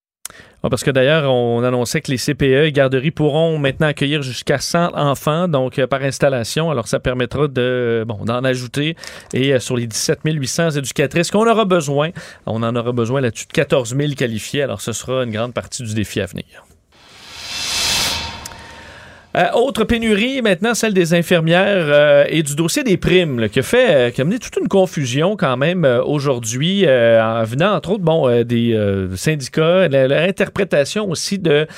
Parce 0.62 0.83
que 0.83 0.91
d'ailleurs, 0.91 1.33
on 1.33 1.62
annonçait 1.62 2.01
que 2.01 2.11
les 2.11 2.19
CPE 2.19 2.66
et 2.66 2.73
garderies 2.73 3.12
pourront 3.12 3.59
maintenant 3.59 3.87
accueillir 3.87 4.23
jusqu'à 4.23 4.59
100 4.59 4.97
enfants, 4.97 5.47
donc 5.47 5.79
euh, 5.79 5.87
par 5.87 6.03
installation. 6.03 6.71
Alors, 6.71 6.89
ça 6.89 6.99
permettra 6.99 7.47
de 7.47 8.05
bon 8.07 8.25
d'en 8.25 8.43
ajouter. 8.45 8.97
Et 9.33 9.55
euh, 9.55 9.61
sur 9.61 9.77
les 9.77 9.87
17 9.87 10.21
800 10.25 10.71
éducatrices 10.71 11.31
qu'on 11.31 11.49
aura 11.49 11.64
besoin, 11.64 12.11
on 12.47 12.62
en 12.62 12.75
aura 12.75 12.93
besoin 12.93 13.21
là-dessus 13.21 13.47
de 13.47 13.53
14 13.53 13.97
000 13.97 14.12
qualifiés. 14.14 14.62
Alors, 14.62 14.81
ce 14.81 14.93
sera 14.93 15.23
une 15.23 15.31
grande 15.31 15.55
partie 15.55 15.85
du 15.85 15.95
défi 15.95 16.21
à 16.21 16.27
venir. 16.27 16.64
Euh, 19.39 19.45
autre 19.55 19.84
pénurie, 19.84 20.43
maintenant 20.43 20.74
celle 20.74 20.95
des 20.95 21.14
infirmières 21.14 21.86
euh, 21.86 22.24
et 22.28 22.43
du 22.43 22.57
dossier 22.57 22.82
des 22.82 22.97
primes, 22.97 23.39
là, 23.39 23.49
qui, 23.49 23.61
a 23.61 23.62
fait, 23.62 23.95
euh, 23.95 24.11
qui 24.11 24.20
a 24.20 24.22
amené 24.24 24.41
toute 24.41 24.57
une 24.57 24.66
confusion 24.66 25.36
quand 25.36 25.57
même 25.57 25.84
euh, 25.84 26.03
aujourd'hui, 26.03 26.84
euh, 26.86 27.22
en 27.22 27.45
venant 27.45 27.72
entre 27.74 27.91
autres 27.91 28.03
bon, 28.03 28.43
des 28.43 28.76
syndicats, 29.14 29.86
la- 29.86 30.09
leur 30.09 30.22
interprétation 30.22 31.09
aussi 31.09 31.39
de, 31.39 31.68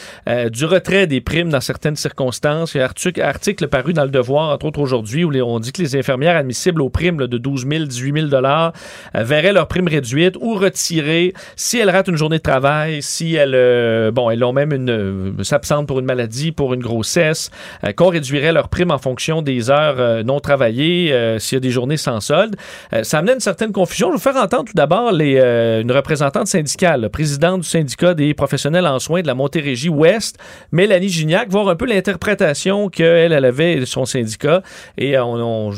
du 0.51 0.65
retrait 0.65 1.07
des 1.07 1.21
primes 1.21 1.51
dans 1.51 1.61
certaines 1.61 1.97
circonstances. 1.97 2.75
Il 2.75 2.79
y 2.79 2.81
a 2.81 2.85
un 2.85 3.23
article, 3.29 3.69
paru 3.69 3.93
dans 3.93 4.05
le 4.05 4.11
Devoir, 4.11 4.51
entre 4.55 4.65
autres 4.67 4.81
aujourd'hui, 4.81 5.25
où 5.25 5.33
on 5.43 5.59
dit 5.61 5.73
que 5.73 5.83
les 5.83 5.97
infirmières 5.97 6.37
admissibles 6.37 6.81
aux 6.81 6.89
primes 6.89 7.21
là, 7.21 7.27
de 7.27 7.37
12 7.37 7.67
000, 7.69 7.85
18 7.85 8.13
000 8.15 8.27
dollars 8.29 8.73
euh, 9.15 9.23
verraient 9.23 9.53
leur 9.53 9.69
prime 9.69 9.89
réduite 9.89 10.37
ou 10.41 10.55
retirée 10.55 11.35
si 11.57 11.79
elles 11.79 11.91
ratent 11.91 12.09
une 12.09 12.17
journée 12.17 12.39
de 12.39 12.43
travail, 12.43 13.03
si 13.03 13.35
elles, 13.35 14.11
bon, 14.13 14.31
elles 14.31 14.45
ont 14.45 14.53
même 14.55 14.73
une 14.73 15.35
s'absentent 15.43 15.87
pour 15.87 15.99
une 15.99 16.07
maladie, 16.07 16.53
pour 16.53 16.73
une 16.73 16.81
grossesse, 16.81 17.50
euh, 17.85 17.93
qu'on 17.93 18.09
réduirait 18.09 18.53
leur 18.53 18.69
prime 18.69 18.91
en 18.91 18.99
fonction 18.99 19.43
des 19.43 19.71
heures 19.71 19.97
euh, 19.99 20.23
non 20.23 20.41
travaillées, 20.41 21.13
euh, 21.13 21.39
s'il 21.39 21.57
y 21.57 21.59
a 21.59 21.61
des 21.61 21.71
journées 21.71 21.97
sans 21.97 22.21
solde. 22.21 22.57
Ça 23.03 23.19
amenait 23.19 23.35
une 23.35 23.41
certaine 23.41 23.73
confusion. 23.73 24.09
Je 24.09 24.13
vais 24.13 24.17
vous 24.17 24.23
faire 24.23 24.43
entendre 24.43 24.65
tout 24.65 24.75
d'abord 24.75 25.11
une 25.11 25.93
représentante 25.93 26.47
syndicale, 26.47 27.09
présidente 27.11 27.61
du 27.63 27.69
syndicat 27.69 28.15
des 28.15 28.35
professionnels 28.35 28.87
en 28.87 28.99
soins 28.99 29.23
de 29.23 29.27
la 29.27 29.35
Montérégie 29.35 29.89
Ouest, 29.89 30.39
Mélanie 30.73 31.09
Gignac, 31.09 31.49
voir 31.51 31.69
un 31.69 31.77
peu 31.77 31.87
l'interprétation 31.87 32.89
qu'elle 32.89 33.33
elle 33.33 33.45
avait 33.45 33.77
de 33.77 33.85
son 33.85 34.05
syndicat. 34.05 34.63
Et 34.99 35.19
on, 35.19 35.35
on- 35.35 35.71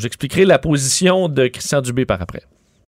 la 0.45 0.59
position 0.59 1.29
de 1.29 1.47
Christian 1.47 1.81
Dubé 1.81 2.05
par 2.05 2.21
après. 2.21 2.41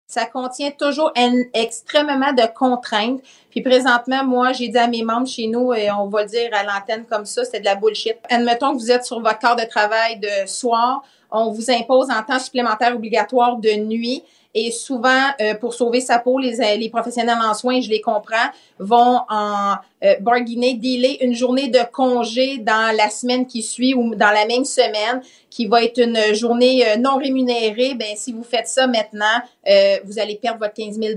Ça 0.08 0.26
contient 0.26 0.72
toujours 0.72 1.12
un- 1.18 1.44
extrêmement 1.54 2.32
de 2.32 2.46
contraintes. 2.54 3.22
Puis 3.50 3.62
présentement, 3.62 4.24
moi, 4.24 4.54
j'ai 4.54 4.68
dit 4.68 4.78
à 4.78 4.88
mes 4.88 5.04
membres 5.04 5.28
chez 5.28 5.48
nous, 5.48 5.74
et 5.74 5.90
on 5.92 6.08
va 6.08 6.24
le 6.24 6.30
dire 6.30 6.50
à 6.54 6.64
l'antenne 6.64 7.06
comme 7.06 7.26
ça, 7.26 7.44
c'est 7.44 7.60
de 7.60 7.66
la 7.66 7.76
bullshit. 7.76 8.16
Admettons 8.30 8.74
que 8.74 8.78
vous 8.78 8.92
êtes 8.92 9.04
sur 9.04 9.20
votre 9.20 9.40
quart 9.40 9.56
de 9.56 9.64
travail 9.64 10.20
de 10.20 10.48
soir, 10.48 11.02
on 11.32 11.52
vous 11.52 11.72
impose 11.72 12.10
en 12.12 12.22
temps 12.22 12.40
supplémentaire 12.40 12.96
obligatoire 12.96 13.58
de 13.58 13.72
nuit. 13.72 14.24
Et 14.58 14.72
souvent, 14.72 15.28
euh, 15.42 15.54
pour 15.56 15.74
sauver 15.74 16.00
sa 16.00 16.18
peau, 16.18 16.40
les, 16.40 16.62
euh, 16.62 16.76
les 16.78 16.90
professionnels 16.90 17.38
en 17.44 17.54
soins, 17.54 17.82
je 17.82 17.90
les 17.90 18.00
comprends, 18.00 18.50
vont 18.80 19.20
en 19.30 19.76
euh, 20.04 20.16
bargainer, 20.22 20.76
dealer 20.76 21.18
une 21.22 21.36
journée 21.36 21.68
de 21.68 21.80
congé 21.92 22.58
dans 22.60 22.96
la 22.96 23.10
semaine 23.10 23.46
qui 23.46 23.62
suit 23.62 23.94
ou 23.94 24.16
dans 24.16 24.32
la 24.32 24.46
même 24.46 24.64
semaine, 24.64 25.22
qui 25.50 25.68
va 25.68 25.84
être 25.84 26.02
une 26.02 26.34
journée 26.34 26.88
euh, 26.88 26.96
non 26.98 27.18
rémunérée. 27.18 27.96
Ben, 27.96 28.16
si 28.16 28.32
vous 28.32 28.44
faites 28.44 28.68
ça 28.68 28.88
maintenant, 28.88 29.26
euh, 29.70 29.98
vous 30.06 30.20
allez 30.20 30.36
perdre 30.36 30.60
votre 30.60 30.74
15 30.74 30.98
000 31.00 31.14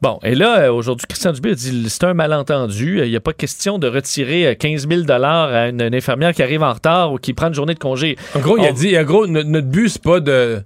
Bon, 0.00 0.20
et 0.22 0.36
là, 0.36 0.72
aujourd'hui, 0.72 1.06
Christian 1.08 1.32
Dubé 1.32 1.50
a 1.50 1.54
dit 1.54 1.88
c'est 1.88 2.04
un 2.04 2.14
malentendu. 2.14 3.00
Il 3.02 3.10
n'y 3.10 3.16
a 3.16 3.20
pas 3.20 3.32
question 3.32 3.78
de 3.78 3.88
retirer 3.88 4.46
euh, 4.46 4.54
15 4.54 4.88
000 4.88 5.10
à 5.10 5.68
une, 5.68 5.82
une 5.82 5.94
infirmière 5.94 6.32
qui 6.32 6.42
arrive 6.42 6.62
en 6.62 6.72
retard 6.72 7.12
ou 7.12 7.18
qui 7.18 7.32
prend 7.32 7.48
une 7.48 7.54
journée 7.54 7.74
de 7.74 7.80
congé. 7.80 8.16
En 8.36 8.40
gros, 8.40 8.58
il 8.58 8.64
a 8.64 8.72
dit, 8.72 8.96
en 8.96 9.02
gros, 9.02 9.26
notre, 9.26 9.48
notre 9.48 9.68
but, 9.68 9.88
c'est 9.88 10.02
pas 10.02 10.20
de. 10.20 10.62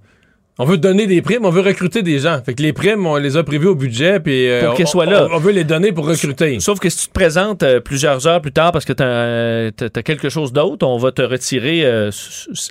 On 0.59 0.67
veut 0.67 0.77
donner 0.77 1.07
des 1.07 1.23
primes, 1.23 1.47
on 1.47 1.51
veut 1.51 1.63
recruter 1.63 2.03
des 2.03 2.19
gens. 2.19 2.39
Fait 2.45 2.53
que 2.53 2.61
les 2.61 2.75
primes, 2.75 3.07
on 3.07 3.17
les 3.17 3.39
a 3.39 3.43
prévues 3.43 3.69
au 3.69 3.75
budget, 3.75 4.21
puis 4.21 4.51
euh, 4.51 4.67
Pour 4.67 4.75
qu'elles 4.75 4.87
soient 4.87 5.07
là. 5.07 5.27
On, 5.31 5.37
on 5.37 5.39
veut 5.39 5.53
les 5.53 5.65
donner 5.65 5.93
pour 5.93 6.07
recruter. 6.07 6.61
Sauf 6.61 6.79
que 6.79 6.91
si 6.91 6.99
tu 6.99 7.07
te 7.09 7.13
présentes 7.13 7.63
euh, 7.63 7.81
plusieurs 7.81 8.27
heures 8.27 8.43
plus 8.43 8.53
tard 8.53 8.71
parce 8.71 8.85
que 8.85 8.93
tu 8.93 9.03
as, 9.03 10.03
quelque 10.03 10.29
chose 10.29 10.53
d'autre, 10.53 10.87
on 10.87 10.99
va 10.99 11.11
te 11.11 11.23
retirer 11.23 11.87
euh, 11.87 12.11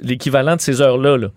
l'équivalent 0.03 0.55
de 0.57 0.61
ces 0.61 0.79
heures-là. 0.81 1.17
là. 1.17 1.29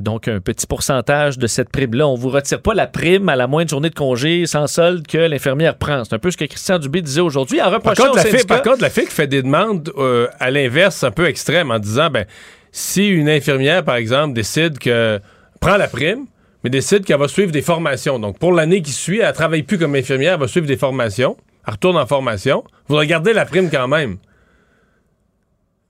Donc, 0.00 0.26
un 0.26 0.40
petit 0.40 0.66
pourcentage 0.66 1.38
de 1.38 1.46
cette 1.46 1.70
prime-là. 1.70 2.06
On 2.08 2.16
vous 2.16 2.28
retire 2.28 2.60
pas 2.60 2.74
la 2.74 2.88
prime 2.88 3.28
à 3.28 3.36
la 3.36 3.46
moindre 3.46 3.70
journée 3.70 3.88
de 3.88 3.94
congé 3.94 4.44
sans 4.46 4.66
solde 4.66 5.06
que 5.06 5.16
l'infirmière 5.16 5.76
prend. 5.78 6.02
C'est 6.02 6.12
un 6.12 6.18
peu 6.18 6.32
ce 6.32 6.36
que 6.36 6.44
Christian 6.44 6.80
Dubé 6.80 7.02
disait 7.02 7.20
aujourd'hui 7.20 7.62
en 7.62 7.70
Par 7.78 7.94
contre, 7.94 8.16
la 8.16 8.24
syndicat- 8.24 8.46
par 8.46 8.62
contre, 8.62 8.82
la 8.82 8.90
qui 8.90 9.06
fait 9.06 9.28
des 9.28 9.42
demandes 9.42 9.92
à 10.40 10.50
l'inverse, 10.50 11.04
un 11.04 11.12
peu 11.12 11.26
extrême, 11.26 11.70
en 11.70 11.78
disant, 11.78 12.10
ben, 12.10 12.26
si 12.72 13.06
une 13.08 13.28
infirmière, 13.28 13.84
par 13.84 13.94
exemple, 13.94 14.34
décide 14.34 14.76
que 14.78 15.20
prend 15.60 15.76
la 15.76 15.88
prime, 15.88 16.26
mais 16.64 16.70
décide 16.70 17.04
qu'elle 17.04 17.18
va 17.18 17.28
suivre 17.28 17.52
des 17.52 17.62
formations. 17.62 18.18
Donc, 18.18 18.38
pour 18.38 18.52
l'année 18.52 18.82
qui 18.82 18.92
suit, 18.92 19.20
elle 19.20 19.32
travaille 19.32 19.62
plus 19.62 19.78
comme 19.78 19.94
infirmière, 19.94 20.34
elle 20.34 20.40
va 20.40 20.48
suivre 20.48 20.66
des 20.66 20.76
formations. 20.76 21.36
Elle 21.66 21.74
retourne 21.74 21.96
en 21.96 22.06
formation. 22.06 22.64
Vous 22.88 22.96
regardez 22.96 23.32
la 23.32 23.44
prime 23.44 23.70
quand 23.70 23.86
même. 23.88 24.16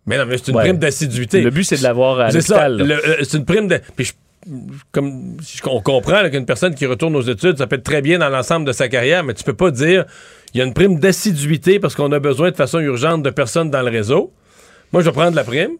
Mais 0.06 0.18
non, 0.18 0.26
mais 0.26 0.38
c'est 0.38 0.48
une 0.48 0.56
Ouais. 0.56 0.64
prime 0.64 0.78
d'assiduité. 0.78 1.40
Le 1.42 1.50
but, 1.50 1.64
c'est 1.64 1.76
de 1.78 1.82
l'avoir 1.82 2.18
à 2.20 2.30
l'hôpital. 2.30 2.80
euh, 2.80 3.16
C'est 3.22 3.36
une 3.38 3.44
prime 3.44 3.68
de. 3.68 3.80
Puis 3.96 4.06
je- 4.06 4.12
comme 4.90 5.36
on 5.66 5.80
comprend 5.82 6.28
qu'une 6.30 6.46
personne 6.46 6.74
qui 6.74 6.86
retourne 6.86 7.14
aux 7.14 7.22
études, 7.22 7.58
ça 7.58 7.66
peut 7.66 7.76
être 7.76 7.84
très 7.84 8.00
bien 8.02 8.18
dans 8.18 8.30
l'ensemble 8.30 8.66
de 8.66 8.72
sa 8.72 8.88
carrière, 8.88 9.22
mais 9.22 9.34
tu 9.34 9.44
peux 9.44 9.52
pas 9.54 9.70
dire 9.70 10.06
il 10.54 10.58
y 10.58 10.62
a 10.62 10.64
une 10.64 10.72
prime 10.74 10.98
d'assiduité 10.98 11.78
parce 11.78 11.94
qu'on 11.94 12.10
a 12.12 12.18
besoin 12.18 12.50
de 12.50 12.56
façon 12.56 12.80
urgente 12.80 13.22
de 13.22 13.30
personnes 13.30 13.70
dans 13.70 13.82
le 13.82 13.90
réseau. 13.90 14.32
Moi, 14.92 15.02
je 15.02 15.06
vais 15.08 15.12
prendre 15.12 15.36
la 15.36 15.44
prime, 15.44 15.72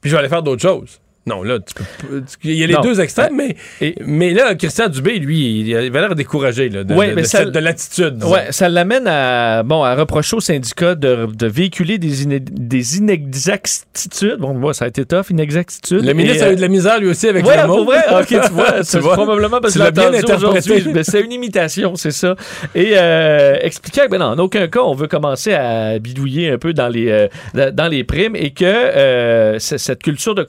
puis 0.00 0.10
je 0.10 0.14
vais 0.14 0.20
aller 0.20 0.28
faire 0.28 0.42
d'autres 0.42 0.62
choses. 0.62 1.00
Non, 1.26 1.42
là, 1.42 1.58
tu 1.58 1.72
peux 1.74 1.84
tu- 2.20 2.36
il 2.50 2.56
y 2.56 2.64
a 2.64 2.66
les 2.66 2.74
Non. 2.74 2.80
deux 2.82 3.00
extrêmes, 3.00 3.34
mais, 3.34 3.56
mais 4.04 4.34
là, 4.34 4.54
Christian 4.54 4.88
Dubé, 4.88 5.18
lui, 5.18 5.60
il 5.60 5.74
avait 5.74 5.88
l'air 5.88 6.14
découragé 6.14 6.68
là, 6.68 6.84
de, 6.84 6.92
Ouais, 6.94 7.08
de- 7.10 7.14
mais 7.14 7.22
de 7.22 7.26
ça- 7.26 7.46
de 7.46 7.58
l'attitude. 7.58 8.22
Ouais, 8.24 8.48
ça 8.50 8.68
l'amène 8.68 9.06
à, 9.06 9.62
bon, 9.62 9.82
à 9.82 9.94
reprocher 9.94 10.36
au 10.36 10.40
syndicat 10.40 10.94
de, 10.94 11.26
de 11.34 11.46
véhiculer 11.46 11.96
des, 11.96 12.24
iné- 12.24 12.40
des 12.40 12.98
inexactitudes. 12.98 14.36
Bon, 14.38 14.54
moi, 14.54 14.74
ça 14.74 14.84
a 14.84 14.88
été 14.88 15.04
tough, 15.04 15.30
inexactitudes. 15.30 16.04
Le 16.04 16.12
ministre 16.12 16.42
Et, 16.42 16.46
a 16.46 16.48
euh, 16.50 16.52
eu 16.52 16.56
de 16.56 16.60
la 16.60 16.68
misère 16.68 16.98
lui 17.00 17.08
aussi 17.08 17.28
avec 17.28 17.46
Ouais, 17.46 17.56
le 17.60 17.66
mot. 17.66 17.76
pour 17.76 17.84
vrai? 17.86 18.02
Ok, 18.20 18.26
tu 18.28 18.52
vois, 18.52 18.74
c'est 18.82 18.98
vois? 19.00 19.14
probablement 19.14 19.60
parce 19.60 19.72
Tu 19.74 19.78
que 19.78 19.90
bien 19.90 20.12
interprété. 20.12 20.82
Mais 20.92 21.04
c'est 21.04 21.20
une 21.20 21.32
imitation, 21.32 21.94
c'est 21.96 22.10
ça. 22.10 22.36
Et 22.74 22.92
euh, 22.94 23.56
expliquant 23.62 24.02
que, 24.04 24.10
ben 24.10 24.18
non, 24.18 24.26
en 24.26 24.38
aucun 24.38 24.66
cas, 24.68 24.80
on 24.80 24.94
veut 24.94 25.08
commencer 25.08 25.52
à 25.54 25.98
bidouiller 25.98 26.50
un 26.50 26.58
peu 26.58 26.72
dans 26.72 26.88
les, 26.88 27.08
euh, 27.54 27.70
dans 27.72 27.88
les 27.88 28.04
primes 28.04 28.36
et 28.36 28.50
que 28.50 28.64
euh, 28.64 29.58
cette 29.58 30.02
culture 30.02 30.34
de 30.34 30.42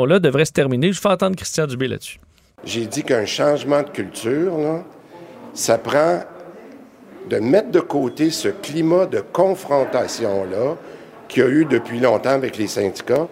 confrontation-là 0.00 0.18
devrait 0.18 0.44
se 0.44 0.52
terminer. 0.52 0.92
Je 0.92 1.00
fais 1.00 1.08
entendre 1.08 1.36
Christian 1.36 1.66
Dubé 1.66 1.88
là-dessus. 1.88 2.18
J'ai 2.64 2.86
dit 2.86 3.02
qu'un 3.02 3.26
changement 3.26 3.82
de 3.82 3.88
culture, 3.88 4.58
là, 4.58 4.84
ça 5.54 5.78
prend 5.78 6.20
de 7.28 7.38
mettre 7.38 7.70
de 7.70 7.80
côté 7.80 8.30
ce 8.30 8.48
climat 8.48 9.06
de 9.06 9.20
confrontation-là 9.20 10.76
qu'il 11.28 11.42
y 11.42 11.46
a 11.46 11.48
eu 11.48 11.64
depuis 11.64 12.00
longtemps 12.00 12.30
avec 12.30 12.56
les 12.56 12.66
syndicats, 12.66 13.28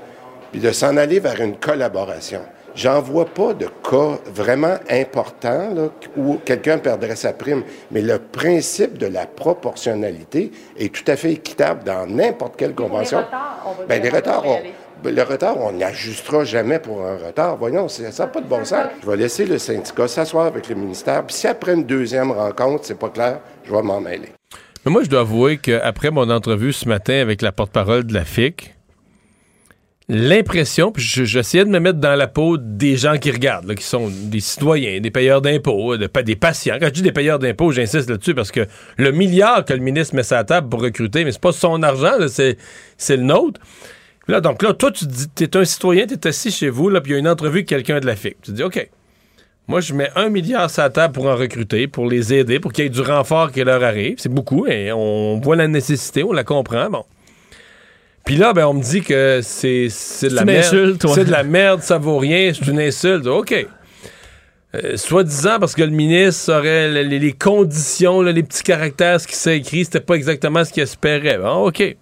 puis 0.52 0.60
de 0.60 0.70
s'en 0.70 0.96
aller 0.96 1.20
vers 1.20 1.40
une 1.40 1.56
collaboration. 1.56 2.40
J'en 2.74 3.00
vois 3.00 3.26
pas 3.26 3.54
de 3.54 3.66
cas 3.66 4.18
vraiment 4.32 4.76
importants 4.88 5.74
là, 5.74 5.88
où 6.16 6.38
quelqu'un 6.44 6.78
perdrait 6.78 7.16
sa 7.16 7.32
prime, 7.32 7.64
mais 7.90 8.02
le 8.02 8.18
principe 8.20 8.98
de 8.98 9.06
la 9.06 9.26
proportionnalité 9.26 10.52
est 10.78 10.94
tout 10.94 11.10
à 11.10 11.16
fait 11.16 11.32
équitable 11.32 11.82
dans 11.82 12.06
n'importe 12.06 12.54
quelle 12.56 12.74
convention. 12.74 13.24
Ben, 13.88 14.00
les 14.00 14.10
retards, 14.10 14.44
on, 14.46 14.54
ben, 14.54 14.72
le 15.04 15.22
retard, 15.22 15.56
on 15.58 15.72
n'ajustera 15.72 16.44
jamais 16.44 16.78
pour 16.78 17.04
un 17.04 17.16
retard. 17.16 17.56
Voyons, 17.56 17.88
ça 17.88 18.02
n'a 18.04 18.26
pas 18.26 18.40
de 18.40 18.46
bon 18.48 18.64
sens. 18.64 18.86
Je 19.02 19.10
vais 19.10 19.16
laisser 19.16 19.46
le 19.46 19.58
syndicat 19.58 20.08
s'asseoir 20.08 20.46
avec 20.46 20.68
le 20.68 20.74
ministère, 20.74 21.24
puis 21.26 21.34
si 21.36 21.46
après 21.46 21.74
une 21.74 21.84
deuxième 21.84 22.30
rencontre, 22.30 22.84
c'est 22.84 22.98
pas 22.98 23.08
clair, 23.10 23.40
je 23.64 23.72
vais 23.72 23.82
m'en 23.82 24.00
mêler. 24.00 24.28
Mais 24.84 24.92
moi, 24.92 25.02
je 25.02 25.08
dois 25.08 25.20
avouer 25.20 25.58
qu'après 25.58 26.10
mon 26.10 26.30
entrevue 26.30 26.72
ce 26.72 26.88
matin 26.88 27.14
avec 27.14 27.42
la 27.42 27.52
porte-parole 27.52 28.04
de 28.04 28.14
la 28.14 28.24
FIC, 28.24 28.74
l'impression, 30.08 30.90
puis 30.90 31.02
je- 31.02 31.24
j'essayais 31.24 31.64
de 31.64 31.70
me 31.70 31.80
mettre 31.80 31.98
dans 31.98 32.14
la 32.16 32.26
peau 32.28 32.56
des 32.56 32.96
gens 32.96 33.18
qui 33.18 33.30
regardent, 33.30 33.74
qui 33.74 33.84
sont 33.84 34.08
des 34.10 34.40
citoyens, 34.40 35.00
des 35.00 35.10
payeurs 35.10 35.42
d'impôts, 35.42 35.96
de, 35.98 36.06
pas 36.06 36.22
des 36.22 36.36
patients. 36.36 36.76
Quand 36.80 36.86
je 36.86 36.92
dis 36.92 37.02
des 37.02 37.12
payeurs 37.12 37.38
d'impôts, 37.38 37.72
j'insiste 37.72 38.08
là-dessus 38.08 38.34
parce 38.34 38.50
que 38.50 38.66
le 38.96 39.12
milliard 39.12 39.64
que 39.66 39.74
le 39.74 39.80
ministre 39.80 40.14
met 40.14 40.22
sur 40.22 40.36
la 40.36 40.44
table 40.44 40.68
pour 40.70 40.80
recruter, 40.80 41.24
mais 41.24 41.32
c'est 41.32 41.40
pas 41.40 41.52
son 41.52 41.82
argent, 41.82 42.14
c'est 42.28 43.16
le 43.16 43.22
nôtre. 43.22 43.60
Là, 44.28 44.40
donc 44.42 44.62
là, 44.62 44.74
toi, 44.74 44.90
tu 44.90 45.06
dis, 45.06 45.28
t'es 45.28 45.56
un 45.56 45.64
citoyen, 45.64 46.06
t'es 46.06 46.28
assis 46.28 46.50
chez 46.50 46.68
vous, 46.68 46.90
là, 46.90 47.00
puis 47.00 47.12
il 47.12 47.14
y 47.14 47.16
a 47.16 47.18
une 47.18 47.28
entrevue 47.28 47.58
avec 47.58 47.66
quelqu'un 47.68 47.98
de 47.98 48.06
la 48.06 48.14
FIC. 48.14 48.36
Tu 48.42 48.52
dis, 48.52 48.62
OK, 48.62 48.88
moi, 49.66 49.80
je 49.80 49.94
mets 49.94 50.10
un 50.16 50.28
milliard 50.28 50.70
sur 50.70 50.82
la 50.82 50.90
table 50.90 51.14
pour 51.14 51.26
en 51.26 51.34
recruter, 51.36 51.88
pour 51.88 52.06
les 52.06 52.32
aider, 52.34 52.60
pour 52.60 52.72
qu'il 52.72 52.84
y 52.84 52.86
ait 52.86 52.90
du 52.90 53.00
renfort 53.00 53.50
qui 53.52 53.64
leur 53.64 53.82
arrive. 53.82 54.16
C'est 54.18 54.28
beaucoup, 54.32 54.66
et 54.66 54.92
on 54.92 55.40
voit 55.40 55.56
la 55.56 55.66
nécessité, 55.68 56.22
on 56.22 56.32
la 56.32 56.44
comprend, 56.44 56.90
bon. 56.90 57.04
Puis 58.26 58.36
là, 58.36 58.52
ben, 58.52 58.66
on 58.66 58.74
me 58.74 58.82
dit 58.82 59.00
que 59.00 59.40
c'est 59.42 59.86
c'est 59.88 60.28
de 60.28 60.34
la 60.34 60.42
C'est 60.42 60.46
une 60.46 60.52
merde. 60.52 60.98
C'est 61.14 61.24
de 61.24 61.30
la 61.30 61.42
merde, 61.44 61.80
ça 61.82 61.96
vaut 61.96 62.18
rien, 62.18 62.52
c'est 62.52 62.70
une 62.70 62.80
insulte. 62.80 63.26
OK. 63.26 63.66
Euh, 64.74 64.98
Soi-disant, 64.98 65.58
parce 65.58 65.74
que 65.74 65.82
le 65.82 65.88
ministre 65.90 66.52
aurait 66.52 66.90
les, 66.90 67.04
les- 67.04 67.18
les 67.18 67.32
conditions, 67.32 68.20
là, 68.20 68.32
les 68.32 68.42
petits 68.42 68.62
caractères, 68.62 69.18
ce 69.18 69.26
qui 69.26 69.34
s'est 69.36 69.56
écrit, 69.56 69.86
c'était 69.86 70.00
pas 70.00 70.14
exactement 70.14 70.62
ce 70.62 70.72
qu'il 70.74 70.82
espérait. 70.82 71.38
Bon, 71.38 71.68
OK. 71.68 71.96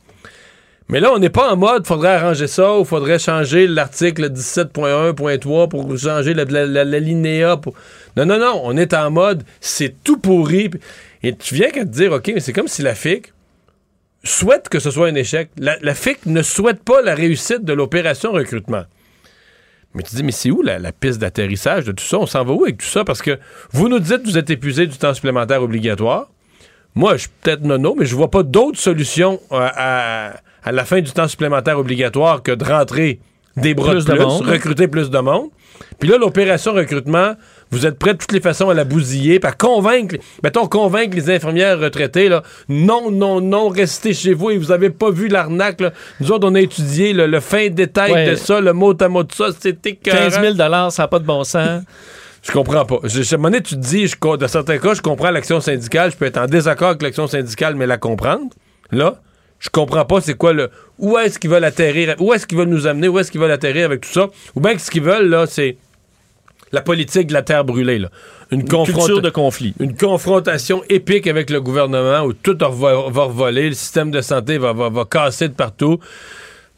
Mais 0.88 1.00
là, 1.00 1.12
on 1.12 1.18
n'est 1.18 1.30
pas 1.30 1.52
en 1.52 1.56
mode 1.56 1.86
faudrait 1.86 2.14
arranger 2.14 2.46
ça 2.46 2.78
ou 2.78 2.84
faudrait 2.84 3.18
changer 3.18 3.66
l'article 3.66 4.30
17.1.3 4.30 5.68
pour 5.68 5.98
changer 5.98 6.32
la, 6.32 7.00
linéa. 7.00 7.56
Pour... 7.56 7.74
Non, 8.16 8.24
non, 8.24 8.38
non. 8.38 8.60
On 8.62 8.76
est 8.76 8.94
en 8.94 9.10
mode 9.10 9.42
c'est 9.60 9.96
tout 10.04 10.18
pourri. 10.18 10.70
Et 11.24 11.34
tu 11.34 11.56
viens 11.56 11.70
qu'à 11.70 11.84
te 11.84 11.90
dire, 11.90 12.12
OK, 12.12 12.30
mais 12.32 12.40
c'est 12.40 12.52
comme 12.52 12.68
si 12.68 12.82
la 12.82 12.94
FIC 12.94 13.32
souhaite 14.22 14.68
que 14.68 14.78
ce 14.78 14.92
soit 14.92 15.08
un 15.08 15.14
échec. 15.16 15.50
La, 15.58 15.94
FIC 15.94 16.26
ne 16.26 16.42
souhaite 16.42 16.82
pas 16.82 17.02
la 17.02 17.14
réussite 17.14 17.64
de 17.64 17.72
l'opération 17.72 18.30
recrutement. 18.30 18.84
Mais 19.94 20.02
tu 20.02 20.14
dis, 20.14 20.22
mais 20.22 20.32
c'est 20.32 20.50
où 20.50 20.62
la, 20.62 20.92
piste 20.92 21.18
d'atterrissage 21.18 21.84
de 21.84 21.92
tout 21.92 22.04
ça? 22.04 22.18
On 22.18 22.26
s'en 22.26 22.44
va 22.44 22.52
où 22.52 22.64
avec 22.64 22.78
tout 22.78 22.86
ça? 22.86 23.02
Parce 23.02 23.22
que 23.22 23.38
vous 23.72 23.88
nous 23.88 23.98
dites 23.98 24.24
vous 24.24 24.38
êtes 24.38 24.50
épuisé 24.50 24.86
du 24.86 24.96
temps 24.96 25.14
supplémentaire 25.14 25.62
obligatoire. 25.62 26.30
Moi, 26.94 27.14
je 27.14 27.22
suis 27.22 27.30
peut-être 27.42 27.62
nono, 27.62 27.94
mais 27.98 28.06
je 28.06 28.14
vois 28.14 28.30
pas 28.30 28.42
d'autre 28.42 28.78
solution 28.78 29.40
euh, 29.52 29.68
à, 29.74 30.36
à 30.66 30.72
la 30.72 30.84
fin 30.84 31.00
du 31.00 31.10
temps 31.12 31.28
supplémentaire 31.28 31.78
obligatoire 31.78 32.42
que 32.42 32.52
de 32.52 32.64
rentrer 32.64 33.20
des 33.56 33.72
bras 33.72 33.92
Plus 33.92 34.04
de 34.04 34.12
plus, 34.12 34.24
recruter 34.50 34.88
plus 34.88 35.08
de 35.08 35.18
monde. 35.18 35.48
Puis 35.98 36.08
là, 36.08 36.18
l'opération 36.18 36.72
recrutement, 36.74 37.34
vous 37.70 37.86
êtes 37.86 37.98
prêts 37.98 38.12
de 38.12 38.18
toutes 38.18 38.32
les 38.32 38.40
façons 38.40 38.68
à 38.68 38.74
la 38.74 38.84
bousiller, 38.84 39.40
puis 39.40 39.48
à 39.48 39.52
convaincre, 39.52 40.16
mettons, 40.42 40.66
convaincre 40.66 41.16
les 41.16 41.30
infirmières 41.30 41.78
retraitées, 41.78 42.28
là, 42.28 42.42
non, 42.68 43.10
non, 43.10 43.40
non, 43.40 43.68
restez 43.68 44.12
chez 44.12 44.34
vous 44.34 44.50
et 44.50 44.58
vous 44.58 44.72
avez 44.72 44.90
pas 44.90 45.10
vu 45.10 45.28
l'arnaque. 45.28 45.80
Nous 46.20 46.32
autres, 46.32 46.46
on 46.48 46.54
a 46.54 46.60
étudié 46.60 47.12
le, 47.14 47.26
le 47.26 47.40
fin 47.40 47.68
détail 47.68 48.12
Ouais. 48.12 48.30
de 48.30 48.34
ça, 48.34 48.60
le 48.60 48.72
mot 48.72 48.94
à 49.00 49.08
mot 49.08 49.22
de 49.22 49.32
ça, 49.32 49.46
c'était 49.58 49.94
15 49.94 50.40
000 50.40 50.56
ça 50.56 50.90
n'a 51.02 51.08
pas 51.08 51.18
de 51.18 51.24
bon 51.24 51.42
sens. 51.44 51.82
je 52.42 52.52
comprends 52.52 52.84
pas. 52.84 52.98
Je, 53.04 53.20
à 53.22 53.34
un 53.34 53.36
moment 53.38 53.50
donné, 53.50 53.62
tu 53.62 53.74
te 53.74 53.80
dis, 53.80 54.06
je, 54.06 54.16
dans 54.36 54.48
certains 54.48 54.78
cas, 54.78 54.94
je 54.94 55.02
comprends 55.02 55.30
l'action 55.30 55.60
syndicale, 55.60 56.10
je 56.10 56.16
peux 56.16 56.26
être 56.26 56.38
en 56.38 56.46
désaccord 56.46 56.88
avec 56.88 57.02
l'action 57.02 57.26
syndicale, 57.26 57.74
mais 57.74 57.86
la 57.86 57.96
comprendre. 57.96 58.50
Là, 58.92 59.16
je 59.66 59.70
comprends 59.70 60.04
pas 60.04 60.20
c'est 60.20 60.34
quoi 60.34 60.52
le. 60.52 60.70
Où 60.98 61.18
est-ce 61.18 61.38
qu'ils 61.38 61.50
veulent 61.50 61.64
atterrir, 61.64 62.14
où 62.20 62.32
est-ce 62.32 62.46
qu'ils 62.46 62.56
veulent 62.56 62.68
nous 62.68 62.86
amener, 62.86 63.08
où 63.08 63.18
est-ce 63.18 63.30
qu'ils 63.30 63.40
veulent 63.40 63.50
atterrir 63.50 63.84
avec 63.86 64.00
tout 64.00 64.12
ça. 64.12 64.28
Ou 64.54 64.60
bien 64.60 64.74
que 64.74 64.80
ce 64.80 64.90
qu'ils 64.90 65.02
veulent, 65.02 65.28
là, 65.28 65.46
c'est 65.46 65.76
la 66.72 66.80
politique 66.80 67.26
de 67.26 67.32
la 67.34 67.42
terre 67.42 67.64
brûlée, 67.64 67.98
là. 67.98 68.08
Une, 68.52 68.62
confronta- 68.62 68.92
culture 68.94 69.22
de 69.22 69.30
conflit. 69.30 69.74
Une 69.80 69.96
confrontation 69.96 70.82
épique 70.88 71.26
avec 71.26 71.50
le 71.50 71.60
gouvernement 71.60 72.22
où 72.24 72.32
tout 72.32 72.56
va, 72.60 72.68
va 72.70 73.22
revoler, 73.24 73.68
le 73.70 73.74
système 73.74 74.10
de 74.12 74.20
santé 74.20 74.56
va, 74.58 74.72
va, 74.72 74.88
va 74.88 75.04
casser 75.04 75.48
de 75.48 75.54
partout. 75.54 75.98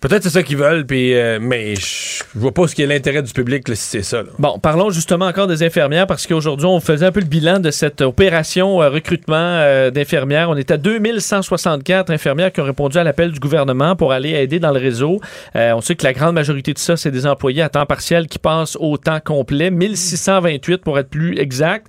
Peut-être 0.00 0.22
c'est 0.22 0.30
ça 0.30 0.42
qu'ils 0.42 0.56
veulent, 0.56 0.86
puis, 0.86 1.14
euh, 1.14 1.38
mais 1.40 1.74
je 1.74 2.22
vois 2.34 2.52
pas 2.52 2.68
ce 2.68 2.74
qui 2.74 2.82
est 2.82 2.86
l'intérêt 2.86 3.22
du 3.22 3.32
public 3.32 3.68
là, 3.68 3.74
si 3.74 3.82
c'est 3.82 4.02
ça. 4.02 4.22
là. 4.22 4.28
Bon, 4.38 4.58
parlons 4.58 4.90
justement 4.90 5.26
encore 5.26 5.46
des 5.46 5.62
infirmières 5.62 6.06
parce 6.06 6.26
qu'aujourd'hui, 6.26 6.66
on 6.66 6.80
faisait 6.80 7.06
un 7.06 7.12
peu 7.12 7.20
le 7.20 7.26
bilan 7.26 7.58
de 7.58 7.70
cette 7.70 8.00
opération 8.00 8.80
euh, 8.82 8.88
recrutement 8.88 9.36
euh, 9.36 9.90
d'infirmières. 9.90 10.50
On 10.50 10.56
est 10.56 10.70
à 10.70 10.76
2164 10.76 12.10
infirmières 12.10 12.52
qui 12.52 12.60
ont 12.60 12.64
répondu 12.64 12.96
à 12.98 13.04
l'appel 13.04 13.32
du 13.32 13.40
gouvernement 13.40 13.96
pour 13.96 14.12
aller 14.12 14.30
aider 14.30 14.60
dans 14.60 14.70
le 14.70 14.78
réseau. 14.78 15.20
Euh, 15.56 15.72
on 15.74 15.80
sait 15.80 15.96
que 15.96 16.04
la 16.04 16.12
grande 16.12 16.34
majorité 16.34 16.72
de 16.72 16.78
ça, 16.78 16.96
c'est 16.96 17.10
des 17.10 17.26
employés 17.26 17.62
à 17.62 17.68
temps 17.68 17.86
partiel 17.86 18.28
qui 18.28 18.38
passent 18.38 18.76
au 18.78 18.96
temps 18.98 19.20
complet, 19.24 19.70
1628 19.70 20.78
pour 20.78 20.98
être 20.98 21.10
plus 21.10 21.38
exact. 21.38 21.88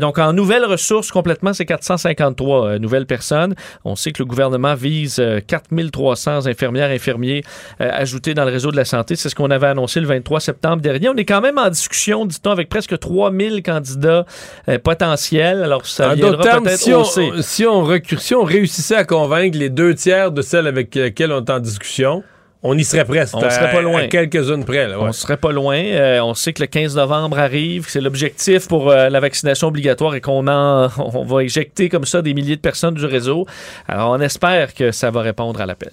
Donc, 0.00 0.18
en 0.18 0.32
nouvelles 0.32 0.64
ressources 0.64 1.10
complètement, 1.10 1.52
c'est 1.52 1.66
453 1.66 2.66
euh, 2.66 2.78
nouvelles 2.78 3.06
personnes. 3.06 3.54
On 3.84 3.96
sait 3.96 4.12
que 4.12 4.22
le 4.22 4.26
gouvernement 4.26 4.74
vise 4.74 5.18
euh, 5.18 5.40
4300 5.46 6.46
infirmières, 6.46 6.90
infirmiers 6.90 7.42
ajoutés 7.80 8.34
dans 8.34 8.44
le 8.44 8.50
réseau 8.52 8.70
de 8.70 8.76
la 8.76 8.84
santé. 8.84 9.16
C'est 9.16 9.28
ce 9.28 9.34
qu'on 9.34 9.50
avait 9.50 9.66
annoncé 9.68 10.00
le 10.00 10.06
23 10.06 10.40
septembre 10.40 10.82
dernier. 10.82 11.08
On 11.08 11.14
est 11.16 11.24
quand 11.24 11.40
même 11.40 11.58
en 11.58 11.68
discussion, 11.68 12.26
dit-on, 12.26 12.50
avec 12.50 12.68
presque 12.68 12.98
3000 12.98 13.62
candidats 13.62 14.24
euh, 14.68 14.78
potentiels. 14.78 15.62
Alors, 15.62 15.86
ça 15.86 16.10
en 16.10 16.14
viendra 16.14 16.42
peut-être 16.42 16.78
si 16.78 16.92
on, 16.94 17.04
si, 17.42 17.66
on 17.66 17.82
recu- 17.84 18.18
si 18.18 18.34
on 18.34 18.44
réussissait 18.44 18.96
à 18.96 19.04
convaincre 19.04 19.58
les 19.58 19.70
deux 19.70 19.94
tiers 19.94 20.30
de 20.32 20.42
celles 20.42 20.66
avec 20.66 20.94
lesquelles 20.94 21.32
on 21.32 21.44
est 21.44 21.50
en 21.50 21.60
discussion, 21.60 22.22
on 22.62 22.76
y 22.76 22.82
serait 22.84 23.04
presque. 23.04 23.36
On 23.36 23.40
serait 23.50 23.70
pas 23.70 23.80
loin. 23.82 24.00
À 24.02 24.06
quelques-unes 24.08 24.64
près. 24.64 24.88
Là, 24.88 24.98
ouais. 24.98 25.06
On 25.08 25.12
serait 25.12 25.36
pas 25.36 25.52
loin. 25.52 25.76
Euh, 25.78 26.20
on 26.22 26.34
sait 26.34 26.52
que 26.52 26.60
le 26.62 26.66
15 26.66 26.96
novembre 26.96 27.38
arrive, 27.38 27.84
que 27.86 27.90
c'est 27.92 28.00
l'objectif 28.00 28.66
pour 28.66 28.90
euh, 28.90 29.08
la 29.08 29.20
vaccination 29.20 29.68
obligatoire 29.68 30.16
et 30.16 30.20
qu'on 30.20 30.48
en, 30.48 30.88
on 30.98 31.24
va 31.24 31.44
éjecter 31.44 31.88
comme 31.88 32.04
ça 32.04 32.20
des 32.20 32.34
milliers 32.34 32.56
de 32.56 32.60
personnes 32.60 32.94
du 32.94 33.04
réseau. 33.06 33.46
Alors, 33.86 34.10
on 34.10 34.20
espère 34.20 34.74
que 34.74 34.90
ça 34.90 35.10
va 35.12 35.20
répondre 35.22 35.60
à 35.60 35.66
l'appel. 35.66 35.92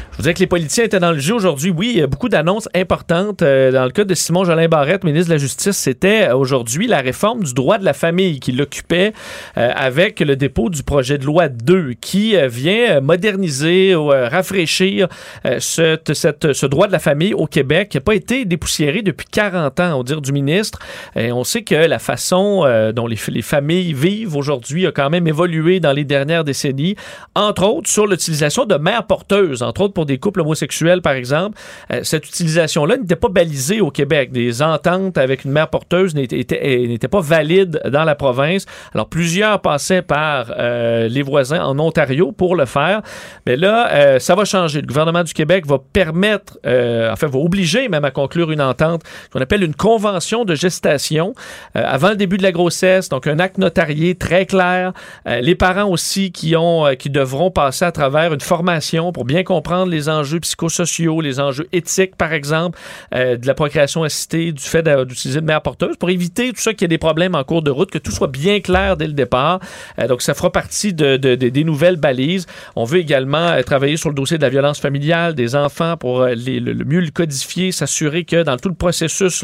Je 0.11 0.17
vous 0.17 0.23
disais 0.23 0.33
que 0.33 0.39
les 0.39 0.47
politiciens 0.47 0.83
étaient 0.83 0.99
dans 0.99 1.13
le 1.13 1.19
jeu 1.19 1.33
aujourd'hui. 1.33 1.71
Oui, 1.71 1.91
il 1.93 1.99
y 1.99 2.01
a 2.01 2.05
beaucoup 2.07 2.27
d'annonces 2.27 2.67
importantes. 2.75 3.41
Euh, 3.43 3.71
dans 3.71 3.85
le 3.85 3.91
cas 3.91 4.03
de 4.03 4.13
Simon 4.13 4.43
Jolin 4.43 4.67
Barrette, 4.67 5.05
ministre 5.05 5.29
de 5.29 5.33
la 5.35 5.37
Justice, 5.39 5.77
c'était 5.77 6.27
euh, 6.27 6.35
aujourd'hui 6.35 6.85
la 6.85 6.99
réforme 6.99 7.43
du 7.43 7.53
droit 7.53 7.77
de 7.77 7.85
la 7.85 7.93
famille 7.93 8.41
qui 8.41 8.51
l'occupait 8.51 9.13
euh, 9.57 9.71
avec 9.73 10.19
le 10.19 10.35
dépôt 10.35 10.69
du 10.69 10.83
projet 10.83 11.17
de 11.17 11.25
loi 11.25 11.47
2 11.47 11.93
qui 12.01 12.35
vient 12.49 12.99
moderniser 12.99 13.95
ou 13.95 14.07
rafraîchir 14.07 15.07
euh, 15.45 15.59
cette- 15.59 16.11
ce 16.53 16.65
droit 16.65 16.87
de 16.87 16.91
la 16.91 16.99
famille 16.99 17.33
au 17.33 17.47
Québec 17.47 17.89
qui 17.89 17.97
n'a 17.97 18.01
pas 18.01 18.13
été 18.15 18.43
dépoussiéré 18.43 19.01
depuis 19.03 19.27
40 19.31 19.79
ans, 19.79 19.97
au 19.97 20.03
dire 20.03 20.21
du 20.21 20.33
ministre. 20.33 20.79
Et 21.15 21.31
on 21.31 21.45
sait 21.45 21.63
que 21.63 21.73
la 21.73 21.99
façon 21.99 22.65
dont 22.93 23.07
les, 23.07 23.17
les 23.29 23.41
familles 23.41 23.93
vivent 23.93 24.35
aujourd'hui 24.35 24.85
a 24.85 24.91
quand 24.91 25.09
même 25.09 25.25
évolué 25.27 25.79
dans 25.79 25.93
les 25.93 26.03
dernières 26.03 26.43
décennies, 26.43 26.95
entre 27.33 27.63
autres 27.63 27.89
sur 27.89 28.05
l'utilisation 28.07 28.65
de 28.65 28.75
mères 28.75 29.07
porteuses, 29.07 29.63
entre 29.63 29.81
autres 29.81 29.93
pour 29.93 30.00
des 30.05 30.17
couples 30.17 30.41
homosexuels, 30.41 31.01
par 31.01 31.13
exemple, 31.13 31.57
euh, 31.91 32.01
cette 32.03 32.27
utilisation-là 32.27 32.97
n'était 32.97 33.15
pas 33.15 33.29
balisée 33.29 33.81
au 33.81 33.91
Québec. 33.91 34.31
Des 34.31 34.61
ententes 34.61 35.17
avec 35.17 35.45
une 35.45 35.51
mère 35.51 35.69
porteuse 35.69 36.15
n'étaient 36.15 37.07
pas 37.09 37.21
valides 37.21 37.81
dans 37.89 38.03
la 38.03 38.15
province. 38.15 38.65
Alors, 38.93 39.07
plusieurs 39.07 39.61
passaient 39.61 40.01
par 40.01 40.53
euh, 40.57 41.07
les 41.07 41.21
voisins 41.21 41.63
en 41.63 41.77
Ontario 41.79 42.31
pour 42.31 42.55
le 42.55 42.65
faire. 42.65 43.01
Mais 43.45 43.55
là, 43.55 43.91
euh, 43.91 44.19
ça 44.19 44.35
va 44.35 44.45
changer. 44.45 44.81
Le 44.81 44.87
gouvernement 44.87 45.23
du 45.23 45.33
Québec 45.33 45.65
va 45.67 45.77
permettre, 45.79 46.57
enfin, 46.63 47.27
va 47.27 47.39
obliger 47.39 47.89
même 47.89 48.05
à 48.05 48.11
conclure 48.11 48.51
une 48.51 48.61
entente 48.61 49.03
qu'on 49.31 49.41
appelle 49.41 49.63
une 49.63 49.75
convention 49.75 50.45
de 50.45 50.55
gestation 50.55 51.33
avant 51.73 52.09
le 52.09 52.15
début 52.15 52.37
de 52.37 52.43
la 52.43 52.51
grossesse. 52.51 53.09
Donc, 53.09 53.27
un 53.27 53.39
acte 53.39 53.57
notarié 53.57 54.15
très 54.15 54.45
clair. 54.45 54.93
les 55.25 55.55
parents 55.55 55.89
aussi 55.89 56.31
qui 56.31 56.55
ont, 56.55 56.85
qui 56.97 57.09
devront 57.09 57.51
passer 57.51 57.85
à 57.85 57.91
travers 57.91 58.33
une 58.33 58.41
formation 58.41 59.11
pour 59.11 59.25
bien 59.25 59.43
comprendre 59.43 59.90
les 59.91 60.09
enjeux 60.09 60.39
psychosociaux, 60.39 61.21
les 61.21 61.39
enjeux 61.39 61.67
éthiques, 61.71 62.15
par 62.15 62.33
exemple, 62.33 62.79
euh, 63.13 63.37
de 63.37 63.45
la 63.47 63.53
procréation 63.53 64.03
assistée, 64.03 64.51
du 64.51 64.63
fait 64.63 64.87
d'utiliser 65.05 65.39
une 65.39 65.45
mère 65.45 65.61
porteuse, 65.61 65.97
pour 65.97 66.09
éviter 66.09 66.51
tout 66.51 66.61
ça 66.61 66.73
qu'il 66.73 66.83
y 66.83 66.85
ait 66.85 66.87
des 66.87 66.97
problèmes 66.97 67.35
en 67.35 67.43
cours 67.43 67.61
de 67.61 67.71
route, 67.71 67.91
que 67.91 67.97
tout 67.97 68.11
soit 68.11 68.27
bien 68.27 68.59
clair 68.59 68.97
dès 68.97 69.07
le 69.07 69.13
départ. 69.13 69.59
Euh, 69.99 70.07
donc, 70.07 70.21
ça 70.21 70.33
fera 70.33 70.51
partie 70.51 70.93
de, 70.93 71.17
des 71.17 71.63
nouvelles 71.63 71.97
balises. 71.97 72.47
On 72.75 72.85
veut 72.85 72.99
également 72.99 73.37
euh, 73.37 73.61
travailler 73.61 73.97
sur 73.97 74.09
le 74.09 74.15
dossier 74.15 74.37
de 74.37 74.41
la 74.41 74.49
violence 74.49 74.79
familiale 74.79 75.35
des 75.35 75.55
enfants 75.55 75.97
pour 75.97 76.25
le, 76.25 76.83
mieux 76.85 77.01
le 77.01 77.11
codifier, 77.11 77.71
s'assurer 77.71 78.23
que 78.23 78.43
dans 78.43 78.57
tout 78.57 78.69
le 78.69 78.75
processus 78.75 79.43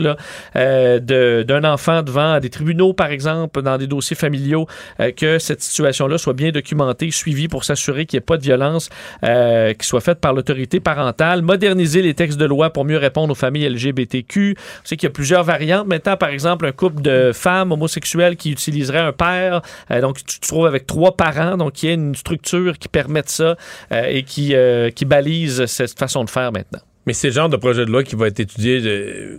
d'un 0.55 1.63
enfant 1.63 2.01
devant 2.01 2.39
des 2.39 2.49
tribunaux, 2.49 2.93
par 2.93 3.11
exemple, 3.11 3.61
dans 3.61 3.77
des 3.77 3.87
dossiers 3.87 4.15
familiaux, 4.15 4.67
que 5.15 5.39
cette 5.39 5.61
situation-là 5.61 6.17
soit 6.17 6.33
bien 6.33 6.51
documentée, 6.51 7.11
suivie 7.11 7.47
pour 7.47 7.63
s'assurer 7.63 8.05
qu'il 8.05 8.17
n'y 8.17 8.21
ait 8.23 8.25
pas 8.25 8.37
de 8.37 8.43
violence 8.43 8.89
qui 9.21 9.87
soit 9.87 10.01
faite 10.01 10.19
par 10.19 10.33
l'autorité 10.37 10.79
parentale, 10.79 11.41
moderniser 11.41 12.01
les 12.01 12.13
textes 12.13 12.37
de 12.37 12.45
loi 12.45 12.69
pour 12.69 12.85
mieux 12.85 12.97
répondre 12.97 13.31
aux 13.31 13.35
familles 13.35 13.67
LGBTQ. 13.69 14.55
On 14.57 14.85
sait 14.85 14.95
qu'il 14.95 15.07
y 15.07 15.11
a 15.11 15.13
plusieurs 15.13 15.43
variantes. 15.43 15.87
Maintenant, 15.87 16.15
par 16.15 16.29
exemple, 16.29 16.65
un 16.65 16.71
couple 16.71 17.01
de 17.01 17.31
femmes 17.33 17.71
homosexuelles 17.71 18.37
qui 18.37 18.51
utiliserait 18.51 18.99
un 18.99 19.13
père, 19.13 19.61
euh, 19.91 19.99
donc 19.99 20.23
tu 20.23 20.39
te 20.39 20.47
trouves 20.47 20.65
avec 20.65 20.87
trois 20.87 21.17
parents, 21.17 21.57
donc 21.57 21.83
il 21.83 21.87
y 21.87 21.89
a 21.89 21.93
une 21.93 22.15
structure 22.15 22.77
qui 22.77 22.87
permet 22.87 23.23
ça 23.25 23.57
euh, 23.91 24.05
et 24.07 24.23
qui, 24.23 24.55
euh, 24.55 24.91
qui 24.91 25.05
balise 25.05 25.65
cette 25.65 25.97
façon 25.97 26.23
de 26.23 26.29
faire 26.29 26.51
maintenant. 26.51 26.86
Mais 27.07 27.13
c'est 27.13 27.29
le 27.29 27.33
genre 27.33 27.49
de 27.49 27.57
projet 27.57 27.85
de 27.85 27.91
loi 27.91 28.03
qui 28.03 28.15
va 28.15 28.27
être 28.27 28.39
étudié 28.39 28.81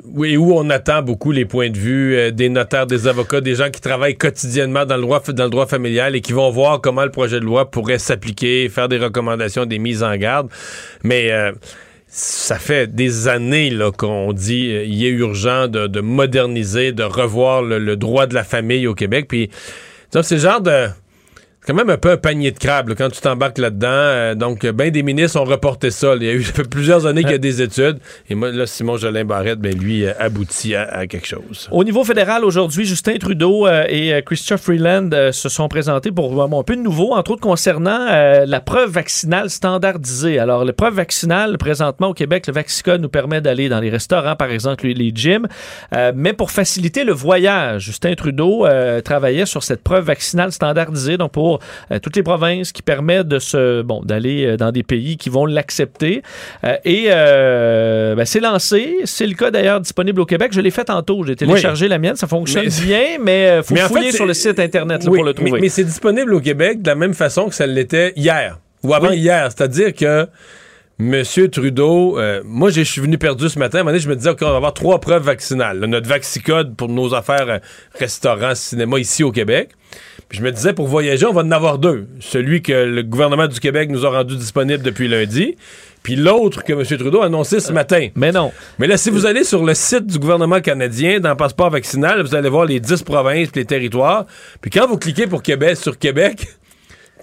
oui, 0.06 0.36
où 0.36 0.54
on 0.54 0.70
attend 0.70 1.02
beaucoup 1.02 1.30
les 1.30 1.44
points 1.44 1.70
de 1.70 1.78
vue 1.78 2.32
des 2.32 2.48
notaires, 2.48 2.86
des 2.86 3.06
avocats, 3.06 3.40
des 3.40 3.54
gens 3.54 3.70
qui 3.70 3.80
travaillent 3.80 4.16
quotidiennement 4.16 4.86
dans 4.86 4.96
le 4.96 5.02
droit, 5.02 5.20
dans 5.28 5.44
le 5.44 5.50
droit 5.50 5.66
familial 5.66 6.16
et 6.16 6.20
qui 6.20 6.32
vont 6.32 6.50
voir 6.50 6.80
comment 6.80 7.04
le 7.04 7.10
projet 7.10 7.38
de 7.38 7.44
loi 7.44 7.70
pourrait 7.70 7.98
s'appliquer, 7.98 8.68
faire 8.70 8.88
des 8.88 8.98
recommandations, 8.98 9.66
des 9.66 9.78
mises 9.78 10.02
en 10.02 10.16
garde. 10.16 10.48
Mais 11.04 11.30
ça 12.08 12.58
fait 12.58 12.92
des 12.92 13.28
années 13.28 13.76
qu'on 13.96 14.32
dit 14.32 14.70
il 14.86 15.04
est 15.04 15.10
urgent 15.10 15.68
de, 15.68 16.00
moderniser, 16.00 16.92
de 16.92 17.04
revoir 17.04 17.62
le, 17.62 17.96
droit 17.96 18.26
de 18.26 18.34
la 18.34 18.44
famille 18.44 18.86
au 18.86 18.94
Québec. 18.94 19.26
Puis, 19.28 19.50
c'est 20.10 20.32
le 20.32 20.40
genre 20.40 20.62
de 20.62 20.88
quand 21.68 21.74
même 21.74 21.90
un 21.90 21.98
peu 21.98 22.12
un 22.12 22.16
panier 22.16 22.50
de 22.50 22.58
crabes 22.58 22.94
quand 22.96 23.10
tu 23.10 23.20
t'embarques 23.20 23.58
là-dedans. 23.58 23.88
Euh, 23.90 24.34
donc, 24.34 24.64
ben 24.64 24.90
des 24.90 25.02
ministres 25.02 25.38
ont 25.38 25.44
reporté 25.44 25.90
ça. 25.90 26.14
Il 26.16 26.22
y 26.22 26.28
a 26.30 26.32
eu 26.32 26.42
plusieurs 26.70 27.04
années 27.04 27.20
qu'il 27.20 27.32
y 27.32 27.34
a 27.34 27.38
des 27.38 27.60
études. 27.60 27.98
Et 28.30 28.34
moi, 28.34 28.50
là, 28.50 28.66
Simon 28.66 28.96
Jolin 28.96 29.26
Barrette, 29.26 29.58
ben, 29.58 29.76
lui, 29.78 30.06
euh, 30.06 30.12
aboutit 30.18 30.74
à, 30.74 31.06
quelque 31.06 31.26
chose. 31.26 31.68
Au 31.70 31.84
niveau 31.84 32.04
fédéral, 32.04 32.42
aujourd'hui, 32.42 32.86
Justin 32.86 33.18
Trudeau 33.18 33.66
euh, 33.66 33.84
et 33.86 34.22
Christophe 34.24 34.62
Freeland 34.62 35.10
se 35.30 35.50
sont 35.50 35.68
présentés 35.68 36.10
pour 36.10 36.42
un 36.42 36.62
peu 36.62 36.74
de 36.74 36.80
nouveau, 36.80 37.12
entre 37.12 37.32
autres 37.32 37.42
concernant 37.42 38.06
la 38.08 38.60
preuve 38.60 38.90
vaccinale 38.90 39.50
standardisée. 39.50 40.38
Alors, 40.38 40.64
la 40.64 40.72
preuve 40.72 40.94
vaccinale, 40.94 41.58
présentement 41.58 42.08
au 42.08 42.14
Québec, 42.14 42.46
le 42.46 42.54
Vaxicode 42.54 43.02
nous 43.02 43.08
permet 43.10 43.40
d'aller 43.42 43.68
dans 43.68 43.80
les 43.80 43.90
restaurants, 43.90 44.36
par 44.36 44.50
exemple, 44.50 44.86
les, 44.86 45.12
gyms. 45.14 45.46
mais 46.14 46.32
pour 46.32 46.50
faciliter 46.50 47.04
le 47.04 47.12
voyage, 47.12 47.82
Justin 47.82 48.14
Trudeau 48.14 48.66
travaillait 49.04 49.46
sur 49.46 49.62
cette 49.62 49.82
preuve 49.82 50.04
vaccinale 50.04 50.52
standardisée, 50.52 51.16
donc 51.16 51.32
pour 51.32 51.57
euh, 51.90 51.98
toutes 51.98 52.16
les 52.16 52.22
provinces, 52.22 52.72
qui 52.72 52.82
permet 52.82 53.24
de 53.24 53.38
se 53.38 53.82
bon 53.82 54.02
d'aller 54.02 54.44
euh, 54.44 54.56
dans 54.56 54.72
des 54.72 54.82
pays 54.82 55.16
qui 55.16 55.30
vont 55.30 55.46
l'accepter. 55.46 56.22
Euh, 56.64 56.76
et 56.84 57.08
ben, 57.08 58.24
c'est 58.24 58.40
lancé. 58.40 58.98
C'est 59.04 59.26
le 59.26 59.34
cas 59.34 59.50
d'ailleurs 59.50 59.80
disponible 59.80 60.20
au 60.20 60.26
Québec. 60.26 60.52
Je 60.52 60.60
l'ai 60.60 60.70
fait 60.70 60.84
tantôt. 60.84 61.24
J'ai 61.24 61.36
téléchargé 61.36 61.88
la 61.88 61.98
mienne. 61.98 62.16
Ça 62.16 62.26
fonctionne 62.26 62.68
bien, 62.82 63.18
mais 63.20 63.58
il 63.58 63.62
faut 63.62 63.76
fouiller 63.76 64.12
sur 64.12 64.26
le 64.26 64.34
site 64.34 64.58
Internet 64.58 65.04
pour 65.04 65.24
le 65.24 65.34
trouver. 65.34 65.60
Mais, 65.60 65.68
c'est 65.68 65.84
disponible 65.84 66.34
au 66.34 66.40
Québec 66.40 66.82
de 66.82 66.88
la 66.88 66.94
même 66.94 67.14
façon 67.14 67.48
que 67.48 67.54
ça 67.54 67.66
l'était 67.66 68.12
hier 68.16 68.58
ou 68.82 68.94
avant 68.94 69.10
hier. 69.10 69.50
C'est-à-dire 69.50 69.94
que 69.94 70.26
Monsieur 70.98 71.48
Trudeau, 71.48 72.18
moi, 72.44 72.70
je 72.70 72.80
suis 72.80 73.00
venu 73.00 73.18
perdu 73.18 73.48
ce 73.48 73.58
matin. 73.58 73.78
À 73.78 73.80
un 73.80 73.84
moment 73.84 73.92
donné, 73.92 74.02
je 74.02 74.08
me 74.08 74.16
disais 74.16 74.34
qu'on 74.34 74.50
va 74.50 74.56
avoir 74.56 74.74
trois 74.74 75.00
preuves 75.00 75.22
vaccinales. 75.22 75.78
notre 75.78 76.08
Vaxicode 76.08 76.74
pour 76.74 76.88
nos 76.88 77.14
affaires 77.14 77.60
restaurants, 77.98 78.54
cinéma 78.54 78.98
ici 78.98 79.22
au 79.22 79.30
Québec. 79.30 79.70
Puis 80.28 80.38
je 80.38 80.44
me 80.44 80.52
disais, 80.52 80.74
pour 80.74 80.88
voyager, 80.88 81.24
on 81.26 81.32
va 81.32 81.42
en 81.42 81.50
avoir 81.50 81.78
deux. 81.78 82.06
Celui 82.20 82.60
que 82.60 82.72
le 82.72 83.02
gouvernement 83.02 83.46
du 83.46 83.60
Québec 83.60 83.90
nous 83.90 84.04
a 84.04 84.10
rendu 84.10 84.36
disponible 84.36 84.82
depuis 84.82 85.08
lundi, 85.08 85.56
puis 86.02 86.16
l'autre 86.16 86.64
que 86.64 86.74
M. 86.74 86.84
Trudeau 86.84 87.22
a 87.22 87.26
annoncé 87.26 87.60
ce 87.60 87.72
matin. 87.72 88.08
Mais 88.14 88.30
non. 88.30 88.52
Mais 88.78 88.86
là, 88.86 88.96
si 88.96 89.10
vous 89.10 89.24
allez 89.24 89.44
sur 89.44 89.64
le 89.64 89.74
site 89.74 90.06
du 90.06 90.18
gouvernement 90.18 90.60
canadien, 90.60 91.18
dans 91.20 91.30
le 91.30 91.36
passeport 91.36 91.70
vaccinal, 91.70 92.22
vous 92.22 92.34
allez 92.34 92.48
voir 92.48 92.66
les 92.66 92.78
10 92.80 93.02
provinces 93.02 93.48
les 93.54 93.64
territoires. 93.64 94.26
Puis 94.60 94.70
quand 94.70 94.86
vous 94.86 94.98
cliquez 94.98 95.26
pour 95.26 95.42
Québec, 95.42 95.76
sur 95.76 95.98
Québec, 95.98 96.46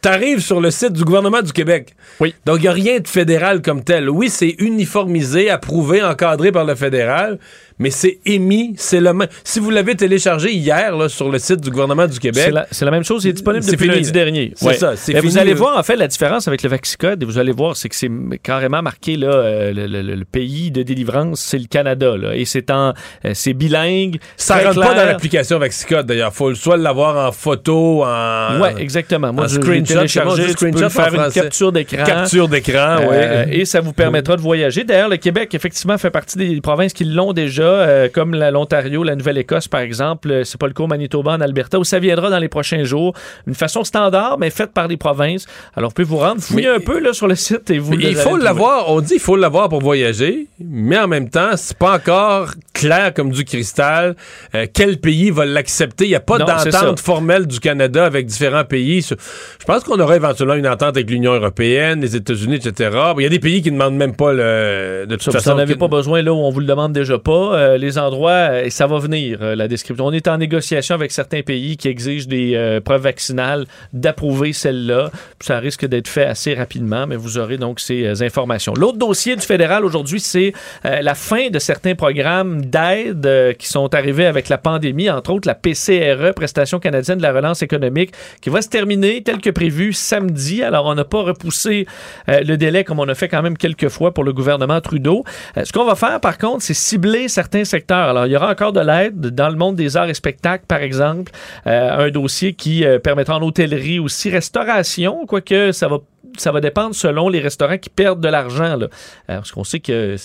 t'arrives 0.02 0.40
sur 0.40 0.62
le 0.62 0.70
site 0.72 0.94
du 0.94 1.04
gouvernement 1.04 1.42
du 1.42 1.52
Québec. 1.52 1.96
Oui. 2.20 2.36
Donc, 2.46 2.58
il 2.58 2.62
n'y 2.62 2.68
a 2.68 2.74
rien 2.74 3.00
de 3.00 3.08
fédéral 3.08 3.62
comme 3.62 3.84
tel. 3.84 4.10
Oui, 4.10 4.30
c'est 4.30 4.56
uniformisé, 4.60 5.50
approuvé, 5.50 6.04
encadré 6.04 6.52
par 6.52 6.64
le 6.64 6.76
fédéral, 6.76 7.40
mais 7.78 7.90
c'est 7.90 8.20
émis, 8.26 8.74
c'est 8.78 9.02
le 9.02 9.14
même. 9.14 9.28
Si 9.44 9.60
vous 9.60 9.70
l'avez 9.70 9.96
téléchargé 9.96 10.54
hier 10.54 10.96
là, 10.96 11.10
sur 11.10 11.30
le 11.30 11.40
site 11.40 11.60
du 11.60 11.70
gouvernement 11.70 12.08
du 12.08 12.20
Québec, 12.20 12.54
c'est 12.72 12.86
la, 12.86 12.92
même 12.92 13.04
chose, 13.04 13.26
il 13.26 13.30
est 13.30 13.34
disponible 13.34 13.66
depuis 13.66 13.88
lundi 13.88 14.12
dernier. 14.12 14.54
C'est 14.56 14.74
ça. 14.76 14.96
C'est 14.96 15.20
Vous 15.20 15.38
allez 15.38 15.54
voir 15.54 15.78
en 15.78 15.84
fait 15.84 15.96
la 15.96 16.08
différence 16.08 16.48
avec 16.48 16.64
le 16.64 16.70
Vaxicode 16.70 17.22
et 17.22 17.26
vous 17.26 17.38
allez 17.38 17.52
voir, 17.52 17.76
c'est 17.76 17.90
que 17.90 17.96
c'est 17.96 18.10
carrément 18.42 18.82
marqué 18.82 19.18
là, 19.18 19.28
euh, 19.28 19.74
le, 19.74 20.26
pays 20.26 20.72
de 20.72 20.84
délivrance, 20.84 21.42
c'est 21.42 21.60
le 21.60 21.68
Canada 21.68 22.16
là, 22.18 22.36
et 22.36 22.46
c'est 22.46 22.72
en, 22.72 22.94
euh, 23.26 23.32
c'est 23.34 23.54
bilingue. 23.54 24.20
Ça 24.38 24.58
rentre 24.58 24.82
pas 24.82 24.94
dans 24.94 25.06
l'application 25.06 25.60
Vaxicode 25.60 26.06
d'ailleurs. 26.06 26.34
Faut 26.34 26.56
soit 26.56 26.78
l'avoir 26.78 27.28
en 27.28 27.32
photo, 27.32 28.04
en. 28.04 28.60
Ouais, 28.60 28.76
exactement. 28.80 29.34
Moi, 29.34 29.48
je 29.48 29.60
l'ai 29.60 29.84
téléchargé. 29.84 30.56
Tu 30.56 30.72
peux 30.72 30.90
faire 30.90 31.14
une 31.14 31.32
capture 31.32 31.72
d'écran. 31.72 32.04
Capture 32.06 32.48
d'écran, 32.48 32.98
oui. 33.02 33.16
Euh, 33.16 33.46
et 33.52 33.66
ça 33.66 33.82
vous 33.82 33.94
permettra 33.94 34.36
de 34.38 34.42
voyager. 34.42 34.84
D'ailleurs, 34.84 35.10
le 35.10 35.18
Québec 35.18 35.54
effectivement 35.54 35.98
fait 35.98 36.10
partie 36.10 36.38
des 36.38 36.62
provinces 36.62 36.94
qui 36.94 37.04
l'ont 37.04 37.34
déjà 37.34 37.65
euh, 37.68 38.10
comme 38.12 38.36
l'Ontario, 38.36 39.04
la 39.04 39.16
Nouvelle-Écosse, 39.16 39.68
par 39.68 39.82
exemple. 39.82 40.32
Euh, 40.32 40.44
c'est 40.44 40.60
pas 40.60 40.68
le 40.68 40.74
cas 40.74 40.84
au 40.84 40.88
Manitoba, 40.88 41.34
en 41.34 41.42
Alberta, 41.42 41.80
où 41.80 41.84
ça 41.84 42.00
viendra 42.00 42.30
dans 42.30 42.40
les 42.40 42.50
prochains 42.50 42.84
jours. 42.84 43.14
Une 43.48 43.56
façon 43.56 43.84
standard, 43.84 44.38
mais 44.40 44.50
faite 44.50 44.72
par 44.72 44.88
les 44.88 44.98
provinces. 44.98 45.46
Alors, 45.76 45.90
vous 45.90 45.96
pouvez 45.96 46.08
vous 46.08 46.18
rendre, 46.18 46.42
fouiller 46.42 46.68
un 46.68 46.80
peu 46.80 47.00
là, 47.00 47.14
sur 47.14 47.28
le 47.28 47.36
site 47.36 47.70
et 47.70 47.80
vous 47.80 47.94
Il 47.94 48.16
faut 48.16 48.38
l'avoir, 48.38 48.90
on 48.90 49.02
dit 49.02 49.14
qu'il 49.14 49.20
faut 49.20 49.36
l'avoir 49.36 49.70
pour 49.70 49.82
voyager, 49.82 50.48
mais 50.60 50.98
en 50.98 51.08
même 51.08 51.30
temps, 51.30 51.52
c'est 51.56 51.78
pas 51.78 51.96
encore 51.96 52.52
clair 52.74 53.14
comme 53.14 53.32
du 53.32 53.46
cristal 53.46 54.16
euh, 54.54 54.68
quel 54.72 54.98
pays 55.00 55.32
va 55.32 55.46
l'accepter. 55.46 56.06
Il 56.06 56.10
n'y 56.10 56.16
a 56.16 56.20
pas 56.20 56.38
d'entente 56.38 57.00
formelle 57.00 57.48
du 57.48 57.60
Canada 57.60 58.06
avec 58.06 58.26
différents 58.26 58.66
pays. 58.66 59.02
Je 59.02 59.66
pense 59.66 59.84
qu'on 59.84 60.00
aurait 60.00 60.18
éventuellement 60.18 60.56
une 60.56 60.68
entente 60.68 60.96
avec 60.96 61.10
l'Union 61.10 61.34
européenne, 61.34 62.02
les 62.02 62.16
États-Unis, 62.16 62.56
etc. 62.56 62.98
Il 63.18 63.24
y 63.24 63.26
a 63.26 63.30
des 63.30 63.40
pays 63.40 63.62
qui 63.62 63.72
ne 63.72 63.78
demandent 63.78 63.96
même 63.96 64.16
pas 64.16 64.34
le, 64.34 65.06
de 65.08 65.16
toute 65.16 65.32
façon. 65.32 65.52
Vous 65.52 65.56
n'en 65.56 65.62
avez 65.62 65.76
pas 65.76 65.88
besoin 65.88 66.22
là 66.22 66.34
où 66.34 66.38
on 66.38 66.50
vous 66.50 66.60
le 66.60 66.66
demande 66.66 66.94
déjà 66.94 67.18
pas. 67.18 67.55
Les 67.78 67.98
endroits, 67.98 68.64
et 68.64 68.70
ça 68.70 68.88
va 68.88 69.00
venir, 69.00 69.40
euh, 69.42 69.56
la 69.56 69.68
description. 69.68 70.06
On 70.06 70.12
est 70.12 70.28
en 70.28 70.38
négociation 70.38 70.96
avec 70.96 71.12
certains 71.12 71.42
pays 71.42 71.78
qui 71.78 71.88
exigent 71.88 72.28
des 72.28 72.56
euh, 72.56 72.82
preuves 72.82 73.02
vaccinales 73.02 73.66
d'approuver 73.94 74.54
celle-là. 74.54 75.12
Ça 75.40 75.60
risque 75.60 75.86
d'être 75.86 76.08
fait 76.08 76.26
assez 76.26 76.54
rapidement, 76.54 77.08
mais 77.08 77.16
vous 77.16 77.38
aurez 77.38 77.58
donc 77.58 77.80
ces 77.80 78.06
euh, 78.06 78.26
informations. 78.26 78.74
L'autre 78.74 78.98
dossier 78.98 79.36
du 79.36 79.46
fédéral 79.46 79.86
aujourd'hui, 79.86 80.20
c'est 80.20 80.54
la 80.84 81.16
fin 81.16 81.50
de 81.50 81.60
certains 81.60 81.96
programmes 81.96 82.66
d'aide 82.66 83.56
qui 83.58 83.68
sont 83.68 83.94
arrivés 83.94 84.26
avec 84.26 84.50
la 84.50 84.58
pandémie, 84.58 85.10
entre 85.10 85.32
autres 85.32 85.48
la 85.48 85.56
PCRE, 85.56 86.34
Prestation 86.36 86.80
canadienne 86.80 87.18
de 87.18 87.24
la 87.24 87.34
relance 87.34 87.62
économique, 87.62 88.12
qui 88.42 88.50
va 88.50 88.62
se 88.62 88.70
terminer 88.70 89.22
tel 89.24 89.40
que 89.40 89.50
prévu 89.50 89.94
samedi. 89.94 90.64
Alors, 90.64 90.86
on 90.86 90.96
n'a 90.96 91.04
pas 91.04 91.22
repoussé 91.22 91.86
le 92.28 92.56
délai 92.56 92.84
comme 92.84 93.00
on 93.00 93.08
a 93.08 93.16
fait 93.16 93.28
quand 93.28 93.42
même 93.42 93.58
quelques 93.58 93.90
fois 93.90 94.14
pour 94.14 94.24
le 94.24 94.34
gouvernement 94.34 94.80
Trudeau. 94.82 95.24
ce 95.56 95.72
qu'on 95.72 95.86
va 95.86 95.96
faire, 95.96 96.20
par 96.20 96.38
contre, 96.38 96.64
c'est 96.64 96.74
cibler 96.74 97.28
certains 97.28 97.45
alors, 97.90 98.26
il 98.26 98.32
y 98.32 98.36
aura 98.36 98.52
encore 98.52 98.74
de 98.74 98.80
l'aide 98.80 99.20
dans 99.20 99.50
le 99.50 99.56
monde 99.56 99.76
des 99.76 99.98
arts 99.98 100.10
et 100.10 100.14
spectacles, 100.14 100.66
par 100.68 100.82
exemple. 100.82 101.32
Euh, 101.68 102.08
un 102.08 102.10
dossier 102.10 102.54
qui 102.54 102.86
euh, 102.86 103.00
permettra 103.00 103.38
en 103.38 103.42
hôtellerie 103.42 104.00
aussi, 104.00 104.30
restauration, 104.30 105.26
quoique 105.26 105.72
ça 105.72 105.88
va 105.88 106.00
ça 106.38 106.52
va 106.52 106.60
dépendre 106.60 106.94
selon 106.94 107.30
les 107.30 107.40
restaurants 107.40 107.78
qui 107.78 107.90
perdent 107.90 108.20
de 108.20 108.28
l'argent. 108.28 108.78
Parce 109.26 109.54
qu'on 109.54 109.64
sait 109.64 109.80
que 109.80 110.18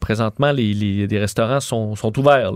présentement, 0.00 0.52
les, 0.52 1.08
restaurants 1.12 1.60
sont, 1.60 1.94
ouverts. 2.18 2.52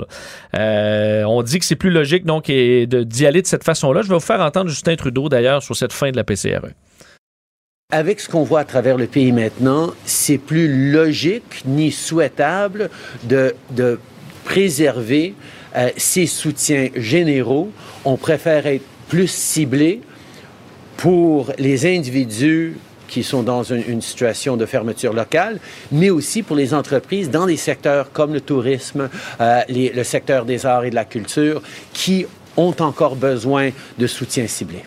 Euh, 0.55 1.24
on 1.24 1.43
dit 1.43 1.59
que 1.59 1.65
c'est 1.65 1.77
plus 1.77 1.91
logique 1.91 2.27
donc 2.27 2.45
d'y 2.45 3.27
aller 3.27 3.41
de 3.41 3.47
cette 3.47 3.65
façon-là. 3.65 4.03
Je 4.03 4.09
vais 4.09 4.15
vous 4.15 4.20
faire 4.20 4.41
entendre 4.41 4.69
Justin 4.69 4.97
Trudeau 4.97 5.31
d'ailleurs 5.31 5.62
sur 5.62 5.74
cette 5.74 5.95
fin 5.95 6.11
de 6.11 6.16
la 6.16 6.24
PCRE. 6.24 6.73
Avec 7.93 8.21
ce 8.21 8.29
qu'on 8.29 8.45
voit 8.45 8.61
à 8.61 8.65
travers 8.65 8.97
le 8.97 9.07
pays 9.07 9.33
maintenant, 9.33 9.93
c'est 10.05 10.39
plus 10.39 10.93
logique 10.93 11.62
ni 11.67 11.91
souhaitable 11.91 12.89
de, 13.25 13.55
préserver 14.45 15.35
euh, 15.77 15.91
ces 15.97 16.27
soutiens 16.27 16.89
généraux. 16.97 17.71
On 18.05 18.17
préfère 18.17 18.67
être 18.67 18.85
plus 19.09 19.29
ciblé 19.29 20.01
pour 20.97 21.53
les 21.59 21.87
individus 21.87 22.77
qui 23.09 23.23
sont 23.25 23.43
dans 23.43 23.65
une, 23.65 24.01
situation 24.01 24.57
de 24.57 24.67
fermeture 24.67 25.12
locale, 25.12 25.59
mais 25.91 26.11
aussi 26.11 26.43
pour 26.43 26.57
les 26.57 26.75
entreprises 26.75 27.29
dans 27.29 27.47
des 27.47 27.57
secteurs 27.57 28.12
comme 28.12 28.33
le 28.33 28.41
tourisme, 28.41 29.09
euh, 29.41 29.61
le 29.69 30.03
secteur 30.05 30.45
des 30.45 30.65
arts 30.65 30.85
et 30.85 30.91
de 30.91 30.95
la 30.95 31.05
culture, 31.05 31.61
qui 31.93 32.25
ont 32.57 32.75
encore 32.79 33.17
besoin 33.17 33.71
de 33.99 34.07
soutien 34.07 34.47
ciblé. 34.47 34.85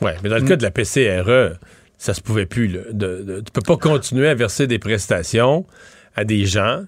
Oui, 0.00 0.10
mais 0.22 0.28
dans 0.28 0.36
le 0.36 0.42
cas 0.42 0.56
de 0.56 0.62
la 0.62 0.70
PCRE, 0.70 1.56
ça 2.00 2.14
se 2.14 2.22
pouvait 2.22 2.46
plus. 2.46 2.66
Là, 2.66 2.80
tu 2.94 3.52
peux 3.52 3.60
pas 3.60 3.76
continuer 3.76 4.26
à 4.26 4.34
verser 4.34 4.66
des 4.66 4.78
prestations 4.78 5.66
à 6.16 6.24
des 6.24 6.46
gens 6.46 6.84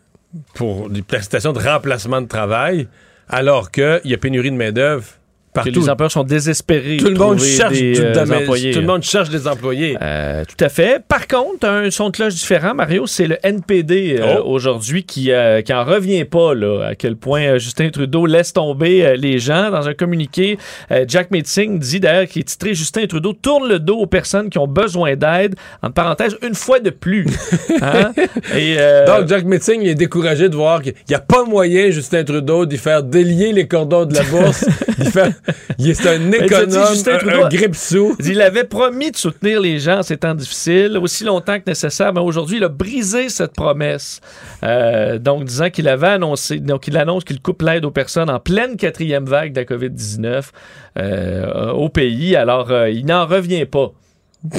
pour 0.55 0.89
des 0.89 1.03
prestations 1.03 1.53
de 1.53 1.59
remplacement 1.59 2.23
de 2.23 2.27
travail 2.27 2.89
alors 3.29 3.71
qu'il 3.71 4.01
y 4.05 4.15
a 4.15 4.19
pénurie 4.19 4.51
de 4.51 4.57
main-d'œuvre 4.57 5.05
Partout. 5.55 5.71
Que 5.71 5.81
les 5.81 5.91
employeurs 5.91 6.13
sont 6.13 6.25
désespérés. 6.25 6.97
Tout 6.97 7.09
le 7.09 7.15
monde 7.15 7.39
cherche 7.39 7.79
des, 7.79 8.01
euh, 8.01 8.25
employés. 8.25 8.73
Tout 8.73 8.81
le 8.81 8.87
monde 8.87 9.03
cherche 9.03 9.29
des 9.29 9.47
employés. 9.47 9.97
Euh, 10.01 10.45
tout 10.47 10.65
à 10.65 10.69
fait. 10.71 11.03
Par 11.07 11.29
contre, 11.29 11.67
un 11.69 11.91
son 11.91 12.07
de 12.09 12.13
cloche 12.17 12.35
différent, 12.35 12.75
Mario, 12.75 13.07
c'est 13.07 13.27
le 13.27 13.37
NPD 13.43 14.17
euh, 14.19 14.37
Oh. 14.39 14.45
aujourd'hui 14.55 15.05
qui, 15.05 15.31
euh, 15.31 15.61
qui 15.61 15.75
en 15.75 15.85
revient 15.85 16.25
pas 16.25 16.55
là, 16.55 16.87
à 16.89 16.95
quel 16.95 17.17
point 17.17 17.43
euh, 17.43 17.59
Justin 17.59 17.91
Trudeau 17.91 18.25
laisse 18.25 18.53
tomber 18.55 19.15
les 19.19 19.39
gens. 19.39 19.71
Dans 19.71 19.87
un 19.89 19.95
communiqué, 19.95 20.57
Jack 21.09 21.31
Metzing 21.31 21.79
dit 21.79 22.01
d'ailleurs 22.01 22.27
qu'il 22.29 22.41
est 22.41 22.45
titré 22.45 22.75
Justin 22.75 23.07
Trudeau 23.07 23.33
tourne 23.35 23.69
le 23.69 23.79
dos 23.79 23.99
aux 23.99 24.07
personnes 24.07 24.49
qui 24.49 24.59
ont 24.59 24.67
besoin 24.67 25.17
d'aide. 25.17 25.55
En 25.83 25.91
parenthèse, 25.91 26.37
une 26.43 26.55
fois 26.55 26.81
de 26.81 26.91
plus. 26.91 27.27
Hein? 27.83 28.13
Et, 28.55 28.77
euh, 28.79 29.07
Donc, 29.07 29.29
Jack 29.29 29.45
Metzing 29.45 29.83
est 29.83 29.95
découragé 29.97 30.49
de 30.49 30.55
voir 30.55 30.83
qu'il 30.83 30.95
n'y 31.09 31.15
a 31.15 31.19
pas 31.21 31.45
moyen, 31.45 31.91
Justin 31.91 32.23
Trudeau, 32.23 32.65
d'y 32.65 32.77
faire 32.77 33.03
délier 33.03 33.53
les 33.53 33.67
cordons 33.67 34.05
de 34.05 34.15
la 34.15 34.23
bourse. 34.25 34.65
d'y 34.99 35.11
faire... 35.11 35.31
il 35.79 35.91
est 35.91 36.07
un 36.07 36.31
tu 36.31 36.45
économe, 36.45 37.45
un 37.45 37.49
grippe-sous. 37.49 38.17
Il 38.25 38.41
avait 38.41 38.65
promis 38.65 39.11
de 39.11 39.17
soutenir 39.17 39.61
les 39.61 39.79
gens 39.79 39.99
en 39.99 40.03
ces 40.03 40.17
temps 40.17 40.35
difficiles 40.35 40.99
aussi 41.01 41.25
longtemps 41.25 41.59
que 41.59 41.65
nécessaire, 41.67 42.13
mais 42.13 42.21
aujourd'hui, 42.21 42.59
il 42.59 42.65
a 42.65 42.69
brisé 42.69 43.29
cette 43.29 43.55
promesse. 43.55 44.21
Euh, 44.63 45.19
donc, 45.19 45.45
disant 45.45 45.71
qu'il 45.71 45.89
avait 45.89 46.09
annoncé, 46.09 46.59
donc 46.59 46.87
il 46.89 46.97
annonce 46.97 47.25
qu'il 47.25 47.41
coupe 47.41 47.63
l'aide 47.63 47.85
aux 47.85 47.91
personnes 47.91 48.31
en 48.31 48.41
pleine 48.41 48.77
quatrième 48.77 49.25
vague 49.25 49.53
de 49.53 49.61
la 49.61 49.65
COVID-19 49.65 50.51
euh, 50.99 51.73
au 51.73 51.89
pays. 51.89 52.37
Alors, 52.37 52.71
euh, 52.71 52.91
il 52.91 53.07
n'en 53.07 53.27
revient 53.27 53.67
pas. 53.67 53.93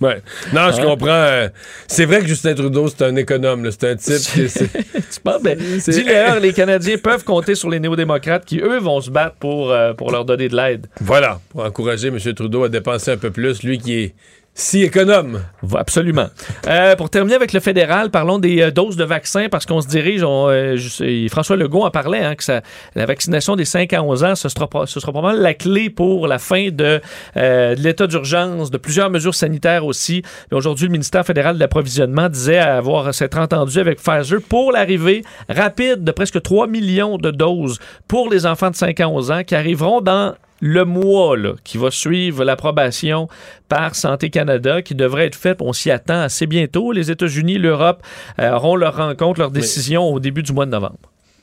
Ouais. 0.00 0.22
Non, 0.52 0.70
je 0.72 0.80
Hein? 0.80 0.84
comprends. 0.84 1.08
euh, 1.08 1.48
c'est 1.86 2.06
vrai 2.06 2.20
que 2.20 2.26
Justin 2.26 2.54
Trudeau, 2.54 2.88
c'est 2.88 3.02
un 3.02 3.16
économe. 3.16 3.70
C'est 3.70 3.90
un 3.90 3.96
type 3.96 4.16
qui... 4.16 4.46
Tu 5.10 5.20
penses, 5.22 5.42
ben, 5.42 5.58
d'ailleurs, 5.86 6.40
les 6.40 6.52
Canadiens 6.52 6.96
peuvent 6.98 7.24
compter 7.24 7.54
sur 7.54 7.68
les 7.68 7.80
néo-démocrates 7.80 8.44
qui, 8.44 8.60
eux, 8.60 8.78
vont 8.78 9.00
se 9.00 9.10
battre 9.10 9.36
pour, 9.40 9.70
euh, 9.72 9.92
pour 9.92 10.10
leur 10.12 10.24
donner 10.24 10.48
de 10.48 10.56
l'aide. 10.56 10.86
Voilà, 11.00 11.40
pour 11.50 11.64
encourager 11.64 12.08
M. 12.08 12.18
Trudeau 12.34 12.64
à 12.64 12.68
dépenser 12.68 13.10
un 13.10 13.16
peu 13.16 13.30
plus, 13.30 13.62
lui 13.62 13.78
qui 13.78 13.94
est 14.00 14.14
si 14.60 14.82
économe. 14.82 15.40
Absolument. 15.74 16.26
Euh, 16.68 16.94
pour 16.96 17.08
terminer 17.10 17.34
avec 17.36 17.52
le 17.52 17.60
fédéral, 17.60 18.10
parlons 18.10 18.38
des 18.38 18.60
euh, 18.60 18.70
doses 18.70 18.96
de 18.96 19.04
vaccins 19.04 19.48
parce 19.50 19.64
qu'on 19.66 19.80
se 19.80 19.88
dirige, 19.88 20.22
on, 20.22 20.48
euh, 20.48 20.76
je- 20.76 21.26
François 21.30 21.56
Legault 21.56 21.82
en 21.84 21.90
parlait, 21.90 22.22
hein, 22.22 22.34
que 22.34 22.44
ça, 22.44 22.60
la 22.94 23.06
vaccination 23.06 23.56
des 23.56 23.64
5 23.64 23.92
à 23.92 24.02
11 24.02 24.22
ans, 24.24 24.34
ce 24.34 24.48
sera, 24.48 24.68
ce 24.86 25.00
sera 25.00 25.12
probablement 25.12 25.42
la 25.42 25.54
clé 25.54 25.88
pour 25.90 26.26
la 26.28 26.38
fin 26.38 26.68
de, 26.70 27.00
euh, 27.36 27.74
de 27.74 27.80
l'état 27.80 28.06
d'urgence, 28.06 28.70
de 28.70 28.76
plusieurs 28.78 29.10
mesures 29.10 29.34
sanitaires 29.34 29.86
aussi. 29.86 30.22
Aujourd'hui, 30.52 30.86
le 30.86 30.92
ministère 30.92 31.24
fédéral 31.24 31.54
de 31.54 31.60
l'approvisionnement 31.60 32.28
disait 32.28 32.58
avoir 32.58 33.14
s'être 33.14 33.38
entendu 33.38 33.78
avec 33.78 33.98
Pfizer 34.02 34.40
pour 34.46 34.72
l'arrivée 34.72 35.24
rapide 35.48 36.04
de 36.04 36.12
presque 36.12 36.42
3 36.42 36.66
millions 36.66 37.16
de 37.16 37.30
doses 37.30 37.78
pour 38.08 38.28
les 38.30 38.44
enfants 38.46 38.70
de 38.70 38.76
5 38.76 39.00
à 39.00 39.08
11 39.08 39.30
ans 39.30 39.42
qui 39.44 39.54
arriveront 39.54 40.00
dans 40.00 40.34
le 40.60 40.84
mois 40.84 41.36
là, 41.36 41.54
qui 41.64 41.78
va 41.78 41.90
suivre 41.90 42.44
l'approbation 42.44 43.28
par 43.68 43.94
Santé 43.94 44.30
Canada, 44.30 44.82
qui 44.82 44.94
devrait 44.94 45.26
être 45.26 45.34
faite, 45.34 45.58
on 45.60 45.72
s'y 45.72 45.90
attend 45.90 46.20
assez 46.20 46.46
bientôt. 46.46 46.92
Les 46.92 47.10
États-Unis, 47.10 47.58
l'Europe 47.58 48.02
euh, 48.38 48.52
auront 48.52 48.76
leur 48.76 48.96
rencontre, 48.96 49.40
leur 49.40 49.50
décision 49.50 50.04
au 50.04 50.20
début 50.20 50.42
du 50.42 50.52
mois 50.52 50.66
de 50.66 50.70
novembre. 50.70 50.98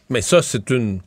Mais 0.09 0.21
ça, 0.21 0.41
c'est 0.41 0.69
une 0.69 0.99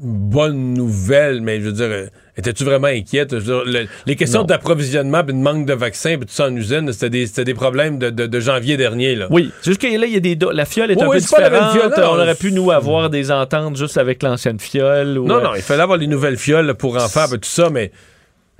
bonne 0.00 0.74
nouvelle, 0.74 1.40
mais 1.40 1.60
je 1.60 1.66
veux 1.66 1.72
dire, 1.72 1.86
euh, 1.90 2.06
étais-tu 2.36 2.62
vraiment 2.64 2.86
inquiète? 2.86 3.34
Dire, 3.34 3.62
le- 3.66 3.86
les 4.06 4.16
questions 4.16 4.44
d'approvisionnement, 4.44 5.24
puis 5.24 5.34
de 5.34 5.38
manque 5.40 5.66
de 5.66 5.72
vaccins, 5.74 6.16
puis 6.16 6.26
tout 6.26 6.32
ça 6.32 6.46
en 6.46 6.54
usine, 6.54 6.92
c'était 6.92 7.10
des, 7.10 7.26
des 7.44 7.54
problèmes 7.54 7.98
de, 7.98 8.10
de- 8.10 8.26
de 8.26 8.40
janvier 8.40 8.76
dernier. 8.76 9.16
Là. 9.16 9.26
Oui, 9.30 9.50
c'est 9.60 9.70
juste 9.70 9.80
que 9.80 9.86
là, 9.88 10.06
il 10.06 10.12
y 10.12 10.16
a 10.16 10.20
des 10.20 10.38
la 10.52 10.64
fiole 10.64 10.90
est 10.92 10.96
Oui, 10.96 11.02
un 11.02 11.08
oui, 11.08 11.16
peu 11.16 11.20
différente. 11.20 11.72
fiole. 11.72 11.92
On 11.96 12.14
aurait 12.20 12.34
pu, 12.36 12.52
nous, 12.52 12.70
avoir 12.70 13.10
des 13.10 13.32
ententes 13.32 13.76
juste 13.76 13.98
avec 13.98 14.22
l'ancienne 14.22 14.60
fiole. 14.60 15.18
ou, 15.18 15.26
Non, 15.26 15.38
euh, 15.38 15.42
non, 15.42 15.50
il 15.56 15.62
fallait 15.62 15.82
avoir 15.82 15.98
les 15.98 16.06
nouvelles 16.06 16.36
fioles 16.38 16.74
pour 16.74 16.96
enfants, 16.96 17.26
puis 17.28 17.40
tout 17.40 17.48
ça, 17.48 17.68
mais 17.70 17.90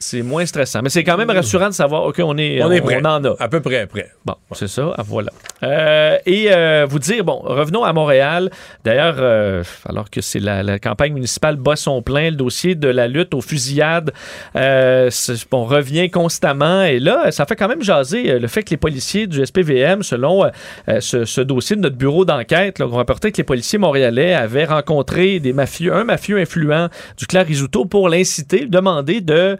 C'est 0.01 0.23
moins 0.23 0.47
stressant. 0.47 0.81
Mais 0.81 0.91
c'est 0.91 1.03
quand 1.03 1.17
même 1.17 1.29
rassurant 1.29 1.67
de 1.67 1.75
savoir, 1.75 2.05
OK, 2.05 2.21
on 2.21 2.39
est, 2.39 2.63
on 2.63 2.71
est 2.71 2.81
prêt. 2.81 3.01
on 3.03 3.05
en 3.05 3.25
a. 3.25 3.35
À 3.41 3.49
peu 3.49 3.61
près 3.61 3.85
prêt. 3.89 4.09
Bon, 4.25 4.37
c'est 4.53 4.69
ça, 4.69 4.93
ah, 4.97 5.03
voilà. 5.05 5.33
Euh, 5.65 6.17
et 6.25 6.53
euh, 6.53 6.87
vous 6.89 7.01
dire, 7.01 7.25
bon, 7.25 7.41
revenons 7.43 7.83
à 7.83 7.93
Montréal. 7.93 8.49
D'ailleurs, 8.85 9.17
euh, 9.19 9.65
alors 9.89 10.09
que 10.09 10.21
c'est 10.21 10.39
la, 10.39 10.63
la 10.63 10.79
campagne 10.79 11.13
municipale 11.15 11.57
bat 11.57 11.75
son 11.75 12.01
plein, 12.01 12.31
le 12.31 12.37
dossier 12.37 12.77
de 12.77 12.87
la 12.87 13.09
lutte 13.09 13.35
aux 13.35 13.41
fusillades, 13.41 14.13
on 14.55 15.65
revient 15.65 16.11
constamment. 16.11 16.85
Et 16.85 17.01
là, 17.01 17.33
ça 17.33 17.45
fait 17.45 17.57
quand 17.57 17.69
même 17.69 17.83
jaser 17.83 18.39
le 18.39 18.47
fait 18.47 18.63
que 18.63 18.71
les 18.71 18.77
policiers 18.77 19.27
du 19.27 19.45
SPVM, 19.45 20.05
selon 20.05 20.49
ce, 21.01 21.25
ce 21.25 21.41
dossier 21.41 21.75
de 21.75 21.81
notre 21.81 21.97
bureau 21.97 22.25
d'enquête, 22.25 22.81
on 22.81 22.89
rapportait 22.89 23.33
que 23.33 23.39
les 23.39 23.45
policiers 23.45 23.81
montréalais 23.81 24.33
avaient 24.33 24.67
rencontré 24.67 25.41
des 25.41 25.53
mafieux, 25.53 25.93
un 25.93 26.05
mafieux 26.05 26.39
influent 26.39 26.89
du 27.17 27.27
clan 27.27 27.43
Risuto 27.45 27.85
pour 27.85 28.09
l'inciter, 28.09 28.67
demander 28.67 29.21
de 29.21 29.59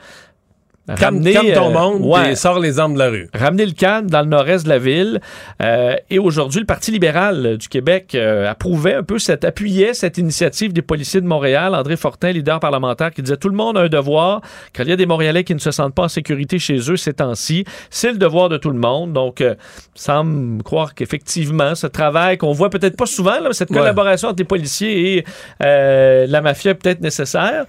ramener, 0.89 1.33
calme 1.33 1.53
ton 1.53 1.69
euh, 1.71 1.73
monde 1.73 2.03
ouais, 2.03 2.33
et 2.33 2.35
sors 2.35 2.59
les 2.59 2.79
armes 2.79 2.95
de 2.95 2.99
la 2.99 3.09
rue. 3.09 3.29
ramener 3.35 3.67
le 3.67 3.73
calme 3.73 4.09
dans 4.11 4.21
le 4.21 4.27
nord-est 4.29 4.65
de 4.65 4.69
la 4.69 4.79
ville. 4.79 5.21
Euh, 5.63 5.95
et 6.11 6.19
aujourd'hui, 6.19 6.61
le 6.61 6.67
Parti 6.67 6.91
libéral 6.91 7.47
euh, 7.47 7.57
du 7.57 7.69
Québec 7.69 8.15
euh, 8.15 8.51
approuvait 8.51 8.95
un 8.95 9.03
peu, 9.03 9.19
cette, 9.19 9.45
appuyait 9.45 9.95
cette 9.95 10.19
initiative 10.19 10.73
des 10.73 10.83
policiers 10.83 11.21
de 11.21 11.27
Montréal. 11.27 11.75
André 11.75 11.97
Fortin, 11.97 12.31
leader 12.33 12.61
parlementaire, 12.61 13.11
qui 13.11 13.23
disait 13.23 13.37
tout 13.37 13.49
le 13.49 13.57
monde 13.57 13.77
a 13.77 13.83
un 13.83 13.89
devoir. 13.89 14.41
Quand 14.75 14.83
il 14.85 14.89
y 14.91 14.93
a 14.93 14.97
des 14.97 15.07
Montréalais 15.07 15.45
qui 15.45 15.55
ne 15.55 15.61
se 15.61 15.71
sentent 15.71 15.95
pas 15.95 16.05
en 16.05 16.09
sécurité 16.09 16.59
chez 16.59 16.79
eux 16.91 16.97
ces 16.97 17.13
temps-ci, 17.15 17.65
c'est 17.91 18.13
le 18.13 18.19
devoir 18.19 18.49
de 18.49 18.57
tout 18.57 18.71
le 18.71 18.79
monde. 18.79 19.13
Donc, 19.13 19.41
euh, 19.41 19.55
semble 19.95 20.63
croire 20.63 20.95
qu'effectivement, 20.95 21.75
ce 21.75 21.87
travail 21.87 22.39
qu'on 22.39 22.53
voit 22.53 22.71
peut-être 22.71 22.97
pas 22.97 23.07
souvent, 23.07 23.41
là, 23.41 23.53
cette 23.53 23.71
Ouais. 23.71 23.79
collaboration 23.79 24.29
entre 24.29 24.39
les 24.39 24.45
policiers 24.45 25.19
et 25.19 25.25
la 25.61 26.41
mafia 26.41 26.71
est 26.73 26.75
peut-être 26.75 27.01
nécessaire. 27.01 27.67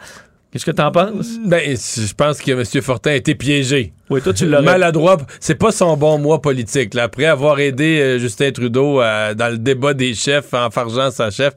Qu'est-ce 0.52 0.66
que 0.66 0.72
tu 0.72 0.82
en 0.82 0.92
penses? 0.92 1.38
Ben, 1.46 1.62
je 1.64 2.14
pense 2.16 2.42
que 2.42 2.52
M. 2.52 2.82
Fortin 2.82 3.12
a 3.12 3.16
été 3.16 3.36
piégé. 3.36 3.94
Oui, 4.10 4.20
toi, 4.20 4.34
tu 4.34 4.48
l'aurais. 4.48 4.64
Maladroit. 4.64 5.18
C'est 5.40 5.54
pas 5.54 5.72
son 5.72 5.96
bon 5.96 6.18
mois 6.18 6.42
politique. 6.42 6.96
Là. 6.96 7.04
Après 7.04 7.26
avoir 7.26 7.60
aidé 7.60 8.00
euh, 8.00 8.18
Justin 8.18 8.52
Trudeau 8.52 9.00
euh, 9.00 9.36
dans 9.36 9.50
le 9.50 9.60
débat 9.60 9.94
des 9.94 10.16
chefs 10.16 10.52
en 10.56 10.72
fargeant 10.72 11.12
sa 11.12 11.30
chef, 11.30 11.54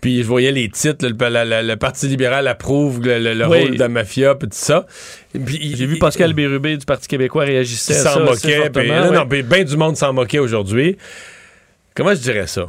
puis 0.00 0.22
je 0.22 0.26
voyais 0.26 0.50
les 0.50 0.68
titres, 0.68 1.06
le, 1.06 1.28
la- 1.28 1.44
la- 1.44 1.62
le 1.62 1.76
Parti 1.76 2.08
libéral 2.08 2.48
approuve 2.48 3.00
le, 3.00 3.20
le- 3.20 3.34
le 3.34 3.46
Oui. 3.46 3.60
rôle 3.62 3.74
de 3.74 3.78
la 3.78 3.88
mafia, 3.88 4.34
puis 4.34 4.48
tout 4.48 4.56
ça. 4.58 4.86
Puis, 5.32 5.76
J'ai 5.76 5.86
vu 5.86 5.98
Pascal 5.98 6.32
Bérubé 6.32 6.76
du 6.76 6.84
Parti 6.84 7.06
québécois 7.06 7.44
réagissait 7.44 7.94
à 7.94 8.02
ça. 8.02 8.12
s'en 8.14 8.24
moquait. 8.24 8.70
non, 8.88 9.12
non, 9.12 9.24
ben 9.24 9.62
du 9.64 9.76
monde 9.76 9.96
s'en 9.96 10.12
moquait 10.12 10.40
aujourd'hui. 10.40 10.96
Comment 11.94 12.10
je 12.14 12.20
dirais 12.22 12.48
ça? 12.48 12.66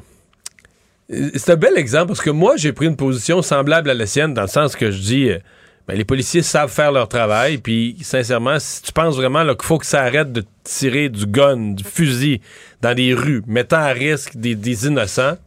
C'est 1.10 1.52
un 1.52 1.56
bel 1.56 1.78
exemple 1.78 2.08
parce 2.08 2.22
que 2.22 2.30
moi, 2.30 2.58
j'ai 2.58 2.74
pris 2.74 2.86
une 2.86 2.98
position 2.98 3.42
semblable 3.42 3.90
à 3.90 3.94
la 3.94 4.06
sienne 4.06 4.34
dans 4.34 4.42
le 4.42 4.48
sens 4.48 4.76
que 4.76 4.92
je 4.92 5.00
dis, 5.00 5.30
euh, 5.30 5.40
ben, 5.88 5.98
les 5.98 6.04
policiers 6.04 6.42
savent 6.42 6.72
faire 6.72 6.92
leur 6.92 7.08
travail, 7.08 7.60
puis 7.60 7.96
sincèrement, 8.02 8.60
si 8.60 8.82
tu 8.82 8.92
penses 8.92 9.16
vraiment 9.16 9.46
qu'il 9.46 9.66
faut 9.66 9.78
que 9.78 9.86
ça 9.86 10.02
arrête 10.02 10.34
de 10.34 10.44
tirer 10.66 11.08
du 11.08 11.26
gun, 11.26 11.72
du 11.72 11.84
fusil 11.84 12.42
dans 12.82 12.96
les 12.96 13.14
rues, 13.14 13.42
mettant 13.48 13.78
à 13.78 13.94
risque 13.94 14.36
des, 14.36 14.56
des 14.56 14.88
innocents, 14.88 15.38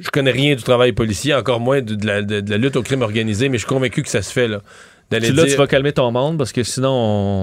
je 0.00 0.08
connais 0.10 0.30
rien 0.30 0.54
du 0.54 0.62
travail 0.62 0.92
policier, 0.92 1.34
encore 1.34 1.60
moins 1.60 1.82
de, 1.82 2.06
la, 2.06 2.22
de 2.22 2.48
la 2.48 2.56
lutte 2.56 2.76
au 2.76 2.82
crime 2.82 3.02
organisé, 3.02 3.48
mais 3.48 3.58
je 3.58 3.64
suis 3.64 3.68
convaincu 3.68 4.02
que 4.02 4.08
ça 4.08 4.22
se 4.22 4.32
fait. 4.32 4.48
là. 4.48 4.62
D'aller 5.10 5.28
Tu, 5.28 5.34
là, 5.34 5.44
dire- 5.44 5.52
tu 5.52 5.58
vas 5.58 5.68
calmer 5.68 5.92
ton 5.92 6.10
monde 6.10 6.36
parce 6.36 6.50
que 6.50 6.64
sinon. 6.64 6.90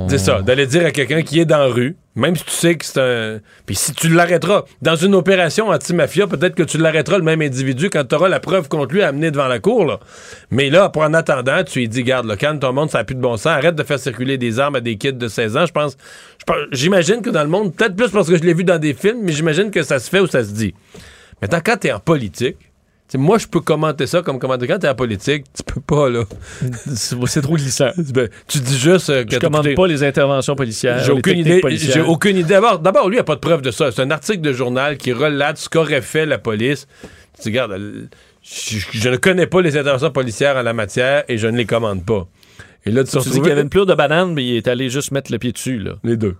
on- 0.06 0.10
c'est 0.10 0.18
ça, 0.18 0.42
d'aller 0.42 0.68
dire 0.68 0.86
à 0.86 0.92
quelqu'un 0.92 1.22
qui 1.22 1.40
est 1.40 1.46
dans 1.46 1.60
la 1.60 1.68
rue, 1.68 1.96
même 2.14 2.36
si 2.36 2.44
tu 2.44 2.52
sais 2.52 2.76
que 2.76 2.84
c'est 2.84 3.00
un. 3.00 3.40
Puis 3.66 3.76
si 3.76 3.94
tu 3.94 4.10
l'arrêteras, 4.10 4.64
dans 4.82 4.98
une 4.98 5.16
opération 5.16 5.70
anti-mafia, 5.70 6.28
peut-être 6.28 6.56
que 6.56 6.64
tu 6.64 6.78
l'arrêteras 6.78 7.18
le 7.18 7.24
même 7.24 7.42
individu 7.42 7.90
quand 7.90 8.04
tu 8.04 8.16
auras 8.16 8.28
la 8.28 8.42
preuve 8.42 8.68
contre 8.68 8.94
lui 8.94 9.02
à 9.02 9.08
amener 9.08 9.32
devant 9.32 9.48
la 9.48 9.60
cour. 9.60 9.86
Là. 9.86 10.02
Mais 10.52 10.70
là, 10.70 10.90
pour 10.90 11.04
en 11.04 11.14
attendant, 11.14 11.64
tu 11.64 11.80
lui 11.80 11.88
dis 11.88 12.04
garde, 12.04 12.26
là, 12.26 12.36
calme 12.36 12.60
ton 12.60 12.74
monde, 12.74 12.90
ça 12.90 12.98
n'a 12.98 13.04
plus 13.06 13.16
de 13.16 13.22
bon 13.22 13.38
sens, 13.38 13.48
arrête 13.48 13.76
de 13.76 13.84
faire 13.84 13.98
circuler 14.00 14.38
des 14.38 14.60
armes 14.60 14.76
à 14.76 14.82
des 14.82 14.98
kids 14.98 15.14
de 15.14 15.28
16 15.30 15.56
ans. 15.56 15.66
Je 15.66 15.72
pense. 15.72 15.96
J'imagine 16.74 17.22
que 17.22 17.30
dans 17.30 17.44
le 17.44 17.50
monde, 17.50 17.74
peut-être 17.74 17.96
plus 17.96 18.10
parce 18.10 18.28
que 18.28 18.38
je 18.38 18.44
l'ai 18.44 18.54
vu 18.54 18.66
dans 18.66 18.78
des 18.78 18.94
films, 18.94 19.20
mais 19.24 19.32
j'imagine 19.32 19.72
que 19.72 19.84
ça 19.84 20.00
se 20.00 20.10
fait 20.10 20.20
ou 20.20 20.28
ça 20.28 20.44
se 20.44 20.52
dit. 20.52 20.74
Maintenant, 21.42 21.60
quand 21.66 21.78
tu 21.78 21.88
es 21.88 21.92
en 21.94 22.00
politique, 22.00 22.58
T'sais, 23.14 23.20
moi, 23.20 23.38
je 23.38 23.46
peux 23.46 23.60
commenter 23.62 24.08
ça 24.08 24.24
comme 24.24 24.40
commenter. 24.40 24.66
Quand 24.66 24.80
t'es 24.80 24.90
en 24.90 24.96
politique, 24.96 25.44
tu 25.56 25.62
peux 25.62 25.82
pas, 25.82 26.10
là. 26.10 26.24
C'est 26.96 27.42
trop 27.44 27.56
glissant. 27.58 27.92
Ben, 28.12 28.28
tu 28.48 28.58
dis 28.58 28.76
juste 28.76 29.12
euh, 29.12 29.24
que 29.24 29.36
Je 29.36 29.40
commande 29.40 29.72
pas 29.76 29.86
les 29.86 30.04
interventions 30.04 30.56
policières. 30.56 30.98
J'ai 31.04 31.12
aucune 31.12 31.38
idée. 31.38 31.62
J'ai 31.78 32.02
aucune 32.02 32.38
idée. 32.38 32.60
D'abord, 32.82 33.08
lui, 33.10 33.16
il 33.16 33.18
n'y 33.18 33.20
a 33.20 33.24
pas 33.24 33.36
de 33.36 33.40
preuve 33.40 33.62
de 33.62 33.70
ça. 33.70 33.92
C'est 33.92 34.02
un 34.02 34.10
article 34.10 34.42
de 34.42 34.52
journal 34.52 34.98
qui 34.98 35.14
relate 35.14 35.58
ce 35.58 35.70
qu'aurait 35.70 36.02
fait 36.02 36.26
la 36.26 36.40
police. 36.40 36.88
Tu 37.36 37.44
dis, 37.44 37.50
regarde, 37.50 37.74
elle- 37.74 38.10
je, 38.42 38.80
je 38.92 39.10
ne 39.10 39.16
connais 39.18 39.46
pas 39.46 39.62
les 39.62 39.78
interventions 39.78 40.10
policières 40.10 40.58
en 40.58 40.64
la 40.64 40.74
matière 40.74 41.24
et 41.28 41.38
je 41.38 41.46
ne 41.48 41.56
les 41.56 41.66
commande 41.68 42.04
pas. 42.04 42.28
Et 42.88 42.90
là, 42.92 43.04
tu 43.04 43.16
dis 43.20 43.30
qu'il 43.30 43.48
y 43.48 43.52
avait 43.52 43.62
une 43.62 43.70
pleure 43.70 43.86
de 43.86 43.94
banane, 43.94 44.34
mais 44.34 44.44
il 44.44 44.56
est 44.58 44.68
allé 44.68 44.90
juste 44.90 45.12
mettre 45.12 45.32
le 45.32 45.38
pied 45.38 45.52
dessus, 45.52 45.78
là. 45.78 45.94
Les 46.04 46.18
deux. 46.18 46.36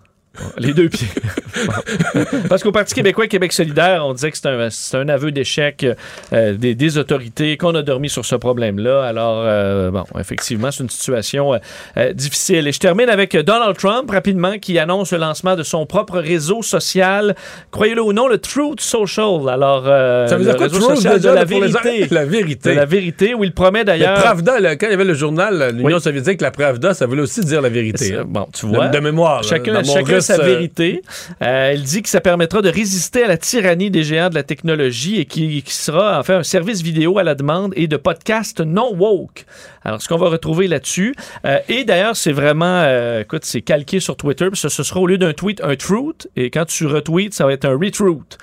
Les 0.58 0.74
deux 0.74 0.90
pieds. 0.90 1.08
Parce 2.50 2.64
qu'au 2.64 2.72
Parti 2.72 2.96
québécois, 2.96 3.28
Québec 3.28 3.54
solidaire, 3.54 4.04
on 4.06 4.14
disait 4.14 4.32
que 4.32 4.38
c'est 4.38 4.48
un, 4.96 5.02
un 5.02 5.10
aveu 5.10 5.32
d'échec 5.32 5.86
euh, 6.34 6.54
des, 6.56 6.74
des 6.74 6.98
autorités, 6.98 7.56
qu'on 7.58 7.76
a 7.76 7.84
dormi 7.84 8.10
sur 8.10 8.26
ce 8.26 8.36
problème-là. 8.36 9.04
Alors, 9.04 9.44
euh, 9.46 9.92
bon, 9.92 10.04
effectivement, 10.20 10.72
c'est 10.72 10.84
une 10.84 10.90
situation 10.90 11.54
euh, 11.98 12.14
difficile. 12.14 12.68
Et 12.68 12.72
je 12.72 12.80
termine 12.80 13.10
avec 13.10 13.38
Donald 13.38 13.78
Trump, 13.78 14.10
rapidement, 14.10 14.58
qui 14.58 14.80
annonce 14.80 15.12
le 15.14 15.20
lancement 15.20 15.56
de 15.56 15.62
son 15.62 15.86
propre 15.86 16.18
réseau 16.20 16.64
social. 16.64 17.36
Croyez-le 17.70 18.02
ou 18.02 18.12
non, 18.12 18.28
le 18.28 18.40
Truth 18.40 18.82
Social. 18.82 19.48
Alors, 19.50 19.86
Ça 19.86 20.36
veut 20.36 20.46
dire 20.46 20.56
quoi, 20.56 20.66
réseau 20.66 20.80
Truth, 20.80 20.96
social 20.96 21.20
de 21.20 21.30
la 21.30 21.46
vérité. 21.46 22.08
La 22.14 22.26
vérité. 22.26 22.70
De 22.72 22.76
la 22.76 22.86
vérité, 22.86 23.34
où 23.34 23.44
il 23.44 23.54
promet 23.54 23.80
Le 23.80 23.86
d'ailleurs... 23.86 24.20
Pravda, 24.20 24.60
là, 24.60 24.76
quand 24.76 24.88
il 24.88 24.92
y 24.92 24.94
avait 24.94 25.04
le 25.04 25.14
journal, 25.14 25.72
l'Union 25.76 25.98
Oui. 25.98 26.02
soviétique, 26.02 26.42
la 26.42 26.52
Pravda, 26.52 26.94
ça 26.94 27.06
voulait 27.06 27.22
aussi 27.22 27.42
dire 27.42 27.62
la 27.62 27.70
vérité. 27.70 28.16
Hein. 28.16 28.24
Bon, 28.28 28.48
tu 28.54 28.66
vois. 28.66 28.88
De, 28.88 28.98
de 28.98 29.04
mémoire. 29.04 29.42
là, 29.42 29.48
Chacun, 29.48 29.74
dans 29.74 29.86
mon 29.86 29.94
chacun 29.94 30.22
sa 30.24 30.38
vérité. 30.38 31.02
Euh, 31.42 31.74
il 31.76 31.84
dit 31.84 32.02
que 32.02 32.10
ça 32.10 32.22
permettra 32.22 32.62
de 32.62 32.70
résister 32.70 33.24
à 33.24 33.28
la 33.28 33.38
tyrannie 33.38 33.92
des 33.92 34.04
géants 34.04 34.30
de 34.30 34.36
la 34.36 34.44
technologie 34.44 35.20
et 35.20 35.26
qui, 35.26 35.62
qui 35.62 35.74
sera 35.74 36.20
en 36.20 36.24
fait 36.24 36.34
un 36.34 36.44
service 36.44 36.82
vidéo 36.82 37.18
à 37.18 37.24
la 37.24 37.36
demande 37.36 37.74
et 37.76 37.88
de 37.88 37.98
podcast 37.98 38.60
non 38.62 38.96
woke. 38.96 39.46
Alors, 39.84 40.02
ce 40.02 40.08
qu'on 40.08 40.18
va 40.18 40.30
retrouver 40.30 40.68
là-dessus. 40.68 41.14
euh, 41.46 41.60
et 41.68 41.84
d'ailleurs, 41.84 42.16
c'est 42.16 42.32
vraiment, 42.32 42.82
euh, 42.84 43.22
écoute, 43.22 43.46
c'est 43.46 43.62
calqué 43.62 44.00
sur 44.00 44.16
Twitter. 44.16 44.48
ça, 44.54 44.70
ce 44.70 44.84
sera 44.84 45.00
au 45.00 45.08
lieu 45.08 45.18
d'un 45.18 45.34
tweet, 45.34 45.62
un 45.64 45.76
truth. 45.76 46.28
Et 46.36 46.50
quand 46.50 46.66
tu 46.66 46.86
retweets, 46.86 47.34
ça 47.34 47.46
va 47.46 47.54
être 47.54 47.66
un 47.66 47.78
retruth. 47.78 48.38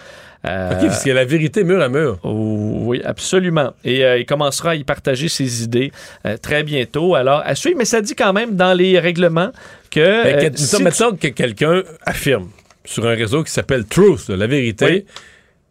Euh, 0.47 0.73
OK, 0.73 0.87
parce 0.87 1.03
qu'il 1.03 1.09
y 1.09 1.13
a 1.13 1.15
la 1.15 1.25
vérité 1.25 1.65
mur 1.65 1.83
à 1.83 1.89
mur. 1.89 2.19
Oh, 2.23 2.79
oui, 2.87 3.03
absolument. 3.05 3.73
Et 3.85 4.05
euh, 4.05 4.19
il 4.19 4.25
commencera 4.25 4.71
à 4.71 4.75
y 4.75 4.85
partager 4.85 5.29
ses 5.29 5.65
idées 5.65 5.93
euh, 6.25 6.39
très 6.39 6.63
bientôt. 6.63 7.15
Alors, 7.15 7.43
à 7.45 7.55
suivre, 7.55 7.77
mais 7.77 7.85
ça 7.85 8.01
dit 8.01 8.15
quand 8.15 8.33
même 8.33 8.57
dans 8.57 8.73
les 8.73 8.99
règlements 8.99 9.51
que... 9.91 10.25
Mais 10.25 10.47
euh, 10.47 10.51
que- 10.51 10.57
si 10.59 10.67
ça, 10.67 10.77
tu- 10.79 10.83
mettons 10.85 11.17
que 11.17 11.29
quelqu'un 11.29 11.83
affirme 12.03 12.49
sur 12.85 13.07
un 13.07 13.15
réseau 13.15 13.43
qui 13.45 13.51
s'appelle 13.53 13.85
Truth, 13.85 14.29
là, 14.29 14.37
la 14.37 14.47
vérité, 14.47 14.85
Oui. 14.87 15.05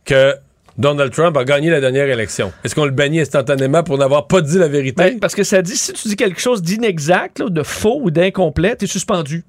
que 0.05 0.35
Donald 0.77 1.11
Trump 1.11 1.35
a 1.35 1.43
gagné 1.43 1.69
la 1.69 1.81
dernière 1.81 2.07
élection. 2.09 2.53
Est-ce 2.63 2.73
qu'on 2.75 2.85
le 2.85 2.91
bannit 2.91 3.19
instantanément 3.21 3.83
pour 3.83 3.97
n'avoir 3.97 4.27
pas 4.27 4.41
dit 4.41 4.57
la 4.57 4.67
vérité? 4.69 4.95
Ben, 5.03 5.19
parce 5.19 5.35
que 5.35 5.43
ça 5.43 5.61
dit, 5.61 5.75
si 5.75 5.91
tu 5.93 6.07
dis 6.07 6.15
quelque 6.15 6.39
chose 6.39 6.61
d'inexact, 6.61 7.39
là, 7.39 7.49
de 7.49 7.63
faux 7.63 7.99
ou 8.01 8.11
d'incomplet, 8.11 8.75
t'es 8.75 8.87
suspendu. 8.87 9.43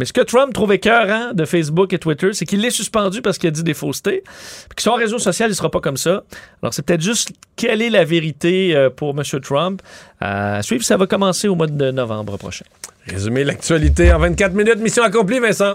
Mais 0.00 0.06
ce 0.06 0.14
que 0.14 0.22
Trump 0.22 0.54
trouve 0.54 0.72
écœurant 0.72 1.34
de 1.34 1.44
Facebook 1.44 1.92
et 1.92 1.98
Twitter, 1.98 2.32
c'est 2.32 2.46
qu'il 2.46 2.62
l'est 2.62 2.70
suspendu 2.70 3.20
parce 3.20 3.36
qu'il 3.36 3.48
a 3.48 3.50
dit 3.50 3.62
des 3.62 3.74
faussetés. 3.74 4.22
Puis 4.24 4.76
que 4.76 4.80
son 4.80 4.94
réseau 4.94 5.18
social, 5.18 5.50
il 5.50 5.54
sera 5.54 5.70
pas 5.70 5.80
comme 5.80 5.98
ça. 5.98 6.24
Alors, 6.62 6.72
c'est 6.72 6.80
peut-être 6.80 7.02
juste 7.02 7.32
quelle 7.54 7.82
est 7.82 7.90
la 7.90 8.06
vérité 8.06 8.74
euh, 8.74 8.88
pour 8.88 9.10
M. 9.10 9.22
Trump. 9.42 9.82
À 10.18 10.62
suivre, 10.62 10.82
ça 10.84 10.96
va 10.96 11.06
commencer 11.06 11.48
au 11.48 11.54
mois 11.54 11.66
de 11.66 11.90
novembre 11.90 12.38
prochain. 12.38 12.64
Résumer 13.08 13.44
l'actualité 13.44 14.10
en 14.10 14.18
24 14.20 14.54
minutes. 14.54 14.78
Mission 14.78 15.02
accomplie, 15.02 15.38
Vincent. 15.38 15.74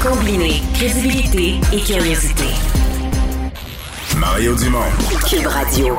Combiner 0.00 0.62
crédibilité 0.74 1.54
et 1.72 1.80
curiosité. 1.80 2.44
Mario 4.16 4.54
Dumont. 4.54 4.78
Cube 5.28 5.48
Radio. 5.48 5.98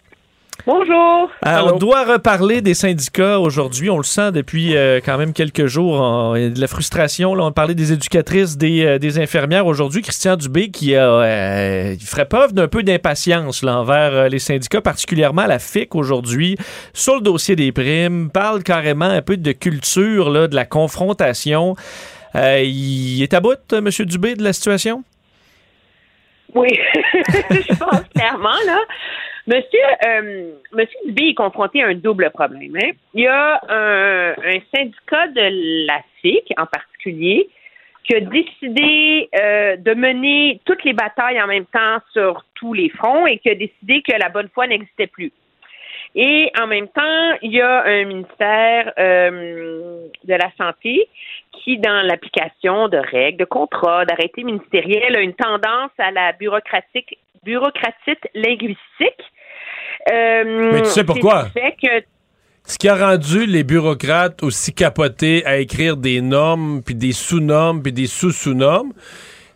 Bonjour. 0.67 1.29
Alors, 1.41 1.73
on 1.73 1.77
doit 1.77 2.03
reparler 2.05 2.61
des 2.61 2.73
syndicats 2.75 3.39
aujourd'hui. 3.39 3.89
On 3.89 3.97
le 3.97 4.03
sent 4.03 4.31
depuis 4.31 4.75
euh, 4.75 4.99
quand 5.03 5.17
même 5.17 5.33
quelques 5.33 5.65
jours. 5.65 5.93
On- 5.99 6.35
il 6.35 6.43
y 6.43 6.45
a 6.45 6.49
de 6.49 6.61
la 6.61 6.67
frustration. 6.67 7.33
Là, 7.33 7.45
on 7.45 7.51
parlait 7.51 7.73
des 7.73 7.93
éducatrices, 7.93 8.57
des, 8.57 8.85
euh, 8.85 8.99
des 8.99 9.19
infirmières. 9.19 9.65
Aujourd'hui, 9.65 10.01
Christian 10.03 10.35
Dubé 10.35 10.69
qui 10.69 10.95
a, 10.95 11.07
euh, 11.09 11.95
il 11.99 12.05
ferait 12.05 12.27
preuve 12.27 12.53
d'un 12.53 12.67
peu 12.67 12.83
d'impatience 12.83 13.63
envers 13.63 14.13
euh, 14.13 14.27
les 14.29 14.39
syndicats, 14.39 14.81
particulièrement 14.81 15.47
la 15.47 15.57
FIC 15.57 15.95
aujourd'hui, 15.95 16.57
sur 16.93 17.15
le 17.15 17.21
dossier 17.21 17.55
des 17.55 17.71
primes, 17.71 18.29
parle 18.31 18.61
carrément 18.61 19.05
un 19.05 19.21
peu 19.21 19.37
de 19.37 19.51
culture, 19.53 20.29
là, 20.29 20.47
de 20.47 20.55
la 20.55 20.65
confrontation. 20.65 21.75
Euh, 22.35 22.61
il 22.63 23.21
est 23.23 23.33
à 23.33 23.39
bout, 23.39 23.57
euh, 23.73 23.79
M. 23.79 23.89
Dubé, 24.05 24.35
de 24.35 24.43
la 24.43 24.53
situation? 24.53 25.03
Oui, 26.53 26.69
je 27.49 27.73
pense 27.75 28.01
clairement, 28.13 28.49
là. 28.67 28.77
Monsieur, 29.47 29.79
euh, 30.05 30.51
Monsieur 30.71 30.99
Dubé 31.05 31.29
est 31.29 31.33
confronté 31.33 31.83
à 31.83 31.87
un 31.87 31.95
double 31.95 32.29
problème. 32.31 32.75
hein. 32.75 32.91
Il 33.13 33.21
y 33.21 33.27
a 33.27 33.59
un, 33.69 34.33
syndicat 34.73 35.27
de 35.29 35.85
la 35.87 35.99
FIC, 36.21 36.53
en 36.57 36.65
particulier, 36.65 37.49
qui 38.03 38.15
a 38.15 38.19
décidé 38.19 39.29
euh, 39.39 39.75
de 39.77 39.93
mener 39.93 40.59
toutes 40.65 40.83
les 40.83 40.93
batailles 40.93 41.41
en 41.41 41.47
même 41.47 41.65
temps 41.65 41.97
sur 42.13 42.43
tous 42.55 42.73
les 42.73 42.89
fronts 42.89 43.25
et 43.27 43.37
qui 43.39 43.49
a 43.49 43.55
décidé 43.55 44.01
que 44.01 44.13
la 44.17 44.29
bonne 44.29 44.49
foi 44.53 44.67
n'existait 44.67 45.07
plus. 45.07 45.31
Et 46.13 46.51
en 46.59 46.67
même 46.67 46.87
temps, 46.89 47.37
il 47.41 47.53
y 47.53 47.61
a 47.61 47.83
un 47.83 48.03
ministère 48.03 48.91
euh, 48.99 50.07
de 50.23 50.33
la 50.33 50.51
Santé 50.57 51.07
qui, 51.53 51.77
dans 51.77 52.05
l'application 52.05 52.89
de 52.89 52.97
règles, 52.97 53.37
de 53.37 53.45
contrats, 53.45 54.05
d'arrêtés 54.05 54.43
ministériels, 54.43 55.15
a 55.15 55.21
une 55.21 55.33
tendance 55.33 55.91
à 55.97 56.11
la 56.11 56.33
bureaucratique, 56.33 57.17
bureaucratite 57.43 58.27
linguistique. 58.35 59.21
Euh, 60.11 60.71
Mais 60.73 60.81
tu 60.81 60.89
sais 60.89 61.03
pourquoi? 61.03 61.47
c'est 61.53 61.59
ce 61.59 61.65
qui 61.75 61.87
fait 61.87 62.01
que 62.01 62.05
Ce 62.65 62.77
qui 62.77 62.87
a 62.89 62.95
rendu 62.95 63.45
les 63.45 63.63
bureaucrates 63.63 64.43
aussi 64.43 64.73
capotés 64.73 65.45
à 65.45 65.57
écrire 65.57 65.97
des 65.97 66.21
normes, 66.21 66.81
puis 66.83 66.95
des 66.95 67.11
sous-normes, 67.11 67.81
puis 67.81 67.93
des 67.93 68.07
sous-sous-normes, 68.07 68.93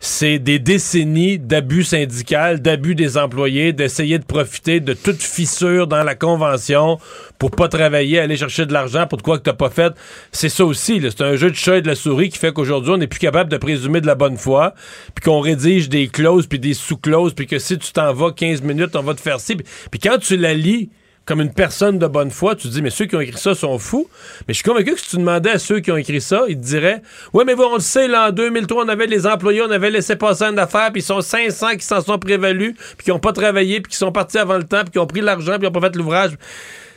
c'est 0.00 0.38
des 0.38 0.58
décennies 0.58 1.38
d'abus 1.38 1.84
syndical, 1.84 2.60
d'abus 2.60 2.94
des 2.94 3.18
employés, 3.18 3.72
d'essayer 3.72 4.18
de 4.18 4.24
profiter 4.24 4.80
de 4.80 4.92
toute 4.92 5.22
fissure 5.22 5.86
dans 5.86 6.02
la 6.02 6.14
convention 6.14 6.98
pour 7.38 7.50
pas 7.50 7.68
travailler, 7.68 8.18
aller 8.18 8.36
chercher 8.36 8.66
de 8.66 8.72
l'argent 8.72 9.06
pour 9.06 9.18
de 9.18 9.22
quoi 9.22 9.38
que 9.38 9.42
t'as 9.42 9.52
pas 9.52 9.70
fait. 9.70 9.92
C'est 10.32 10.48
ça 10.48 10.64
aussi, 10.64 11.00
c'est 11.02 11.22
un 11.22 11.36
jeu 11.36 11.50
de 11.50 11.56
chat 11.56 11.78
et 11.78 11.82
de 11.82 11.88
la 11.88 11.94
souris 11.94 12.28
qui 12.28 12.38
fait 12.38 12.52
qu'aujourd'hui 12.52 12.92
on 12.92 12.98
n'est 12.98 13.06
plus 13.06 13.20
capable 13.20 13.50
de 13.50 13.56
présumer 13.56 14.00
de 14.00 14.06
la 14.06 14.14
bonne 14.14 14.36
foi, 14.36 14.74
puis 15.14 15.24
qu'on 15.24 15.40
rédige 15.40 15.88
des 15.88 16.08
clauses 16.08 16.46
puis 16.46 16.58
des 16.58 16.74
sous-clauses, 16.74 17.34
puis 17.34 17.46
que 17.46 17.58
si 17.58 17.78
tu 17.78 17.92
t'en 17.92 18.12
vas 18.12 18.32
15 18.32 18.62
minutes, 18.62 18.96
on 18.96 19.02
va 19.02 19.14
te 19.14 19.20
faire 19.20 19.40
ci. 19.40 19.56
Puis 19.56 20.00
quand 20.00 20.18
tu 20.18 20.36
la 20.36 20.54
lis 20.54 20.90
comme 21.26 21.40
une 21.40 21.52
personne 21.52 21.98
de 21.98 22.06
bonne 22.06 22.30
foi, 22.30 22.54
tu 22.54 22.68
dis, 22.68 22.80
mais 22.80 22.90
ceux 22.90 23.06
qui 23.06 23.16
ont 23.16 23.20
écrit 23.20 23.36
ça 23.36 23.54
sont 23.54 23.78
fous. 23.78 24.08
Mais 24.46 24.54
je 24.54 24.62
suis 24.62 24.64
convaincu 24.64 24.94
que 24.94 25.00
si 25.00 25.10
tu 25.10 25.16
demandais 25.16 25.50
à 25.50 25.58
ceux 25.58 25.80
qui 25.80 25.90
ont 25.90 25.96
écrit 25.96 26.20
ça, 26.20 26.44
ils 26.48 26.56
te 26.56 26.62
diraient, 26.62 27.02
ouais, 27.34 27.44
mais 27.44 27.54
vous, 27.54 27.64
on 27.64 27.74
le 27.74 27.80
sait, 27.80 28.06
là, 28.06 28.28
en 28.28 28.30
2003, 28.30 28.84
on 28.84 28.88
avait 28.88 29.06
les 29.06 29.26
employés, 29.26 29.60
on 29.62 29.70
avait 29.70 29.90
laissé 29.90 30.14
passer 30.14 30.44
une 30.44 30.58
affaire, 30.58 30.92
puis 30.92 31.00
ils 31.00 31.04
sont 31.04 31.20
500 31.20 31.72
qui 31.72 31.84
s'en 31.84 32.00
sont 32.00 32.18
prévalus, 32.18 32.74
puis 32.74 33.04
qui 33.04 33.10
n'ont 33.10 33.18
pas 33.18 33.32
travaillé, 33.32 33.80
puis 33.80 33.90
qui 33.90 33.98
sont 33.98 34.12
partis 34.12 34.38
avant 34.38 34.56
le 34.56 34.64
temps, 34.64 34.82
puis 34.82 34.92
qui 34.92 34.98
ont 35.00 35.06
pris 35.06 35.20
l'argent, 35.20 35.52
puis 35.52 35.60
qui 35.60 35.64
n'ont 35.66 35.80
pas 35.80 35.88
fait 35.88 35.96
l'ouvrage. 35.96 36.36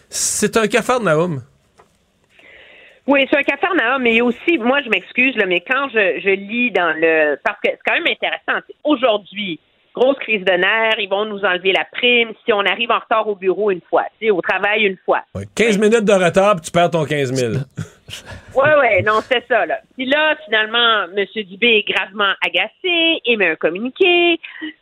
C'est 0.09 0.57
un 0.57 0.67
cafarnaum. 0.67 1.41
Oui, 3.07 3.25
c'est 3.31 3.39
un 3.39 3.43
cafarnaum, 3.43 4.03
mais 4.03 4.21
aussi, 4.21 4.59
moi, 4.59 4.79
je 4.83 4.89
m'excuse, 4.89 5.35
mais 5.47 5.61
quand 5.61 5.89
je, 5.89 6.19
je 6.23 6.29
lis 6.29 6.69
dans 6.69 6.93
le. 6.95 7.35
Parce 7.43 7.57
que 7.63 7.71
c'est 7.71 7.79
quand 7.83 7.93
même 7.93 8.05
intéressant. 8.07 8.63
Aujourd'hui, 8.83 9.59
grosse 9.99 10.17
crise 10.19 10.43
de 10.45 10.53
nerfs, 10.53 10.99
ils 10.99 11.09
vont 11.09 11.25
nous 11.25 11.43
enlever 11.43 11.73
la 11.73 11.85
prime 11.91 12.31
si 12.45 12.53
on 12.53 12.61
arrive 12.61 12.91
en 12.91 12.99
retard 12.99 13.27
au 13.27 13.35
bureau 13.35 13.71
une 13.71 13.81
fois, 13.89 14.05
au 14.31 14.41
travail 14.41 14.83
une 14.83 14.97
fois. 15.05 15.21
15 15.55 15.77
minutes 15.77 16.05
de 16.05 16.13
retard, 16.13 16.55
puis 16.55 16.65
tu 16.65 16.71
perds 16.71 16.91
ton 16.91 17.05
15 17.05 17.33
000. 17.33 17.53
Ouais, 18.55 18.75
ouais, 18.79 19.01
non, 19.03 19.21
c'est 19.21 19.45
ça, 19.47 19.65
là. 19.67 19.79
Puis 19.95 20.07
là, 20.07 20.35
finalement, 20.45 21.03
M. 21.15 21.25
Dubé 21.43 21.77
est 21.77 21.87
gravement 21.87 22.33
agacé, 22.43 23.21
émet 23.25 23.51
un 23.51 23.55
communiqué 23.55 24.39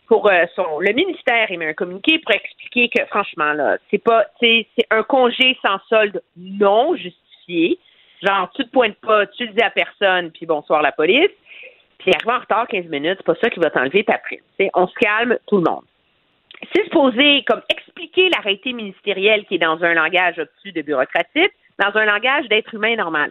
pour 0.08 0.30
euh, 0.30 0.46
son. 0.56 0.80
Le 0.80 0.94
ministère 0.94 1.52
émet 1.52 1.68
un 1.68 1.74
communiqué 1.74 2.20
pour 2.20 2.34
expliquer 2.34 2.90
que, 2.90 3.06
franchement, 3.08 3.54
là, 3.54 3.78
c'est 3.92 4.02
pas. 4.02 4.26
C'est 4.40 4.66
un 4.90 5.04
congé 5.04 5.58
sans 5.62 5.78
solde 5.90 6.22
non 6.38 6.96
justifié. 6.96 7.78
Genre, 8.24 8.50
tu 8.56 8.64
te 8.64 8.70
pointes 8.70 8.98
pas, 9.06 9.28
tu 9.28 9.46
le 9.46 9.54
dis 9.54 9.62
à 9.62 9.70
personne, 9.70 10.32
puis 10.32 10.46
bonsoir 10.46 10.82
la 10.82 10.92
police. 10.92 11.30
Puis 12.08 12.16
arriver 12.16 12.38
en 12.38 12.40
retard 12.40 12.68
15 12.70 12.86
minutes, 12.86 13.16
c'est 13.18 13.26
pas 13.26 13.36
ça 13.36 13.50
qui 13.50 13.60
va 13.60 13.70
t'enlever 13.70 14.06
ta 14.06 14.18
prime. 14.18 14.40
On 14.76 14.88
se 14.88 14.94
calme, 14.94 15.38
tout 15.46 15.58
le 15.58 15.70
monde. 15.70 15.84
C'est 16.74 16.86
supposé 16.86 17.44
comme 17.46 17.62
expliquer 17.68 18.30
l'arrêté 18.30 18.72
ministériel 18.72 19.44
qui 19.44 19.56
est 19.56 19.58
dans 19.58 19.84
un 19.84 19.94
langage 19.94 20.40
obtus 20.40 20.72
de 20.72 20.84
bureaucratique, 20.84 21.52
dans 21.78 21.94
un 21.98 22.06
langage 22.06 22.48
d'être 22.48 22.74
humain 22.74 22.96
normal. 22.96 23.30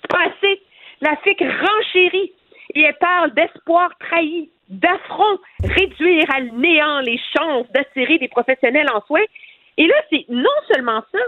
C'est 0.00 0.10
pas 0.10 0.24
assez. 0.28 0.62
La 1.02 1.14
FIC 1.16 1.40
renchérit 1.40 2.32
et 2.74 2.84
elle 2.84 2.96
parle 2.96 3.34
d'espoir 3.34 3.90
trahi, 4.00 4.48
d'affront, 4.70 5.38
réduire 5.62 6.24
à 6.34 6.40
néant 6.40 7.00
les 7.00 7.20
chances 7.36 7.70
d'attirer 7.72 8.16
des 8.16 8.28
professionnels 8.28 8.88
en 8.94 9.02
soins. 9.02 9.26
Et 9.76 9.86
là, 9.86 9.96
c'est 10.08 10.24
non 10.30 10.48
seulement 10.72 11.02
ça, 11.12 11.18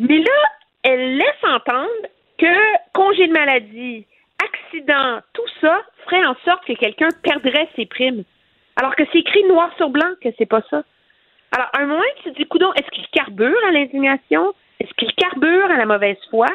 mais 0.00 0.18
là, 0.18 0.42
elle 0.82 1.16
laisse 1.16 1.44
entendre 1.44 2.08
que 2.38 2.90
congé 2.92 3.28
de 3.28 3.32
maladie, 3.32 4.04
accident, 4.44 5.20
tout 5.32 5.48
ça 5.60 5.80
ferait 6.04 6.24
en 6.24 6.36
sorte 6.44 6.64
que 6.66 6.72
quelqu'un 6.74 7.08
perdrait 7.22 7.68
ses 7.76 7.86
primes. 7.86 8.24
Alors 8.76 8.94
que 8.96 9.02
c'est 9.12 9.18
écrit 9.18 9.44
noir 9.44 9.70
sur 9.76 9.90
blanc 9.90 10.10
que 10.22 10.28
c'est 10.38 10.46
pas 10.46 10.62
ça. 10.70 10.82
Alors, 11.52 11.68
à 11.72 11.80
un 11.80 11.86
moment, 11.86 12.02
tu 12.22 12.30
te 12.30 12.36
dis, 12.38 12.46
coudon, 12.46 12.72
est-ce 12.74 12.90
qu'il 12.90 13.06
carbure 13.08 13.58
à 13.68 13.72
l'indignation? 13.72 14.54
Est-ce 14.78 14.92
qu'il 14.94 15.12
carbure 15.14 15.70
à 15.70 15.76
la 15.76 15.84
mauvaise 15.84 16.16
foi? 16.30 16.46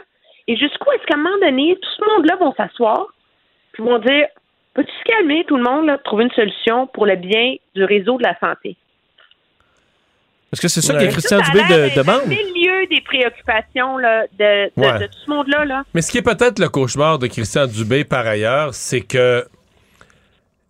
Et 0.47 0.55
jusqu'où 0.55 0.91
est-ce 0.91 1.05
qu'à 1.05 1.15
un 1.15 1.17
moment 1.17 1.37
donné, 1.41 1.75
tout 1.81 1.89
ce 1.97 2.05
monde-là 2.05 2.35
vont 2.37 2.53
s'asseoir, 2.53 3.07
puis 3.73 3.83
vont 3.83 3.99
dire, 3.99 4.27
peux-tu 4.73 4.91
se 4.91 5.03
calmer, 5.03 5.43
tout 5.47 5.57
le 5.57 5.63
monde, 5.63 5.85
là, 5.85 5.97
trouver 5.97 6.25
une 6.25 6.31
solution 6.31 6.87
pour 6.87 7.05
le 7.05 7.15
bien 7.15 7.55
du 7.75 7.83
réseau 7.83 8.17
de 8.17 8.23
la 8.23 8.37
santé? 8.39 8.77
Est-ce 10.53 10.61
que 10.61 10.67
c'est 10.67 10.81
ça 10.81 10.93
que 10.93 11.05
Christian 11.11 11.39
Dubé 11.39 11.59
de, 11.63 11.95
demande? 11.95 12.21
Milieu 12.65 12.87
des 12.87 13.01
préoccupations 13.01 13.97
là, 13.97 14.25
de, 14.39 14.65
de, 14.75 14.99
de, 14.99 15.05
tout 15.05 15.19
ce 15.25 15.29
monde-là. 15.29 15.65
Là. 15.65 15.83
Mais 15.93 16.01
ce 16.01 16.11
qui 16.11 16.17
est 16.17 16.21
peut-être 16.21 16.59
le 16.59 16.69
cauchemar 16.69 17.19
de 17.19 17.27
Christian 17.27 17.67
Dubé 17.67 18.03
par 18.03 18.25
ailleurs, 18.25 18.73
c'est 18.73 19.01
que 19.01 19.45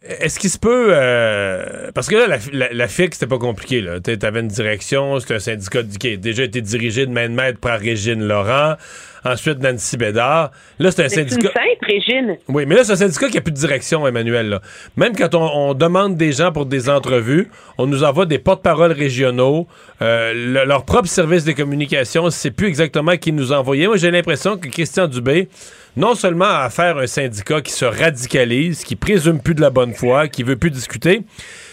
est-ce 0.08 0.40
qu'il 0.40 0.50
se 0.50 0.60
peut. 0.60 0.90
Euh, 0.92 1.92
parce 1.94 2.08
que 2.08 2.16
là, 2.16 2.28
la, 2.28 2.38
la, 2.52 2.74
la 2.74 2.88
FIC, 2.88 3.16
c'était 3.16 3.28
pas 3.28 3.40
compliqué. 3.40 3.84
Tu 4.04 4.26
avais 4.26 4.40
une 4.40 4.48
direction, 4.48 5.20
c'était 5.20 5.36
un 5.36 5.40
syndicat 5.40 5.82
qui 6.00 6.14
a 6.14 6.18
déjà 6.18 6.44
été 6.44 6.62
dirigé 6.62 7.06
de 7.06 7.12
main 7.12 7.28
de 7.30 7.34
maître 7.34 7.60
par 7.60 7.80
Régine 7.80 8.24
Laurent, 8.24 8.76
ensuite 9.24 9.60
Nancy 9.60 9.98
Bédard. 9.98 10.52
Là, 10.80 10.92
c'est 10.92 11.06
un 11.06 11.10
syndicat. 11.10 11.50
C'est 11.54 11.88
une 11.88 11.96
Régine. 11.96 12.38
Oui, 12.48 12.66
mais 12.68 12.76
là, 12.76 12.84
c'est 12.84 12.94
un 12.94 12.98
syndicat 12.98 13.30
qui 13.30 13.38
a 13.38 13.42
plus 13.42 13.52
de 13.52 13.58
direction, 13.58 14.08
Emmanuel. 14.08 14.50
Là. 14.50 14.62
Même 14.96 15.16
quand 15.16 15.34
on, 15.34 15.70
on, 15.70 15.74
demande 15.74 16.18
des 16.18 16.32
gens 16.32 16.52
pour 16.52 16.66
des 16.66 16.90
entrevues, 16.90 17.50
on 17.78 17.88
nous 17.88 18.04
envoie 18.04 18.26
des 18.26 18.40
porte-paroles 18.40 18.92
régionaux. 18.92 19.68
Euh, 20.02 20.66
leur 20.66 20.86
propre 20.86 21.08
service 21.08 21.46
de 21.46 21.52
communication, 21.54 22.30
c'est 22.30 22.52
plus 22.52 22.68
exactement 22.68 23.18
qui 23.18 23.32
nous 23.32 23.52
envoyait. 23.52 23.88
Moi, 23.88 23.98
j'ai 23.98 24.12
l'impression 24.12 24.58
que 24.58 24.68
Christian 24.68 25.08
Dubé 25.08 25.50
non 25.96 26.16
seulement 26.16 26.46
à 26.46 26.70
faire 26.70 26.98
un 26.98 27.08
syndicat 27.08 27.62
qui 27.62 27.72
se 27.72 27.86
radicalise, 27.86 28.84
qui 28.84 28.96
présume 28.96 29.40
plus 29.40 29.56
de 29.56 29.62
la 29.62 29.70
bonne 29.70 29.94
foi, 29.94 30.28
qui 30.28 30.44
veut 30.44 30.58
plus 30.58 30.72
discuter, 30.72 31.22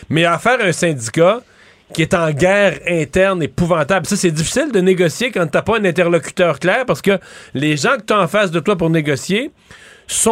mais 0.09 0.25
à 0.25 0.39
faire 0.39 0.61
un 0.61 0.73
syndicat 0.73 1.41
qui 1.93 2.03
est 2.03 2.15
en 2.15 2.31
guerre 2.31 2.79
interne 2.89 3.43
épouvantable. 3.43 4.07
Ça, 4.07 4.17
c'est 4.17 4.31
difficile 4.31 4.73
de 4.73 4.81
négocier 4.81 5.31
quand 5.31 5.47
t'as 5.47 5.63
pas 5.63 5.79
un 5.79 5.85
interlocuteur 5.85 6.59
clair 6.59 6.87
parce 6.87 7.03
que 7.03 7.19
les 7.55 7.77
gens 7.77 7.97
que 7.99 8.05
tu 8.07 8.13
as 8.13 8.21
en 8.21 8.29
face 8.29 8.51
de 8.51 8.61
toi 8.61 8.77
pour 8.77 8.91
négocier, 8.91 9.51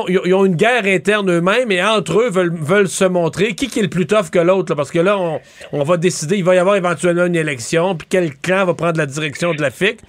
ils 0.08 0.34
ont 0.34 0.44
une 0.44 0.56
guerre 0.56 0.84
interne 0.84 1.30
eux-mêmes 1.30 1.70
et 1.70 1.82
entre 1.82 2.20
eux 2.20 2.30
veulent, 2.30 2.54
veulent 2.54 2.88
se 2.88 3.04
montrer 3.04 3.54
qui, 3.54 3.68
qui 3.68 3.78
est 3.78 3.82
le 3.82 3.88
plus 3.88 4.06
tough 4.06 4.30
que 4.30 4.38
l'autre. 4.38 4.74
Parce 4.74 4.90
que 4.90 4.98
là, 4.98 5.18
on, 5.18 5.40
on, 5.72 5.84
va 5.84 5.96
décider, 5.96 6.36
il 6.36 6.44
va 6.44 6.54
y 6.54 6.58
avoir 6.58 6.76
éventuellement 6.76 7.26
une 7.26 7.36
élection, 7.36 7.94
puis 7.94 8.06
quel 8.10 8.34
clan 8.36 8.64
va 8.64 8.74
prendre 8.74 8.98
la 8.98 9.06
direction 9.06 9.54
de 9.54 9.60
la 9.60 9.70
FIC. 9.70 10.00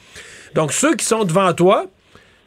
Donc, 0.56 0.74
ceux 0.74 0.96
qui 0.96 1.06
sont 1.06 1.24
devant 1.24 1.54
toi, 1.54 1.86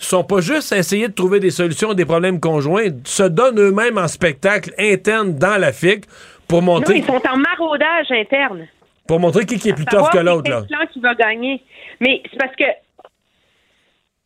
sont 0.09 0.25
pas 0.25 0.41
juste 0.41 0.73
à 0.73 0.79
essayer 0.79 1.09
de 1.09 1.13
trouver 1.13 1.41
des 1.41 1.51
solutions 1.51 1.91
à 1.91 1.95
des 1.95 2.05
problèmes 2.05 2.41
conjoints, 2.41 2.89
se 3.05 3.23
donnent 3.23 3.61
eux-mêmes 3.61 3.99
en 3.99 4.09
spectacle 4.09 4.71
interne 4.79 5.39
dans 5.39 5.61
la 5.61 5.73
FIC 5.73 6.05
pour 6.49 6.63
montrer. 6.63 6.95
Non, 6.95 7.01
ils 7.01 7.07
sont 7.07 7.23
en 7.29 7.37
maraudage 7.37 8.11
interne. 8.11 8.69
Pour 9.07 9.21
montrer 9.21 9.45
qui, 9.45 9.59
qui 9.59 9.69
est 9.69 9.75
plus 9.75 9.85
tough 9.85 10.11
que 10.11 10.19
l'autre. 10.19 10.51
là. 10.51 10.63
qui 10.93 11.01
va 11.01 11.15
gagner. 11.15 11.63
Mais 12.01 12.23
c'est 12.31 12.39
parce 12.39 12.57
que 12.57 12.65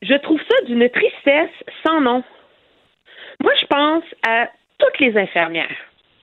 je 0.02 0.14
trouve 0.14 0.40
ça 0.48 0.64
d'une 0.66 0.88
tristesse 0.88 1.50
sans 1.84 2.00
nom. 2.00 2.22
Moi, 3.40 3.52
je 3.60 3.66
pense 3.66 4.04
à 4.26 4.48
toutes 4.78 4.98
les 5.00 5.16
infirmières, 5.16 5.76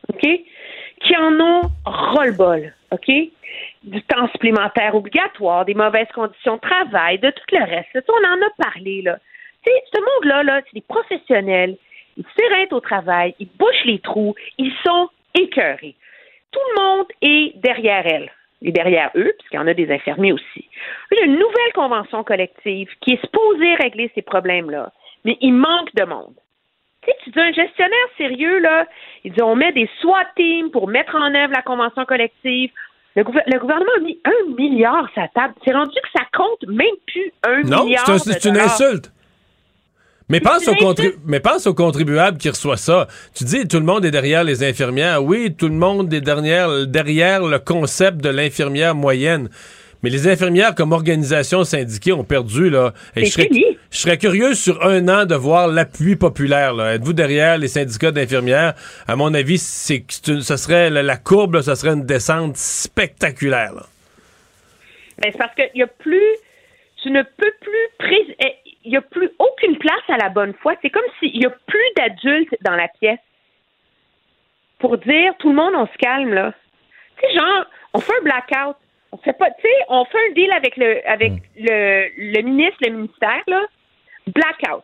OK, 0.09 0.21
qui 0.21 1.17
en 1.17 1.39
ont 1.39 1.61
ras-le-bol, 1.85 2.73
OK, 2.91 3.11
du 3.83 4.01
temps 4.03 4.27
supplémentaire 4.31 4.95
obligatoire, 4.95 5.65
des 5.65 5.73
mauvaises 5.73 6.07
conditions 6.13 6.55
de 6.55 6.61
travail, 6.61 7.19
de 7.19 7.29
tout 7.29 7.55
le 7.55 7.63
reste. 7.63 7.89
on 8.09 8.27
en 8.27 8.41
a 8.41 8.69
parlé, 8.71 9.01
là 9.01 9.17
ce 9.93 9.99
monde-là, 9.99 10.43
-là, 10.43 10.61
c'est 10.65 10.73
des 10.73 10.85
professionnels. 10.87 11.77
Ils 12.17 12.25
s'éreintent 12.37 12.73
au 12.73 12.79
travail, 12.79 13.35
ils 13.39 13.49
bouchent 13.57 13.85
les 13.85 13.99
trous, 13.99 14.35
ils 14.57 14.73
sont 14.85 15.09
écœurés. 15.33 15.95
Tout 16.51 16.59
le 16.75 16.81
monde 16.81 17.07
est 17.21 17.57
derrière 17.57 18.05
elle 18.05 18.31
et 18.61 18.71
derrière 18.71 19.11
eux, 19.15 19.33
puisqu'il 19.37 19.57
y 19.57 19.59
en 19.59 19.67
a 19.67 19.73
des 19.73 19.91
infirmiers 19.91 20.31
aussi. 20.31 20.69
Il 21.11 21.17
y 21.17 21.21
a 21.21 21.25
une 21.25 21.33
nouvelle 21.33 21.73
convention 21.73 22.23
collective 22.23 22.89
qui 23.01 23.13
est 23.13 23.21
supposée 23.21 23.75
régler 23.75 24.11
ces 24.15 24.21
problèmes-là, 24.21 24.91
mais 25.25 25.37
il 25.41 25.53
manque 25.53 25.93
de 25.95 26.05
monde. 26.05 26.33
Tu 27.03 27.11
sais, 27.11 27.17
tu 27.23 27.29
dis 27.31 27.39
un 27.39 27.51
gestionnaire 27.51 28.07
sérieux, 28.17 28.59
là, 28.59 28.87
il 29.23 29.33
dit 29.33 29.41
on 29.41 29.55
met 29.55 29.71
des 29.73 29.89
SWAT 30.01 30.25
teams 30.35 30.71
pour 30.71 30.87
mettre 30.87 31.15
en 31.15 31.33
œuvre 31.35 31.53
la 31.53 31.61
convention 31.61 32.05
collective. 32.05 32.71
Le, 33.15 33.23
gouvernement 33.23 33.91
a 33.95 33.99
mis 34.01 34.19
un 34.25 34.55
milliard 34.55 35.07
sur 35.13 35.21
la 35.21 35.27
table. 35.29 35.53
C'est 35.63 35.73
rendu 35.73 35.93
que 35.93 36.19
ça 36.19 36.25
compte 36.33 36.67
même 36.67 36.87
plus 37.07 37.31
un 37.43 37.61
milliard. 37.61 38.09
Non, 38.09 38.17
c'est 38.17 38.45
une 38.45 38.57
insulte. 38.57 39.11
Mais 40.27 40.39
pense, 40.39 40.67
aux 40.67 40.95
mais 41.25 41.39
pense 41.39 41.67
aux 41.67 41.75
contribuables 41.75 42.39
qui 42.39 42.49
reçoivent 42.49 42.79
ça. 42.79 43.07
Tu 43.35 43.43
dis, 43.43 43.67
tout 43.67 43.77
le 43.77 43.85
monde 43.85 44.05
est 44.05 44.11
derrière 44.11 44.43
les 44.43 44.63
infirmières. 44.63 45.23
Oui, 45.23 45.53
tout 45.55 45.67
le 45.67 45.75
monde 45.75 46.11
est 46.13 46.21
derrière, 46.21 46.87
derrière 46.87 47.43
le 47.43 47.59
concept 47.59 48.17
de 48.17 48.29
l'infirmière 48.29 48.95
moyenne. 48.95 49.49
Mais 50.01 50.09
les 50.09 50.27
infirmières 50.27 50.75
comme 50.75 50.91
organisation 50.91 51.63
syndiquée 51.63 52.11
ont 52.11 52.23
perdu, 52.23 52.69
là. 52.69 52.93
je, 53.15 53.25
serais, 53.25 53.49
je 53.91 53.97
serais 53.97 54.17
curieux 54.17 54.53
sur 54.53 54.83
un 54.85 55.07
an 55.09 55.25
de 55.25 55.35
voir 55.35 55.67
l'appui 55.67 56.15
populaire, 56.15 56.79
Êtes-vous 56.79 57.13
derrière 57.13 57.57
les 57.57 57.67
syndicats 57.67 58.11
d'infirmières? 58.11 58.73
À 59.07 59.15
mon 59.15 59.33
avis, 59.33 59.57
c'est, 59.57 60.05
ce 60.09 60.57
serait, 60.57 60.89
la, 60.89 61.17
courbe, 61.17 61.61
ça 61.61 61.75
serait 61.75 61.93
une 61.93 62.05
descente 62.05 62.57
spectaculaire, 62.57 63.73
ben, 65.17 65.31
c'est 65.31 65.37
parce 65.37 65.55
qu'il 65.55 65.69
y 65.75 65.81
a 65.81 65.87
plus, 65.87 66.35
tu 67.01 67.09
ne 67.09 67.23
peux 67.23 67.53
plus 67.97 68.35
eh, 68.39 68.64
il 68.85 68.91
n'y 68.91 68.97
a 68.97 69.01
plus 69.01 69.29
aucune 69.39 69.77
place 69.77 70.03
à 70.07 70.17
la 70.17 70.29
bonne 70.29 70.53
foi. 70.61 70.75
C'est 70.81 70.89
comme 70.89 71.03
s'il 71.19 71.37
n'y 71.37 71.45
a 71.45 71.49
plus 71.49 71.89
d'adultes 71.97 72.55
dans 72.61 72.75
la 72.75 72.87
pièce 72.87 73.19
pour 74.79 74.97
dire 74.97 75.33
tout 75.39 75.49
le 75.49 75.55
monde, 75.55 75.73
on 75.75 75.87
se 75.87 75.97
calme, 75.97 76.33
là. 76.33 76.53
Tu 77.17 77.27
sais, 77.27 77.33
genre, 77.33 77.65
on 77.93 77.99
fait 77.99 78.13
un 78.19 78.23
blackout. 78.23 78.77
On 79.11 79.17
fait 79.17 79.33
pas, 79.33 79.49
tu 79.51 79.61
sais, 79.61 79.73
on 79.87 80.03
fait 80.05 80.17
un 80.29 80.33
deal 80.33 80.51
avec 80.51 80.77
le, 80.77 81.07
avec 81.09 81.31
mm. 81.31 81.39
le, 81.57 82.09
le 82.17 82.41
ministre, 82.41 82.77
le 82.81 82.91
ministère, 82.91 83.41
là. 83.47 83.61
Blackout. 84.27 84.83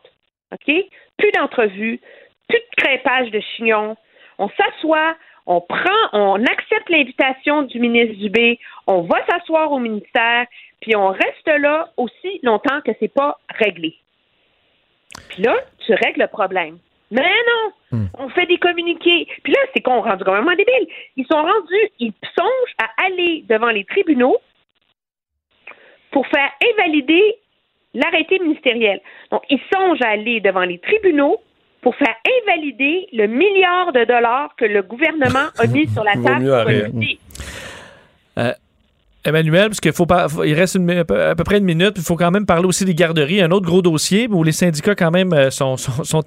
OK? 0.54 0.74
Plus 1.18 1.32
d'entrevues, 1.32 2.00
plus 2.48 2.60
de 2.60 2.84
crépage 2.84 3.32
de 3.32 3.40
chignons. 3.56 3.96
On 4.38 4.50
s'assoit, 4.50 5.16
on 5.46 5.62
prend, 5.62 6.10
on 6.14 6.44
accepte 6.44 6.90
l'invitation 6.90 7.64
du 7.64 7.80
ministre 7.80 8.16
Dubé, 8.16 8.60
on 8.88 9.02
va 9.02 9.18
s'asseoir 9.30 9.72
au 9.72 9.80
ministère, 9.80 10.46
puis 10.82 10.96
on 10.96 11.10
reste 11.10 11.48
là 11.48 11.90
aussi 11.98 12.40
longtemps 12.44 12.82
que 12.82 12.92
c'est 13.00 13.14
pas 13.14 13.40
réglé. 13.58 13.96
Puis 15.30 15.44
là, 15.44 15.56
tu 15.86 15.94
règles 15.94 16.22
le 16.22 16.28
problème. 16.28 16.78
Mais 17.12 17.22
non, 17.22 17.98
hmm. 17.98 18.06
on 18.18 18.30
fait 18.30 18.46
des 18.46 18.58
communiqués. 18.58 19.28
Puis 19.44 19.54
là, 19.54 19.60
c'est 19.74 19.82
qu'on 19.82 20.02
rendu 20.02 20.24
complètement 20.24 20.56
débile. 20.56 20.88
Ils 21.18 21.26
sont 21.30 21.42
rendus, 21.42 21.92
ils 22.00 22.14
songent 22.38 22.76
à 22.80 23.06
aller 23.06 23.44
devant 23.50 23.70
les 23.70 23.84
tribunaux 23.84 24.38
pour 26.12 26.26
faire 26.28 26.50
invalider 26.74 27.38
l'arrêté 27.94 28.40
ministériel. 28.40 29.02
Donc, 29.30 29.44
ils 29.50 29.60
songent 29.74 30.02
à 30.02 30.10
aller 30.10 30.40
devant 30.40 30.64
les 30.64 30.80
tribunaux 30.80 31.42
pour 31.82 31.96
faire 31.96 32.16
invalider 32.44 33.08
le 33.12 33.28
milliard 33.28 33.92
de 33.92 34.06
dollars 34.06 34.56
que 34.56 34.66
le 34.66 34.82
gouvernement 34.82 35.50
a 35.58 35.68
mis 35.68 35.88
sur 35.88 36.04
la 36.04 36.14
table 36.24 36.46
pour 36.46 38.44
euh, 38.44 38.54
Emmanuel, 39.24 39.68
parce 39.68 39.80
qu'il 39.80 39.92
faut 39.94 40.08
pas, 40.08 40.28
il 40.44 40.56
reste 40.56 40.78
à 40.78 41.36
peu 41.36 41.44
près 41.44 41.60
une 41.60 41.66
minute, 41.66 41.94
il 41.96 42.04
faut 42.04 42.16
quand 42.16 42.32
même 42.32 42.48
parler 42.48 42.66
aussi 42.66 42.86
des 42.86 42.96
garderies, 42.96 43.42
un 43.42 43.52
autre 43.52 43.68
gros 43.68 43.84
dossier 43.84 44.28
où 44.28 44.44
les 44.44 44.52
syndicats 44.52 44.96
quand 44.96 45.12
même 45.12 45.32
euh, 45.32 45.52
sont, 45.52 45.76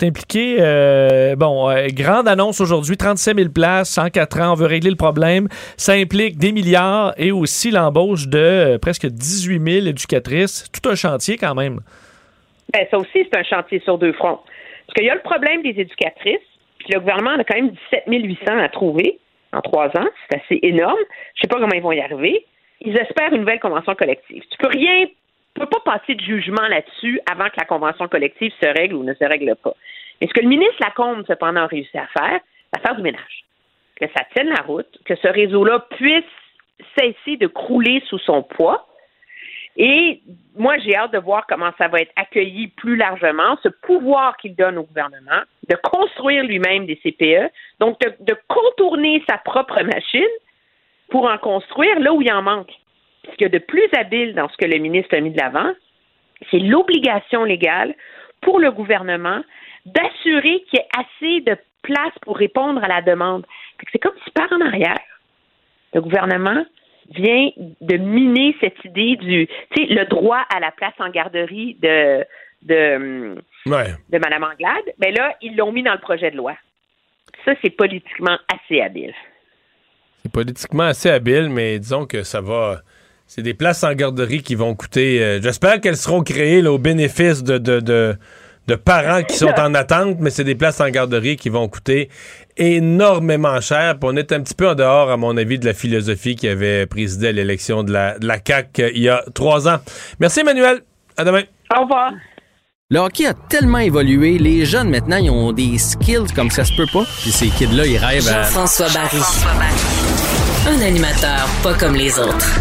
impliqués. 0.03 0.59
Euh, 0.61 1.35
bon, 1.35 1.75
grande 1.89 2.29
annonce 2.29 2.61
aujourd'hui, 2.61 2.97
37 2.97 3.37
000 3.37 3.51
places, 3.51 3.91
104 3.91 4.41
ans, 4.41 4.53
on 4.53 4.55
veut 4.55 4.67
régler 4.67 4.91
le 4.91 4.97
problème. 4.97 5.49
Ça 5.77 5.93
implique 5.95 6.39
des 6.39 6.53
milliards 6.53 7.15
et 7.17 7.33
aussi 7.33 7.73
l'embauche 7.73 8.29
de 8.29 8.77
presque 8.81 9.07
18 9.07 9.73
000 9.73 9.87
éducatrices. 9.87 10.71
Tout 10.71 10.89
un 10.89 10.95
chantier 10.95 11.37
quand 11.37 11.55
même. 11.55 11.81
Ben, 12.73 12.87
ça 12.91 12.99
aussi, 12.99 13.27
c'est 13.31 13.37
un 13.37 13.43
chantier 13.43 13.81
sur 13.81 13.99
deux 13.99 14.13
fronts. 14.13 14.39
Parce 14.87 14.97
qu'il 14.97 15.07
y 15.07 15.11
a 15.11 15.15
le 15.15 15.23
problème 15.23 15.63
des 15.63 15.81
éducatrices, 15.81 16.39
puis 16.79 16.89
le 16.93 17.01
gouvernement 17.01 17.33
a 17.33 17.45
quand 17.45 17.57
même 17.57 17.71
17 17.93 18.05
800 18.07 18.59
à 18.59 18.69
trouver 18.69 19.19
en 19.53 19.61
trois 19.61 19.87
ans. 19.89 20.09
C'est 20.29 20.37
assez 20.37 20.59
énorme. 20.63 20.99
Je 21.35 21.41
ne 21.41 21.43
sais 21.43 21.49
pas 21.49 21.59
comment 21.59 21.75
ils 21.75 21.83
vont 21.83 21.93
y 21.93 22.01
arriver. 22.01 22.45
Ils 22.85 22.97
espèrent 22.97 23.33
une 23.33 23.41
nouvelle 23.41 23.61
convention 23.61 23.95
collective. 23.95 24.43
Tu 24.51 24.59
peux 24.59 24.69
rien, 24.69 25.07
tu 25.07 25.61
peux 25.61 25.67
pas 25.67 25.81
passer 25.85 26.15
de 26.15 26.21
jugement 26.21 26.67
là-dessus 26.69 27.21
avant 27.31 27.49
que 27.49 27.57
la 27.59 27.65
convention 27.65 28.09
collective 28.09 28.53
se 28.61 28.67
règle 28.67 28.95
ou 28.95 29.03
ne 29.03 29.15
se 29.15 29.25
règle 29.25 29.57
pas. 29.57 29.75
Mais 30.21 30.29
ce 30.29 30.33
que 30.35 30.41
le 30.41 30.49
ministre 30.49 30.77
Lacombe, 30.81 31.25
cependant, 31.27 31.63
a 31.63 31.67
réussi 31.67 31.97
à 31.97 32.07
faire, 32.07 32.41
c'est 32.73 32.81
à 32.81 32.83
faire 32.83 32.97
du 32.97 33.03
ménage. 33.03 33.45
Que 34.01 34.07
ça 34.17 34.25
tienne 34.35 34.49
la 34.49 34.63
route, 34.63 34.99
que 35.05 35.17
ce 35.17 35.29
réseau-là 35.29 35.87
puisse 35.97 36.25
cesser 36.99 37.37
de 37.37 37.47
crouler 37.47 38.03
sous 38.09 38.19
son 38.19 38.43
poids. 38.43 38.87
Et 39.77 40.21
moi, 40.57 40.79
j'ai 40.79 40.95
hâte 40.95 41.13
de 41.13 41.19
voir 41.19 41.47
comment 41.49 41.71
ça 41.79 41.89
va 41.89 42.01
être 42.01 42.13
accueilli 42.17 42.69
plus 42.69 42.97
largement, 42.97 43.57
ce 43.63 43.69
pouvoir 43.69 44.37
qu'il 44.37 44.55
donne 44.55 44.79
au 44.79 44.85
gouvernement 44.85 45.43
de 45.69 45.77
construire 45.77 46.45
lui-même 46.45 46.87
des 46.87 46.97
CPE, 46.97 47.51
donc 47.81 47.99
de, 48.01 48.13
de, 48.21 48.37
contourner 48.47 49.23
sa 49.29 49.39
propre 49.39 49.83
machine 49.83 50.23
pour 51.11 51.27
en 51.27 51.39
construire 51.39 51.99
là 52.01 52.13
où 52.13 52.23
il 52.23 52.33
en 52.33 52.43
manque. 52.43 52.73
Ce 53.25 53.31
qu'il 53.37 53.43
y 53.43 53.47
a 53.47 53.49
de 53.49 53.59
plus 53.59 53.89
habile 53.97 54.35
dans 54.35 54.49
ce 54.49 54.57
que 54.57 54.67
le 54.67 54.79
ministre 54.79 55.17
a 55.17 55.21
mis 55.21 55.31
de 55.31 55.41
l'avant, 55.41 55.73
c'est 56.51 56.59
l'obligation 56.59 57.45
légale 57.45 57.95
pour 58.43 58.59
le 58.59 58.71
gouvernement 58.71 59.43
d'assurer 59.87 60.65
qu'il 60.69 60.79
y 60.79 60.83
ait 60.83 60.89
assez 60.97 61.41
de 61.41 61.57
place 61.83 62.13
pour 62.23 62.37
répondre 62.37 62.83
à 62.83 62.89
la 62.89 63.03
demande. 63.03 63.47
C'est 63.93 63.99
comme 63.99 64.15
si 64.25 64.31
par 64.31 64.51
en 64.53 64.61
arrière, 64.61 65.01
le 65.93 66.01
gouvernement 66.01 66.65
vient 67.11 67.51
de 67.57 67.97
miner 67.97 68.57
cette 68.61 68.83
idée 68.85 69.17
du, 69.17 69.47
tu 69.71 69.87
sais, 69.87 69.95
le 69.95 70.07
droit 70.07 70.45
à 70.55 70.61
la 70.61 70.71
place 70.71 70.95
en 70.99 71.11
garderie 71.11 71.77
de 71.81 72.25
de, 72.63 73.37
de 73.67 74.19
Mme 74.19 74.45
Anglade. 74.45 74.85
Mais 74.99 75.13
ben 75.13 75.15
là, 75.19 75.37
ils 75.43 75.57
l'ont 75.57 75.71
mis 75.71 75.83
dans 75.83 75.93
le 75.93 75.99
projet 75.99 76.31
de 76.31 76.37
loi. 76.37 76.57
Ça, 77.45 77.53
c'est 77.63 77.71
politiquement 77.71 78.39
assez 78.53 78.81
habile. 78.81 79.15
C'est 80.25 80.33
politiquement 80.33 80.85
assez 80.85 81.11
habile, 81.11 81.51
mais 81.51 81.79
disons 81.79 82.07
que 82.07 82.23
ça 82.23 82.41
va. 82.41 82.81
C'est 83.27 83.43
des 83.43 83.53
places 83.53 83.85
en 83.85 83.93
garderie 83.93 84.43
qui 84.43 84.55
vont 84.55 84.75
coûter. 84.75 85.23
Euh, 85.23 85.41
j'espère 85.43 85.81
qu'elles 85.83 85.99
seront 85.99 86.23
créées 86.23 86.63
là, 86.63 86.73
au 86.73 86.79
bénéfice 86.79 87.43
de, 87.43 87.59
de, 87.59 87.81
de, 87.81 88.17
de 88.67 88.75
parents 88.75 89.23
qui 89.23 89.37
sont 89.37 89.53
en 89.59 89.75
attente, 89.75 90.17
mais 90.21 90.31
c'est 90.31 90.45
des 90.45 90.55
places 90.55 90.81
en 90.81 90.89
garderie 90.89 91.37
qui 91.37 91.51
vont 91.51 91.69
coûter 91.69 92.09
énormément 92.57 93.61
cher. 93.61 93.99
Puis 93.99 94.09
on 94.11 94.17
est 94.17 94.33
un 94.33 94.41
petit 94.41 94.55
peu 94.55 94.69
en 94.69 94.75
dehors, 94.75 95.11
à 95.11 95.19
mon 95.19 95.37
avis, 95.37 95.59
de 95.59 95.67
la 95.67 95.75
philosophie 95.75 96.37
qui 96.37 96.49
avait 96.49 96.87
présidé 96.87 97.29
à 97.29 97.33
l'élection 97.33 97.83
de 97.83 97.93
la, 97.93 98.19
de 98.19 98.27
la 98.27 98.39
CAQ 98.43 98.83
euh, 98.83 98.91
il 98.95 99.03
y 99.03 99.11
a 99.11 99.23
trois 99.35 99.69
ans. 99.69 99.81
Merci, 100.21 100.41
Emmanuel. 100.41 100.81
À 101.19 101.25
demain. 101.25 101.43
Au 101.77 101.83
revoir. 101.83 102.13
Le 102.91 102.99
hockey 102.99 103.27
a 103.27 103.35
tellement 103.35 103.79
évolué, 103.79 104.39
les 104.39 104.65
jeunes 104.65 104.91
maintenant, 104.91 105.17
ils 105.17 105.31
ont 105.31 105.53
des 105.53 105.79
skills 105.79 106.33
comme 106.35 106.51
ça 106.51 106.65
se 106.65 106.75
peut 106.77 106.87
pas. 106.93 107.05
Puis 107.23 107.31
ces 107.31 107.49
kids-là, 107.49 107.87
ils 107.87 107.99
rêvent 107.99 108.29
à... 108.29 108.43
Jean-François 108.43 108.89
Barry. 108.95 110.14
Un 110.67 110.81
animateur 110.81 111.47
pas 111.63 111.75
comme 111.75 111.95
les 111.95 112.19
autres. 112.19 112.59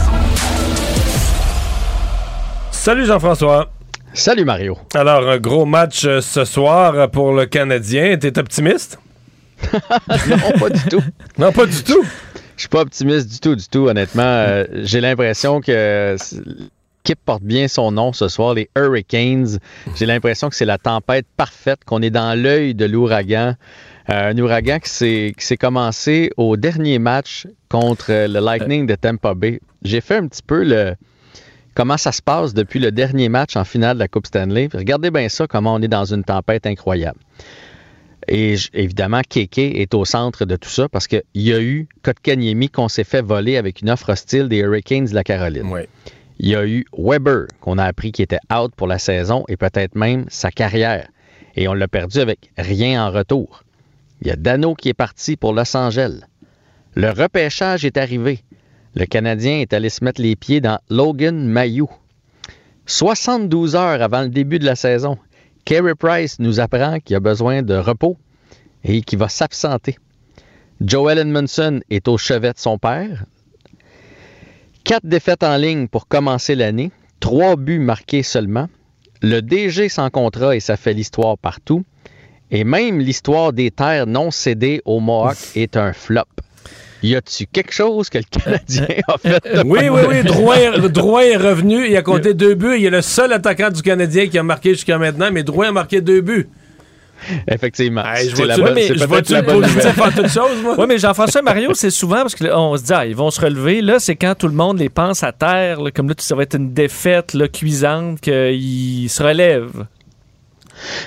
Salut 2.72 3.06
Jean-François. 3.06 3.72
Salut 4.14 4.44
Mario. 4.44 4.78
Alors, 4.94 5.30
un 5.30 5.38
gros 5.38 5.66
match 5.66 6.04
euh, 6.04 6.20
ce 6.20 6.44
soir 6.44 7.10
pour 7.12 7.32
le 7.32 7.46
Canadien. 7.46 8.18
T'es 8.18 8.38
optimiste? 8.38 9.00
non, 9.74 10.60
pas 10.60 10.70
du 10.70 10.84
tout. 10.90 11.02
Non, 11.38 11.54
pas 11.54 11.66
du 11.66 11.82
tout. 11.82 12.04
Je 12.58 12.62
suis 12.64 12.68
pas 12.68 12.82
optimiste 12.82 13.30
du 13.32 13.40
tout, 13.40 13.56
du 13.56 13.68
tout, 13.70 13.88
honnêtement. 13.88 14.22
Euh, 14.24 14.66
j'ai 14.82 15.00
l'impression 15.00 15.62
que 15.62 16.18
l'équipe 16.18 17.20
porte 17.26 17.44
bien 17.44 17.70
son 17.70 17.94
nom 17.94 18.12
ce 18.12 18.28
soir, 18.28 18.54
les 18.54 18.70
Hurricanes. 18.76 19.60
J'ai 19.96 20.06
l'impression 20.06 20.50
que 20.50 20.56
c'est 20.56 20.66
la 20.66 20.78
tempête 20.78 21.26
parfaite, 21.38 21.80
qu'on 21.86 22.02
est 22.02 22.10
dans 22.10 22.38
l'œil 22.38 22.76
de 22.76 22.84
l'ouragan. 22.84 23.56
Euh, 24.10 24.32
un 24.32 24.38
ouragan 24.38 24.80
qui 24.80 25.34
s'est 25.38 25.58
commencé 25.58 26.30
au 26.36 26.58
dernier 26.58 27.00
match 27.00 27.48
contre 27.70 28.12
le 28.12 28.40
Lightning 28.40 28.86
de 28.86 28.96
Tampa 28.96 29.34
Bay. 29.34 29.62
J'ai 29.82 30.02
fait 30.02 30.18
un 30.18 30.28
petit 30.28 30.44
peu 30.46 30.64
le, 30.64 30.96
comment 31.74 31.98
ça 31.98 32.12
se 32.12 32.22
passe 32.22 32.54
depuis 32.54 32.80
le 32.80 32.92
dernier 32.92 33.30
match 33.30 33.56
en 33.56 33.64
finale 33.64 33.96
de 33.96 34.00
la 34.00 34.08
Coupe 34.08 34.28
Stanley. 34.28 34.70
regardez 34.74 35.10
bien 35.10 35.30
ça, 35.30 35.48
comment 35.48 35.76
on 35.76 35.82
est 35.82 35.88
dans 35.88 36.06
une 36.06 36.24
tempête 36.24 36.66
incroyable. 36.66 37.20
Et 38.28 38.56
évidemment, 38.74 39.22
Keke 39.22 39.58
est 39.58 39.94
au 39.94 40.06
centre 40.06 40.46
de 40.46 40.56
tout 40.56 40.70
ça 40.70 40.88
parce 40.88 41.08
qu'il 41.08 41.24
y 41.36 41.54
a 41.54 41.62
eu 41.62 41.88
Kotkaniemi 42.04 42.70
qu'on 42.70 42.88
s'est 42.88 43.04
fait 43.04 43.22
voler 43.22 43.58
avec 43.58 43.82
une 43.82 43.90
offre 43.90 44.10
hostile 44.12 44.48
des 44.48 44.60
Hurricanes 44.60 45.06
de 45.06 45.16
la 45.16 45.24
Caroline. 45.24 45.70
Il 46.40 46.50
y 46.50 46.56
a 46.56 46.66
eu 46.66 46.86
Weber 46.98 47.48
qu'on 47.60 47.78
a 47.78 47.84
appris 47.84 48.12
qu'il 48.12 48.24
était 48.24 48.40
out 48.54 48.74
pour 48.76 48.88
la 48.88 48.98
saison 48.98 49.44
et 49.50 49.58
peut-être 49.58 49.96
même 49.96 50.26
sa 50.30 50.52
carrière. 50.52 51.08
Et 51.56 51.68
on 51.68 51.74
l'a 51.74 51.88
perdu 51.88 52.20
avec 52.20 52.52
rien 52.58 53.06
en 53.06 53.12
retour. 53.12 53.63
Il 54.24 54.28
y 54.28 54.32
a 54.32 54.38
Dano 54.38 54.74
qui 54.74 54.88
est 54.88 54.94
parti 54.94 55.36
pour 55.36 55.52
Los 55.52 55.76
Angeles. 55.76 56.22
Le 56.96 57.10
repêchage 57.10 57.84
est 57.84 57.98
arrivé. 57.98 58.40
Le 58.96 59.06
Canadien 59.06 59.60
est 59.60 59.74
allé 59.74 59.90
se 59.90 60.02
mettre 60.02 60.22
les 60.22 60.38
pieds 60.38 60.62
dans 60.62 60.80
Logan 60.90 61.46
Mayou. 61.46 61.90
72 62.86 63.76
heures 63.76 64.02
avant 64.02 64.22
le 64.22 64.30
début 64.30 64.60
de 64.60 64.66
la 64.66 64.78
saison, 64.78 65.18
Carey 65.66 65.94
Price 65.96 66.40
nous 66.40 66.62
apprend 66.62 67.02
qu'il 67.02 67.18
a 67.18 67.20
besoin 67.20 67.64
de 67.64 67.76
repos 67.76 68.16
et 68.86 69.02
qu'il 69.02 69.20
va 69.20 69.28
s'absenter. 69.28 69.98
Joel 70.80 71.18
Edmondson 71.18 71.82
est 71.90 72.08
au 72.08 72.18
chevet 72.18 72.54
de 72.54 72.60
son 72.60 72.78
père. 72.78 73.26
Quatre 74.86 75.06
défaites 75.06 75.44
en 75.44 75.58
ligne 75.58 75.90
pour 75.90 76.08
commencer 76.08 76.56
l'année, 76.56 76.94
trois 77.20 77.58
buts 77.58 77.80
marqués 77.80 78.24
seulement. 78.24 78.70
Le 79.22 79.42
DG 79.42 79.90
sans 79.90 80.10
contrat 80.10 80.56
et 80.56 80.62
ça 80.62 80.78
fait 80.78 80.94
l'histoire 80.94 81.38
partout. 81.38 81.84
Et 82.52 82.64
même 82.64 83.00
l'histoire 83.00 83.54
des 83.54 83.72
terres 83.72 84.06
non 84.08 84.32
cédées 84.32 84.82
au 84.86 85.00
Mohawk 85.00 85.38
est 85.56 85.76
un 85.76 85.94
flop 85.94 86.26
y 87.04 87.16
a-tu 87.16 87.46
quelque 87.46 87.74
chose 87.74 88.10
que 88.10 88.18
le 88.18 88.24
Canadien 88.24 88.88
a 89.08 89.18
fait? 89.18 89.64
oui, 89.66 89.90
oui, 89.90 90.02
oui. 90.08 90.24
Drouin, 90.24 91.22
est 91.22 91.38
revenu. 91.38 91.88
Il 91.88 91.96
a 91.98 92.02
compté 92.02 92.34
deux 92.34 92.56
buts. 92.56 92.78
Il 92.80 92.86
est 92.86 92.90
le 92.90 93.02
seul 93.02 93.34
attaquant 93.34 93.70
du 93.70 93.82
Canadien 93.82 94.28
qui 94.28 94.38
a 94.38 94.44
marqué 94.44 94.70
jusqu'à 94.72 94.98
maintenant, 94.98 95.30
mais 95.32 95.44
Drouin 95.44 95.70
a 95.70 95.72
marqué 95.72 96.02
deux 96.02 96.22
buts. 96.22 96.48
Effectivement. 97.48 98.04
je 98.18 99.06
vois-tu 99.06 99.34
le 99.34 99.44
positif 99.44 100.02
en 100.02 100.12
toute 100.12 100.30
chose, 100.30 100.62
moi? 100.62 100.76
Oui, 100.78 100.86
mais 100.88 100.98
Jean-François 100.98 101.42
Mario, 101.42 101.74
c'est 101.74 101.90
souvent 101.90 102.22
parce 102.22 102.36
qu'on 102.36 102.78
se 102.78 102.84
dit, 102.84 102.94
ah, 102.94 103.06
ils 103.06 103.16
vont 103.16 103.32
se 103.32 103.40
relever. 103.40 103.82
Là, 103.82 104.00
c'est 104.00 104.16
quand 104.16 104.36
tout 104.36 104.48
le 104.48 104.54
monde 104.54 104.80
les 104.80 104.90
pense 104.90 105.24
à 105.24 105.32
terre, 105.32 105.80
comme 105.94 106.10
là, 106.10 106.16
ça 106.18 106.36
va 106.36 106.44
être 106.44 106.56
une 106.56 106.74
défaite 106.74 107.34
là, 107.34 107.48
cuisante, 107.48 108.20
qu'ils 108.20 109.10
se 109.10 109.24
relèvent. 109.24 109.86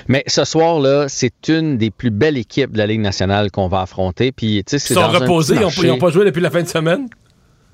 Mais 0.07 0.23
ce 0.27 0.43
soir-là, 0.43 1.05
c'est 1.07 1.49
une 1.49 1.77
des 1.77 1.91
plus 1.91 2.11
belles 2.11 2.37
équipes 2.37 2.71
de 2.73 2.77
la 2.77 2.87
Ligue 2.87 3.01
nationale 3.01 3.51
qu'on 3.51 3.67
va 3.67 3.81
affronter. 3.81 4.31
Puis, 4.31 4.63
ils 4.71 4.79
sont 4.79 5.07
reposés, 5.07 5.55
ils 5.55 5.87
n'ont 5.87 5.97
pas 5.97 6.09
joué 6.09 6.25
depuis 6.25 6.41
la 6.41 6.51
fin 6.51 6.61
de 6.61 6.67
semaine? 6.67 7.07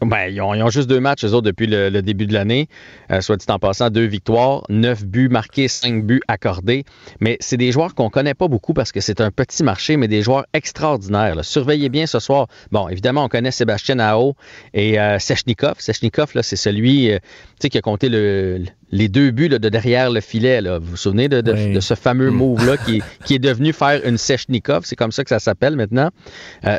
Ben, 0.05 0.27
ils, 0.27 0.41
ont, 0.41 0.69
juste 0.69 0.89
deux 0.89 0.99
matchs, 0.99 1.23
eux 1.23 1.33
autres, 1.33 1.45
depuis 1.45 1.67
le, 1.67 2.01
début 2.01 2.25
de 2.25 2.33
l'année. 2.33 2.67
Euh, 3.11 3.21
soit 3.21 3.37
dit 3.37 3.45
en 3.49 3.59
passant, 3.59 3.89
deux 3.89 4.05
victoires, 4.05 4.63
neuf 4.69 5.05
buts 5.05 5.29
marqués, 5.29 5.67
cinq 5.67 6.03
buts 6.03 6.21
accordés. 6.27 6.83
Mais 7.19 7.37
c'est 7.39 7.57
des 7.57 7.71
joueurs 7.71 7.95
qu'on 7.95 8.09
connaît 8.09 8.33
pas 8.33 8.47
beaucoup 8.47 8.73
parce 8.73 8.91
que 8.91 8.99
c'est 8.99 9.21
un 9.21 9.31
petit 9.31 9.63
marché, 9.63 9.97
mais 9.97 10.07
des 10.07 10.21
joueurs 10.21 10.45
extraordinaires. 10.53 11.43
Surveillez 11.43 11.89
bien 11.89 12.05
ce 12.05 12.19
soir. 12.19 12.47
Bon, 12.71 12.89
évidemment, 12.89 13.25
on 13.25 13.29
connaît 13.29 13.51
Sébastien 13.51 13.99
Ao 13.99 14.35
et 14.73 14.99
euh, 14.99 15.19
Sechnikov. 15.19 15.75
Sechnikov, 15.79 16.31
c'est 16.41 16.55
celui 16.55 17.11
euh, 17.11 17.19
qui 17.59 17.77
a 17.77 17.81
compté 17.81 18.09
les 18.93 19.09
deux 19.09 19.31
buts 19.31 19.49
de 19.49 19.57
derrière 19.57 20.11
le 20.11 20.21
filet. 20.21 20.61
Vous 20.61 20.91
vous 20.91 20.97
souvenez 20.97 21.27
de, 21.27 21.79
ce 21.79 21.95
fameux 21.95 22.29
mm. 22.29 22.35
move-là 22.35 22.77
qui, 22.77 23.33
est 23.33 23.39
devenu 23.39 23.73
faire 23.73 23.99
une 24.05 24.17
Sechnikov? 24.17 24.83
C'est 24.85 24.95
comme 24.95 25.11
ça 25.11 25.23
que 25.23 25.29
ça 25.29 25.39
s'appelle 25.39 25.75
maintenant. 25.75 26.09
Euh, 26.65 26.77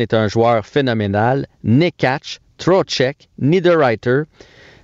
est 0.00 0.14
un 0.14 0.28
joueur 0.28 0.66
phénoménal. 0.66 1.46
Nekach, 1.62 2.40
Trocek, 2.58 3.28
Niederreiter, 3.38 4.22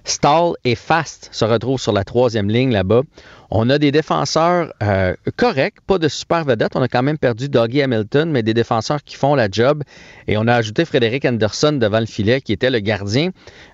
Stahl 0.05 0.53
et 0.65 0.75
Fast 0.75 1.31
se 1.33 1.45
retrouvent 1.45 1.81
sur 1.81 1.93
la 1.93 2.05
troisième 2.05 2.51
ligne 2.51 2.73
là-bas. 2.73 3.03
On 3.51 3.71
a 3.71 3.79
des 3.79 3.93
défenseurs 3.93 4.73
euh, 4.83 5.15
corrects, 5.37 5.81
pas 5.87 5.99
de 5.99 6.09
super 6.09 6.45
vedettes. 6.45 6.73
On 6.75 6.83
a 6.83 6.89
quand 6.89 7.03
même 7.03 7.19
perdu 7.19 7.49
Doggy 7.49 7.83
Hamilton, 7.83 8.31
mais 8.31 8.43
des 8.43 8.53
défenseurs 8.53 9.03
qui 9.03 9.17
font 9.17 9.35
la 9.35 9.49
job. 9.51 9.83
Et 10.27 10.37
on 10.37 10.47
a 10.47 10.55
ajouté 10.55 10.85
Frédéric 10.85 11.25
Anderson 11.25 11.73
devant 11.73 12.01
le 12.01 12.07
filet, 12.07 12.41
qui 12.41 12.53
était 12.53 12.71
le 12.71 12.81
gardien 12.81 13.31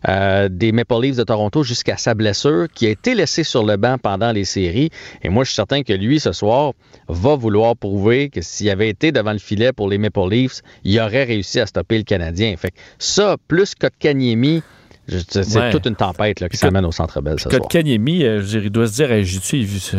euh, 0.08 0.48
des 0.50 0.70
Maple 0.72 1.00
Leafs 1.00 1.16
de 1.16 1.24
Toronto 1.24 1.62
jusqu'à 1.62 1.96
sa 1.96 2.14
blessure, 2.14 2.66
qui 2.74 2.86
a 2.86 2.90
été 2.90 3.14
laissé 3.14 3.42
sur 3.42 3.64
le 3.64 3.76
banc 3.76 3.96
pendant 3.98 4.32
les 4.32 4.44
séries. 4.44 4.90
Et 5.22 5.30
moi, 5.30 5.44
je 5.44 5.50
suis 5.50 5.56
certain 5.56 5.82
que 5.82 5.92
lui, 5.92 6.20
ce 6.20 6.32
soir, 6.32 6.74
va 7.08 7.34
vouloir 7.34 7.74
prouver 7.74 8.28
que 8.28 8.42
s'il 8.42 8.70
avait 8.70 8.88
été 8.88 9.12
devant 9.12 9.32
le 9.32 9.38
filet 9.38 9.72
pour 9.72 9.88
les 9.88 9.98
Maple 9.98 10.28
Leafs, 10.30 10.60
il 10.84 11.00
aurait 11.00 11.24
réussi 11.24 11.58
à 11.58 11.66
stopper 11.66 11.98
le 11.98 12.04
Canadien. 12.04 12.54
Fait 12.56 12.74
ça, 12.98 13.36
plus 13.48 13.74
Kotkaniemi, 13.74 14.62
c'est 15.28 15.70
toute 15.70 15.86
une 15.86 15.96
tempête 15.96 16.46
qui 16.48 16.56
s'amène 16.56 16.84
au 16.84 16.92
Centre 16.92 17.20
Bell 17.20 17.38
ce 17.38 17.48
soir. 17.48 17.68
Kanyemi, 17.68 18.24
euh, 18.24 18.42
il 18.52 18.70
doit 18.70 18.86
se 18.86 18.94
dire, 18.94 19.12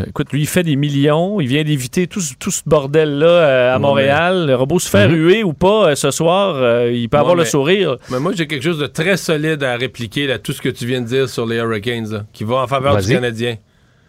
écoute, 0.07 0.31
lui, 0.31 0.41
il 0.41 0.47
fait 0.47 0.63
des 0.63 0.75
millions, 0.75 1.39
il 1.41 1.47
vient 1.47 1.63
d'éviter 1.63 2.07
tout, 2.07 2.21
ce 2.21 2.61
bordel-là 2.65 3.27
euh, 3.27 3.75
à 3.75 3.79
Montréal. 3.79 4.47
Le 4.47 4.55
robot 4.55 4.79
se 4.79 4.89
fait 4.89 5.07
mm-hmm. 5.07 5.11
ruer 5.11 5.43
ou 5.43 5.53
pas 5.53 5.89
euh, 5.89 5.95
ce 5.95 6.11
soir, 6.11 6.87
il 6.87 7.09
peut 7.09 7.17
avoir 7.17 7.35
le 7.35 7.45
sourire. 7.45 7.97
Mais 8.09 8.19
moi, 8.19 8.33
j'ai 8.35 8.47
quelque 8.47 8.63
chose 8.63 8.79
de 8.79 8.87
très 8.87 9.17
solide 9.17 9.63
à 9.63 9.75
répliquer 9.75 10.31
à 10.31 10.39
tout 10.39 10.53
ce 10.53 10.61
que 10.61 10.69
tu 10.69 10.85
viens 10.85 11.01
de 11.01 11.07
dire 11.07 11.29
sur 11.29 11.45
les 11.45 11.57
Hurricanes, 11.57 12.25
qui 12.33 12.43
va 12.43 12.57
en 12.57 12.67
faveur 12.67 12.97
du 12.97 13.07
Canadien. 13.07 13.57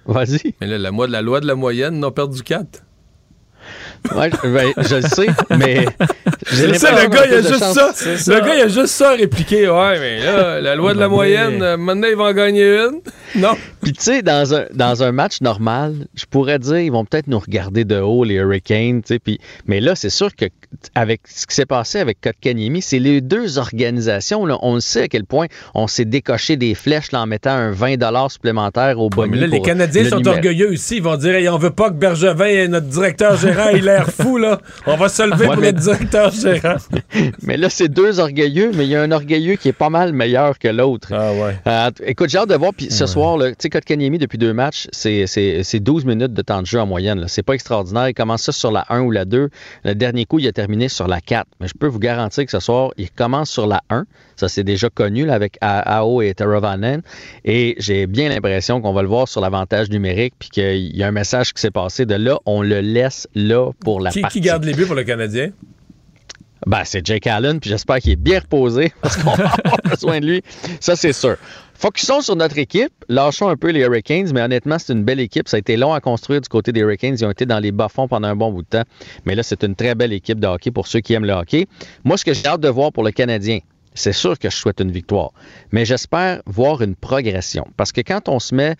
Vas-y. 0.07 0.55
Mais 0.61 0.67
là, 0.67 0.79
la, 0.79 0.91
la 1.07 1.23
loi 1.23 1.41
de 1.41 1.47
la 1.47 1.55
moyenne 1.55 2.01
n'a 2.01 2.11
perdu 2.11 2.43
4. 2.43 2.83
Ouais, 4.15 4.31
ben, 4.43 4.73
je 4.79 4.97
le 4.97 5.03
sais, 5.03 5.27
mais. 5.57 5.87
Je 6.51 6.75
sais, 6.75 6.91
le 6.91 7.09
gars, 7.09 7.27
il 7.27 7.35
a 7.35 7.43
juste 7.43 7.65
ça. 7.65 7.93
Le 8.33 8.41
gars, 8.41 8.55
il 8.57 8.63
a 8.63 8.69
juste 8.69 8.87
ça 8.89 9.11
à 9.11 9.15
répliquer. 9.15 9.69
Ouais, 9.69 9.99
mais 10.01 10.21
là, 10.21 10.61
la 10.61 10.75
loi 10.75 10.95
de 10.95 10.99
la 10.99 11.09
moyenne, 11.09 11.77
maintenant, 11.77 12.09
il 12.11 12.17
va 12.17 12.25
en 12.25 12.33
gagner 12.33 12.79
une. 12.79 13.01
Non. 13.35 13.57
Puis 13.81 13.95
tu 13.95 14.03
sais, 14.03 14.21
dans 14.21 14.55
un, 14.55 14.67
dans 14.75 15.03
un 15.03 15.11
match 15.11 15.41
normal, 15.41 16.07
je 16.15 16.27
pourrais 16.27 16.59
dire, 16.59 16.81
ils 16.81 16.93
vont 16.93 17.07
peut-être 17.07 17.29
nous 17.29 17.39
regarder 17.39 17.87
de 17.87 17.99
haut, 17.99 18.25
les 18.25 18.35
Hurricanes, 18.35 19.01
tu 19.01 19.15
sais, 19.15 19.19
puis, 19.19 19.41
mais 19.67 19.81
là, 19.81 19.95
c'est 19.95 20.11
sûr 20.11 20.37
que 20.37 20.45
avec 20.95 21.23
ce 21.27 21.47
qui 21.47 21.55
s'est 21.55 21.67
passé 21.67 21.99
avec 21.99 22.21
Kotkaniemi, 22.21 22.83
c'est 22.83 22.99
les 22.99 23.21
deux 23.21 23.59
organisations, 23.59 24.45
là, 24.45 24.59
on 24.63 24.75
le 24.75 24.81
sait 24.81 25.03
à 25.03 25.09
quel 25.09 25.25
point 25.25 25.47
on 25.75 25.87
s'est 25.87 26.05
décoché 26.05 26.57
des 26.57 26.75
flèches 26.75 27.13
là, 27.13 27.23
en 27.23 27.27
mettant 27.27 27.53
un 27.53 27.71
20 27.71 28.29
supplémentaire 28.29 28.99
au 28.99 29.09
bonus. 29.09 29.33
mais 29.33 29.41
là, 29.41 29.47
les 29.47 29.63
Canadiens 29.63 30.09
sont 30.09 30.27
orgueilleux 30.27 30.73
aussi. 30.73 30.97
Ils 30.97 31.03
vont 31.03 31.17
dire, 31.17 31.35
hey, 31.35 31.49
on 31.49 31.59
veut 31.59 31.71
pas 31.71 31.89
que 31.89 31.95
Bergevin 31.95 32.47
et 32.47 32.69
notre 32.69 32.87
directeur 32.87 33.43
ait 33.45 33.53
l'air 33.93 34.11
fou, 34.11 34.39
là. 34.39 34.61
On 34.87 34.97
va 34.97 35.09
se 35.09 35.23
lever 35.23 35.47
pour 35.47 35.57
mais... 35.57 35.73
notre 35.73 35.79
directeur 35.85 36.33
mais 37.43 37.57
là, 37.57 37.69
c'est 37.71 37.89
deux 37.89 38.21
orgueilleux, 38.21 38.71
mais 38.75 38.85
il 38.85 38.91
y 38.91 38.97
a 38.97 39.03
un 39.03 39.11
orgueilleux 39.13 39.57
qui 39.57 39.69
est 39.69 39.73
pas 39.73 39.91
mal 39.91 40.13
meilleur 40.13 40.59
que 40.59 40.69
l'autre. 40.69 41.09
Ah 41.13 41.33
ouais. 41.33 41.57
Euh, 41.67 41.91
écoute, 42.07 42.29
j'ai 42.31 42.39
hâte 42.39 42.49
de 42.49 42.55
voir. 42.55 42.73
Puis 42.77 42.91
ce 42.91 43.05
Ouais. 43.05 43.09
soir, 43.09 43.39
tu 43.39 43.55
sais, 43.59 43.71
Kotkaniemi, 43.71 44.19
depuis 44.19 44.39
deux 44.39 44.53
matchs, 44.53 44.89
c'est 44.93 45.27
c'est- 45.27 45.63
c'est 45.63 45.81
12 45.81 46.05
minutes 46.05 46.33
de 46.35 46.43
temps 46.43 46.61
de 46.63 46.67
jeu 46.67 46.81
en 46.81 46.87
moyenne. 46.87 47.25
C'est 47.29 47.43
pas 47.43 47.55
extraordinaire. 47.55 48.09
Il 48.09 48.15
commence 48.15 48.43
ça 48.43 48.53
sur 48.53 48.71
la 48.73 48.85
1 48.89 49.01
ou 49.03 49.11
la 49.11 49.25
2. 49.25 49.51
Le 49.85 49.95
dernier 49.95 50.25
coup, 50.25 50.39
il 50.39 50.47
a 50.49 50.53
terminé 50.53 50.89
sur 50.89 51.09
la 51.09 51.21
4. 51.21 51.47
Mais 51.61 51.69
je 51.69 51.75
peux 51.79 51.87
vous 51.87 51.99
garantir 51.99 52.45
que 52.45 52.51
ce 52.51 52.61
soir, 52.61 52.91
il 52.97 53.11
commence 53.11 53.51
sur 53.51 53.67
la 53.67 53.83
1. 53.91 54.05
Ça, 54.43 54.49
c'est 54.49 54.65
déjà 54.65 54.91
connu 54.91 55.25
là, 55.25 55.35
avec 55.35 55.57
Ao 55.61 56.21
et 56.21 56.35
Teravanen. 56.35 57.01
Et 57.45 57.77
j'ai 57.79 58.09
bien 58.09 58.29
l'impression 58.29 58.81
qu'on 58.81 58.93
va 58.93 59.03
le 59.03 59.07
voir 59.09 59.29
sur 59.29 59.41
l'avantage 59.41 59.89
numérique. 59.89 60.35
Puis 60.37 60.49
qu'il 60.49 60.97
y 60.97 61.05
a 61.05 61.07
un 61.07 61.13
message 61.13 61.53
qui 61.55 61.61
s'est 61.61 61.71
passé 61.71 62.07
de 62.07 62.17
là, 62.17 62.41
on 62.45 62.61
le 62.61 62.81
laisse 62.81 63.29
là 63.37 63.71
pour 63.85 64.01
la 64.01 64.11
Qui, 64.11 64.21
partie. 64.21 64.41
qui 64.41 64.45
garde 64.45 64.65
les 64.65 64.73
buts 64.75 64.87
pour 64.87 64.97
le 64.97 65.05
Canadien? 65.05 65.51
Ben, 66.67 66.83
c'est 66.85 67.07
Jake 67.07 67.27
Allen, 67.29 67.61
puis 67.61 67.71
j'espère 67.71 67.99
qu'il 67.99 68.11
est 68.13 68.17
bien 68.17 68.41
reposé 68.41 68.93
parce 69.01 69.17
qu'on 69.17 69.31
va 69.35 69.45
avoir 69.47 69.77
besoin 69.89 70.19
de 70.19 70.27
lui. 70.27 70.43
Ça, 70.81 70.97
c'est 70.97 71.13
sûr. 71.13 71.37
Focusons 71.75 72.21
sur 72.21 72.35
notre 72.35 72.59
équipe. 72.59 72.93
Lâchons 73.09 73.49
un 73.49 73.57
peu 73.57 73.71
les 73.71 73.81
Hurricanes, 73.81 74.31
mais 74.35 74.43
honnêtement, 74.43 74.79
c'est 74.81 74.93
une 74.93 75.05
belle 75.05 75.21
équipe. 75.21 75.49
Ça 75.49 75.57
a 75.57 75.61
été 75.61 75.77
long 75.77 75.93
à 75.93 76.01
construire 76.01 76.41
du 76.41 76.49
côté 76.49 76.73
des 76.73 76.81
Hurricanes. 76.81 77.15
Ils 77.17 77.25
ont 77.25 77.31
été 77.31 77.47
dans 77.47 77.61
les 77.61 77.71
bas-fonds 77.71 78.09
pendant 78.09 78.27
un 78.27 78.37
bon 78.37 78.51
bout 78.51 78.63
de 78.63 78.69
temps. 78.69 78.85
Mais 79.25 79.37
là, 79.37 79.45
c'est 79.45 79.63
une 79.63 79.77
très 79.77 79.95
belle 79.95 80.13
équipe 80.13 80.41
de 80.41 80.49
hockey 80.49 80.73
pour 80.73 80.89
ceux 80.89 80.99
qui 80.99 81.15
aiment 81.15 81.25
le 81.27 81.33
hockey. 81.33 81.67
Moi, 82.05 82.17
ce 82.17 82.25
que 82.25 82.35
j'ai 82.35 82.47
hâte 82.47 82.61
de 82.61 82.69
voir 82.69 82.93
pour 82.93 83.05
le 83.05 83.13
Canadien, 83.13 83.59
c'est 83.95 84.13
sûr 84.13 84.39
que 84.39 84.49
je 84.51 84.57
souhaite 84.57 84.81
une 84.81 84.91
victoire. 84.93 85.31
Mais 85.71 85.85
j'espère 85.85 86.41
voir 86.47 86.83
une 86.83 86.95
progression. 86.97 87.67
Parce 87.77 87.93
que 87.93 88.01
quand 88.01 88.29
on 88.29 88.39
se 88.39 88.55
met. 88.55 88.75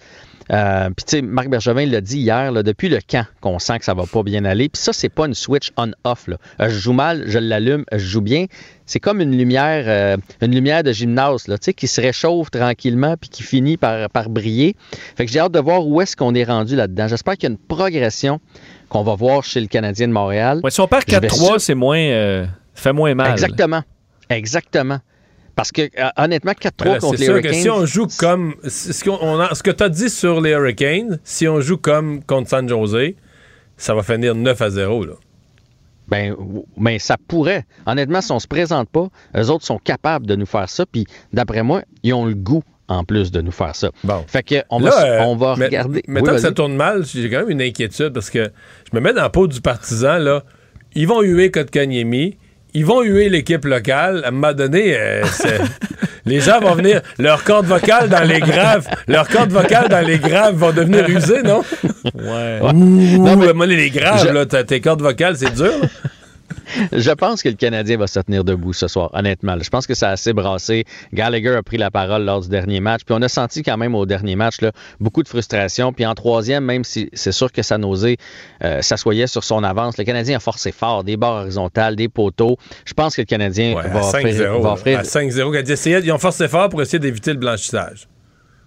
euh, 0.51 0.87
puis, 0.97 1.05
tu 1.07 1.17
sais, 1.17 1.23
Marc 1.23 1.49
Bergevin 1.49 1.87
l'a 1.87 2.01
dit 2.01 2.19
hier, 2.19 2.51
là, 2.51 2.63
depuis 2.63 2.89
le 2.89 2.99
camp, 3.07 3.27
qu'on 3.41 3.59
sent 3.59 3.79
que 3.79 3.85
ça 3.85 3.95
va 3.95 4.05
pas 4.07 4.23
bien 4.23 4.45
aller. 4.45 4.69
Puis, 4.69 4.83
ça, 4.83 4.93
c'est 4.93 5.09
pas 5.09 5.27
une 5.27 5.35
switch 5.35 5.71
on-off. 5.77 6.27
Euh, 6.29 6.37
Je 6.69 6.79
joue 6.79 6.93
mal, 6.93 7.25
je 7.27 7.39
l'allume, 7.39 7.85
je 7.93 7.99
joue 7.99 8.21
bien. 8.23 8.47
C'est 8.87 9.01
comme 9.01 9.21
une 9.21 9.37
lumière, 9.37 9.85
euh, 9.87 10.17
une 10.41 10.55
lumière 10.55 10.83
de 10.83 10.93
gymnase, 10.93 11.47
là, 11.49 11.57
tu 11.59 11.67
sais, 11.67 11.75
qui 11.75 11.87
se 11.87 12.01
réchauffe 12.01 12.51
tranquillement 12.51 13.17
puis 13.19 13.31
qui 13.31 13.43
finit 13.43 13.77
par, 13.77 14.11
par 14.11 14.29
briller. 14.29 14.77
Fait 15.17 15.25
que 15.27 15.33
j'ai 15.33 15.39
hâte 15.39 15.53
de 15.53 15.61
voir 15.61 15.87
où 15.87 16.01
est-ce 16.01 16.17
qu'on 16.17 16.35
est 16.35 16.45
rendu 16.45 16.75
là-dedans. 16.77 17.07
J'espère 17.09 17.35
qu'il 17.35 17.45
y 17.49 17.53
a 17.53 17.53
une 17.53 17.59
progression 17.59 18.41
qu'on 18.89 19.03
va 19.05 19.15
voir 19.15 19.45
chez 19.45 19.61
le 19.61 19.69
Canadien 19.69 20.09
de 20.09 20.13
Montréal. 20.13 20.61
Ouais, 20.65 20.71
si 20.71 20.81
on 20.81 20.89
perd 20.89 21.05
Je 21.09 21.17
vais 21.17 21.27
4-3, 21.29 21.59
c'est 21.61 21.75
moins. 21.75 21.99
euh, 21.99 22.45
fait 22.75 22.93
moins 22.93 23.15
mal. 23.15 23.31
Exactement. 23.31 23.83
Exactement. 24.31 24.99
Parce 25.55 25.71
que, 25.71 25.83
euh, 25.83 26.09
honnêtement, 26.17 26.53
4-3 26.53 26.85
Ben 26.85 26.93
là, 26.95 26.99
contre 27.01 27.15
C'est 27.15 27.21
les 27.21 27.25
sûr 27.27 27.35
Hurricanes. 27.35 27.53
que 27.53 27.59
si 27.59 27.71
on 27.71 27.85
joue 27.87 28.07
comme. 28.19 28.55
Ce, 28.67 29.05
qu'on- 29.05 29.19
on 29.21 29.39
a- 29.39 29.55
ce 29.55 29.63
que 29.63 29.71
tu 29.71 29.83
as 29.85 29.89
dit 29.91 30.09
sur 30.09 30.41
les 30.41 30.51
Hurricanes, 30.53 31.19
si 31.25 31.47
on 31.47 31.61
joue 31.61 31.77
comme 31.77 32.25
contre 32.25 32.49
San 32.49 32.67
Jose, 32.69 33.15
ça 33.77 33.95
va 33.95 34.03
finir 34.03 34.35
9 34.35 34.61
à 34.63 34.71
0. 34.71 35.05
Là. 35.05 35.13
Ben, 36.09 36.35
ça 36.99 37.17
pourrait. 37.29 37.65
Honnêtement, 37.87 38.21
si 38.21 38.33
on 38.33 38.39
se 38.39 38.47
présente 38.47 38.89
pas, 38.91 39.09
eux 39.37 39.51
autres 39.51 39.65
sont 39.65 39.79
capables 39.79 40.27
de 40.27 40.37
nous 40.37 40.47
faire 40.47 40.69
ça. 40.69 40.85
Puis, 40.87 41.07
d'après 41.33 41.63
moi, 41.63 41.83
ils 42.03 42.13
ont 42.13 42.27
le 42.27 42.35
goût, 42.35 42.63
en 42.89 43.05
plus, 43.05 43.31
de 43.31 43.41
nous 43.41 43.53
faire 43.53 43.75
ça. 43.77 43.91
Bon. 44.05 44.23
Fait 44.27 44.43
que, 44.43 44.57
on 44.69 44.79
va, 44.81 44.91
Là, 44.91 45.05
euh, 45.05 45.25
on 45.25 45.37
va 45.37 45.55
mais- 45.57 45.67
regarder. 45.67 46.03
Oui, 46.09 46.23
que 46.23 46.39
ça 46.39 46.53
tourne 46.53 46.75
mal, 46.75 47.05
j'ai 47.07 47.31
quand 47.31 47.41
même 47.41 47.51
une 47.51 47.63
inquiétude 47.63 48.11
parce 48.11 48.29
que 48.31 48.51
je 48.91 48.97
me 48.97 49.01
mets 49.03 49.13
dans 49.15 49.23
la 49.23 49.31
peau 49.31 49.47
du 49.47 49.61
partisan. 49.61 50.19
Là. 50.19 50.43
Ils 50.95 51.07
vont 51.07 51.23
huer 51.23 51.51
Kotkaniemi. 51.51 52.37
Ils 52.75 52.87
vont 52.87 53.03
huer 53.03 53.29
l'équipe 53.29 53.65
locale. 53.65 54.23
À 54.25 54.29
un 54.29 54.31
moment 54.31 54.53
donné, 54.55 54.97
euh, 54.97 55.23
les 56.27 56.41
gens 56.41 56.61
vont 56.61 56.75
venir. 56.75 57.03
Leur 57.19 57.45
corde 57.45 57.67
vocale 57.67 58.09
dans 58.09 58.23
les 58.25 58.41
graves, 58.41 58.89
leur 59.09 59.29
corde 59.29 59.51
vocale 59.53 59.89
dans 59.89 60.05
les 60.07 60.19
graves 60.19 60.55
vont 60.57 60.73
devenir 60.73 61.09
usées, 61.09 61.43
non? 61.43 61.63
Ouais. 62.15 62.61
Ouh, 62.63 62.73
Non, 62.73 63.37
mais- 63.37 63.67
les 63.67 63.91
graves, 63.91 64.27
Je- 64.27 64.33
là, 64.33 64.47
t'as- 64.47 64.65
tes 64.65 64.81
cordes 64.81 65.03
vocales, 65.03 65.37
c'est 65.37 65.55
dur. 65.55 65.73
là. 65.83 65.89
Je 66.93 67.11
pense 67.11 67.43
que 67.43 67.49
le 67.49 67.55
Canadien 67.57 67.97
va 67.97 68.07
se 68.07 68.21
tenir 68.21 68.45
debout 68.45 68.73
ce 68.73 68.89
soir, 68.89 69.11
honnêtement. 69.13 69.57
Je 69.61 69.69
pense 69.71 69.87
que 69.87 69.95
ça 69.95 70.09
a 70.09 70.13
assez 70.13 70.33
brassé. 70.33 70.85
Gallagher 71.13 71.55
a 71.57 71.63
pris 71.63 71.77
la 71.79 71.91
parole 71.91 72.25
lors 72.25 72.41
du 72.41 72.49
dernier 72.49 72.81
match. 72.81 73.03
Puis 73.05 73.15
on 73.19 73.23
a 73.23 73.29
senti 73.29 73.63
quand 73.63 73.77
même 73.77 73.95
au 73.95 74.07
dernier 74.07 74.37
match 74.37 74.61
là, 74.61 74.73
beaucoup 75.01 75.23
de 75.23 75.29
frustration. 75.29 75.93
Puis 75.93 76.07
en 76.07 76.15
troisième, 76.15 76.65
même 76.65 76.85
si 76.85 77.09
c'est 77.13 77.33
sûr 77.33 77.51
que 77.53 77.63
sa 77.63 77.79
nausée 77.79 78.17
euh, 78.65 78.83
s'assoyait 78.83 79.27
sur 79.27 79.45
son 79.45 79.63
avance, 79.65 79.99
le 79.99 80.05
Canadien 80.05 80.37
a 80.37 80.41
forcé 80.41 80.73
fort, 80.73 81.05
des 81.05 81.17
barres 81.17 81.43
horizontales, 81.43 81.97
des 81.97 82.09
poteaux. 82.09 82.57
Je 82.85 82.95
pense 82.95 83.17
que 83.17 83.23
le 83.23 83.27
Canadien 83.27 83.75
Ouais, 83.75 83.89
va, 83.89 84.01
à 84.01 84.03
5-0. 84.03 84.17
offrir, 84.17 84.53
va 84.53 84.69
là. 84.69 84.75
offrir- 84.75 84.99
À 84.99 85.03
5-0. 85.03 86.03
Ils 86.05 86.13
ont 86.13 86.19
forcé 86.19 86.49
fort 86.49 86.69
pour 86.69 86.83
essayer 86.83 86.99
d'éviter 86.99 87.33
le 87.33 87.39
blanchissage. 87.39 88.09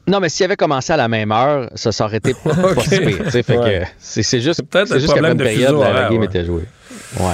Non, 0.08 0.20
mais 0.20 0.30
s'il 0.30 0.44
avait 0.46 0.56
commencé 0.56 0.94
à 0.94 0.98
la 0.98 1.08
même 1.08 1.32
heure, 1.32 1.68
ça, 1.74 1.92
ça 1.92 2.06
aurait 2.06 2.18
été 2.18 2.34
pas 2.44 2.52
Ok. 2.52 2.84
si 2.84 3.00
pire, 3.00 3.18
tu 3.26 3.32
sais. 3.32 3.42
Fait 3.44 3.58
Ouais. 3.58 3.80
que 3.82 3.86
c'est 3.98 4.40
juste, 4.40 4.62
juste 4.94 5.14
qu'à 5.14 5.22
la 5.22 5.30
même 5.30 5.38
période, 5.40 5.76
la, 5.80 6.10
game 6.10 6.24
était 6.24 6.46
jouée. 6.46 6.66
Ouais. 7.20 7.34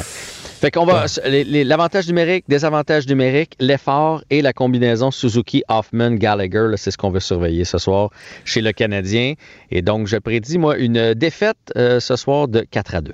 Fait 0.61 0.69
qu'on 0.69 0.85
va, 0.85 1.05
l'avantage 1.25 2.05
numérique, 2.07 2.45
désavantage 2.47 3.07
numérique, 3.07 3.55
l'effort 3.59 4.23
et 4.29 4.43
la 4.43 4.53
combinaison 4.53 5.09
Suzuki-Hoffman-Gallagher, 5.09 6.73
c'est 6.77 6.91
ce 6.91 6.99
qu'on 6.99 7.09
veut 7.09 7.19
surveiller 7.19 7.65
ce 7.65 7.79
soir 7.79 8.11
chez 8.45 8.61
le 8.61 8.71
Canadien. 8.71 9.33
Et 9.71 9.81
donc, 9.81 10.05
je 10.05 10.17
prédis, 10.17 10.59
moi, 10.59 10.77
une 10.77 11.15
défaite 11.15 11.57
euh, 11.75 11.99
ce 11.99 12.15
soir 12.15 12.47
de 12.47 12.59
4 12.69 12.93
à 12.93 13.01
2. 13.01 13.11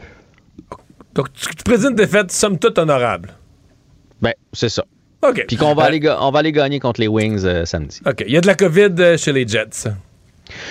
Donc, 1.16 1.32
tu, 1.32 1.56
tu 1.56 1.64
prédis 1.64 1.88
une 1.88 1.96
défaite, 1.96 2.34
somme 2.34 2.60
toute 2.60 2.78
honorable? 2.78 3.30
Ben, 4.22 4.34
c'est 4.52 4.68
ça. 4.68 4.84
OK. 5.26 5.46
Puis 5.48 5.56
qu'on 5.56 5.74
va, 5.74 5.84
Euh, 5.84 5.88
aller, 5.88 6.16
on 6.20 6.32
va 6.32 6.40
aller 6.40 6.52
gagner 6.52 6.82
contre 6.82 7.00
les 7.00 7.08
Wings 7.08 7.46
euh, 7.46 7.64
samedi. 7.64 8.02
OK. 8.06 8.26
Il 8.28 8.34
y 8.34 8.38
a 8.38 8.42
de 8.42 8.48
la 8.48 8.56
COVID 8.56 9.18
chez 9.18 9.32
les 9.32 9.48
Jets. 9.48 9.88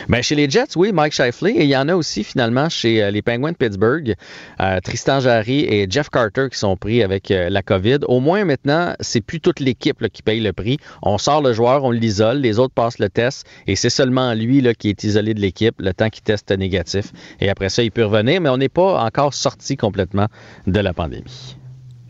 Ben, 0.08 0.22
chez 0.22 0.34
les 0.34 0.48
Jets, 0.48 0.76
oui, 0.76 0.92
Mike 0.92 1.12
Shifley. 1.12 1.52
Et 1.52 1.64
il 1.64 1.70
y 1.70 1.76
en 1.76 1.88
a 1.88 1.94
aussi 1.94 2.24
finalement 2.24 2.68
chez 2.68 3.02
euh, 3.02 3.10
les 3.10 3.22
Penguins 3.22 3.52
de 3.52 3.56
Pittsburgh, 3.56 4.14
euh, 4.60 4.80
Tristan 4.80 5.20
Jarry 5.20 5.60
et 5.64 5.86
Jeff 5.88 6.10
Carter 6.10 6.48
qui 6.50 6.58
sont 6.58 6.76
pris 6.76 7.02
avec 7.02 7.30
euh, 7.30 7.48
la 7.48 7.62
COVID. 7.62 7.98
Au 8.08 8.20
moins 8.20 8.44
maintenant, 8.44 8.94
c'est 9.00 9.20
plus 9.20 9.40
toute 9.40 9.60
l'équipe 9.60 10.06
qui 10.08 10.22
paye 10.22 10.40
le 10.40 10.52
prix. 10.52 10.78
On 11.02 11.18
sort 11.18 11.42
le 11.42 11.52
joueur, 11.52 11.84
on 11.84 11.90
l'isole, 11.90 12.38
les 12.38 12.58
autres 12.58 12.74
passent 12.74 12.98
le 12.98 13.08
test 13.08 13.46
et 13.66 13.76
c'est 13.76 13.90
seulement 13.90 14.34
lui 14.34 14.66
qui 14.78 14.88
est 14.88 15.04
isolé 15.04 15.34
de 15.34 15.40
l'équipe 15.40 15.74
le 15.78 15.92
temps 15.92 16.08
qu'il 16.08 16.22
teste 16.22 16.50
négatif. 16.50 17.12
Et 17.40 17.48
après 17.48 17.68
ça, 17.68 17.82
il 17.82 17.90
peut 17.90 18.04
revenir, 18.04 18.40
mais 18.40 18.48
on 18.48 18.56
n'est 18.56 18.68
pas 18.68 19.04
encore 19.04 19.34
sorti 19.34 19.76
complètement 19.76 20.26
de 20.66 20.80
la 20.80 20.92
pandémie. 20.92 21.56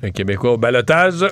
Un 0.03 0.11
Québécois 0.11 0.53
au 0.53 0.59
balotage. 0.59 1.27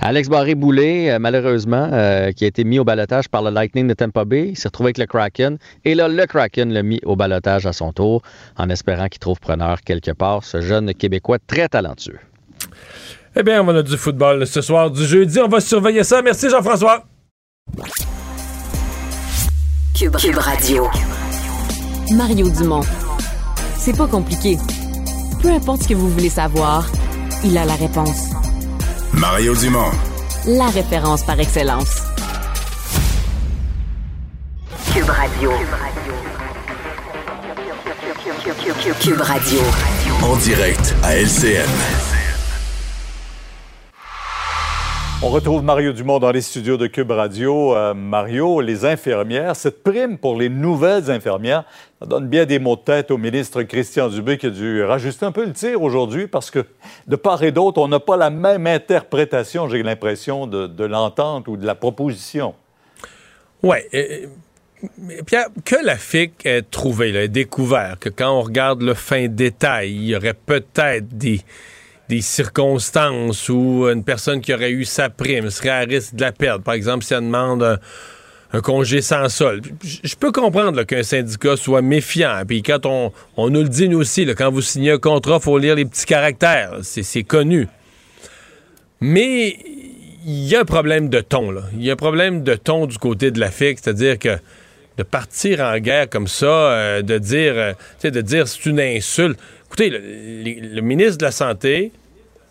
Alex 0.00 0.28
Barré-Boulet, 0.28 1.10
euh, 1.10 1.18
malheureusement, 1.18 1.88
euh, 1.92 2.32
qui 2.32 2.44
a 2.44 2.46
été 2.46 2.64
mis 2.64 2.78
au 2.78 2.84
balotage 2.84 3.28
par 3.28 3.42
le 3.42 3.50
Lightning 3.50 3.88
de 3.88 3.94
Tampa 3.94 4.24
Bay, 4.24 4.50
il 4.50 4.56
s'est 4.56 4.68
retrouvé 4.68 4.88
avec 4.88 4.98
le 4.98 5.06
Kraken. 5.06 5.58
Et 5.84 5.94
là, 5.94 6.08
le 6.08 6.26
Kraken 6.26 6.72
l'a 6.72 6.82
mis 6.82 7.00
au 7.04 7.16
balotage 7.16 7.66
à 7.66 7.72
son 7.72 7.92
tour, 7.92 8.22
en 8.56 8.68
espérant 8.70 9.08
qu'il 9.08 9.20
trouve 9.20 9.40
preneur 9.40 9.80
quelque 9.82 10.12
part, 10.12 10.44
ce 10.44 10.60
jeune 10.60 10.94
Québécois 10.94 11.38
très 11.46 11.68
talentueux. 11.68 12.18
Eh 13.34 13.42
bien, 13.42 13.62
on 13.62 13.68
a 13.68 13.82
du 13.82 13.96
football 13.96 14.46
ce 14.46 14.62
soir, 14.62 14.90
du 14.90 15.04
jeudi. 15.04 15.38
On 15.40 15.48
va 15.48 15.60
surveiller 15.60 16.04
ça. 16.04 16.22
Merci, 16.22 16.48
Jean-François. 16.48 17.04
Cube, 19.94 20.16
Cube 20.16 20.38
Radio. 20.38 20.88
Mario 22.14 22.48
Dumont. 22.48 22.80
C'est 23.76 23.96
pas 23.96 24.06
compliqué. 24.06 24.56
Peu 25.42 25.50
importe 25.50 25.82
ce 25.82 25.88
que 25.88 25.94
vous 25.94 26.08
voulez 26.08 26.30
savoir, 26.30 26.86
il 27.44 27.58
a 27.58 27.64
la 27.64 27.74
réponse. 27.74 28.30
Mario 29.16 29.54
Dumont. 29.54 29.90
La 30.46 30.66
référence 30.66 31.24
par 31.24 31.40
excellence. 31.40 32.02
Cube 34.92 35.08
Radio. 35.08 35.50
Cube 39.00 39.20
Radio. 39.20 39.60
En 40.22 40.36
direct 40.36 40.94
à 41.02 41.16
LCN. 41.16 42.15
On 45.22 45.30
retrouve 45.30 45.62
Mario 45.62 45.94
Dumont 45.94 46.18
dans 46.18 46.30
les 46.30 46.42
studios 46.42 46.76
de 46.76 46.86
Cube 46.86 47.10
Radio. 47.10 47.74
Euh, 47.74 47.94
Mario, 47.94 48.60
les 48.60 48.84
infirmières, 48.84 49.56
cette 49.56 49.82
prime 49.82 50.18
pour 50.18 50.36
les 50.36 50.50
nouvelles 50.50 51.10
infirmières, 51.10 51.64
ça 51.98 52.06
donne 52.06 52.28
bien 52.28 52.44
des 52.44 52.58
mots 52.58 52.76
de 52.76 52.82
tête 52.82 53.10
au 53.10 53.16
ministre 53.16 53.62
Christian 53.62 54.08
Dubé 54.08 54.36
qui 54.36 54.46
a 54.46 54.50
dû 54.50 54.82
rajuster 54.84 55.24
un 55.24 55.32
peu 55.32 55.46
le 55.46 55.54
tir 55.54 55.80
aujourd'hui 55.80 56.26
parce 56.26 56.50
que 56.50 56.66
de 57.06 57.16
part 57.16 57.42
et 57.42 57.50
d'autre, 57.50 57.80
on 57.80 57.88
n'a 57.88 57.98
pas 57.98 58.18
la 58.18 58.28
même 58.28 58.66
interprétation, 58.66 59.70
j'ai 59.70 59.82
l'impression, 59.82 60.46
de, 60.46 60.84
l'entente 60.84 61.48
ou 61.48 61.56
de 61.56 61.64
la 61.64 61.74
proposition. 61.74 62.54
Oui. 63.62 63.78
Pierre, 65.24 65.46
que 65.64 65.76
la 65.82 65.96
FIC 65.96 66.44
ait 66.44 66.60
trouvé, 66.60 67.10
là, 67.10 67.22
ait 67.22 67.28
découvert 67.28 67.96
que 67.98 68.10
quand 68.10 68.38
on 68.38 68.42
regarde 68.42 68.82
le 68.82 68.92
fin 68.92 69.28
détail, 69.28 69.94
il 69.94 70.04
y 70.08 70.14
aurait 70.14 70.34
peut-être 70.34 71.08
des, 71.08 71.40
des 72.08 72.20
circonstances 72.20 73.48
où 73.48 73.86
une 73.88 74.04
personne 74.04 74.40
qui 74.40 74.54
aurait 74.54 74.70
eu 74.70 74.84
sa 74.84 75.10
prime 75.10 75.50
serait 75.50 75.70
à 75.70 75.80
risque 75.80 76.14
de 76.14 76.20
la 76.20 76.32
perdre. 76.32 76.62
Par 76.62 76.74
exemple, 76.74 77.04
si 77.04 77.14
elle 77.14 77.20
demande 77.20 77.62
un, 78.52 78.60
congé 78.62 79.02
sans 79.02 79.28
sol. 79.28 79.60
Je 80.02 80.14
peux 80.14 80.32
comprendre 80.32 80.82
qu'un 80.84 81.02
syndicat 81.02 81.56
soit 81.58 81.82
méfiant. 81.82 82.42
Puis 82.48 82.62
quand 82.62 82.86
on, 82.86 83.12
on, 83.36 83.50
nous 83.50 83.62
le 83.62 83.68
dit, 83.68 83.86
nous 83.86 83.98
aussi, 83.98 84.24
quand 84.34 84.50
vous 84.50 84.62
signez 84.62 84.92
un 84.92 84.98
contrat, 84.98 85.36
il 85.40 85.42
faut 85.42 85.58
lire 85.58 85.74
les 85.74 85.84
petits 85.84 86.06
caractères. 86.06 86.78
C'est 86.82 87.22
connu. 87.24 87.68
Mais 89.00 89.58
il 90.26 90.48
y 90.48 90.56
a 90.56 90.60
un 90.60 90.64
problème 90.64 91.08
de 91.08 91.20
ton. 91.20 91.54
Il 91.74 91.84
y 91.84 91.90
a 91.90 91.92
un 91.92 91.96
problème 91.96 92.42
de 92.42 92.54
ton 92.54 92.86
du 92.86 92.98
côté 92.98 93.30
de 93.30 93.38
la 93.38 93.50
FIC, 93.50 93.78
c'est-à-dire 93.80 94.18
que 94.18 94.38
de 94.96 95.02
partir 95.02 95.60
en 95.60 95.78
guerre 95.78 96.08
comme 96.08 96.26
ça, 96.26 96.46
euh, 96.46 97.02
de 97.02 97.18
dire, 97.18 97.54
euh, 97.56 97.72
de 98.02 98.20
dire 98.20 98.48
c'est 98.48 98.66
une 98.66 98.80
insulte. 98.80 99.38
Écoutez, 99.78 99.90
le, 99.90 100.80
ministre 100.80 101.18
de 101.18 101.24
la 101.24 101.30
Santé, 101.30 101.92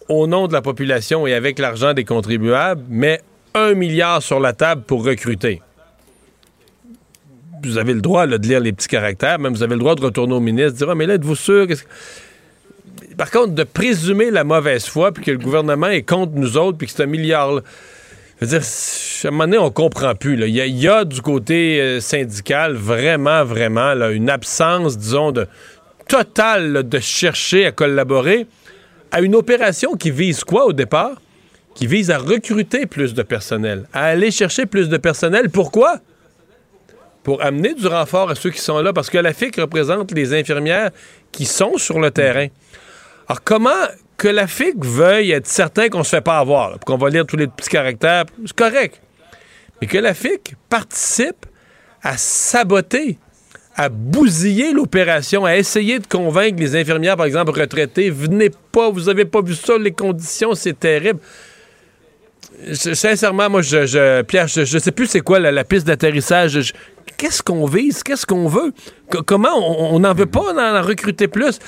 au 0.10 0.28
nom 0.28 0.48
de 0.48 0.54
la 0.54 0.62
population 0.62 1.26
et 1.26 1.34
avec 1.34 1.58
l'argent 1.58 1.94
des 1.94 2.04
contribuables, 2.04 2.84
met 2.88 3.20
un 3.56 3.74
milliard 3.74 4.22
sur 4.22 4.40
la 4.40 4.54
table 4.54 4.84
pour 4.84 5.04
recruter. 5.04 5.60
Vous 7.64 7.80
avez 7.80 7.96
le 7.96 8.02
droit 8.02 8.28
de 8.28 8.38
lire 8.48 8.60
les 8.60 8.74
petits 8.74 8.88
caractères, 8.88 9.40
même 9.40 9.54
vous 9.54 9.64
avez 9.64 9.74
le 9.74 9.80
droit 9.80 9.96
de 9.96 10.02
retourner 10.02 10.36
au 10.36 10.40
ministre, 10.40 10.74
de 10.74 10.78
dire 10.78 10.90
ah, 10.92 10.94
mais 10.94 11.08
là, 11.08 11.16
êtes-vous 11.16 11.36
sûr? 11.36 11.66
Par 13.18 13.32
contre, 13.32 13.56
de 13.56 13.64
présumer 13.64 14.30
la 14.30 14.44
mauvaise 14.44 14.86
foi, 14.86 15.12
puis 15.12 15.24
que 15.24 15.32
le 15.32 15.40
gouvernement 15.40 15.88
est 15.88 16.04
contre 16.04 16.34
nous 16.36 16.58
autres, 16.58 16.78
puis 16.78 16.86
que 16.86 16.94
c'est 16.94 17.02
un 17.02 17.08
milliard. 17.08 17.60
Je 18.40 18.46
veux 18.46 18.60
dire, 18.60 18.62
à 18.62 19.28
un 19.28 19.32
moment 19.32 19.46
donné, 19.46 19.58
on 19.58 19.72
comprend 19.72 20.14
plus. 20.14 20.40
Il 20.48 20.50
y, 20.50 20.88
a 20.88 21.06
du 21.06 21.22
côté 21.22 21.82
euh, 21.82 22.02
syndical 22.02 22.74
vraiment, 22.74 23.44
vraiment 23.46 23.94
une 24.10 24.30
absence, 24.30 24.96
disons, 24.98 25.32
de 25.32 25.48
totale 26.08 26.88
de 26.88 27.00
chercher 27.00 27.66
à 27.66 27.72
collaborer 27.72 28.48
à 29.12 29.22
une 29.22 29.36
opération 29.36 29.94
qui 29.96 30.12
vise 30.12 30.44
quoi 30.44 30.66
au 30.66 30.74
départ? 30.74 31.22
Qui 31.74 31.88
vise 31.88 32.10
à 32.10 32.18
recruter 32.18 32.86
plus 32.86 33.14
de 33.14 33.24
personnel, 33.24 33.88
à 33.94 34.06
aller 34.06 34.32
chercher 34.32 34.66
plus 34.66 34.88
de 34.88 34.98
personnel. 34.98 35.50
Pourquoi? 35.50 35.98
Pour 37.24 37.44
amener 37.44 37.74
du 37.74 37.88
renfort 37.88 38.30
à 38.30 38.36
ceux 38.36 38.50
qui 38.50 38.62
sont 38.62 38.82
là, 38.82 38.94
parce 38.94 39.10
que 39.10 39.18
la 39.18 39.34
FIC 39.34 39.58
représente 39.58 40.12
les 40.12 40.34
infirmières 40.34 40.92
qui 41.32 41.46
sont 41.46 41.78
sur 41.78 42.00
le 42.00 42.12
terrain. 42.12 42.48
Alors, 43.28 43.44
comment 43.44 43.72
que 44.18 44.28
la 44.28 44.48
FIC 44.48 44.86
veuille 44.86 45.32
être 45.32 45.48
certain 45.48 45.90
qu'on 45.90 46.04
se 46.04 46.12
fait 46.12 46.22
pas 46.22 46.38
avoir, 46.40 46.80
qu'on 46.80 46.98
va 46.98 47.10
lire 47.10 47.26
tous 47.26 47.36
les 47.36 47.48
petits 47.48 47.70
caractères, 47.70 48.26
c'est 48.46 48.56
correct. 48.56 49.02
Mais 49.82 49.88
que 49.88 49.98
la 49.98 50.14
FIC 50.14 50.56
participe 50.70 51.46
à 52.02 52.16
saboter, 52.18 53.18
à 53.76 53.90
bousiller 53.90 54.72
l'opération, 54.72 55.46
à 55.46 55.58
essayer 55.58 56.00
de 56.00 56.08
convaincre 56.08 56.58
les 56.60 56.76
infirmières, 56.76 57.18
par 57.18 57.26
exemple, 57.26 57.52
retraitées, 57.60 58.10
venez 58.10 58.50
pas, 58.72 58.90
vous 58.90 59.10
avez 59.10 59.26
pas 59.26 59.42
vu 59.42 59.54
ça, 59.54 59.78
les 59.78 59.92
conditions, 59.92 60.56
c'est 60.56 60.80
terrible. 60.80 61.20
sincèrement, 62.74 63.50
moi, 63.50 63.62
je, 63.62 64.22
Pierre, 64.22 64.48
je, 64.48 64.78
sais 64.78 64.92
plus 64.92 65.08
c'est 65.08 65.20
quoi 65.20 65.40
la, 65.40 65.64
piste 65.66 65.86
d'atterrissage 65.88 66.74
qu'est-ce 67.18 67.42
qu'on 67.42 67.66
vise, 67.66 68.04
qu'est-ce 68.04 68.26
qu'on 68.26 68.48
veut, 68.48 68.74
comment 69.26 69.56
on 69.56 70.00
n'en 70.00 70.14
veut 70.14 70.26
pas 70.26 70.54
en, 70.54 70.82
recruter 70.82 71.28
plus? 71.28 71.60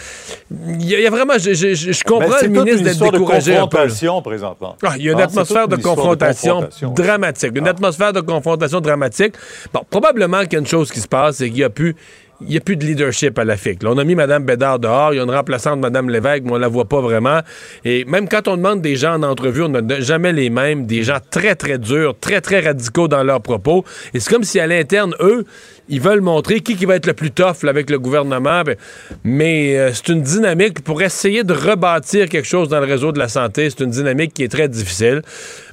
Il 0.52 0.84
y, 0.84 1.06
a 1.06 1.10
vraiment, 1.10 1.38
je, 1.38 2.04
comprends 2.04 2.42
le 2.42 2.48
ministre 2.48 2.84
d'être 2.84 3.12
découragé. 3.12 3.52
Il 3.52 3.56
y 3.56 3.58
a 3.58 3.62
une 3.62 3.70
confrontation 3.70 4.22
présentement. 4.22 4.76
Ah, 4.84 4.94
il 4.98 5.06
y 5.06 5.10
a 5.10 5.14
une 5.14 5.22
atmosphère 5.22 5.68
de 5.68 5.76
confrontation, 5.76 6.70
dramatique, 6.96 7.52
une 7.56 7.68
atmosphère 7.68 8.14
de 8.14 8.22
confrontation 8.22 8.82
dramatique. 8.82 9.36
Bon, 9.74 9.82
probablement 9.90 10.42
qu'il 10.44 10.54
y 10.54 10.56
a 10.58 10.60
une 10.60 10.68
chose 10.68 10.92
qui 10.92 11.00
se 11.00 11.08
passe, 11.08 11.38
c'est 11.38 11.50
qu'il 11.50 11.60
y 11.60 11.64
a 11.64 11.70
plus 11.70 11.96
il 12.42 12.48
n'y 12.48 12.58
a 12.58 12.60
plus 12.60 12.78
de 12.78 12.86
leadership 12.86 13.38
à 13.40 13.44
la 13.44 13.58
FIC. 13.58 13.80
on 13.84 13.98
a 13.98 14.04
mis 14.04 14.16
Mme 14.16 14.44
Bédard 14.44 14.80
dehors, 14.80 15.14
il 15.14 15.18
y 15.18 15.20
a 15.20 15.24
une 15.24 15.32
remplaçante, 15.32 15.80
Mme 15.80 16.10
Lévesque, 16.10 16.44
mais 16.46 16.52
on 16.52 16.58
la 16.58 16.68
voit 16.68 16.86
pas 16.86 17.02
vraiment. 17.02 17.40
Et 17.84 18.06
même 18.06 18.30
quand 18.30 18.48
on 18.48 18.58
demande 18.58 18.82
des 18.82 18.96
gens 18.96 19.16
en 19.16 19.24
entrevue, 19.24 19.64
on 19.64 19.70
n'a 19.70 20.00
jamais 20.00 20.34
les 20.34 20.50
mêmes, 20.50 20.86
des 20.86 21.04
gens 21.04 21.18
très, 21.32 21.56
très 21.56 21.78
durs, 21.78 22.16
très, 22.20 22.42
très 22.42 22.60
radicaux 22.60 23.08
dans 23.08 23.24
leurs 23.24 23.42
propos. 23.42 23.84
Et 24.14 24.20
c'est 24.20 24.32
comme 24.32 24.44
si 24.44 24.60
à 24.60 24.68
l'interne, 24.68 25.16
eux, 25.20 25.46
ils 25.90 26.02
veulent 26.02 26.22
montrer 26.22 26.60
qui, 26.60 26.76
qui 26.76 26.86
va 26.86 26.96
être 26.96 27.08
le 27.08 27.14
plus 27.14 27.32
tough 27.32 27.64
avec 27.68 27.90
le 27.90 27.98
gouvernement. 27.98 28.62
Ben, 28.64 28.76
mais 29.24 29.78
euh, 29.78 29.92
c'est 29.94 30.10
une 30.10 30.22
dynamique 30.22 30.84
pour 30.84 31.02
essayer 31.02 31.44
de 31.44 31.54
rebâtir 31.54 32.30
quelque 32.30 32.48
chose 32.48 32.70
dans 32.70 32.80
le 32.80 32.86
réseau 32.86 33.12
de 33.12 33.20
la 33.20 33.30
santé. 33.30 33.70
C'est 33.70 33.84
une 33.84 33.92
dynamique 33.92 34.34
qui 34.34 34.44
est 34.44 34.52
très 34.52 34.68
difficile. 34.68 35.22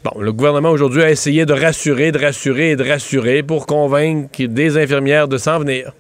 Bon, 0.05 0.20
le 0.20 0.32
gouvernement 0.32 0.70
aujourd'hui 0.70 1.03
a 1.03 1.11
essayé 1.11 1.45
de 1.47 1.53
rassurer, 1.53 2.12
de 2.12 2.19
rassurer 2.19 2.70
et 2.70 2.77
de 2.77 2.89
rassurer 2.89 3.43
pour 3.43 3.66
convaincre 3.66 4.31
des 4.47 4.78
infirmières 4.78 5.28
de 5.28 5.36
s'en 5.36 5.59
venir. 5.59 5.93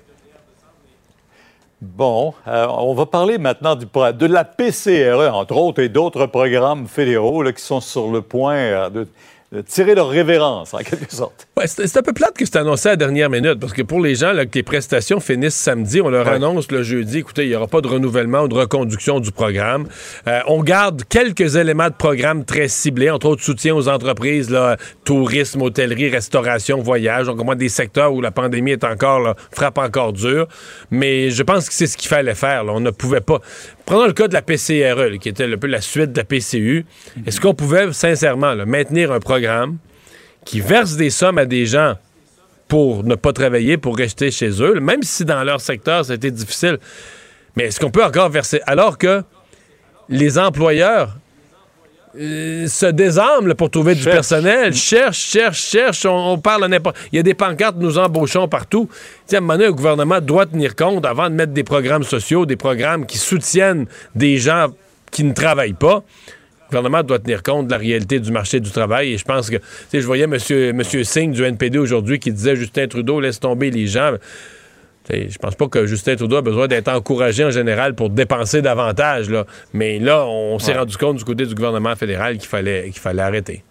Bon, 1.84 2.32
euh, 2.48 2.66
on 2.66 2.94
va 2.94 3.04
parler 3.04 3.36
maintenant 3.36 3.76
de 3.76 4.26
la 4.26 4.44
PCRE, 4.44 5.34
entre 5.34 5.56
autres, 5.56 5.82
et 5.82 5.90
d'autres 5.90 6.24
programmes 6.24 6.86
fédéraux 6.86 7.44
qui 7.52 7.62
sont 7.62 7.80
sur 7.80 8.10
le 8.10 8.22
point 8.22 8.54
euh, 8.54 8.88
de 8.88 9.06
tirer 9.62 9.94
leur 9.94 10.08
révérence, 10.08 10.74
en 10.74 10.78
quelque 10.78 11.12
sorte. 11.12 11.48
Ouais, 11.56 11.66
c'est 11.66 11.96
un 11.96 12.02
peu 12.02 12.12
plate 12.12 12.36
que 12.36 12.44
c'est 12.44 12.56
annoncé 12.56 12.88
à 12.88 12.92
la 12.92 12.96
dernière 12.96 13.30
minute, 13.30 13.58
parce 13.60 13.72
que 13.72 13.82
pour 13.82 14.00
les 14.00 14.14
gens, 14.14 14.32
là, 14.32 14.46
que 14.46 14.54
les 14.54 14.62
prestations 14.62 15.20
finissent 15.20 15.54
samedi, 15.54 16.00
on 16.00 16.08
leur 16.08 16.28
annonce 16.28 16.70
le 16.70 16.82
jeudi, 16.82 17.18
écoutez, 17.18 17.44
il 17.44 17.48
n'y 17.48 17.54
aura 17.54 17.68
pas 17.68 17.80
de 17.80 17.88
renouvellement 17.88 18.42
ou 18.42 18.48
de 18.48 18.54
reconduction 18.54 19.20
du 19.20 19.32
programme. 19.32 19.86
Euh, 20.26 20.40
on 20.48 20.62
garde 20.62 21.04
quelques 21.08 21.56
éléments 21.56 21.88
de 21.88 21.94
programme 21.94 22.44
très 22.44 22.68
ciblés, 22.68 23.10
entre 23.10 23.26
autres 23.26 23.42
soutien 23.42 23.74
aux 23.74 23.88
entreprises, 23.88 24.50
là, 24.50 24.76
tourisme, 25.04 25.62
hôtellerie, 25.62 26.10
restauration, 26.10 26.80
voyage, 26.80 27.26
donc 27.26 27.40
au 27.40 27.54
des 27.54 27.68
secteurs 27.68 28.12
où 28.12 28.20
la 28.20 28.30
pandémie 28.30 28.72
est 28.72 28.84
encore, 28.84 29.20
là, 29.20 29.34
frappe 29.52 29.78
encore 29.78 30.12
dur. 30.12 30.48
Mais 30.90 31.30
je 31.30 31.42
pense 31.42 31.68
que 31.68 31.74
c'est 31.74 31.86
ce 31.86 31.96
qu'il 31.96 32.08
fallait 32.08 32.34
faire. 32.34 32.64
Là. 32.64 32.72
On 32.72 32.80
ne 32.80 32.90
pouvait 32.90 33.20
pas. 33.20 33.40
Prenons 33.86 34.06
le 34.06 34.12
cas 34.12 34.28
de 34.28 34.34
la 34.34 34.42
PCRE, 34.42 35.18
qui 35.18 35.28
était 35.28 35.44
un 35.44 35.58
peu 35.58 35.66
la 35.66 35.80
suite 35.82 36.12
de 36.12 36.18
la 36.18 36.24
PCU. 36.24 36.86
Est-ce 37.26 37.40
qu'on 37.40 37.54
pouvait, 37.54 37.92
sincèrement, 37.92 38.54
maintenir 38.66 39.12
un 39.12 39.20
programme 39.20 39.76
qui 40.44 40.60
verse 40.60 40.96
des 40.96 41.10
sommes 41.10 41.38
à 41.38 41.44
des 41.44 41.66
gens 41.66 41.94
pour 42.66 43.04
ne 43.04 43.14
pas 43.14 43.32
travailler, 43.32 43.76
pour 43.76 43.96
rester 43.96 44.30
chez 44.30 44.62
eux, 44.62 44.80
même 44.80 45.02
si 45.02 45.24
dans 45.24 45.44
leur 45.44 45.60
secteur, 45.60 46.04
c'était 46.04 46.30
difficile? 46.30 46.78
Mais 47.56 47.64
est-ce 47.64 47.78
qu'on 47.78 47.90
peut 47.90 48.04
encore 48.04 48.30
verser... 48.30 48.60
Alors 48.66 48.96
que 48.96 49.22
les 50.08 50.38
employeurs 50.38 51.16
euh, 52.18 52.66
se 52.68 52.86
désarment 52.86 53.54
pour 53.54 53.70
trouver 53.70 53.94
du 53.94 54.04
personnel, 54.04 54.72
cherchent, 54.74 55.18
cherchent, 55.18 55.64
cherchent, 55.64 56.06
on, 56.06 56.38
parle 56.38 56.64
à 56.64 56.68
n'importe... 56.68 56.96
Il 57.12 57.16
y 57.16 57.18
a 57.18 57.22
des 57.22 57.34
pancartes, 57.34 57.76
nous 57.78 57.98
embauchons 57.98 58.46
partout. 58.46 58.88
à 59.32 59.36
un 59.36 59.40
moment 59.40 59.54
donné, 59.54 59.66
le 59.66 59.72
gouvernement 59.72 60.20
doit 60.20 60.46
tenir 60.46 60.76
compte, 60.76 61.04
avant 61.06 61.28
de 61.28 61.34
mettre 61.34 61.52
des 61.52 61.64
programmes 61.64 62.04
sociaux, 62.04 62.46
des 62.46 62.56
programmes 62.56 63.06
qui 63.06 63.18
soutiennent 63.18 63.86
des 64.14 64.38
gens 64.38 64.68
qui 65.10 65.24
ne 65.24 65.32
travaillent 65.32 65.72
pas, 65.72 66.04
le 66.64 66.68
gouvernement 66.68 67.02
doit 67.02 67.18
tenir 67.18 67.42
compte 67.42 67.66
de 67.66 67.72
la 67.72 67.78
réalité 67.78 68.18
du 68.20 68.32
marché 68.32 68.58
du 68.60 68.70
travail. 68.70 69.12
Et 69.12 69.18
je 69.18 69.24
pense 69.24 69.50
que, 69.50 69.56
je 69.92 69.98
voyais 70.00 70.24
M. 70.24 70.30
Monsieur, 70.30 70.72
monsieur 70.72 71.04
Singh 71.04 71.32
du 71.32 71.44
NPD 71.44 71.78
aujourd'hui 71.78 72.18
qui 72.18 72.32
disait 72.32 72.56
Justin 72.56 72.88
Trudeau 72.88 73.20
laisse 73.20 73.38
tomber 73.38 73.70
les 73.70 73.86
gens. 73.86 74.12
Je 75.10 75.38
pense 75.38 75.54
pas 75.54 75.68
que 75.68 75.86
Justin 75.86 76.16
Trudeau 76.16 76.36
a 76.36 76.42
besoin 76.42 76.66
d'être 76.66 76.88
encouragé 76.88 77.44
en 77.44 77.50
général 77.50 77.94
pour 77.94 78.10
dépenser 78.10 78.62
davantage. 78.62 79.28
Là. 79.28 79.44
Mais 79.72 79.98
là, 79.98 80.24
on 80.26 80.58
s'est 80.58 80.74
rendu 80.74 80.96
compte 80.96 81.16
du 81.16 81.24
côté 81.24 81.46
du 81.46 81.54
gouvernement 81.54 81.94
fédéral 81.94 82.38
qu'il 82.38 82.48
fallait, 82.48 82.84
qu'il 82.84 83.00
fallait 83.00 83.22
arrêter. 83.22 83.62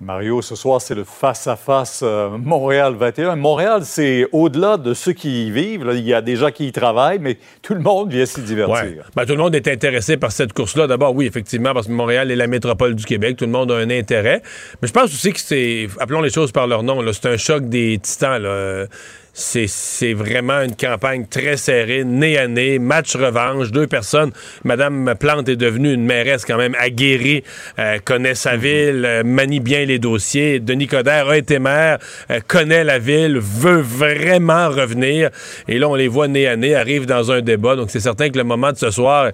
Mario, 0.00 0.42
ce 0.42 0.54
soir, 0.54 0.80
c'est 0.80 0.94
le 0.94 1.04
face-à-face 1.04 2.00
euh, 2.02 2.30
Montréal 2.36 2.94
21. 2.94 3.36
Montréal, 3.36 3.82
c'est 3.84 4.26
au-delà 4.32 4.76
de 4.76 4.92
ceux 4.92 5.12
qui 5.12 5.46
y 5.46 5.50
vivent. 5.50 5.88
il 5.94 6.00
y 6.00 6.12
a 6.12 6.20
des 6.20 6.36
gens 6.36 6.50
qui 6.50 6.66
y 6.66 6.72
travaillent, 6.72 7.20
mais 7.20 7.38
tout 7.62 7.74
le 7.74 7.80
monde 7.80 8.12
vient 8.12 8.26
s'y 8.26 8.42
divertir. 8.42 9.08
Ben, 9.16 9.24
tout 9.24 9.32
le 9.32 9.38
monde 9.38 9.54
est 9.54 9.66
intéressé 9.66 10.16
par 10.16 10.32
cette 10.32 10.52
course-là. 10.52 10.88
D'abord, 10.88 11.14
oui, 11.14 11.26
effectivement, 11.26 11.72
parce 11.72 11.86
que 11.86 11.92
Montréal 11.92 12.30
est 12.30 12.36
la 12.36 12.48
métropole 12.48 12.94
du 12.94 13.04
Québec. 13.04 13.36
Tout 13.36 13.46
le 13.46 13.52
monde 13.52 13.70
a 13.70 13.76
un 13.76 13.88
intérêt. 13.88 14.42
Mais 14.82 14.88
je 14.88 14.92
pense 14.92 15.04
aussi 15.04 15.32
que 15.32 15.40
c'est, 15.40 15.88
appelons 15.98 16.20
les 16.20 16.30
choses 16.30 16.52
par 16.52 16.66
leur 16.66 16.82
nom, 16.82 17.00
c'est 17.12 17.26
un 17.26 17.36
choc 17.36 17.68
des 17.68 17.98
titans. 18.02 18.42
Là 18.42 18.86
c'est 19.34 20.12
vraiment 20.12 20.60
une 20.60 20.76
campagne 20.76 21.26
très 21.26 21.56
serrée, 21.56 22.04
nez 22.04 22.38
à 22.38 22.46
nez, 22.46 22.78
match 22.78 23.16
revanche, 23.16 23.72
deux 23.72 23.88
personnes. 23.88 24.30
Madame 24.62 25.14
Plante 25.18 25.48
est 25.48 25.56
devenue 25.56 25.92
une 25.92 26.04
mairesse 26.04 26.44
quand 26.44 26.56
même 26.56 26.76
aguerrie, 26.78 27.42
euh, 27.80 27.98
connaît 28.04 28.36
sa 28.36 28.54
mhm. 28.54 28.60
ville, 28.60 29.04
euh, 29.04 29.22
manie 29.24 29.58
bien 29.58 29.84
les 29.84 29.98
dossiers. 29.98 30.60
Denis 30.60 30.86
Coderre 30.86 31.28
a 31.28 31.36
été 31.36 31.58
maire, 31.58 31.98
euh, 32.30 32.38
connaît 32.46 32.84
la 32.84 33.00
ville, 33.00 33.38
veut 33.38 33.80
vraiment 33.80 34.68
revenir. 34.68 35.30
Et 35.66 35.78
là, 35.78 35.88
on 35.88 35.96
les 35.96 36.08
voit 36.08 36.28
nez 36.28 36.46
à 36.46 36.56
nez, 36.56 36.76
arrivent 36.76 37.06
dans 37.06 37.32
un 37.32 37.40
débat. 37.40 37.74
Donc, 37.74 37.90
c'est 37.90 38.00
certain 38.00 38.30
que 38.30 38.38
le 38.38 38.44
moment 38.44 38.70
de 38.70 38.78
ce 38.78 38.92
soir, 38.92 39.32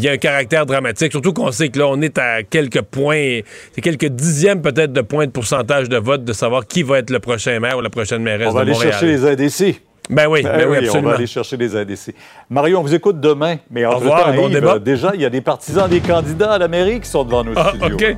il 0.00 0.04
y 0.04 0.08
a 0.08 0.12
un 0.12 0.16
caractère 0.16 0.64
dramatique, 0.64 1.12
surtout 1.12 1.34
qu'on 1.34 1.52
sait 1.52 1.68
que 1.68 1.78
là, 1.78 1.86
on 1.86 2.00
est 2.00 2.16
à 2.16 2.42
quelques 2.42 2.80
points, 2.80 3.40
c'est 3.74 3.82
quelques 3.82 4.06
dixièmes 4.06 4.62
peut-être 4.62 4.92
de 4.92 5.02
points 5.02 5.26
de 5.26 5.30
pourcentage 5.30 5.88
de 5.88 5.98
vote 5.98 6.24
de 6.24 6.32
savoir 6.32 6.66
qui 6.66 6.82
va 6.82 6.98
être 6.98 7.10
le 7.10 7.18
prochain 7.18 7.60
maire 7.60 7.76
ou 7.76 7.82
la 7.82 7.90
prochaine 7.90 8.22
mairesse 8.22 8.48
on 8.48 8.52
va 8.52 8.62
aller 8.62 8.74
chercher 8.74 9.06
les 9.06 9.26
ADC. 9.26 9.80
Ben 10.08 10.26
oui, 10.26 10.42
ben, 10.42 10.56
ben 10.56 10.68
oui, 10.68 10.76
absolument. 10.78 11.08
On 11.08 11.10
va 11.10 11.16
aller 11.18 11.26
chercher 11.26 11.56
les 11.56 11.76
ADC. 11.76 12.14
Mario, 12.48 12.78
on 12.78 12.82
vous 12.82 12.94
écoute 12.94 13.20
demain, 13.20 13.58
mais 13.70 13.84
en 13.84 13.96
revoir, 13.96 14.32
bon 14.32 14.48
débat. 14.48 14.78
déjà, 14.78 15.12
il 15.14 15.20
y 15.20 15.26
a 15.26 15.30
des 15.30 15.42
partisans 15.42 15.88
des 15.88 16.00
candidats 16.00 16.52
à 16.52 16.58
la 16.58 16.66
mairie 16.66 17.00
qui 17.00 17.08
sont 17.08 17.22
devant 17.22 17.44
nos 17.44 17.52
ah, 17.54 17.72
studios. 17.76 17.94
OK. 17.94 18.16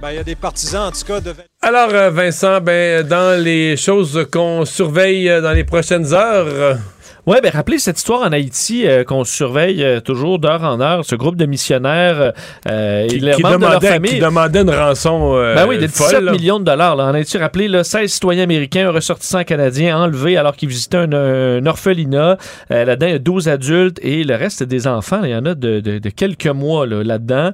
Ben, 0.00 0.10
il 0.10 0.16
y 0.16 0.20
a 0.20 0.24
des 0.24 0.36
partisans, 0.36 0.88
en 0.88 0.92
tout 0.92 1.04
cas, 1.06 1.20
de... 1.20 1.34
Alors, 1.62 1.88
euh, 1.90 2.10
Vincent, 2.10 2.60
ben, 2.60 3.02
dans 3.02 3.42
les 3.42 3.76
choses 3.76 4.26
qu'on 4.30 4.64
surveille 4.64 5.28
euh, 5.28 5.40
dans 5.40 5.52
les 5.52 5.64
prochaines 5.64 6.14
heures... 6.14 6.78
Oui, 7.28 7.38
bien, 7.42 7.50
rappelez 7.50 7.80
cette 7.80 7.98
histoire 7.98 8.20
en 8.22 8.30
Haïti 8.30 8.86
euh, 8.86 9.02
qu'on 9.02 9.24
surveille 9.24 9.82
euh, 9.82 9.98
toujours 10.00 10.38
d'heure 10.38 10.62
en 10.62 10.80
heure, 10.80 11.04
ce 11.04 11.16
groupe 11.16 11.34
de 11.34 11.44
missionnaires 11.44 12.32
euh, 12.68 13.06
Qui, 13.08 13.16
et 13.16 13.18
qui 13.32 13.42
membres 13.42 13.56
de 13.56 13.60
leur 13.62 13.70
demandait, 13.70 13.88
famille. 13.88 14.10
qui 14.12 14.18
demandait 14.20 14.60
une 14.60 14.70
rançon 14.70 15.32
euh, 15.34 15.56
Ben 15.56 15.66
oui, 15.66 15.76
de 15.78 15.86
17 15.86 15.96
folle. 16.14 16.24
là. 16.24 16.30
millions 16.30 16.60
de 16.60 16.64
dollars. 16.64 16.94
Là. 16.94 17.06
En 17.06 17.14
Haïti, 17.14 17.36
rappelez, 17.36 17.66
là, 17.66 17.82
16 17.82 18.12
citoyens 18.12 18.44
américains, 18.44 18.88
un 18.88 18.92
ressortissant 18.92 19.42
canadien 19.42 19.98
enlevé 19.98 20.36
alors 20.36 20.54
qu'ils 20.54 20.68
visitaient 20.68 20.98
un, 20.98 21.12
un 21.12 21.66
orphelinat. 21.66 22.36
Là-dedans, 22.70 23.06
il 23.08 23.12
y 23.12 23.16
a 23.16 23.18
12 23.18 23.48
adultes 23.48 23.98
et 24.02 24.22
le 24.22 24.36
reste, 24.36 24.62
des 24.62 24.86
enfants. 24.86 25.22
Il 25.24 25.30
y 25.30 25.34
en 25.34 25.46
a 25.46 25.54
de, 25.56 25.80
de- 25.80 25.98
de 25.98 26.10
quelques 26.10 26.46
mois 26.46 26.86
là, 26.86 27.02
là-dedans. 27.02 27.50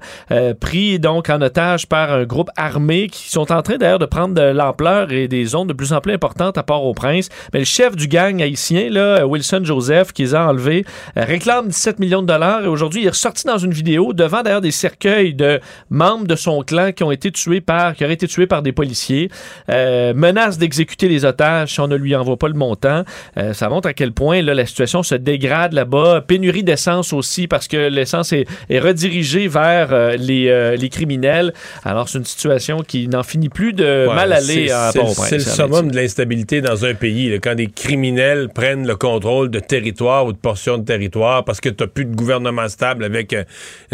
Pris 0.61 0.99
donc 0.99 1.31
en 1.31 1.41
otage 1.41 1.87
par 1.87 2.13
un 2.13 2.25
groupe 2.25 2.51
armé 2.59 3.09
qui 3.09 3.31
sont 3.31 3.51
en 3.51 3.63
train 3.63 3.79
d'ailleurs 3.79 3.99
de 3.99 4.05
prendre 4.07 4.35
de 4.35 4.43
l'ampleur 4.43 5.13
et 5.13 5.29
des 5.29 5.47
zones 5.47 5.69
de 5.69 5.73
plus 5.73 5.95
en 5.95 6.03
plus 6.03 6.13
importantes 6.13 6.59
à 6.59 6.63
Port-au-Prince. 6.63 7.31
Mais 7.55 7.61
le 7.61 7.65
chef 7.65 7.97
du 7.97 8.07
gang 8.07 8.43
haïtien, 8.43 8.91
là, 8.91 9.27
Wilson 9.27 9.61
Joseph, 9.65 10.13
qui 10.13 10.23
les 10.23 10.35
a 10.35 10.49
enlevés, 10.49 10.85
euh, 11.17 11.25
réclame 11.25 11.69
17 11.69 11.99
millions 11.99 12.23
de 12.23 12.27
dollars 12.27 12.65
et 12.65 12.69
aujourd'hui, 12.69 13.03
il 13.03 13.07
est 13.07 13.11
ressorti 13.11 13.45
dans 13.47 13.59
une 13.59 13.73
vidéo 13.73 14.13
devant 14.13 14.43
d'ailleurs 14.43 14.61
des 14.61 14.71
cercueils 14.71 15.35
de 15.35 15.61
membres 15.91 16.27
de 16.27 16.37
son 16.37 16.63
clan 16.63 16.93
qui 16.93 17.03
ont 17.05 17.11
été 17.13 17.31
tués 17.31 17.61
par, 17.61 17.95
qui 17.95 18.05
auraient 18.05 18.15
été 18.15 18.27
tués 18.29 18.47
par 18.47 18.63
des 18.63 18.73
policiers. 18.73 19.31
Euh, 19.69 20.13
menace 20.15 20.59
d'exécuter 20.59 21.09
les 21.09 21.25
otages 21.25 21.73
si 21.75 21.81
on 21.81 21.89
ne 21.89 21.97
lui 21.97 22.15
envoie 22.17 22.37
pas 22.37 22.49
le 22.49 22.55
montant. 22.55 23.05
Euh, 23.39 23.53
ça 23.53 23.69
montre 23.69 23.89
à 23.89 23.93
quel 23.95 24.13
point 24.13 24.43
là, 24.43 24.55
la 24.55 24.67
situation 24.67 25.03
se 25.03 25.15
dégrade 25.15 25.73
là-bas. 25.73 26.23
Pénurie 26.27 26.63
d'essence 26.65 27.13
aussi 27.13 27.47
parce 27.49 27.69
que 27.69 27.89
l'essence 27.89 28.33
est, 28.33 28.47
est 28.71 28.79
redirigée 28.81 29.49
vers 29.49 29.89
euh, 29.93 30.17
les, 30.17 30.77
les 30.77 30.89
criminels. 30.89 31.53
Alors 31.85 32.09
c'est 32.09 32.19
une 32.19 32.25
situation 32.25 32.83
qui 32.83 33.09
n'en 33.09 33.23
finit 33.23 33.49
plus 33.49 33.73
de 33.73 34.07
Ouais, 34.09 34.15
mal 34.15 34.33
aller 34.33 34.69
c'est- 34.69 34.71
à 34.73 34.91
c'est 34.93 34.99
le- 34.99 35.05
Port-au-Prince. 35.05 35.29
C'est 35.29 35.37
le 35.39 35.43
en 35.43 35.67
summum 35.75 35.91
de 35.91 35.97
l'instabilité 35.97 36.61
dans 36.61 36.85
un 36.85 36.95
pays. 36.95 37.31
là, 37.31 37.39
quand 37.39 37.55
des 37.55 37.69
criminels 37.69 38.49
prennent 38.55 38.87
le 38.87 38.97
contrôle 38.97 39.51
de 39.53 39.61
territoire 39.61 40.27
ou 40.27 40.33
de 40.33 40.39
portions 40.39 40.79
de 40.79 40.85
territoire 40.85 41.45
parce 41.45 41.61
que 41.61 41.69
tu 41.69 41.85
n'as 41.85 41.89
plus 41.89 42.05
de 42.05 42.17
gouvernement 42.17 42.69
stable 42.69 43.05
avec 43.05 43.33
euh, 43.33 43.45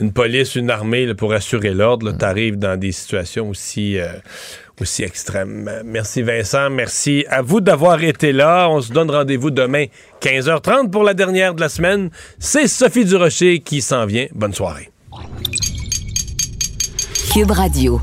une 0.01 0.13
police, 0.13 0.55
une 0.55 0.71
armée 0.71 1.05
là, 1.05 1.15
pour 1.15 1.33
assurer 1.35 1.75
l'ordre, 1.75 2.13
tu 2.17 2.25
arrives 2.25 2.57
dans 2.57 2.79
des 2.79 2.93
situations 2.93 3.51
aussi, 3.51 3.99
euh, 3.99 4.07
aussi 4.81 5.03
extrêmes. 5.03 5.71
Merci 5.85 6.23
Vincent. 6.23 6.71
Merci 6.71 7.27
à 7.29 7.43
vous 7.43 7.61
d'avoir 7.61 8.03
été 8.03 8.33
là. 8.33 8.69
On 8.71 8.81
se 8.81 8.93
donne 8.93 9.11
rendez-vous 9.11 9.51
demain 9.51 9.87
15h30 10.23 10.91
pour 10.91 11.05
la 11.05 11.15
dernière 11.15 11.55
de 11.55 11.61
la 11.61 11.69
semaine. 11.69 12.11
C'est 12.39 12.69
Sophie 12.69 13.05
Durocher 13.05 13.61
qui 13.61 13.83
s'en 13.83 14.07
vient. 14.07 14.27
Bonne 14.35 14.55
soirée. 14.55 14.91
Cube 17.33 17.51
Radio. 17.51 18.01